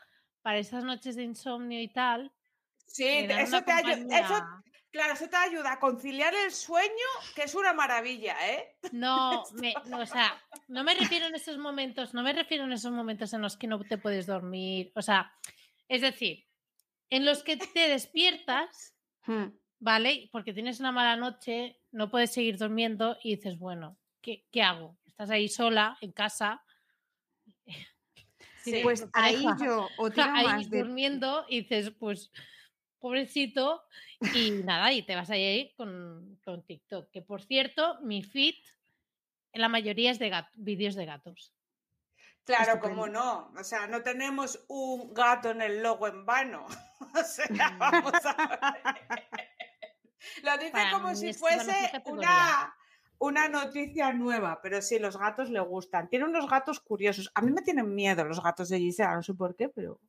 para 0.42 0.58
esas 0.58 0.84
noches 0.84 1.16
de 1.16 1.24
insomnio 1.24 1.80
y 1.80 1.88
tal. 1.88 2.32
Sí, 2.86 3.26
dan 3.26 3.40
eso 3.40 3.62
te 3.62 3.72
ayuda. 3.72 4.20
Eso, 4.20 4.34
claro, 4.94 5.12
eso 5.12 5.28
te 5.28 5.36
ayuda 5.36 5.72
a 5.72 5.80
conciliar 5.80 6.32
el 6.34 6.52
sueño, 6.52 7.08
que 7.34 7.42
es 7.42 7.54
una 7.54 7.72
maravilla, 7.72 8.36
¿eh? 8.48 8.76
No, 8.92 9.42
me, 9.60 9.74
no, 9.86 10.00
o 10.00 10.06
sea, 10.06 10.40
no 10.68 10.84
me 10.84 10.94
refiero 10.94 11.26
en 11.26 11.34
esos 11.34 11.58
momentos, 11.58 12.14
no 12.14 12.22
me 12.22 12.32
refiero 12.32 12.64
en 12.64 12.72
esos 12.72 12.92
momentos 12.92 13.32
en 13.32 13.42
los 13.42 13.56
que 13.56 13.66
no 13.66 13.80
te 13.80 13.98
puedes 13.98 14.26
dormir. 14.26 14.92
O 14.94 15.02
sea, 15.02 15.32
es 15.88 16.00
decir, 16.00 16.46
en 17.10 17.24
los 17.24 17.42
que 17.42 17.56
te 17.56 17.88
despiertas, 17.88 18.94
Hmm. 19.26 19.46
¿vale? 19.80 20.28
Porque 20.32 20.52
tienes 20.52 20.80
una 20.80 20.92
mala 20.92 21.16
noche, 21.16 21.80
no 21.92 22.10
puedes 22.10 22.32
seguir 22.32 22.58
durmiendo 22.58 23.16
y 23.22 23.36
dices, 23.36 23.58
bueno, 23.58 23.98
¿qué, 24.20 24.46
qué 24.50 24.62
hago? 24.62 24.96
Estás 25.06 25.30
ahí 25.30 25.48
sola, 25.48 25.96
en 26.00 26.12
casa. 26.12 26.62
Sí, 28.64 28.80
Pues 28.82 29.06
ahí 29.12 29.44
yo 29.62 29.90
o 29.98 30.10
tiro 30.10 30.26
ahí 30.32 30.46
más 30.46 30.70
de 30.70 30.78
durmiendo 30.78 31.44
y 31.50 31.60
dices, 31.60 31.90
pues, 31.90 32.30
pobrecito, 33.04 33.82
y 34.34 34.50
nada, 34.64 34.90
y 34.90 35.02
te 35.02 35.14
vas 35.14 35.28
ahí 35.28 35.74
con, 35.76 36.40
con 36.42 36.64
TikTok. 36.64 37.10
Que 37.10 37.20
por 37.20 37.42
cierto, 37.42 37.98
mi 38.00 38.22
feed, 38.22 38.54
la 39.52 39.68
mayoría 39.68 40.10
es 40.10 40.18
de 40.18 40.32
vídeos 40.54 40.94
de 40.94 41.04
gatos. 41.04 41.52
Claro, 42.44 42.80
como 42.80 43.06
no. 43.06 43.52
O 43.58 43.62
sea, 43.62 43.86
no 43.86 44.02
tenemos 44.02 44.64
un 44.68 45.12
gato 45.12 45.50
en 45.50 45.60
el 45.60 45.82
logo 45.82 46.08
en 46.08 46.24
vano. 46.24 46.66
O 47.14 47.22
sea, 47.22 47.76
vamos 47.78 48.14
a 48.24 48.48
ver. 48.48 49.28
Lo 50.42 50.56
dice 50.56 50.72
Para 50.72 50.90
como 50.90 51.14
si 51.14 51.34
fuese 51.34 51.92
una, 52.06 52.74
una 53.18 53.48
noticia 53.48 54.12
nueva, 54.14 54.60
pero 54.62 54.80
sí, 54.80 54.98
los 54.98 55.18
gatos 55.18 55.50
le 55.50 55.60
gustan. 55.60 56.08
Tiene 56.08 56.24
unos 56.24 56.48
gatos 56.48 56.80
curiosos. 56.80 57.30
A 57.34 57.42
mí 57.42 57.52
me 57.52 57.62
tienen 57.62 57.94
miedo 57.94 58.24
los 58.24 58.42
gatos 58.42 58.70
de 58.70 58.78
Gisela, 58.78 59.14
no 59.14 59.22
sé 59.22 59.34
por 59.34 59.54
qué, 59.54 59.68
pero, 59.68 60.00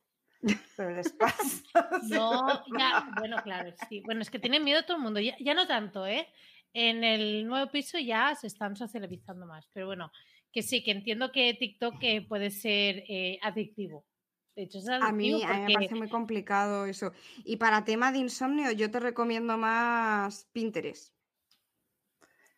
pero 0.75 0.91
les 0.95 1.11
pasa. 1.11 1.63
No, 2.09 2.63
ya, 2.79 3.07
bueno, 3.19 3.37
claro, 3.43 3.73
sí. 3.89 4.01
Bueno, 4.05 4.21
es 4.21 4.29
que 4.29 4.39
tiene 4.39 4.59
miedo 4.59 4.83
todo 4.83 4.97
el 4.97 5.03
mundo. 5.03 5.19
Ya, 5.19 5.35
ya 5.39 5.53
no 5.53 5.67
tanto, 5.67 6.05
¿eh? 6.05 6.27
En 6.73 7.03
el 7.03 7.47
nuevo 7.47 7.71
piso 7.71 7.97
ya 7.97 8.35
se 8.35 8.47
están 8.47 8.75
socializando 8.75 9.45
más. 9.45 9.67
Pero 9.73 9.87
bueno, 9.87 10.11
que 10.51 10.61
sí, 10.61 10.83
que 10.83 10.91
entiendo 10.91 11.31
que 11.31 11.53
TikTok 11.53 11.95
puede 12.27 12.51
ser 12.51 13.03
eh, 13.07 13.39
adictivo. 13.41 14.05
De 14.55 14.63
hecho, 14.63 14.79
es 14.79 14.87
adictivo 14.87 15.09
A 15.09 15.11
mí, 15.11 15.43
a 15.43 15.47
mí 15.47 15.53
me 15.53 15.59
porque 15.59 15.73
parece 15.73 15.95
muy 15.95 16.09
complicado 16.09 16.85
eso. 16.85 17.11
Y 17.43 17.57
para 17.57 17.85
tema 17.85 18.11
de 18.11 18.19
insomnio, 18.19 18.71
yo 18.71 18.89
te 18.89 18.99
recomiendo 18.99 19.57
más 19.57 20.49
Pinterest. 20.53 21.13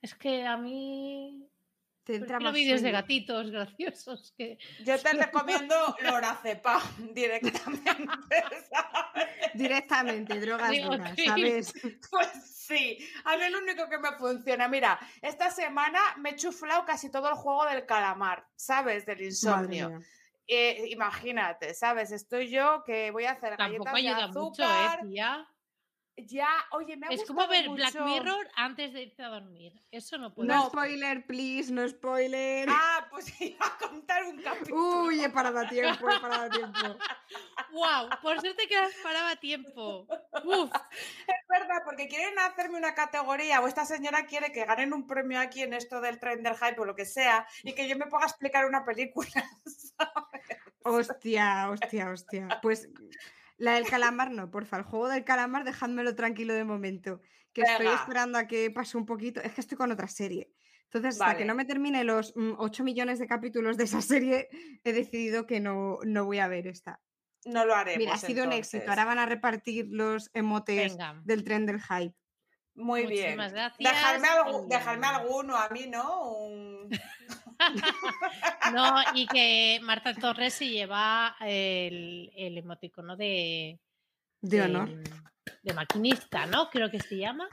es 0.02 0.14
que 0.16 0.46
a 0.46 0.58
mí 0.58 1.48
Te 2.08 2.16
entra 2.16 2.40
más 2.40 2.54
vídeos 2.54 2.82
de 2.82 2.92
gatitos 2.92 3.52
graciosos 3.52 4.34
que 4.38 4.58
Yo 4.86 4.98
te 5.04 5.12
recomiendo 5.12 5.76
Lorazepam 6.02 6.82
directamente, 7.14 7.92
¿sabes? 8.72 9.28
Directamente, 9.54 10.40
drogas 10.40 10.72
Digo, 10.72 10.92
duras, 10.92 11.14
sí. 11.18 11.26
¿sabes? 11.26 11.74
Pues 12.10 12.30
sí, 12.46 12.98
a 13.26 13.36
mí 13.36 13.50
lo 13.50 13.58
único 13.58 13.90
que 13.90 13.98
me 13.98 14.14
funciona. 14.14 14.70
Mira, 14.70 14.98
esta 15.22 15.52
semana 15.52 16.00
me 16.18 16.30
he 16.30 16.36
chuflado 16.38 16.86
casi 16.86 17.12
todo 17.12 17.28
el 17.28 17.36
juego 17.36 17.66
del 17.66 17.86
calamar, 17.86 18.48
¿sabes? 18.56 19.06
Del 19.06 19.24
insomnio. 19.24 20.00
Eh, 20.48 20.86
imagínate, 20.92 21.74
¿sabes? 21.74 22.14
Estoy 22.14 22.50
yo 22.50 22.84
que 22.86 23.12
voy 23.12 23.26
a 23.26 23.32
hacer 23.32 23.58
tampoco 23.58 23.84
galletas 23.84 23.94
de 23.94 24.00
ayuda 24.00 24.28
mucho, 24.28 24.64
¿eh, 24.64 24.66
azúcar. 24.66 25.02
tía? 25.02 25.48
Ya, 26.26 26.48
oye, 26.72 26.98
me 26.98 27.06
ha 27.06 27.10
Es 27.12 27.20
gustado 27.20 27.38
como 27.38 27.48
ver 27.48 27.70
Black. 27.70 27.94
Mirror 27.94 28.48
antes 28.56 28.92
de 28.92 29.04
irte 29.04 29.22
a 29.22 29.28
dormir. 29.30 29.84
Eso 29.92 30.18
no 30.18 30.34
puede 30.34 30.48
No 30.48 30.64
No. 30.64 30.70
spoiler, 30.70 31.24
please, 31.28 31.72
no 31.72 31.88
spoiler. 31.88 32.68
Ah, 32.72 33.06
pues 33.12 33.28
iba 33.42 33.66
a 33.68 33.78
contar 33.78 34.24
un 34.24 34.42
capítulo. 34.42 35.04
Uy, 35.04 35.24
he 35.24 35.30
parado 35.30 35.60
a 35.60 35.70
tiempo, 35.70 36.10
he 36.10 36.20
parado 36.20 36.46
a 36.46 36.50
tiempo. 36.50 36.80
¡Wow! 37.72 38.10
Por 38.22 38.42
suerte 38.42 38.68
que 38.68 38.76
las 38.76 38.94
paraba 39.04 39.32
a 39.32 39.36
tiempo. 39.36 40.08
¡Uf! 40.44 40.72
Es 41.28 41.48
verdad, 41.48 41.84
porque 41.86 42.08
quieren 42.08 42.40
hacerme 42.40 42.80
una 42.80 42.96
categoría 42.96 43.62
o 43.62 43.68
esta 43.68 43.86
señora 43.86 44.26
quiere 44.26 44.52
que 44.52 44.66
ganen 44.66 44.94
un 44.94 45.06
premio 45.06 45.40
aquí 45.40 45.62
en 45.62 45.74
esto 45.74 46.02
del 46.02 46.20
tren 46.20 46.42
del 46.42 46.56
hype 46.56 46.80
o 46.82 46.86
lo 46.86 46.96
que 46.96 47.06
sea 47.06 47.46
y 47.64 47.74
que 47.74 47.88
yo 47.88 47.96
me 47.96 48.08
ponga 48.08 48.26
a 48.26 48.30
explicar 48.30 48.66
una 48.66 48.84
película. 48.84 49.30
Hostia, 50.84 51.70
hostia, 51.70 52.10
hostia. 52.10 52.48
Pues 52.62 52.88
la 53.58 53.74
del 53.74 53.86
calamar 53.86 54.32
no, 54.32 54.50
porfa. 54.50 54.78
El 54.78 54.84
juego 54.84 55.10
del 55.10 55.24
calamar, 55.24 55.64
dejádmelo 55.64 56.16
tranquilo 56.16 56.54
de 56.54 56.64
momento. 56.64 57.22
Que 57.54 57.62
estoy 57.62 57.88
esperando 57.88 58.38
a 58.38 58.46
que 58.48 58.70
pase 58.70 58.98
un 58.98 59.06
poquito. 59.06 59.42
Es 59.42 59.54
que 59.54 59.62
estoy 59.62 59.78
con 59.78 59.92
otra 59.92 60.08
serie. 60.08 60.52
Entonces, 60.84 61.20
hasta 61.20 61.36
que 61.36 61.44
no 61.44 61.56
me 61.56 61.66
termine 61.66 62.04
los 62.04 62.34
8 62.36 62.84
millones 62.84 63.20
de 63.20 63.28
capítulos 63.28 63.76
de 63.78 63.84
esa 63.86 64.02
serie, 64.02 64.48
he 64.84 64.94
decidido 64.94 65.46
que 65.46 65.60
no, 65.60 65.98
no 66.04 66.26
voy 66.26 66.40
a 66.40 66.48
ver 66.48 66.68
esta. 66.68 67.02
No 67.46 67.66
lo 67.66 67.76
haremos. 67.76 68.00
Mira, 68.00 68.14
ha 68.14 68.18
sido 68.18 68.46
un 68.46 68.54
éxito. 68.54 68.90
Ahora 68.90 69.06
van 69.06 69.20
a 69.20 69.26
repartir 69.26 69.88
los 69.90 70.30
emotes 70.34 70.92
Venga. 70.94 71.20
del 71.24 71.44
tren 71.44 71.66
del 71.66 71.82
hype. 71.82 72.16
Muy 72.76 73.08
bien. 73.08 73.38
Muchísimas 73.38 73.54
gracias. 73.54 73.78
Dejarme, 73.80 74.28
dejarme 74.70 75.08
alguno 75.08 75.56
a 75.56 75.68
mí, 75.70 75.88
¿no? 75.88 76.32
Un- 76.38 76.90
No, 78.74 78.96
y 79.14 79.28
que 79.28 79.80
Marta 79.82 80.14
Torres 80.14 80.54
se 80.54 80.68
lleva 80.68 81.36
el, 81.42 82.32
el 82.36 82.58
emoticono 82.58 83.16
de, 83.16 83.80
De 84.42 84.62
honor. 84.62 84.90
de 85.64 85.74
maquinista, 85.74 86.46
¿no? 86.46 86.70
Creo 86.70 86.92
que 86.92 87.00
se 87.00 87.18
llama. 87.18 87.48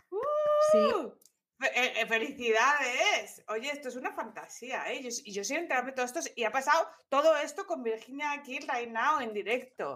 Sí. 0.72 0.78
¡Uh! 0.78 1.12
Fe- 1.60 1.70
eh, 1.81 1.93
eh, 2.01 2.06
¡Felicidades! 2.06 3.44
Oye, 3.48 3.70
esto 3.70 3.89
es 3.89 3.97
una 3.97 4.12
fantasía, 4.12 4.90
¿eh? 4.93 5.02
Yo, 5.02 5.09
y 5.24 5.32
yo 5.32 5.44
sin 5.44 5.59
enterarme 5.59 5.90
de 5.93 5.97
todo 5.97 6.06
esto 6.06 6.20
y 6.35 6.44
ha 6.44 6.51
pasado 6.51 6.89
todo 7.09 7.36
esto 7.36 7.64
con 7.66 7.82
Virginia 7.82 8.32
aquí 8.32 8.59
right 8.59 8.90
now 8.90 9.20
en 9.20 9.32
directo. 9.32 9.93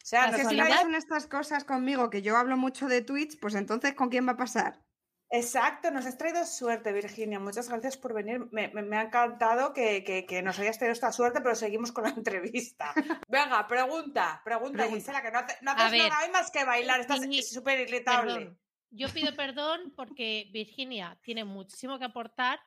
O 0.00 0.04
sea, 0.04 0.24
ha 0.24 0.36
si 0.36 0.56
pasan 0.56 0.94
estas 0.94 1.26
cosas 1.26 1.64
conmigo, 1.64 2.10
que 2.10 2.22
yo 2.22 2.36
hablo 2.36 2.56
mucho 2.56 2.88
de 2.88 3.02
Twitch, 3.02 3.38
pues 3.40 3.54
entonces 3.54 3.94
¿con 3.94 4.10
quién 4.10 4.26
va 4.28 4.32
a 4.32 4.36
pasar? 4.36 4.80
Exacto, 5.30 5.90
nos 5.90 6.06
has 6.06 6.16
traído 6.16 6.44
suerte, 6.46 6.92
Virginia. 6.92 7.38
Muchas 7.38 7.68
gracias 7.68 7.96
por 7.98 8.14
venir. 8.14 8.46
Me, 8.50 8.68
me- 8.68 8.82
me 8.82 8.96
ha 8.96 9.02
encantado 9.02 9.74
que, 9.74 10.02
que- 10.02 10.24
que 10.24 10.42
nos 10.42 10.58
hayas 10.58 10.78
traído 10.78 10.92
esta 10.94 11.12
suerte, 11.12 11.40
pero 11.42 11.54
seguimos 11.54 11.92
con 11.92 12.04
la 12.04 12.10
entrevista. 12.16 12.92
Venga, 13.28 13.66
pregunta, 13.68 14.40
pregunta, 14.44 14.78
Pregunta. 14.78 14.88
Gisela, 14.88 15.22
que 15.22 15.30
no, 15.30 15.38
hace- 15.40 15.56
no 15.60 15.70
haces 15.72 15.90
ver, 15.92 16.08
nada 16.08 16.24
hoy 16.24 16.30
más 16.32 16.50
que 16.50 16.64
bailar. 16.64 17.00
Estás 17.00 17.20
súper 17.46 17.80
irritable. 17.80 18.56
Yo 18.90 19.08
pido 19.10 19.36
perdón 19.36 19.92
porque 19.94 20.48
Virginia 20.50 21.18
tiene 21.22 21.44
muchísimo 21.44 21.98
que 21.98 22.06
aportar 22.06 22.58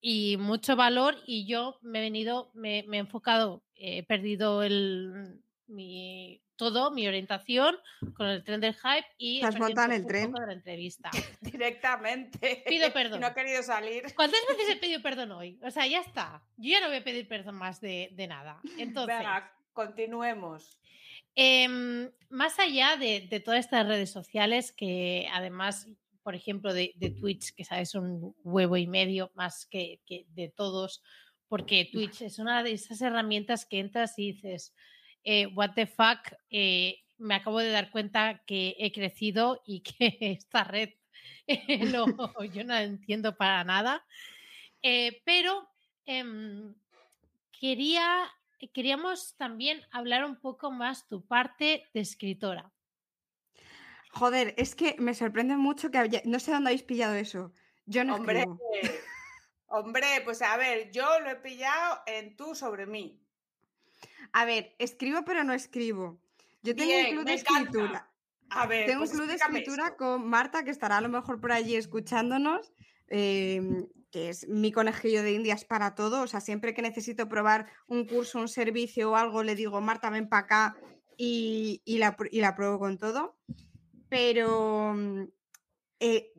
y 0.00 0.36
mucho 0.36 0.76
valor 0.76 1.16
y 1.26 1.46
yo 1.48 1.76
me 1.82 1.98
he 1.98 2.02
venido, 2.02 2.52
me, 2.54 2.84
me 2.86 2.98
he 2.98 3.00
enfocado, 3.00 3.64
he 3.74 4.04
perdido 4.04 4.62
el, 4.62 5.42
mi, 5.66 6.40
todo, 6.60 6.90
mi 6.90 7.08
orientación 7.08 7.74
con 8.14 8.26
el 8.26 8.44
tren 8.44 8.60
del 8.60 8.74
hype 8.74 9.06
y 9.16 9.40
has 9.42 9.58
montado 9.58 9.90
en 9.90 10.00
el 10.02 10.06
tren. 10.06 10.30
de 10.30 10.46
la 10.46 10.52
entrevista. 10.52 11.10
Directamente. 11.40 12.62
Pido 12.68 12.92
perdón. 12.92 13.20
No 13.20 13.28
he 13.28 13.34
querido 13.34 13.62
salir. 13.62 14.04
¿Cuántas 14.14 14.40
veces 14.46 14.74
he 14.74 14.76
pedido 14.80 15.00
perdón 15.00 15.32
hoy? 15.32 15.58
O 15.62 15.70
sea, 15.70 15.86
ya 15.86 16.00
está. 16.00 16.42
Yo 16.58 16.72
ya 16.72 16.80
no 16.80 16.88
voy 16.88 16.98
a 16.98 17.04
pedir 17.04 17.26
perdón 17.26 17.54
más 17.54 17.80
de, 17.80 18.10
de 18.12 18.26
nada. 18.26 18.60
Entonces, 18.76 19.16
Venga, 19.16 19.50
continuemos. 19.72 20.78
Em, 21.34 22.10
más 22.28 22.58
allá 22.58 22.98
de, 22.98 23.26
de 23.30 23.40
todas 23.40 23.60
estas 23.60 23.86
redes 23.86 24.10
sociales, 24.10 24.70
que 24.70 25.28
además, 25.32 25.88
por 26.22 26.34
ejemplo, 26.34 26.74
de, 26.74 26.92
de 26.96 27.08
Twitch, 27.08 27.54
que 27.54 27.64
sabes 27.64 27.94
un 27.94 28.36
huevo 28.44 28.76
y 28.76 28.86
medio 28.86 29.32
más 29.34 29.64
que, 29.64 30.02
que 30.04 30.26
de 30.34 30.50
todos, 30.50 31.02
porque 31.48 31.88
Twitch 31.90 32.20
es 32.20 32.38
una 32.38 32.62
de 32.62 32.72
esas 32.72 33.00
herramientas 33.00 33.64
que 33.64 33.80
entras 33.80 34.18
y 34.18 34.32
dices, 34.32 34.74
eh, 35.24 35.46
what 35.46 35.70
the 35.74 35.86
fuck, 35.86 36.18
eh, 36.50 36.96
me 37.18 37.34
acabo 37.34 37.58
de 37.58 37.70
dar 37.70 37.90
cuenta 37.90 38.42
que 38.46 38.76
he 38.78 38.92
crecido 38.92 39.62
y 39.66 39.82
que 39.82 40.16
esta 40.20 40.64
red 40.64 40.90
eh, 41.46 41.84
no, 41.84 42.06
yo 42.54 42.64
no 42.64 42.74
la 42.74 42.82
entiendo 42.82 43.36
para 43.36 43.64
nada. 43.64 44.06
Eh, 44.82 45.20
pero 45.24 45.68
em, 46.06 46.74
quería, 47.52 48.30
queríamos 48.72 49.36
también 49.36 49.82
hablar 49.90 50.24
un 50.24 50.40
poco 50.40 50.70
más 50.70 51.06
tu 51.08 51.26
parte 51.26 51.84
de 51.92 52.00
escritora. 52.00 52.72
Joder, 54.12 54.54
es 54.56 54.74
que 54.74 54.96
me 54.98 55.14
sorprende 55.14 55.56
mucho 55.56 55.90
que 55.90 55.98
haya- 55.98 56.22
no 56.24 56.40
sé 56.40 56.50
dónde 56.52 56.70
habéis 56.70 56.82
pillado 56.82 57.14
eso. 57.14 57.52
Yo 57.86 58.04
no 58.04 58.14
Hombre, 58.16 58.40
escribo. 58.40 58.60
hombre, 59.66 60.06
pues 60.24 60.42
a 60.42 60.56
ver, 60.56 60.90
yo 60.90 61.20
lo 61.20 61.30
he 61.30 61.36
pillado 61.36 62.00
en 62.06 62.36
tú 62.36 62.54
sobre 62.54 62.86
mí. 62.86 63.22
A 64.32 64.44
ver, 64.44 64.74
escribo 64.78 65.24
pero 65.24 65.44
no 65.44 65.52
escribo. 65.52 66.20
Yo 66.62 66.74
tengo 66.76 66.90
Bien, 66.90 67.06
un 67.06 67.12
club 67.12 67.24
de 67.24 67.32
encanta. 67.34 67.60
escritura. 67.60 68.12
A 68.50 68.66
ver, 68.66 68.86
Tengo 68.86 69.00
pues 69.00 69.10
un 69.12 69.16
club 69.18 69.28
de 69.28 69.34
escritura 69.36 69.84
esto. 69.86 69.96
con 69.96 70.28
Marta, 70.28 70.64
que 70.64 70.70
estará 70.70 70.98
a 70.98 71.00
lo 71.00 71.08
mejor 71.08 71.40
por 71.40 71.52
allí 71.52 71.76
escuchándonos. 71.76 72.72
em, 73.12 73.86
que 74.12 74.28
es 74.28 74.48
mi 74.48 74.70
conejillo 74.72 75.22
de 75.22 75.32
indias 75.32 75.64
para 75.64 75.94
todo. 75.94 76.22
O 76.22 76.26
sea, 76.28 76.40
siempre 76.40 76.74
que 76.74 76.82
necesito 76.82 77.28
probar 77.28 77.66
un 77.88 78.06
curso, 78.06 78.38
un 78.40 78.48
servicio 78.48 79.10
o 79.12 79.16
algo, 79.16 79.42
le 79.42 79.54
digo, 79.56 79.80
Marta, 79.80 80.10
ven 80.10 80.28
para 80.28 80.42
acá 80.44 80.76
y, 81.16 81.82
la, 81.98 82.16
y 82.30 82.40
la 82.40 82.54
pruebo 82.56 82.78
con 82.78 82.98
todo. 82.98 83.36
Pero 84.08 84.94
mm, 84.94 85.24
eh, 86.00 86.32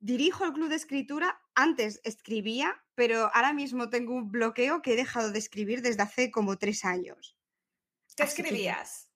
dirijo 0.00 0.44
el 0.44 0.52
club 0.52 0.68
de 0.68 0.76
escritura. 0.76 1.40
Antes 1.54 2.00
escribía, 2.04 2.84
pero 2.94 3.30
ahora 3.34 3.52
mismo 3.52 3.88
tengo 3.88 4.14
un 4.14 4.30
bloqueo 4.30 4.82
que 4.82 4.92
he 4.92 4.96
dejado 4.96 5.32
de 5.32 5.38
escribir 5.38 5.82
desde 5.82 6.02
hace 6.02 6.30
como 6.30 6.58
tres 6.58 6.84
años. 6.84 7.35
¿Qué 8.16 8.24
escribías? 8.24 9.10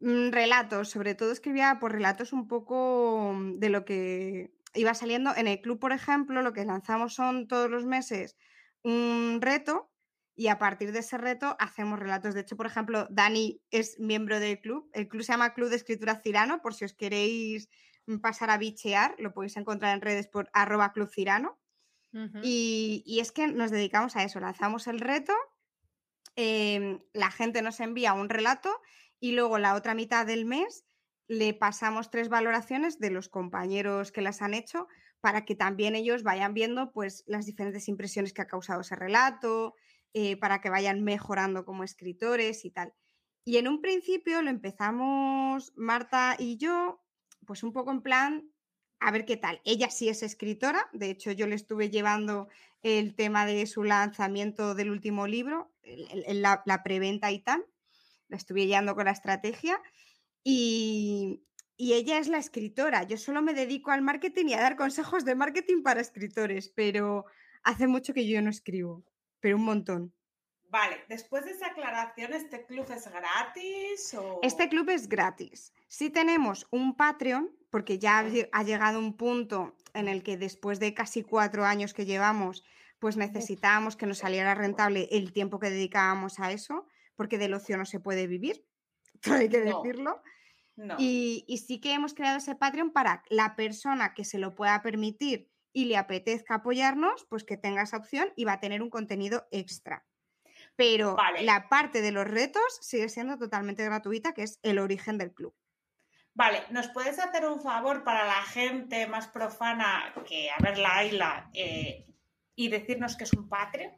Mm, 0.00 0.30
relatos, 0.30 0.90
sobre 0.90 1.14
todo 1.14 1.32
escribía 1.32 1.78
por 1.80 1.92
relatos 1.92 2.32
un 2.32 2.46
poco 2.46 3.32
mm, 3.34 3.58
de 3.58 3.68
lo 3.68 3.84
que 3.84 4.52
iba 4.74 4.94
saliendo. 4.94 5.34
En 5.36 5.46
el 5.46 5.60
club, 5.60 5.78
por 5.78 5.92
ejemplo, 5.92 6.42
lo 6.42 6.52
que 6.52 6.64
lanzamos 6.64 7.14
son 7.14 7.48
todos 7.48 7.70
los 7.70 7.84
meses 7.84 8.36
un 8.82 9.38
reto 9.40 9.90
y 10.36 10.48
a 10.48 10.58
partir 10.58 10.92
de 10.92 11.00
ese 11.00 11.18
reto 11.18 11.56
hacemos 11.58 11.98
relatos. 11.98 12.34
De 12.34 12.40
hecho, 12.40 12.56
por 12.56 12.66
ejemplo, 12.66 13.08
Dani 13.10 13.60
es 13.70 13.98
miembro 13.98 14.38
del 14.38 14.60
club. 14.60 14.88
El 14.92 15.08
club 15.08 15.22
se 15.22 15.32
llama 15.32 15.52
Club 15.52 15.68
de 15.68 15.76
Escritura 15.76 16.20
Cirano, 16.20 16.62
por 16.62 16.74
si 16.74 16.84
os 16.84 16.94
queréis 16.94 17.68
pasar 18.22 18.50
a 18.50 18.56
bichear, 18.56 19.14
lo 19.18 19.34
podéis 19.34 19.56
encontrar 19.56 19.94
en 19.94 20.00
redes 20.00 20.28
por 20.28 20.48
arroba 20.52 20.92
club 20.92 21.10
cirano. 21.10 21.58
y, 22.42 23.02
y, 23.04 23.20
es 23.20 23.32
que 23.32 23.48
nos 23.48 23.70
dedicamos 23.70 24.16
a 24.16 24.24
eso, 24.24 24.40
lanzamos 24.40 24.86
el 24.86 24.98
reto, 24.98 25.34
em, 26.40 27.00
la 27.12 27.32
gente 27.32 27.62
nos 27.62 27.80
envía 27.80 28.12
un 28.12 28.28
relato 28.28 28.70
y 29.18 29.32
luego 29.32 29.58
la 29.58 29.74
otra 29.74 29.94
mitad 29.94 30.24
del 30.24 30.44
mes 30.44 30.84
le 31.26 31.52
pasamos 31.52 32.10
tres 32.10 32.28
valoraciones 32.28 33.00
de 33.00 33.10
los 33.10 33.28
compañeros 33.28 34.12
que 34.12 34.22
las 34.22 34.40
han 34.40 34.54
hecho 34.54 34.86
para 35.20 35.44
que 35.44 35.56
también 35.56 35.96
ellos 35.96 36.22
vayan 36.22 36.54
viendo 36.54 36.92
pues 36.92 37.24
las 37.26 37.44
diferentes 37.44 37.88
impresiones 37.88 38.32
que 38.32 38.42
ha 38.42 38.46
causado 38.46 38.82
ese 38.82 38.94
relato, 38.94 39.74
eh, 40.14 40.36
para 40.36 40.60
que 40.60 40.70
vayan 40.70 41.02
mejorando 41.02 41.64
como 41.64 41.82
escritores 41.82 42.64
y 42.64 42.70
tal. 42.70 42.94
Y 43.44 43.56
en 43.56 43.66
un 43.66 43.80
principio 43.80 44.40
lo 44.42 44.50
empezamos 44.50 45.72
Marta 45.76 46.36
y 46.38 46.56
yo, 46.56 47.02
pues 47.46 47.64
un 47.64 47.72
poco 47.72 47.90
en 47.90 48.02
plan, 48.02 48.52
a 49.00 49.10
ver 49.10 49.24
qué 49.24 49.36
tal. 49.36 49.60
Ella 49.64 49.90
sí 49.90 50.08
es 50.08 50.22
escritora, 50.22 50.88
de 50.92 51.10
hecho 51.10 51.32
yo 51.32 51.46
le 51.46 51.56
estuve 51.56 51.90
llevando 51.90 52.48
el 52.82 53.14
tema 53.16 53.44
de 53.44 53.66
su 53.66 53.82
lanzamiento 53.82 54.74
del 54.74 54.90
último 54.90 55.26
libro, 55.26 55.72
la, 56.34 56.62
la 56.64 56.82
preventa 56.82 57.30
y 57.30 57.40
tal 57.40 57.64
la 58.28 58.36
estuve 58.36 58.66
guiando 58.66 58.94
con 58.94 59.06
la 59.06 59.10
estrategia 59.10 59.80
y, 60.44 61.44
ella 61.76 62.18
es 62.18 62.26
la 62.26 62.38
escritora. 62.38 63.04
Yo 63.04 63.16
solo 63.16 63.40
me 63.40 63.54
dedico 63.54 63.92
al 63.92 64.02
marketing 64.02 64.46
y 64.46 64.54
a 64.54 64.60
dar 64.60 64.76
consejos 64.76 65.24
de 65.24 65.36
marketing 65.36 65.82
para 65.82 66.00
escritores, 66.00 66.70
pero 66.70 67.24
hace 67.62 67.86
mucho 67.86 68.12
que 68.12 68.26
yo 68.26 68.42
no 68.42 68.50
escribo, 68.50 69.04
pero 69.38 69.56
un 69.56 69.64
montón. 69.64 70.14
Vale, 70.70 70.96
después 71.08 71.44
de 71.44 71.52
esa 71.52 71.68
aclaración, 71.68 72.34
¿este 72.34 72.66
club 72.66 72.84
es 72.90 73.08
gratis? 73.08 74.12
O... 74.14 74.40
Este 74.42 74.68
club 74.68 74.90
es 74.90 75.08
gratis. 75.08 75.72
Si 75.86 76.10
tenemos 76.10 76.66
un 76.72 76.96
Patreon, 76.96 77.56
porque 77.70 78.00
ya 78.00 78.26
ha 78.52 78.62
llegado 78.64 78.98
un 78.98 79.16
punto 79.16 79.76
en 79.94 80.08
el 80.08 80.24
que 80.24 80.36
después 80.36 80.80
de 80.80 80.94
casi 80.94 81.22
cuatro 81.22 81.64
años 81.64 81.94
que 81.94 82.06
llevamos, 82.06 82.64
pues 82.98 83.16
necesitábamos 83.16 83.96
que 83.96 84.06
nos 84.06 84.18
saliera 84.18 84.54
rentable 84.54 85.08
el 85.12 85.32
tiempo 85.32 85.58
que 85.58 85.70
dedicábamos 85.70 86.40
a 86.40 86.52
eso 86.52 86.86
porque 87.18 87.38
del 87.38 87.54
ocio 87.54 87.76
no 87.76 87.84
se 87.84 88.00
puede 88.00 88.26
vivir, 88.26 88.64
hay 89.24 89.48
que 89.48 89.60
decirlo. 89.60 90.22
Y, 90.96 91.44
sí 91.66 91.80
que 91.80 91.92
hemos 91.92 92.14
creado 92.14 92.38
ese 92.38 92.54
Patreon 92.54 92.92
para 92.92 93.24
la 93.28 93.56
persona 93.56 94.14
que 94.14 94.24
se 94.24 94.38
lo 94.38 94.54
pueda 94.54 94.80
permitir 94.80 95.50
y 95.72 95.86
le 95.86 95.96
apetezca 95.96 96.54
apoyarnos, 96.54 97.26
pues 97.28 97.42
que 97.42 97.56
tenga 97.56 97.82
esa 97.82 97.96
opción 97.96 98.32
y 98.36 98.44
va 98.44 98.54
a 98.54 98.60
tener 98.60 98.80
un 98.80 98.90
contenido 98.90 99.48
extra. 99.50 100.06
Pero 100.76 101.16
la 101.40 101.68
parte 101.68 102.00
de 102.00 102.12
los 102.12 102.28
retos 102.28 102.78
sigue 102.80 103.08
siendo 103.08 103.36
totalmente 103.38 103.84
gratuita, 103.84 104.32
que 104.32 104.44
es 104.44 104.60
el 104.62 104.78
origen 104.78 105.18
del 105.18 105.34
club. 105.34 105.52
Vale, 106.34 106.62
¿nos 106.70 106.86
puedes 106.90 107.18
hacer 107.18 107.44
un 107.46 107.60
favor 107.60 108.04
para 108.04 108.24
la 108.24 108.42
gente 108.44 109.08
más 109.08 109.26
profana 109.26 110.14
que 110.24 110.48
a 110.50 110.62
ver 110.62 110.78
la 110.78 110.98
Aila 110.98 111.50
eh, 111.52 112.06
y 112.58 112.68
decirnos 112.68 113.16
que 113.16 113.22
es 113.22 113.32
un 113.34 113.48
Patreon? 113.48 113.92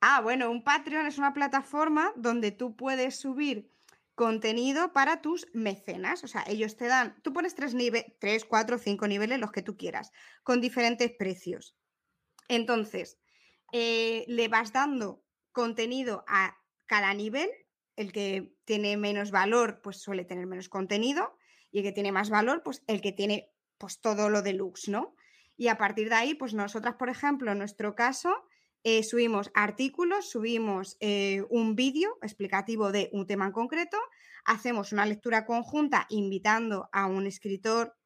Ah, 0.00 0.20
bueno, 0.20 0.48
un 0.48 0.62
Patreon 0.62 1.06
es 1.06 1.18
una 1.18 1.34
plataforma 1.34 2.12
donde 2.14 2.52
tú 2.52 2.76
puedes 2.76 3.16
subir 3.16 3.68
contenido 4.14 4.92
para 4.92 5.20
tus 5.22 5.48
mecenas. 5.54 6.22
O 6.22 6.28
sea, 6.28 6.44
ellos 6.46 6.76
te 6.76 6.86
dan, 6.86 7.20
tú 7.22 7.32
pones 7.32 7.56
tres, 7.56 7.74
niveles, 7.74 8.12
tres, 8.20 8.44
cuatro, 8.44 8.78
cinco 8.78 9.08
niveles, 9.08 9.40
los 9.40 9.50
que 9.50 9.62
tú 9.62 9.76
quieras, 9.76 10.12
con 10.44 10.60
diferentes 10.60 11.10
precios. 11.10 11.76
Entonces, 12.46 13.18
eh, 13.72 14.24
le 14.28 14.46
vas 14.46 14.72
dando 14.72 15.24
contenido 15.50 16.24
a 16.28 16.56
cada 16.86 17.12
nivel. 17.12 17.50
El 17.96 18.12
que 18.12 18.54
tiene 18.64 18.96
menos 18.96 19.32
valor, 19.32 19.80
pues 19.82 20.00
suele 20.00 20.24
tener 20.24 20.46
menos 20.46 20.68
contenido. 20.68 21.36
Y 21.72 21.78
el 21.78 21.84
que 21.84 21.92
tiene 21.92 22.12
más 22.12 22.30
valor, 22.30 22.62
pues 22.62 22.84
el 22.86 23.00
que 23.00 23.10
tiene 23.10 23.50
pues 23.78 24.00
todo 24.00 24.30
lo 24.30 24.42
deluxe, 24.42 24.88
¿no? 24.88 25.16
Y 25.58 25.68
a 25.68 25.76
partir 25.76 26.08
de 26.08 26.14
ahí, 26.14 26.34
pues 26.34 26.54
nosotras, 26.54 26.94
por 26.94 27.10
ejemplo, 27.10 27.50
en 27.52 27.58
nuestro 27.58 27.94
caso, 27.96 28.32
eh, 28.84 29.02
subimos 29.02 29.50
artículos, 29.54 30.30
subimos 30.30 30.96
eh, 31.00 31.44
un 31.50 31.74
vídeo 31.74 32.16
explicativo 32.22 32.92
de 32.92 33.10
un 33.12 33.26
tema 33.26 33.46
en 33.46 33.52
concreto, 33.52 33.98
hacemos 34.44 34.92
una 34.92 35.04
lectura 35.04 35.44
conjunta 35.44 36.06
invitando 36.10 36.88
a 36.92 37.06
un 37.06 37.26
escritor 37.26 37.96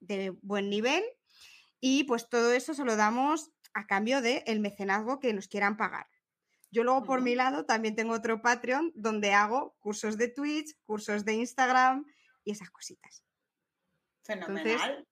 de 0.00 0.36
buen 0.42 0.68
nivel 0.68 1.04
y 1.80 2.04
pues 2.04 2.28
todo 2.28 2.52
eso 2.52 2.74
se 2.74 2.84
lo 2.84 2.96
damos 2.96 3.52
a 3.72 3.86
cambio 3.86 4.20
del 4.20 4.42
el 4.46 4.58
mecenazgo 4.58 5.20
que 5.20 5.32
nos 5.32 5.46
quieran 5.46 5.76
pagar. 5.76 6.08
Yo 6.72 6.82
luego 6.82 7.04
por 7.04 7.22
mi 7.22 7.36
lado 7.36 7.64
también 7.64 7.94
tengo 7.94 8.14
otro 8.14 8.42
Patreon 8.42 8.92
donde 8.96 9.32
hago 9.32 9.76
cursos 9.78 10.18
de 10.18 10.28
Twitch, 10.28 10.76
cursos 10.84 11.24
de 11.24 11.34
Instagram 11.34 12.04
y 12.42 12.50
esas 12.50 12.70
cositas. 12.70 13.24
Fenomenal. 14.24 15.06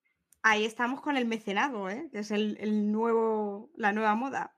Ahí 0.45 0.65
estamos 0.65 1.01
con 1.01 1.17
el 1.17 1.27
mecenazgo, 1.27 1.91
¿eh? 1.91 2.09
que 2.13 2.21
es 2.21 2.31
el 2.31 2.93
nuevo, 2.93 3.71
la 3.77 3.93
nueva 3.93 4.15
moda. 4.15 4.55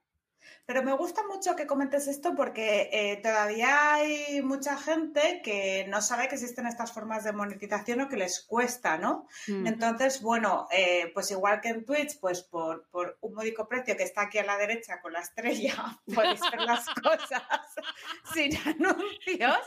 Pero 0.67 0.83
me 0.83 0.93
gusta 0.93 1.23
mucho 1.33 1.55
que 1.55 1.65
comentes 1.65 2.09
esto 2.09 2.35
porque 2.35 2.91
eh, 2.93 3.21
todavía 3.23 3.95
hay 3.95 4.43
mucha 4.43 4.77
gente 4.77 5.41
que 5.45 5.87
no 5.89 6.03
sabe 6.03 6.27
que 6.27 6.35
existen 6.35 6.67
estas 6.67 6.93
formas 6.93 7.23
de 7.23 7.33
monetización 7.33 8.01
o 8.01 8.09
que 8.09 8.17
les 8.17 8.41
cuesta, 8.41 8.99
¿no? 8.99 9.29
Mm. 9.47 9.69
Entonces, 9.69 10.21
bueno, 10.21 10.67
eh, 10.73 11.13
pues 11.15 11.31
igual 11.31 11.61
que 11.61 11.69
en 11.69 11.85
Twitch, 11.85 12.19
pues 12.19 12.43
por, 12.43 12.89
un 13.21 13.35
módico 13.35 13.69
precio 13.69 13.97
que 13.97 14.03
está 14.03 14.23
aquí 14.23 14.39
a 14.39 14.45
la 14.45 14.59
derecha 14.59 15.01
con 15.01 15.13
la 15.13 15.21
estrella, 15.21 16.01
podéis 16.15 16.41
ver 16.51 16.61
las 16.63 16.85
cosas 17.03 17.43
sin 18.35 18.57
anuncios, 18.67 19.61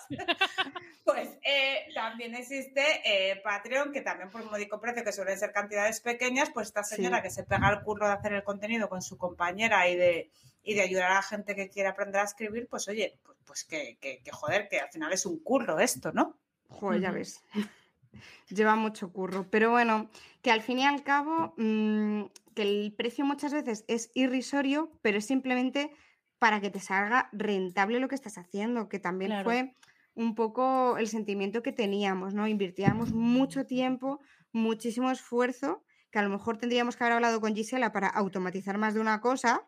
pues 1.05 1.29
eh, 1.43 1.87
también 1.95 2.35
existe 2.35 3.39
Patreon, 3.41 3.93
que 3.93 4.01
también 4.01 4.29
por 4.29 4.41
un 4.41 4.49
módico 4.49 4.81
precio, 4.81 5.05
que 5.05 5.13
suelen 5.13 5.39
ser 5.39 5.53
cantidades 5.53 6.01
pequeñas, 6.01 6.49
pues 6.53 6.67
esta 6.67 6.83
señora 6.83 7.21
que 7.21 7.29
se 7.29 7.45
pega 7.45 7.69
el 7.69 7.81
curro 7.83 8.05
de 8.05 8.13
hacer 8.13 8.33
el 8.33 8.43
contenido 8.43 8.89
con 8.89 9.01
su 9.01 9.17
compañera 9.17 9.87
y 9.87 9.95
de 9.95 10.29
y 10.69 10.75
de 10.75 10.81
ayudar 10.81 11.09
a 11.09 11.15
la 11.15 11.21
gente 11.23 11.55
que 11.55 11.67
quiere 11.67 11.89
aprender 11.89 12.21
a 12.21 12.25
escribir, 12.25 12.67
pues 12.69 12.87
oye, 12.87 13.17
pues, 13.23 13.37
pues 13.43 13.63
que, 13.63 13.97
que, 13.99 14.21
joder, 14.31 14.67
que 14.69 14.79
al 14.79 14.89
final 14.89 15.11
es 15.11 15.25
un 15.25 15.39
curro 15.39 15.79
esto, 15.79 16.11
¿no? 16.11 16.37
Joder, 16.67 17.01
ya 17.01 17.11
ves. 17.11 17.43
Lleva 18.49 18.75
mucho 18.75 19.11
curro. 19.11 19.49
Pero 19.49 19.71
bueno, 19.71 20.11
que 20.43 20.51
al 20.51 20.61
fin 20.61 20.77
y 20.77 20.85
al 20.85 21.01
cabo, 21.01 21.55
mm, 21.57 22.25
que 22.53 22.61
el 22.61 22.93
precio 22.95 23.25
muchas 23.25 23.51
veces 23.51 23.83
es 23.87 24.11
irrisorio, 24.13 24.91
pero 25.01 25.17
es 25.17 25.25
simplemente 25.25 25.89
para 26.37 26.61
que 26.61 26.69
te 26.69 26.79
salga 26.79 27.29
rentable 27.31 27.99
lo 27.99 28.07
que 28.07 28.15
estás 28.15 28.37
haciendo, 28.37 28.89
que 28.89 28.99
también 28.99 29.43
fue 29.43 29.73
un 30.13 30.35
poco 30.35 30.99
el 30.99 31.07
sentimiento 31.07 31.63
que 31.63 31.71
teníamos, 31.71 32.35
¿no? 32.35 32.47
Invirtíamos 32.47 33.11
mucho 33.11 33.65
tiempo, 33.65 34.19
muchísimo 34.51 35.09
esfuerzo, 35.09 35.83
que 36.11 36.19
a 36.19 36.23
lo 36.23 36.29
mejor 36.29 36.57
tendríamos 36.57 36.95
que 36.95 37.03
haber 37.03 37.13
hablado 37.13 37.41
con 37.41 37.55
Gisela 37.55 37.91
para 37.91 38.07
automatizar 38.07 38.77
más 38.77 38.93
de 38.93 38.99
una 38.99 39.19
cosa, 39.19 39.67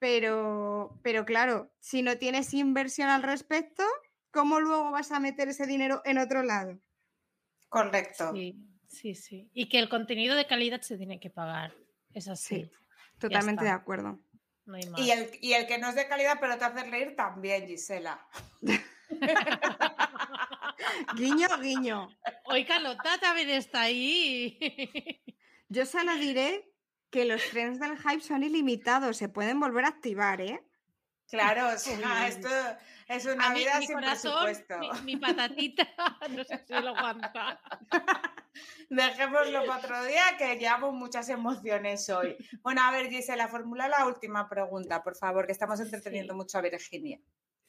pero, 0.00 0.98
pero 1.02 1.24
claro, 1.24 1.70
si 1.78 2.02
no 2.02 2.16
tienes 2.16 2.52
inversión 2.54 3.08
al 3.08 3.22
respecto, 3.22 3.84
¿cómo 4.32 4.58
luego 4.58 4.90
vas 4.90 5.12
a 5.12 5.20
meter 5.20 5.48
ese 5.48 5.66
dinero 5.66 6.02
en 6.04 6.18
otro 6.18 6.42
lado? 6.42 6.80
Correcto. 7.68 8.32
Sí, 8.32 8.56
sí, 8.88 9.14
sí. 9.14 9.50
Y 9.54 9.68
que 9.68 9.78
el 9.78 9.88
contenido 9.88 10.34
de 10.34 10.46
calidad 10.46 10.80
se 10.80 10.96
tiene 10.96 11.20
que 11.20 11.30
pagar. 11.30 11.72
Es 12.12 12.28
así. 12.28 12.64
Sí, 12.64 12.70
totalmente 13.18 13.62
de 13.62 13.70
acuerdo. 13.70 14.18
Y, 14.96 15.10
el, 15.10 15.30
y 15.40 15.52
el 15.52 15.66
que 15.66 15.78
no 15.78 15.88
es 15.88 15.96
de 15.96 16.06
calidad 16.06 16.38
pero 16.40 16.56
te 16.56 16.64
hace 16.64 16.84
reír 16.84 17.16
también, 17.16 17.66
Gisela. 17.66 18.24
guiño, 21.16 21.48
guiño. 21.60 22.08
Hoy 22.44 22.64
Carlota 22.64 23.18
también 23.20 23.50
está 23.50 23.82
ahí. 23.82 24.58
Yo 25.68 25.86
se 25.86 26.04
lo 26.04 26.14
diré 26.16 26.69
que 27.10 27.24
los 27.24 27.42
trenes 27.50 27.80
del 27.80 27.98
hype 27.98 28.20
son 28.20 28.42
ilimitados, 28.42 29.16
se 29.16 29.28
pueden 29.28 29.60
volver 29.60 29.84
a 29.84 29.88
activar, 29.88 30.40
¿eh? 30.40 30.62
Claro, 31.30 31.70
esto 31.70 31.90
es 33.08 33.24
una 33.24 33.54
vida 33.54 33.80
sin 33.80 33.96
presupuesto. 33.96 34.74
Mi, 35.04 35.16
patatita, 35.16 35.88
no 36.30 36.42
sé 36.42 36.64
si 36.66 36.72
lo 36.72 36.88
aguanta. 36.96 37.60
Dejémoslo 38.90 39.64
para 39.64 39.78
otro 39.78 40.04
día, 40.06 40.24
que 40.36 40.56
llevamos 40.56 40.92
muchas 40.92 41.28
emociones 41.28 42.08
hoy. 42.10 42.36
Bueno, 42.62 42.82
a 42.82 42.90
ver, 42.90 43.08
Gisela, 43.08 43.46
formula 43.46 43.86
la 43.86 44.06
última 44.06 44.48
pregunta, 44.48 45.04
por 45.04 45.16
favor, 45.16 45.46
que 45.46 45.52
estamos 45.52 45.78
entreteniendo 45.78 46.34
mucho 46.34 46.58
a 46.58 46.62
Virginia. 46.62 47.20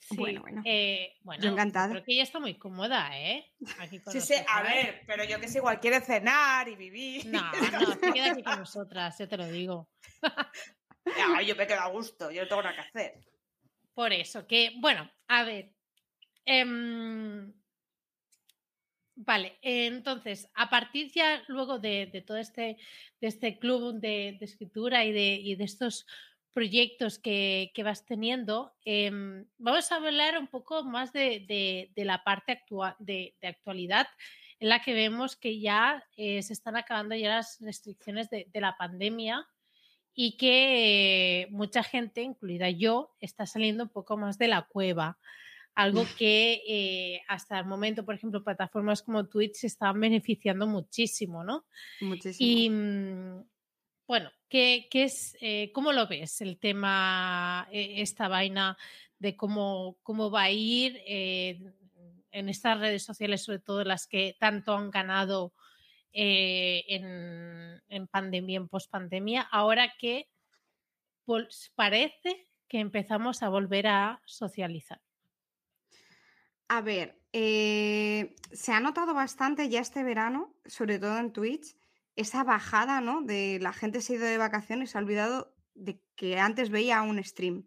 Sí, 0.02 0.16
Bueno, 0.18 0.42
bueno. 0.42 0.62
eh, 0.66 1.14
bueno, 1.22 1.44
Yo 1.44 1.52
encantada. 1.52 1.90
Creo 1.92 2.04
que 2.04 2.14
ella 2.14 2.24
está 2.24 2.40
muy 2.40 2.56
cómoda, 2.58 3.18
¿eh? 3.18 3.54
Aquí 3.80 4.00
con 4.00 4.12
Sí, 4.12 4.20
sí, 4.20 4.34
a 4.48 4.64
ver, 4.64 5.04
pero 5.06 5.24
yo 5.24 5.40
que 5.40 5.48
sé, 5.48 5.60
igual 5.60 5.80
quiere 5.80 6.02
cenar 6.02 6.68
y 6.68 6.76
vivir. 6.76 7.26
No, 7.28 7.42
no, 7.72 7.94
se 7.94 8.12
queda 8.12 8.32
aquí 8.32 8.44
con 8.44 8.60
nosotras, 8.60 9.18
yo 9.20 9.28
te 9.28 9.38
lo 9.38 9.48
digo. 9.48 9.90
Ay, 11.36 11.46
yo 11.46 11.56
me 11.56 11.68
quedo 11.68 11.82
a 11.82 11.88
gusto, 11.90 12.32
yo 12.32 12.42
no 12.44 12.48
tengo 12.48 12.64
nada 12.64 12.76
que 12.76 12.82
hacer. 12.82 13.14
Por 13.94 14.12
eso, 14.12 14.48
que, 14.48 14.74
bueno, 14.80 15.10
a 15.28 15.44
ver. 15.44 15.72
em, 16.46 17.54
vale, 19.16 19.60
entonces, 19.62 20.50
a 20.56 20.70
partir 20.70 21.12
ya 21.14 21.44
luego 21.48 21.78
de, 21.80 22.08
de 22.12 22.22
todo 22.22 22.38
este, 22.38 22.78
de 23.20 23.28
este 23.28 23.60
club 23.60 24.00
de, 24.00 24.38
de 24.40 24.46
escritura 24.46 25.06
y 25.06 25.12
de, 25.12 25.34
y 25.36 25.56
de 25.56 25.64
estos 25.64 26.08
proyectos 26.54 27.20
que, 27.20 27.72
que 27.74 27.84
vas 27.84 28.06
teniendo, 28.06 28.74
em, 28.86 29.46
vamos 29.58 29.92
a 29.92 29.96
hablar 29.96 30.38
un 30.38 30.48
poco 30.48 30.84
más 30.84 31.14
de, 31.14 31.46
de- 31.48 31.92
de 31.96 32.06
la 32.06 32.24
parte 32.24 32.52
actua- 32.54 32.96
de, 33.00 33.36
de 33.42 33.48
actualidad 33.48 34.08
en 34.60 34.70
la 34.70 34.82
que 34.82 34.94
vemos 34.94 35.36
que 35.36 35.60
ya 35.60 36.04
eh, 36.18 36.44
se 36.44 36.54
están 36.54 36.78
acabando 36.78 37.16
ya 37.16 37.30
las 37.30 37.58
restricciones 37.62 38.30
de, 38.30 38.48
la 38.54 38.78
pandemia 38.78 39.48
y 40.14 40.38
que 40.38 41.42
eh, 41.44 41.48
mucha 41.52 41.84
gente, 41.84 42.22
incluida 42.22 42.70
yo, 42.70 43.16
está 43.20 43.46
saliendo 43.48 43.86
un 43.86 43.90
poco 43.90 44.18
más 44.18 44.38
de 44.38 44.48
la 44.50 44.64
cueva. 44.64 45.18
Algo 45.74 46.04
que 46.20 46.62
eh, 46.68 47.22
hasta 47.28 47.58
el 47.60 47.66
momento, 47.66 48.06
por 48.06 48.14
ejemplo, 48.16 48.44
plataformas 48.44 49.02
como 49.02 49.28
Twitch 49.28 49.56
se 49.56 49.68
están 49.68 50.00
beneficiando 50.00 50.68
muchísimo, 50.68 51.44
¿no? 51.44 51.66
Muchísimo. 52.02 52.48
Y 52.48 52.70
mm, 52.70 53.44
bueno, 54.12 54.30
¿qué, 54.50 54.90
es, 54.92 55.38
eh, 55.40 55.72
¿cómo 55.74 55.94
lo 55.94 56.06
ves 56.06 56.42
el 56.42 56.60
tema, 56.60 57.66
eh, 57.72 58.02
esta 58.02 58.28
vaina 58.28 58.78
de 59.20 59.38
cómo, 59.38 60.00
cómo 60.04 60.30
va 60.30 60.42
a 60.42 60.52
ir 60.52 61.02
eh, 61.08 61.74
en 62.32 62.50
estas 62.50 62.78
redes 62.78 63.06
sociales, 63.06 63.42
sobre 63.42 63.60
todo 63.60 63.86
las 63.86 64.08
que 64.08 64.36
tanto 64.38 64.76
han 64.76 64.92
ganado 64.92 65.54
en, 66.12 67.82
en 67.88 68.08
pandemia, 68.08 68.58
en 68.58 68.68
pospandemia, 68.68 69.44
ahora 69.44 69.94
que 69.98 70.28
pues, 71.24 71.72
parece 71.76 72.50
que 72.68 72.80
empezamos 72.82 73.42
a 73.44 73.48
volver 73.48 73.88
a 73.88 74.22
socializar? 74.26 75.00
A 76.68 76.82
ver, 76.82 77.18
se 77.32 78.74
ha 78.74 78.82
notado 78.82 79.14
bastante 79.14 79.70
ya 79.70 79.80
este 79.80 80.04
verano, 80.04 80.54
sobre 80.66 81.00
todo 81.00 81.18
en 81.18 81.32
Twitch, 81.32 81.78
esa 82.16 82.44
bajada, 82.44 83.02
¿no? 83.02 83.22
De 83.22 83.60
la 83.62 83.74
gente 83.74 84.02
se 84.02 84.14
ha 84.14 84.16
ido 84.18 84.26
de 84.26 84.38
vacaciones, 84.38 84.92
se 84.92 84.98
ha 84.98 85.02
olvidado 85.02 85.56
de 85.74 86.02
que 86.16 86.40
antes 86.40 86.70
veía 86.70 87.02
un 87.02 87.24
stream. 87.24 87.66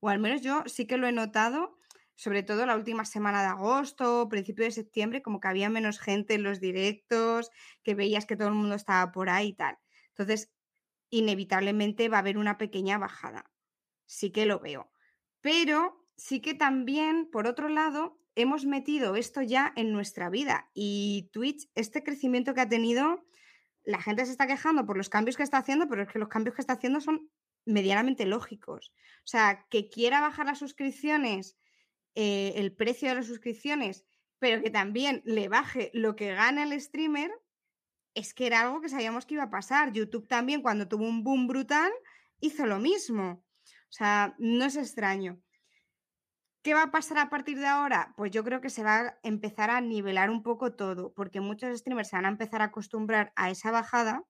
O 0.00 0.08
al 0.08 0.18
menos 0.18 0.42
yo 0.42 0.62
sí 0.66 0.86
que 0.86 0.98
lo 0.98 1.06
he 1.06 1.12
notado, 1.12 1.78
sobre 2.14 2.42
todo 2.42 2.66
la 2.66 2.76
última 2.76 3.04
semana 3.04 3.42
de 3.42 3.48
agosto, 3.48 4.28
principio 4.28 4.64
de 4.64 4.70
septiembre, 4.70 5.22
como 5.22 5.40
que 5.40 5.48
había 5.48 5.68
menos 5.70 5.98
gente 5.98 6.34
en 6.34 6.42
los 6.42 6.60
directos, 6.60 7.50
que 7.82 7.94
veías 7.94 8.26
que 8.26 8.36
todo 8.36 8.48
el 8.48 8.54
mundo 8.54 8.74
estaba 8.74 9.12
por 9.12 9.28
ahí 9.28 9.48
y 9.48 9.54
tal. 9.54 9.78
Entonces, 10.08 10.52
inevitablemente 11.10 12.08
va 12.08 12.18
a 12.18 12.20
haber 12.20 12.38
una 12.38 12.58
pequeña 12.58 12.98
bajada. 12.98 13.50
Sí 14.06 14.30
que 14.30 14.46
lo 14.46 14.60
veo. 14.60 14.90
Pero 15.40 16.06
sí 16.16 16.40
que 16.40 16.54
también, 16.54 17.28
por 17.30 17.46
otro 17.46 17.68
lado, 17.68 18.18
hemos 18.34 18.64
metido 18.64 19.16
esto 19.16 19.42
ya 19.42 19.72
en 19.76 19.92
nuestra 19.92 20.30
vida 20.30 20.70
y 20.74 21.30
Twitch, 21.32 21.68
este 21.74 22.02
crecimiento 22.02 22.54
que 22.54 22.62
ha 22.62 22.68
tenido, 22.68 23.25
la 23.86 24.02
gente 24.02 24.26
se 24.26 24.32
está 24.32 24.46
quejando 24.46 24.84
por 24.84 24.96
los 24.96 25.08
cambios 25.08 25.36
que 25.36 25.44
está 25.44 25.58
haciendo, 25.58 25.88
pero 25.88 26.02
es 26.02 26.08
que 26.08 26.18
los 26.18 26.28
cambios 26.28 26.56
que 26.56 26.60
está 26.60 26.74
haciendo 26.74 27.00
son 27.00 27.30
medianamente 27.64 28.26
lógicos. 28.26 28.92
O 29.18 29.28
sea, 29.28 29.64
que 29.70 29.88
quiera 29.88 30.20
bajar 30.20 30.46
las 30.46 30.58
suscripciones, 30.58 31.56
eh, 32.14 32.54
el 32.56 32.74
precio 32.74 33.08
de 33.08 33.14
las 33.14 33.26
suscripciones, 33.26 34.04
pero 34.38 34.60
que 34.60 34.70
también 34.70 35.22
le 35.24 35.48
baje 35.48 35.90
lo 35.94 36.16
que 36.16 36.34
gana 36.34 36.64
el 36.64 36.78
streamer, 36.80 37.30
es 38.14 38.34
que 38.34 38.46
era 38.46 38.62
algo 38.62 38.80
que 38.80 38.88
sabíamos 38.88 39.24
que 39.24 39.34
iba 39.34 39.44
a 39.44 39.50
pasar. 39.50 39.92
YouTube 39.92 40.26
también, 40.26 40.62
cuando 40.62 40.88
tuvo 40.88 41.04
un 41.04 41.22
boom 41.22 41.46
brutal, 41.46 41.92
hizo 42.40 42.66
lo 42.66 42.78
mismo. 42.78 43.44
O 43.88 43.92
sea, 43.92 44.34
no 44.38 44.64
es 44.64 44.76
extraño. 44.76 45.40
¿Qué 46.66 46.74
va 46.74 46.82
a 46.82 46.90
pasar 46.90 47.18
a 47.18 47.30
partir 47.30 47.60
de 47.60 47.66
ahora? 47.68 48.12
Pues 48.16 48.32
yo 48.32 48.42
creo 48.42 48.60
que 48.60 48.70
se 48.70 48.82
va 48.82 48.98
a 48.98 49.18
empezar 49.22 49.70
a 49.70 49.80
nivelar 49.80 50.30
un 50.30 50.42
poco 50.42 50.72
todo, 50.72 51.12
porque 51.14 51.40
muchos 51.40 51.78
streamers 51.78 52.08
se 52.08 52.16
van 52.16 52.24
a 52.24 52.30
empezar 52.30 52.60
a 52.60 52.64
acostumbrar 52.64 53.32
a 53.36 53.50
esa 53.50 53.70
bajada. 53.70 54.24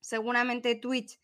Seguramente 0.00 0.74
Twitch 0.76 1.20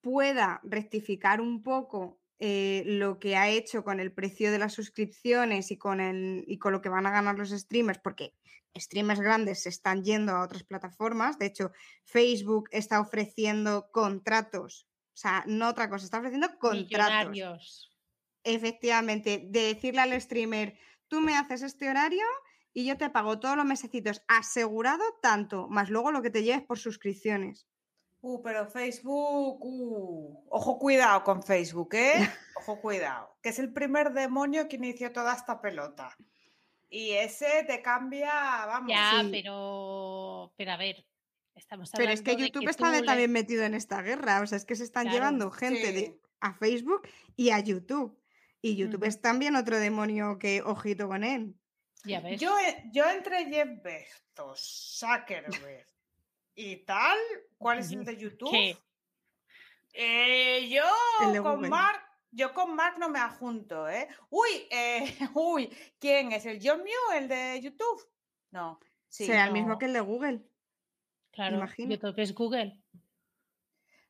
pueda 0.00 0.60
rectificar 0.64 1.40
un 1.40 1.62
poco 1.62 2.20
eh, 2.40 2.82
lo 2.86 3.20
que 3.20 3.36
ha 3.36 3.50
hecho 3.50 3.84
con 3.84 4.00
el 4.00 4.12
precio 4.12 4.50
de 4.50 4.58
las 4.58 4.72
suscripciones 4.72 5.70
y 5.70 5.78
con, 5.78 6.00
el, 6.00 6.42
y 6.48 6.58
con 6.58 6.72
lo 6.72 6.80
que 6.80 6.88
van 6.88 7.06
a 7.06 7.12
ganar 7.12 7.38
los 7.38 7.50
streamers, 7.50 8.00
porque 8.00 8.34
streamers 8.76 9.20
grandes 9.20 9.62
se 9.62 9.68
están 9.68 10.02
yendo 10.02 10.32
a 10.32 10.42
otras 10.42 10.64
plataformas. 10.64 11.38
De 11.38 11.46
hecho, 11.46 11.70
Facebook 12.04 12.68
está 12.72 12.98
ofreciendo 12.98 13.90
contratos, 13.92 14.88
o 15.14 15.16
sea, 15.16 15.44
no 15.46 15.68
otra 15.68 15.88
cosa, 15.88 16.04
está 16.04 16.18
ofreciendo 16.18 16.48
contratos. 16.58 17.87
Efectivamente, 18.54 19.44
de 19.48 19.74
decirle 19.74 20.00
al 20.00 20.20
streamer, 20.20 20.78
tú 21.08 21.20
me 21.20 21.36
haces 21.36 21.62
este 21.62 21.88
horario 21.88 22.24
y 22.72 22.86
yo 22.86 22.96
te 22.96 23.10
pago 23.10 23.38
todos 23.40 23.56
los 23.56 23.66
mesecitos 23.66 24.22
asegurado 24.28 25.02
tanto, 25.22 25.68
más 25.68 25.90
luego 25.90 26.12
lo 26.12 26.22
que 26.22 26.30
te 26.30 26.42
lleves 26.42 26.62
por 26.64 26.78
suscripciones. 26.78 27.66
Uh, 28.20 28.42
pero 28.42 28.66
Facebook, 28.66 29.58
uh, 29.64 30.44
ojo 30.50 30.78
cuidado 30.78 31.22
con 31.22 31.42
Facebook, 31.42 31.94
¿eh? 31.94 32.14
Ojo 32.56 32.80
cuidado, 32.80 33.36
que 33.40 33.50
es 33.50 33.58
el 33.60 33.72
primer 33.72 34.12
demonio 34.12 34.66
que 34.68 34.74
inició 34.76 35.12
toda 35.12 35.34
esta 35.34 35.60
pelota. 35.60 36.16
Y 36.90 37.12
ese 37.12 37.64
te 37.66 37.80
cambia, 37.82 38.32
vamos. 38.66 38.90
Ya, 38.90 39.20
sí. 39.22 39.28
pero, 39.30 40.52
pero 40.56 40.72
a 40.72 40.76
ver, 40.76 41.06
estamos 41.54 41.90
Pero 41.96 42.10
es 42.10 42.22
que 42.22 42.32
hablando 42.32 42.46
YouTube 42.48 42.64
que 42.64 42.70
está 42.70 42.90
le- 42.90 43.02
también 43.02 43.30
metido 43.30 43.62
en 43.62 43.74
esta 43.74 44.02
guerra, 44.02 44.40
o 44.40 44.46
sea, 44.48 44.56
es 44.58 44.64
que 44.64 44.74
se 44.74 44.82
están 44.82 45.04
Claro, 45.04 45.16
llevando 45.18 45.50
gente 45.52 45.92
de, 45.92 46.20
a 46.40 46.54
Facebook 46.54 47.02
y 47.36 47.50
a 47.50 47.60
YouTube. 47.60 48.17
Y 48.60 48.76
YouTube 48.76 49.04
es 49.04 49.20
también 49.20 49.56
otro 49.56 49.78
demonio 49.78 50.38
que 50.38 50.62
ojito 50.62 51.08
con 51.08 51.24
él. 51.24 51.54
Ya 52.04 52.20
ves. 52.20 52.40
Yo, 52.40 52.50
yo 52.92 53.08
entre 53.08 53.46
Jeff 53.46 53.82
Bezos, 53.82 54.98
Zuckerberg 54.98 55.86
y 56.54 56.76
tal, 56.84 57.18
¿cuál 57.56 57.78
es 57.78 57.92
el 57.92 58.04
de 58.04 58.16
YouTube? 58.16 58.50
¿Qué? 58.50 58.76
Eh, 59.92 60.68
yo 60.68 60.82
El 61.24 61.32
de 61.32 61.42
con. 61.42 61.68
Mark, 61.68 62.00
yo 62.30 62.52
con 62.52 62.74
Mark 62.74 62.98
no 62.98 63.08
me 63.08 63.18
adjunto, 63.18 63.88
¿eh? 63.88 64.08
Uy, 64.30 64.48
eh, 64.70 65.16
uy, 65.34 65.70
¿quién 65.98 66.32
es? 66.32 66.46
¿El 66.46 66.60
John 66.62 66.82
Mew, 66.82 67.16
el 67.16 67.28
de 67.28 67.60
YouTube? 67.60 68.08
No, 68.50 68.80
sí. 69.08 69.26
Será 69.26 69.46
el 69.46 69.52
mismo 69.52 69.78
que 69.78 69.86
el 69.86 69.92
de 69.92 70.00
Google. 70.00 70.42
Claro, 71.32 71.56
imagino. 71.56 71.94
YouTube 71.94 72.18
es 72.18 72.34
Google. 72.34 72.80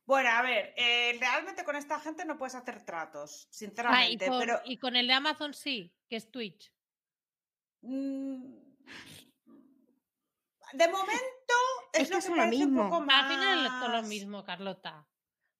Bueno, 0.09 0.27
a 0.31 0.41
ver, 0.41 0.73
eh, 0.75 1.15
realmente 1.19 1.63
con 1.63 1.75
esta 1.75 1.99
gente 1.99 2.25
no 2.25 2.35
puedes 2.35 2.55
hacer 2.55 2.83
tratos, 2.83 3.45
Ah, 3.45 3.47
y, 3.51 3.53
sinceramente, 3.55 4.27
con, 4.27 4.39
pero 4.39 4.59
y 4.65 4.77
con 4.79 4.95
el 4.95 5.05
de 5.05 5.13
Amazon 5.13 5.53
sí, 5.53 5.93
que 6.09 6.15
es 6.15 6.31
Twitch. 6.31 6.73
mm, 7.81 8.43
de 10.73 10.87
momento 10.87 11.53
es, 11.93 12.01
Es 12.01 12.09
lo 12.09 12.15
que 12.15 12.21
que 12.21 12.27
son 12.27 12.37
lo 12.37 12.43
parece 12.43 12.63
un 12.63 12.71
mismo. 12.73 12.89
poco 12.89 13.01
más. 13.01 13.23
Al 13.23 13.29
final 13.37 13.65
es 13.67 13.71
todo 13.79 13.89
lo 13.89 14.01
mismo, 14.01 14.43
Carlota. 14.43 15.07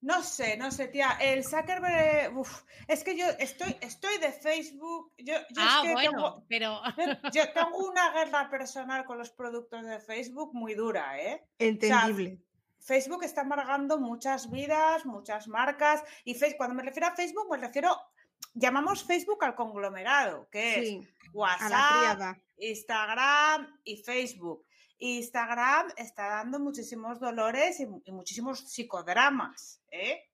No 0.01 0.23
sé, 0.23 0.57
no 0.57 0.71
sé, 0.71 0.87
tía. 0.87 1.11
El 1.21 1.43
Zuckerberg, 1.43 2.35
uf, 2.35 2.63
es 2.87 3.03
que 3.03 3.15
yo 3.15 3.27
estoy, 3.37 3.77
estoy 3.81 4.17
de 4.17 4.31
Facebook. 4.31 5.13
Yo, 5.19 5.35
yo 5.51 5.57
ah, 5.61 5.81
es 5.83 5.87
que 5.89 5.93
bueno, 5.93 6.11
tengo, 6.11 6.45
pero 6.49 6.81
yo- 6.83 7.31
yo 7.33 7.53
tengo 7.53 7.77
una 7.87 8.11
guerra 8.13 8.49
personal 8.49 9.05
con 9.05 9.19
los 9.19 9.29
productos 9.29 9.85
de 9.85 9.99
Facebook 9.99 10.55
muy 10.55 10.73
dura, 10.73 11.19
¿eh? 11.21 11.45
Entendible. 11.59 12.39
Facebook 12.79 13.23
está 13.23 13.41
amargando 13.41 13.99
muchas 13.99 14.49
vidas, 14.49 15.05
muchas 15.05 15.47
marcas. 15.47 16.03
Y 16.23 16.35
Face- 16.35 16.55
cuando 16.57 16.75
me 16.75 16.83
refiero 16.83 17.07
a 17.07 17.15
Facebook, 17.15 17.47
me 17.51 17.57
refiero, 17.57 17.95
llamamos 18.53 19.03
Facebook 19.03 19.43
al 19.43 19.55
conglomerado, 19.55 20.49
que 20.49 20.79
es 20.79 20.87
Sí, 20.89 21.07
WhatsApp. 21.33 22.37
Instagram 22.57 23.79
y 23.83 23.97
Facebook. 24.03 24.65
Instagram 24.97 25.87
está 25.97 26.27
dando 26.27 26.59
muchísimos 26.59 27.19
dolores 27.19 27.79
y, 27.79 27.85
mu- 27.85 28.01
y 28.05 28.11
muchísimos 28.11 28.59
psicodramas, 28.71 29.81
¿eh? 29.91 30.25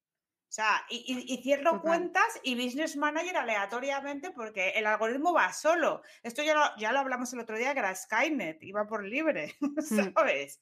O 0.48 0.52
sea, 0.56 0.86
y, 0.90 0.98
y- 1.08 1.34
y 1.34 1.44
cierro 1.44 1.72
Total. 1.72 1.82
cuentas 1.82 2.40
y 2.44 2.56
business 2.56 2.96
manager 2.96 3.36
aleatoriamente 3.38 4.32
porque 4.32 4.70
el 4.70 4.86
algoritmo 4.88 5.34
va 5.34 5.52
solo. 5.52 6.02
Esto 6.24 6.42
ya 6.44 6.54
lo, 6.56 6.64
ya 6.78 6.92
lo 6.94 7.00
hablamos 7.00 7.32
el 7.34 7.42
otro 7.42 7.58
día, 7.58 7.74
que 7.74 7.80
era 7.80 7.94
Skynet, 7.94 8.64
iba 8.64 8.88
por 8.88 9.04
libre, 9.04 9.56
¿sabes? 10.16 10.62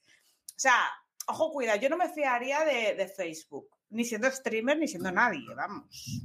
O 0.55 0.59
sea, 0.59 0.79
ojo, 1.27 1.51
cuidado, 1.51 1.79
yo 1.79 1.89
no 1.89 1.97
me 1.97 2.09
fiaría 2.09 2.63
de, 2.65 2.95
de 2.95 3.07
Facebook, 3.07 3.69
ni 3.89 4.05
siendo 4.05 4.29
streamer, 4.31 4.77
ni 4.77 4.87
siendo 4.87 5.11
nadie, 5.11 5.45
vamos. 5.55 6.21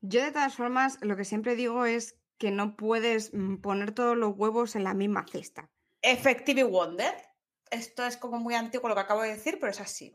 Yo 0.00 0.22
de 0.22 0.32
todas 0.32 0.54
formas, 0.54 0.98
lo 1.02 1.16
que 1.16 1.24
siempre 1.24 1.56
digo 1.56 1.84
es 1.84 2.16
que 2.38 2.50
no 2.50 2.76
puedes 2.76 3.34
mm, 3.34 3.56
poner 3.56 3.92
todos 3.92 4.16
los 4.16 4.36
huevos 4.36 4.76
en 4.76 4.84
la 4.84 4.94
misma 4.94 5.26
cesta. 5.30 5.68
Effective 6.02 6.64
Wonder, 6.64 7.14
esto 7.70 8.06
es 8.06 8.16
como 8.16 8.38
muy 8.38 8.54
antiguo 8.54 8.88
lo 8.88 8.94
que 8.94 9.00
acabo 9.00 9.22
de 9.22 9.30
decir, 9.30 9.58
pero 9.60 9.70
es 9.70 9.80
así. 9.80 10.14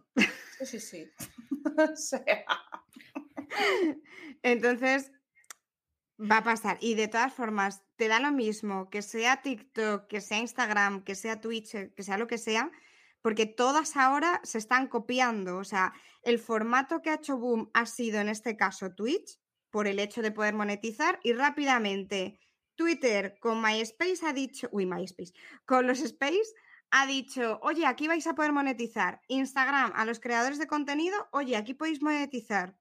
Sí, 0.60 0.66
sí, 0.66 0.80
sí. 0.80 1.12
o 1.78 1.96
sea, 1.96 2.46
Entonces, 4.44 5.12
va 6.20 6.38
a 6.38 6.44
pasar. 6.44 6.78
Y 6.82 6.96
de 6.96 7.08
todas 7.08 7.34
formas, 7.34 7.84
te 7.96 8.08
da 8.08 8.20
lo 8.20 8.32
mismo 8.32 8.90
que 8.90 9.02
sea 9.02 9.42
TikTok, 9.42 10.08
que 10.08 10.22
sea 10.22 10.40
Instagram, 10.40 11.04
que 11.04 11.16
sea 11.16 11.42
Twitch, 11.42 11.94
que 11.94 12.04
sea 12.04 12.18
lo 12.18 12.28
que 12.28 12.38
sea, 12.38 12.72
porque 13.24 13.48
todas 13.48 13.98
ahora 13.98 14.40
se 14.44 14.60
están 14.60 14.88
copiando. 14.88 15.58
O 15.58 15.64
sea, 15.64 15.94
el 16.22 16.38
formato 16.38 17.02
que 17.02 17.10
ha 17.10 17.16
hecho 17.16 17.38
Boom 17.38 17.72
ha 17.74 17.88
sido 17.88 18.20
en 18.20 18.30
este 18.30 18.56
caso 18.56 18.94
Twitch, 18.94 19.40
por 19.72 19.88
el 19.88 19.98
hecho 19.98 20.22
de 20.22 20.32
poder 20.32 20.54
monetizar, 20.54 21.20
y 21.24 21.34
rápidamente 21.34 22.38
Twitter 22.76 23.36
con 23.40 23.60
MySpace 23.62 24.26
ha 24.28 24.34
dicho, 24.34 24.70
uy, 24.72 24.86
MySpace, 24.86 25.34
con 25.66 25.88
los 25.88 26.00
Space 26.02 26.54
ha 26.92 27.08
dicho, 27.08 27.60
oye, 27.64 27.88
aquí 27.88 28.08
vais 28.08 28.28
a 28.28 28.36
poder 28.36 28.52
monetizar. 28.52 29.22
Instagram 29.28 29.92
a 29.96 30.06
los 30.06 30.20
creadores 30.20 30.60
de 30.60 30.68
contenido, 30.68 31.28
oye, 31.32 31.56
aquí 31.58 31.74
podéis 31.74 32.04
monetizar. 32.04 32.78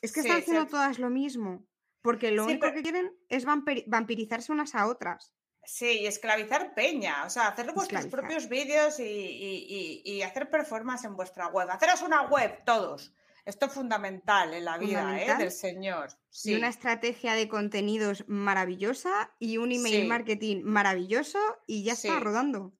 Es 0.00 0.12
que 0.12 0.22
Sí, 0.22 0.28
están 0.28 0.40
haciendo 0.42 0.64
sí. 0.64 0.70
todas 0.70 0.98
lo 0.98 1.10
mismo, 1.10 1.66
porque 2.00 2.30
lo 2.30 2.44
Sí, 2.44 2.50
único 2.52 2.66
pero- 2.68 2.74
que 2.74 2.82
quieren 2.82 3.12
es 3.28 3.46
vampiri- 3.46 3.84
vampirizarse 3.86 4.52
unas 4.52 4.74
a 4.74 4.86
otras. 4.86 5.34
Sí, 5.66 6.00
y 6.00 6.06
esclavizar 6.06 6.74
peña, 6.74 7.24
o 7.26 7.30
sea, 7.30 7.48
hacer 7.48 7.66
vuestros 7.72 8.04
Esclavizar. 8.04 8.20
propios 8.20 8.48
vídeos 8.48 8.98
y, 9.00 9.02
y- 9.04 10.02
y- 10.04 10.12
y 10.14 10.22
hacer 10.22 10.48
performance 10.50 11.04
en 11.04 11.16
vuestra 11.16 11.48
web. 11.48 11.68
Haceros 11.70 12.02
una 12.02 12.22
web, 12.22 12.62
todos. 12.64 13.12
Esto 13.44 13.66
es 13.66 13.72
fundamental 13.72 14.54
en 14.54 14.64
la 14.64 14.76
vida 14.76 15.22
¿eh? 15.22 15.36
Del 15.38 15.52
señor. 15.52 16.08
Sí. 16.30 16.50
Y 16.52 16.54
una 16.56 16.68
estrategia 16.68 17.34
de 17.34 17.46
contenidos 17.48 18.24
maravillosa 18.26 19.30
y 19.38 19.58
un 19.58 19.70
email 19.70 20.02
Sí. 20.02 20.06
marketing 20.08 20.62
maravilloso 20.64 21.38
y 21.66 21.84
ya 21.84 21.92
está 21.92 22.08
Sí. 22.16 22.20
rodando. 22.20 22.72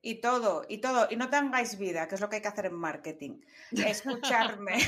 Y 0.00 0.20
todo, 0.20 0.64
y 0.68 0.78
todo. 0.78 1.08
Y 1.10 1.16
no 1.16 1.28
tengáis 1.28 1.76
vida, 1.76 2.06
que 2.06 2.14
es 2.14 2.20
lo 2.20 2.28
que 2.28 2.36
hay 2.36 2.42
que 2.42 2.48
hacer 2.48 2.66
en 2.66 2.74
marketing. 2.74 3.40
Escucharme. 3.72 4.78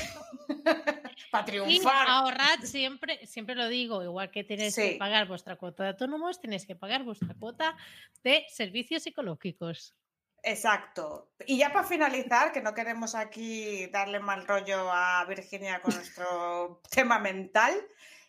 Para 1.31 1.43
Y 1.43 1.45
triunfar. 1.51 2.07
ahorrad 2.07 2.59
siempre, 2.63 3.25
siempre 3.27 3.55
lo 3.55 3.67
digo, 3.67 4.03
igual 4.03 4.31
que 4.31 4.43
tenéis 4.43 4.75
Sí. 4.75 4.91
que 4.93 4.97
pagar 4.97 5.27
vuestra 5.27 5.55
cuota 5.57 5.83
de 5.83 5.89
autónomos, 5.89 6.39
tenéis 6.39 6.65
que 6.65 6.75
pagar 6.75 7.03
vuestra 7.03 7.33
cuota 7.35 7.75
de 8.23 8.45
servicios 8.49 9.05
ecológicos. 9.07 9.95
Exacto. 10.43 11.31
Y 11.45 11.57
ya 11.59 11.71
para 11.71 11.85
finalizar, 11.87 12.51
que 12.51 12.61
no 12.61 12.73
queremos 12.73 13.13
aquí 13.13 13.87
darle 13.87 14.19
mal 14.19 14.47
rollo 14.47 14.91
a 14.91 15.23
Virginia 15.25 15.81
con 15.81 15.93
nuestro 15.93 16.81
tema 16.89 17.19
mental, 17.19 17.73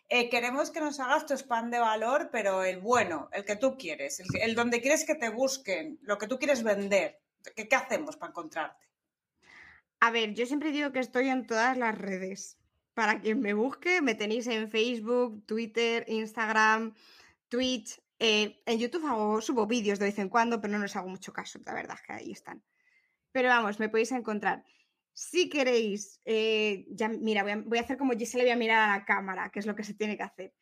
eh, 0.08 0.28
queremos 0.28 0.70
que 0.70 0.80
nos 0.80 1.00
hagas 1.00 1.26
tu 1.26 1.34
spam 1.34 1.70
de 1.70 1.78
valor, 1.78 2.28
pero 2.30 2.64
el 2.64 2.78
bueno, 2.80 3.28
el 3.32 3.44
que 3.44 3.56
tú 3.56 3.76
quieres, 3.76 4.20
el, 4.40 4.54
donde 4.54 4.80
quieres 4.80 5.04
que 5.04 5.14
te 5.14 5.30
busquen, 5.30 5.98
lo 6.02 6.18
que 6.18 6.26
tú 6.26 6.38
quieres 6.38 6.62
vender. 6.62 7.20
¿Qué, 7.56 7.68
qué 7.68 7.76
hacemos 7.76 8.16
para 8.16 8.30
encontrarte? 8.30 8.86
A 10.00 10.10
ver, 10.10 10.34
yo 10.34 10.46
siempre 10.46 10.72
digo 10.72 10.92
que 10.92 10.98
estoy 11.00 11.28
en 11.28 11.46
todas 11.46 11.76
las 11.76 11.96
redes. 11.96 12.58
Para 12.94 13.20
quien 13.20 13.40
me 13.40 13.54
busque, 13.54 14.02
me 14.02 14.14
tenéis 14.14 14.46
en 14.48 14.70
Facebook, 14.70 15.46
Twitter, 15.46 16.04
Instagram, 16.08 16.94
Twitch. 17.48 18.00
eh, 18.18 18.62
en 18.66 18.78
YouTube 18.78 19.06
hago, 19.06 19.40
subo 19.40 19.66
vídeos 19.66 19.98
de 19.98 20.06
vez 20.06 20.18
en 20.18 20.28
cuando, 20.28 20.60
pero 20.60 20.72
no 20.74 20.80
les 20.80 20.94
hago 20.96 21.08
mucho 21.08 21.32
caso, 21.32 21.58
la 21.64 21.74
verdad 21.74 21.96
es 21.98 22.02
que 22.02 22.12
ahí 22.12 22.32
están. 22.32 22.62
Pero 23.32 23.48
vamos, 23.48 23.78
me 23.80 23.88
podéis 23.88 24.12
encontrar. 24.12 24.64
Si 25.12 25.48
queréis, 25.48 26.20
eh, 26.24 26.86
ya, 26.90 27.08
mira, 27.08 27.42
voy 27.42 27.52
a, 27.52 27.56
voy 27.56 27.78
a 27.78 27.82
hacer 27.82 27.98
como 27.98 28.12
Giselle, 28.12 28.44
voy 28.44 28.52
a 28.52 28.56
mirar 28.56 28.88
a 28.88 28.98
la 28.98 29.04
cámara, 29.04 29.50
que 29.50 29.58
es 29.58 29.66
lo 29.66 29.74
que 29.74 29.84
se 29.84 29.94
tiene 29.94 30.16
que 30.16 30.22
hacer. 30.22 30.54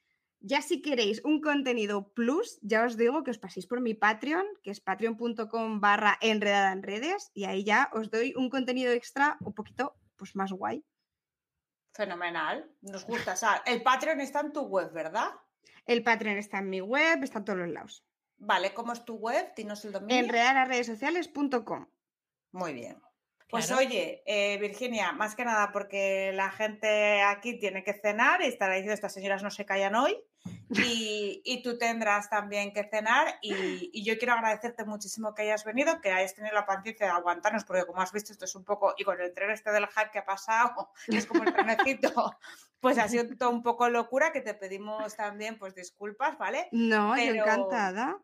Ya 0.42 0.62
si 0.62 0.80
queréis 0.80 1.22
un 1.24 1.40
contenido 1.40 2.14
plus, 2.14 2.58
ya 2.62 2.84
os 2.84 2.96
digo 2.96 3.22
que 3.22 3.30
os 3.30 3.38
paséis 3.38 3.66
por 3.66 3.80
mi 3.80 3.92
Patreon, 3.94 4.46
que 4.62 4.70
es 4.70 4.80
patreon.com 4.80 5.80
barra 5.80 6.16
enredada 6.22 6.72
en 6.72 6.82
redes, 6.82 7.30
y 7.34 7.44
ahí 7.44 7.62
ya 7.62 7.90
os 7.92 8.10
doy 8.10 8.32
un 8.36 8.48
contenido 8.48 8.90
extra 8.90 9.36
un 9.40 9.52
poquito 9.52 9.96
pues 10.16 10.34
más 10.34 10.50
guay. 10.50 10.82
Fenomenal, 11.92 12.70
nos 12.80 13.04
gusta. 13.04 13.34
O 13.34 13.36
sea, 13.36 13.62
el 13.66 13.82
Patreon 13.82 14.20
está 14.20 14.40
en 14.40 14.52
tu 14.52 14.62
web, 14.62 14.90
¿verdad? 14.92 15.28
El 15.84 16.02
Patreon 16.02 16.38
está 16.38 16.58
en 16.58 16.70
mi 16.70 16.80
web, 16.80 17.22
está 17.22 17.40
en 17.40 17.44
todos 17.44 17.58
los 17.58 17.68
lados. 17.68 18.06
Vale, 18.38 18.72
¿cómo 18.72 18.92
es 18.94 19.04
tu 19.04 19.16
web? 19.16 19.52
Dinos 19.54 19.84
el 19.84 19.92
dominio. 19.92 20.16
Enredalasredesociales.com. 20.24 21.86
Muy 22.52 22.72
bien. 22.72 23.00
Pues 23.50 23.66
Claro. 23.66 23.82
oye, 23.82 24.22
eh, 24.26 24.58
Virginia, 24.58 25.12
más 25.12 25.34
que 25.34 25.44
nada 25.44 25.72
porque 25.72 26.32
la 26.34 26.50
gente 26.50 27.22
aquí 27.22 27.58
tiene 27.58 27.82
que 27.82 27.94
cenar 27.94 28.42
y 28.42 28.46
estará 28.46 28.74
diciendo 28.74 28.94
estas 28.94 29.12
señoras 29.14 29.42
no 29.42 29.50
se 29.50 29.64
callan 29.64 29.94
hoy 29.96 30.16
y, 30.70 31.42
y 31.44 31.62
tú 31.62 31.76
tendrás 31.78 32.30
también 32.30 32.72
que 32.72 32.84
cenar 32.84 33.38
y, 33.42 33.90
y 33.92 34.04
yo 34.04 34.16
quiero 34.18 34.34
agradecerte 34.34 34.84
muchísimo 34.84 35.34
que 35.34 35.42
hayas 35.42 35.64
venido, 35.64 36.00
que 36.00 36.12
hayas 36.12 36.34
tenido 36.34 36.54
la 36.54 36.64
paciencia 36.64 37.06
de 37.06 37.12
aguantarnos 37.12 37.64
porque 37.64 37.84
como 37.84 38.00
has 38.00 38.12
visto 38.12 38.32
esto 38.32 38.44
es 38.44 38.54
un 38.54 38.64
poco, 38.64 38.94
y 38.96 39.04
con 39.04 39.20
el 39.20 39.34
tren 39.34 39.50
este 39.50 39.72
del 39.72 39.86
hype 39.88 40.10
que 40.12 40.20
ha 40.20 40.24
pasado, 40.24 40.90
es 41.08 41.26
como 41.26 41.42
el 41.42 41.52
trenecito, 41.52 42.36
pues 42.80 42.98
ha 42.98 43.08
sido 43.08 43.24
todo 43.36 43.50
un 43.50 43.62
poco 43.62 43.88
locura 43.88 44.32
que 44.32 44.40
te 44.40 44.54
pedimos 44.54 45.16
también 45.16 45.58
pues 45.58 45.74
disculpas, 45.74 46.38
¿vale? 46.38 46.68
No, 46.72 47.16
yo 47.16 47.34
encantada. 47.34 48.18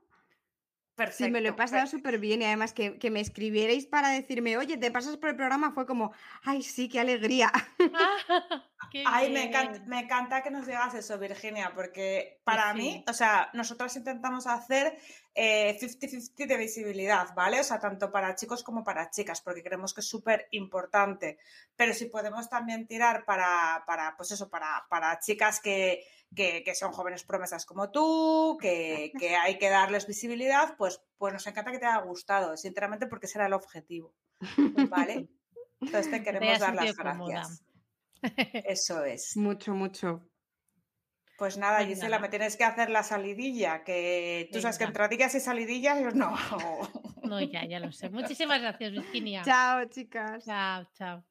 Perfecto. 0.97 1.25
Sí, 1.25 1.31
me 1.31 1.41
lo 1.43 1.51
he 1.51 1.53
pasado 1.53 1.83
per- 1.83 1.91
súper 1.91 2.19
bien 2.19 2.43
y 2.43 2.47
además 2.47 2.73
que, 2.73 2.99
que 2.99 3.11
me 3.11 3.21
escribierais 3.21 3.87
para 3.87 4.09
decirme, 4.11 4.57
oye, 4.57 4.79
te 4.79 4.91
pasas 4.91 5.17
por 5.19 5.29
el 5.31 5.37
programa, 5.37 5.73
fue 5.73 5.87
como, 5.87 6.13
ay, 6.43 6.63
sí, 6.63 6.89
qué 6.89 7.01
alegría. 7.01 7.53
Qué 8.91 9.05
Ay, 9.05 9.31
me 9.33 9.45
encanta, 9.45 9.83
me 9.87 10.01
encanta 10.01 10.43
que 10.43 10.51
nos 10.51 10.67
digas 10.67 10.95
eso, 10.95 11.19
Virginia, 11.19 11.73
porque 11.75 12.41
para 12.45 12.73
sí. 12.73 12.79
mí, 12.79 13.05
o 13.09 13.13
sea, 13.13 13.51
nosotras 13.53 13.97
intentamos 13.97 14.47
hacer 14.47 14.99
eh, 15.39 15.77
50-50 15.79 16.47
de 16.47 16.57
visibilidad, 16.57 17.35
¿vale? 17.35 17.61
O 17.61 17.63
sea, 17.63 17.79
tanto 17.79 18.11
para 18.11 18.35
chicos 18.35 18.63
como 18.63 18.83
para 18.83 19.11
chicas, 19.11 19.43
porque 19.43 19.63
creemos 19.63 19.93
que 19.93 20.01
es 20.01 20.09
súper 20.09 20.49
importante. 20.53 21.39
Pero 21.77 21.93
si 21.93 22.07
podemos 22.07 22.49
también 22.49 22.87
tirar 22.87 23.27
para, 23.27 23.85
para 23.87 24.17
pues 24.17 24.33
eso, 24.33 24.49
para, 24.49 24.87
para 24.89 25.19
chicas 25.21 25.61
que, 25.61 26.05
que, 26.35 26.65
que 26.65 26.75
son 26.75 26.93
jóvenes 26.93 27.25
promesas 27.25 27.67
como 27.67 27.91
tú, 27.91 28.57
que, 28.59 29.13
que 29.21 29.37
hay 29.37 29.59
que 29.59 29.69
darles 29.69 30.07
visibilidad, 30.07 30.75
pues, 30.79 31.03
pues 31.19 31.35
nos 31.35 31.47
encanta 31.47 31.71
que 31.71 31.81
te 31.81 31.87
haya 31.87 32.01
gustado, 32.01 32.57
sinceramente, 32.57 33.07
porque 33.07 33.27
ese 33.27 33.37
era 33.37 33.47
el 33.47 33.53
objetivo, 33.53 34.15
¿vale? 34.89 35.29
Entonces 35.81 36.11
te 36.11 36.23
queremos 36.23 36.59
dar 36.59 36.75
las 36.75 36.95
cómoda. 36.95 37.29
gracias. 37.29 37.63
Eso 38.65 39.05
es. 39.05 39.37
mucho, 39.37 39.75
mucho. 39.75 40.27
Pues 41.39 41.59
nada, 41.59 41.79
Pues 41.79 41.89
Gisela, 41.89 42.19
me 42.19 42.29
tienes 42.29 42.57
que 42.57 42.65
hacer 42.65 42.91
la 42.91 43.03
salidilla, 43.03 43.85
que 43.85 44.49
tú 44.53 44.61
sabes 44.61 44.79
que 44.79 44.85
entradillas 44.85 45.35
y 45.35 45.41
salidillas, 45.41 46.01
yo 46.01 46.11
no. 46.11 46.35
No, 47.23 47.41
ya, 47.41 47.65
ya 47.65 47.81
lo 47.81 47.91
sé. 47.91 48.09
Muchísimas 48.09 48.61
gracias, 48.61 48.93
Virginia. 48.93 49.43
Chao, 49.45 49.85
chicas. 49.87 50.45
Chao, 50.45 50.87
chao. 50.95 51.25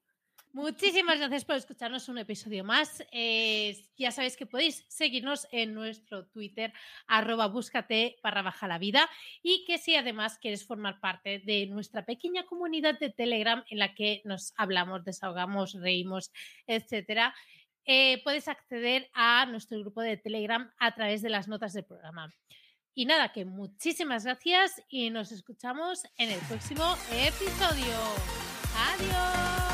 Muchísimas 0.55 1.17
gracias 1.19 1.43
por 1.43 1.57
escucharnos 1.57 2.07
un 2.07 2.17
episodio 2.17 2.63
más. 2.63 3.03
Eh, 3.11 3.75
ya 3.97 4.09
sabéis 4.11 4.37
que 4.37 4.45
podéis 4.45 4.85
seguirnos 4.87 5.49
en 5.51 5.73
nuestro 5.73 6.27
Twitter, 6.27 6.71
arroba 7.07 7.47
búscate 7.47 8.15
barra 8.23 8.41
baja 8.41 8.65
la 8.65 8.77
vida, 8.77 9.09
y 9.43 9.65
que 9.65 9.77
si 9.77 9.97
además 9.97 10.37
quieres 10.37 10.65
formar 10.65 11.01
parte 11.01 11.39
de 11.39 11.65
nuestra 11.67 12.05
pequeña 12.05 12.45
comunidad 12.45 12.97
de 12.97 13.09
Telegram 13.09 13.65
en 13.69 13.79
la 13.79 13.95
que 13.95 14.21
nos 14.23 14.53
hablamos, 14.55 15.03
desahogamos, 15.03 15.73
reímos, 15.73 16.31
etcétera, 16.67 17.35
eh, 17.85 18.21
puedes 18.23 18.47
acceder 18.47 19.09
a 19.13 19.45
nuestro 19.45 19.79
grupo 19.79 20.01
de 20.01 20.17
Telegram 20.17 20.71
a 20.79 20.93
través 20.95 21.21
de 21.21 21.29
las 21.29 21.47
notas 21.47 21.73
del 21.73 21.85
programa. 21.85 22.33
Y 22.93 23.05
nada, 23.05 23.33
que 23.33 23.43
muchísimas 23.43 24.23
gracias 24.23 24.81
y 24.87 25.09
nos 25.09 25.31
escuchamos 25.31 26.03
en 26.17 26.31
el 26.31 26.39
próximo 26.47 26.95
episodio. 27.11 27.93
Adiós. 28.77 29.64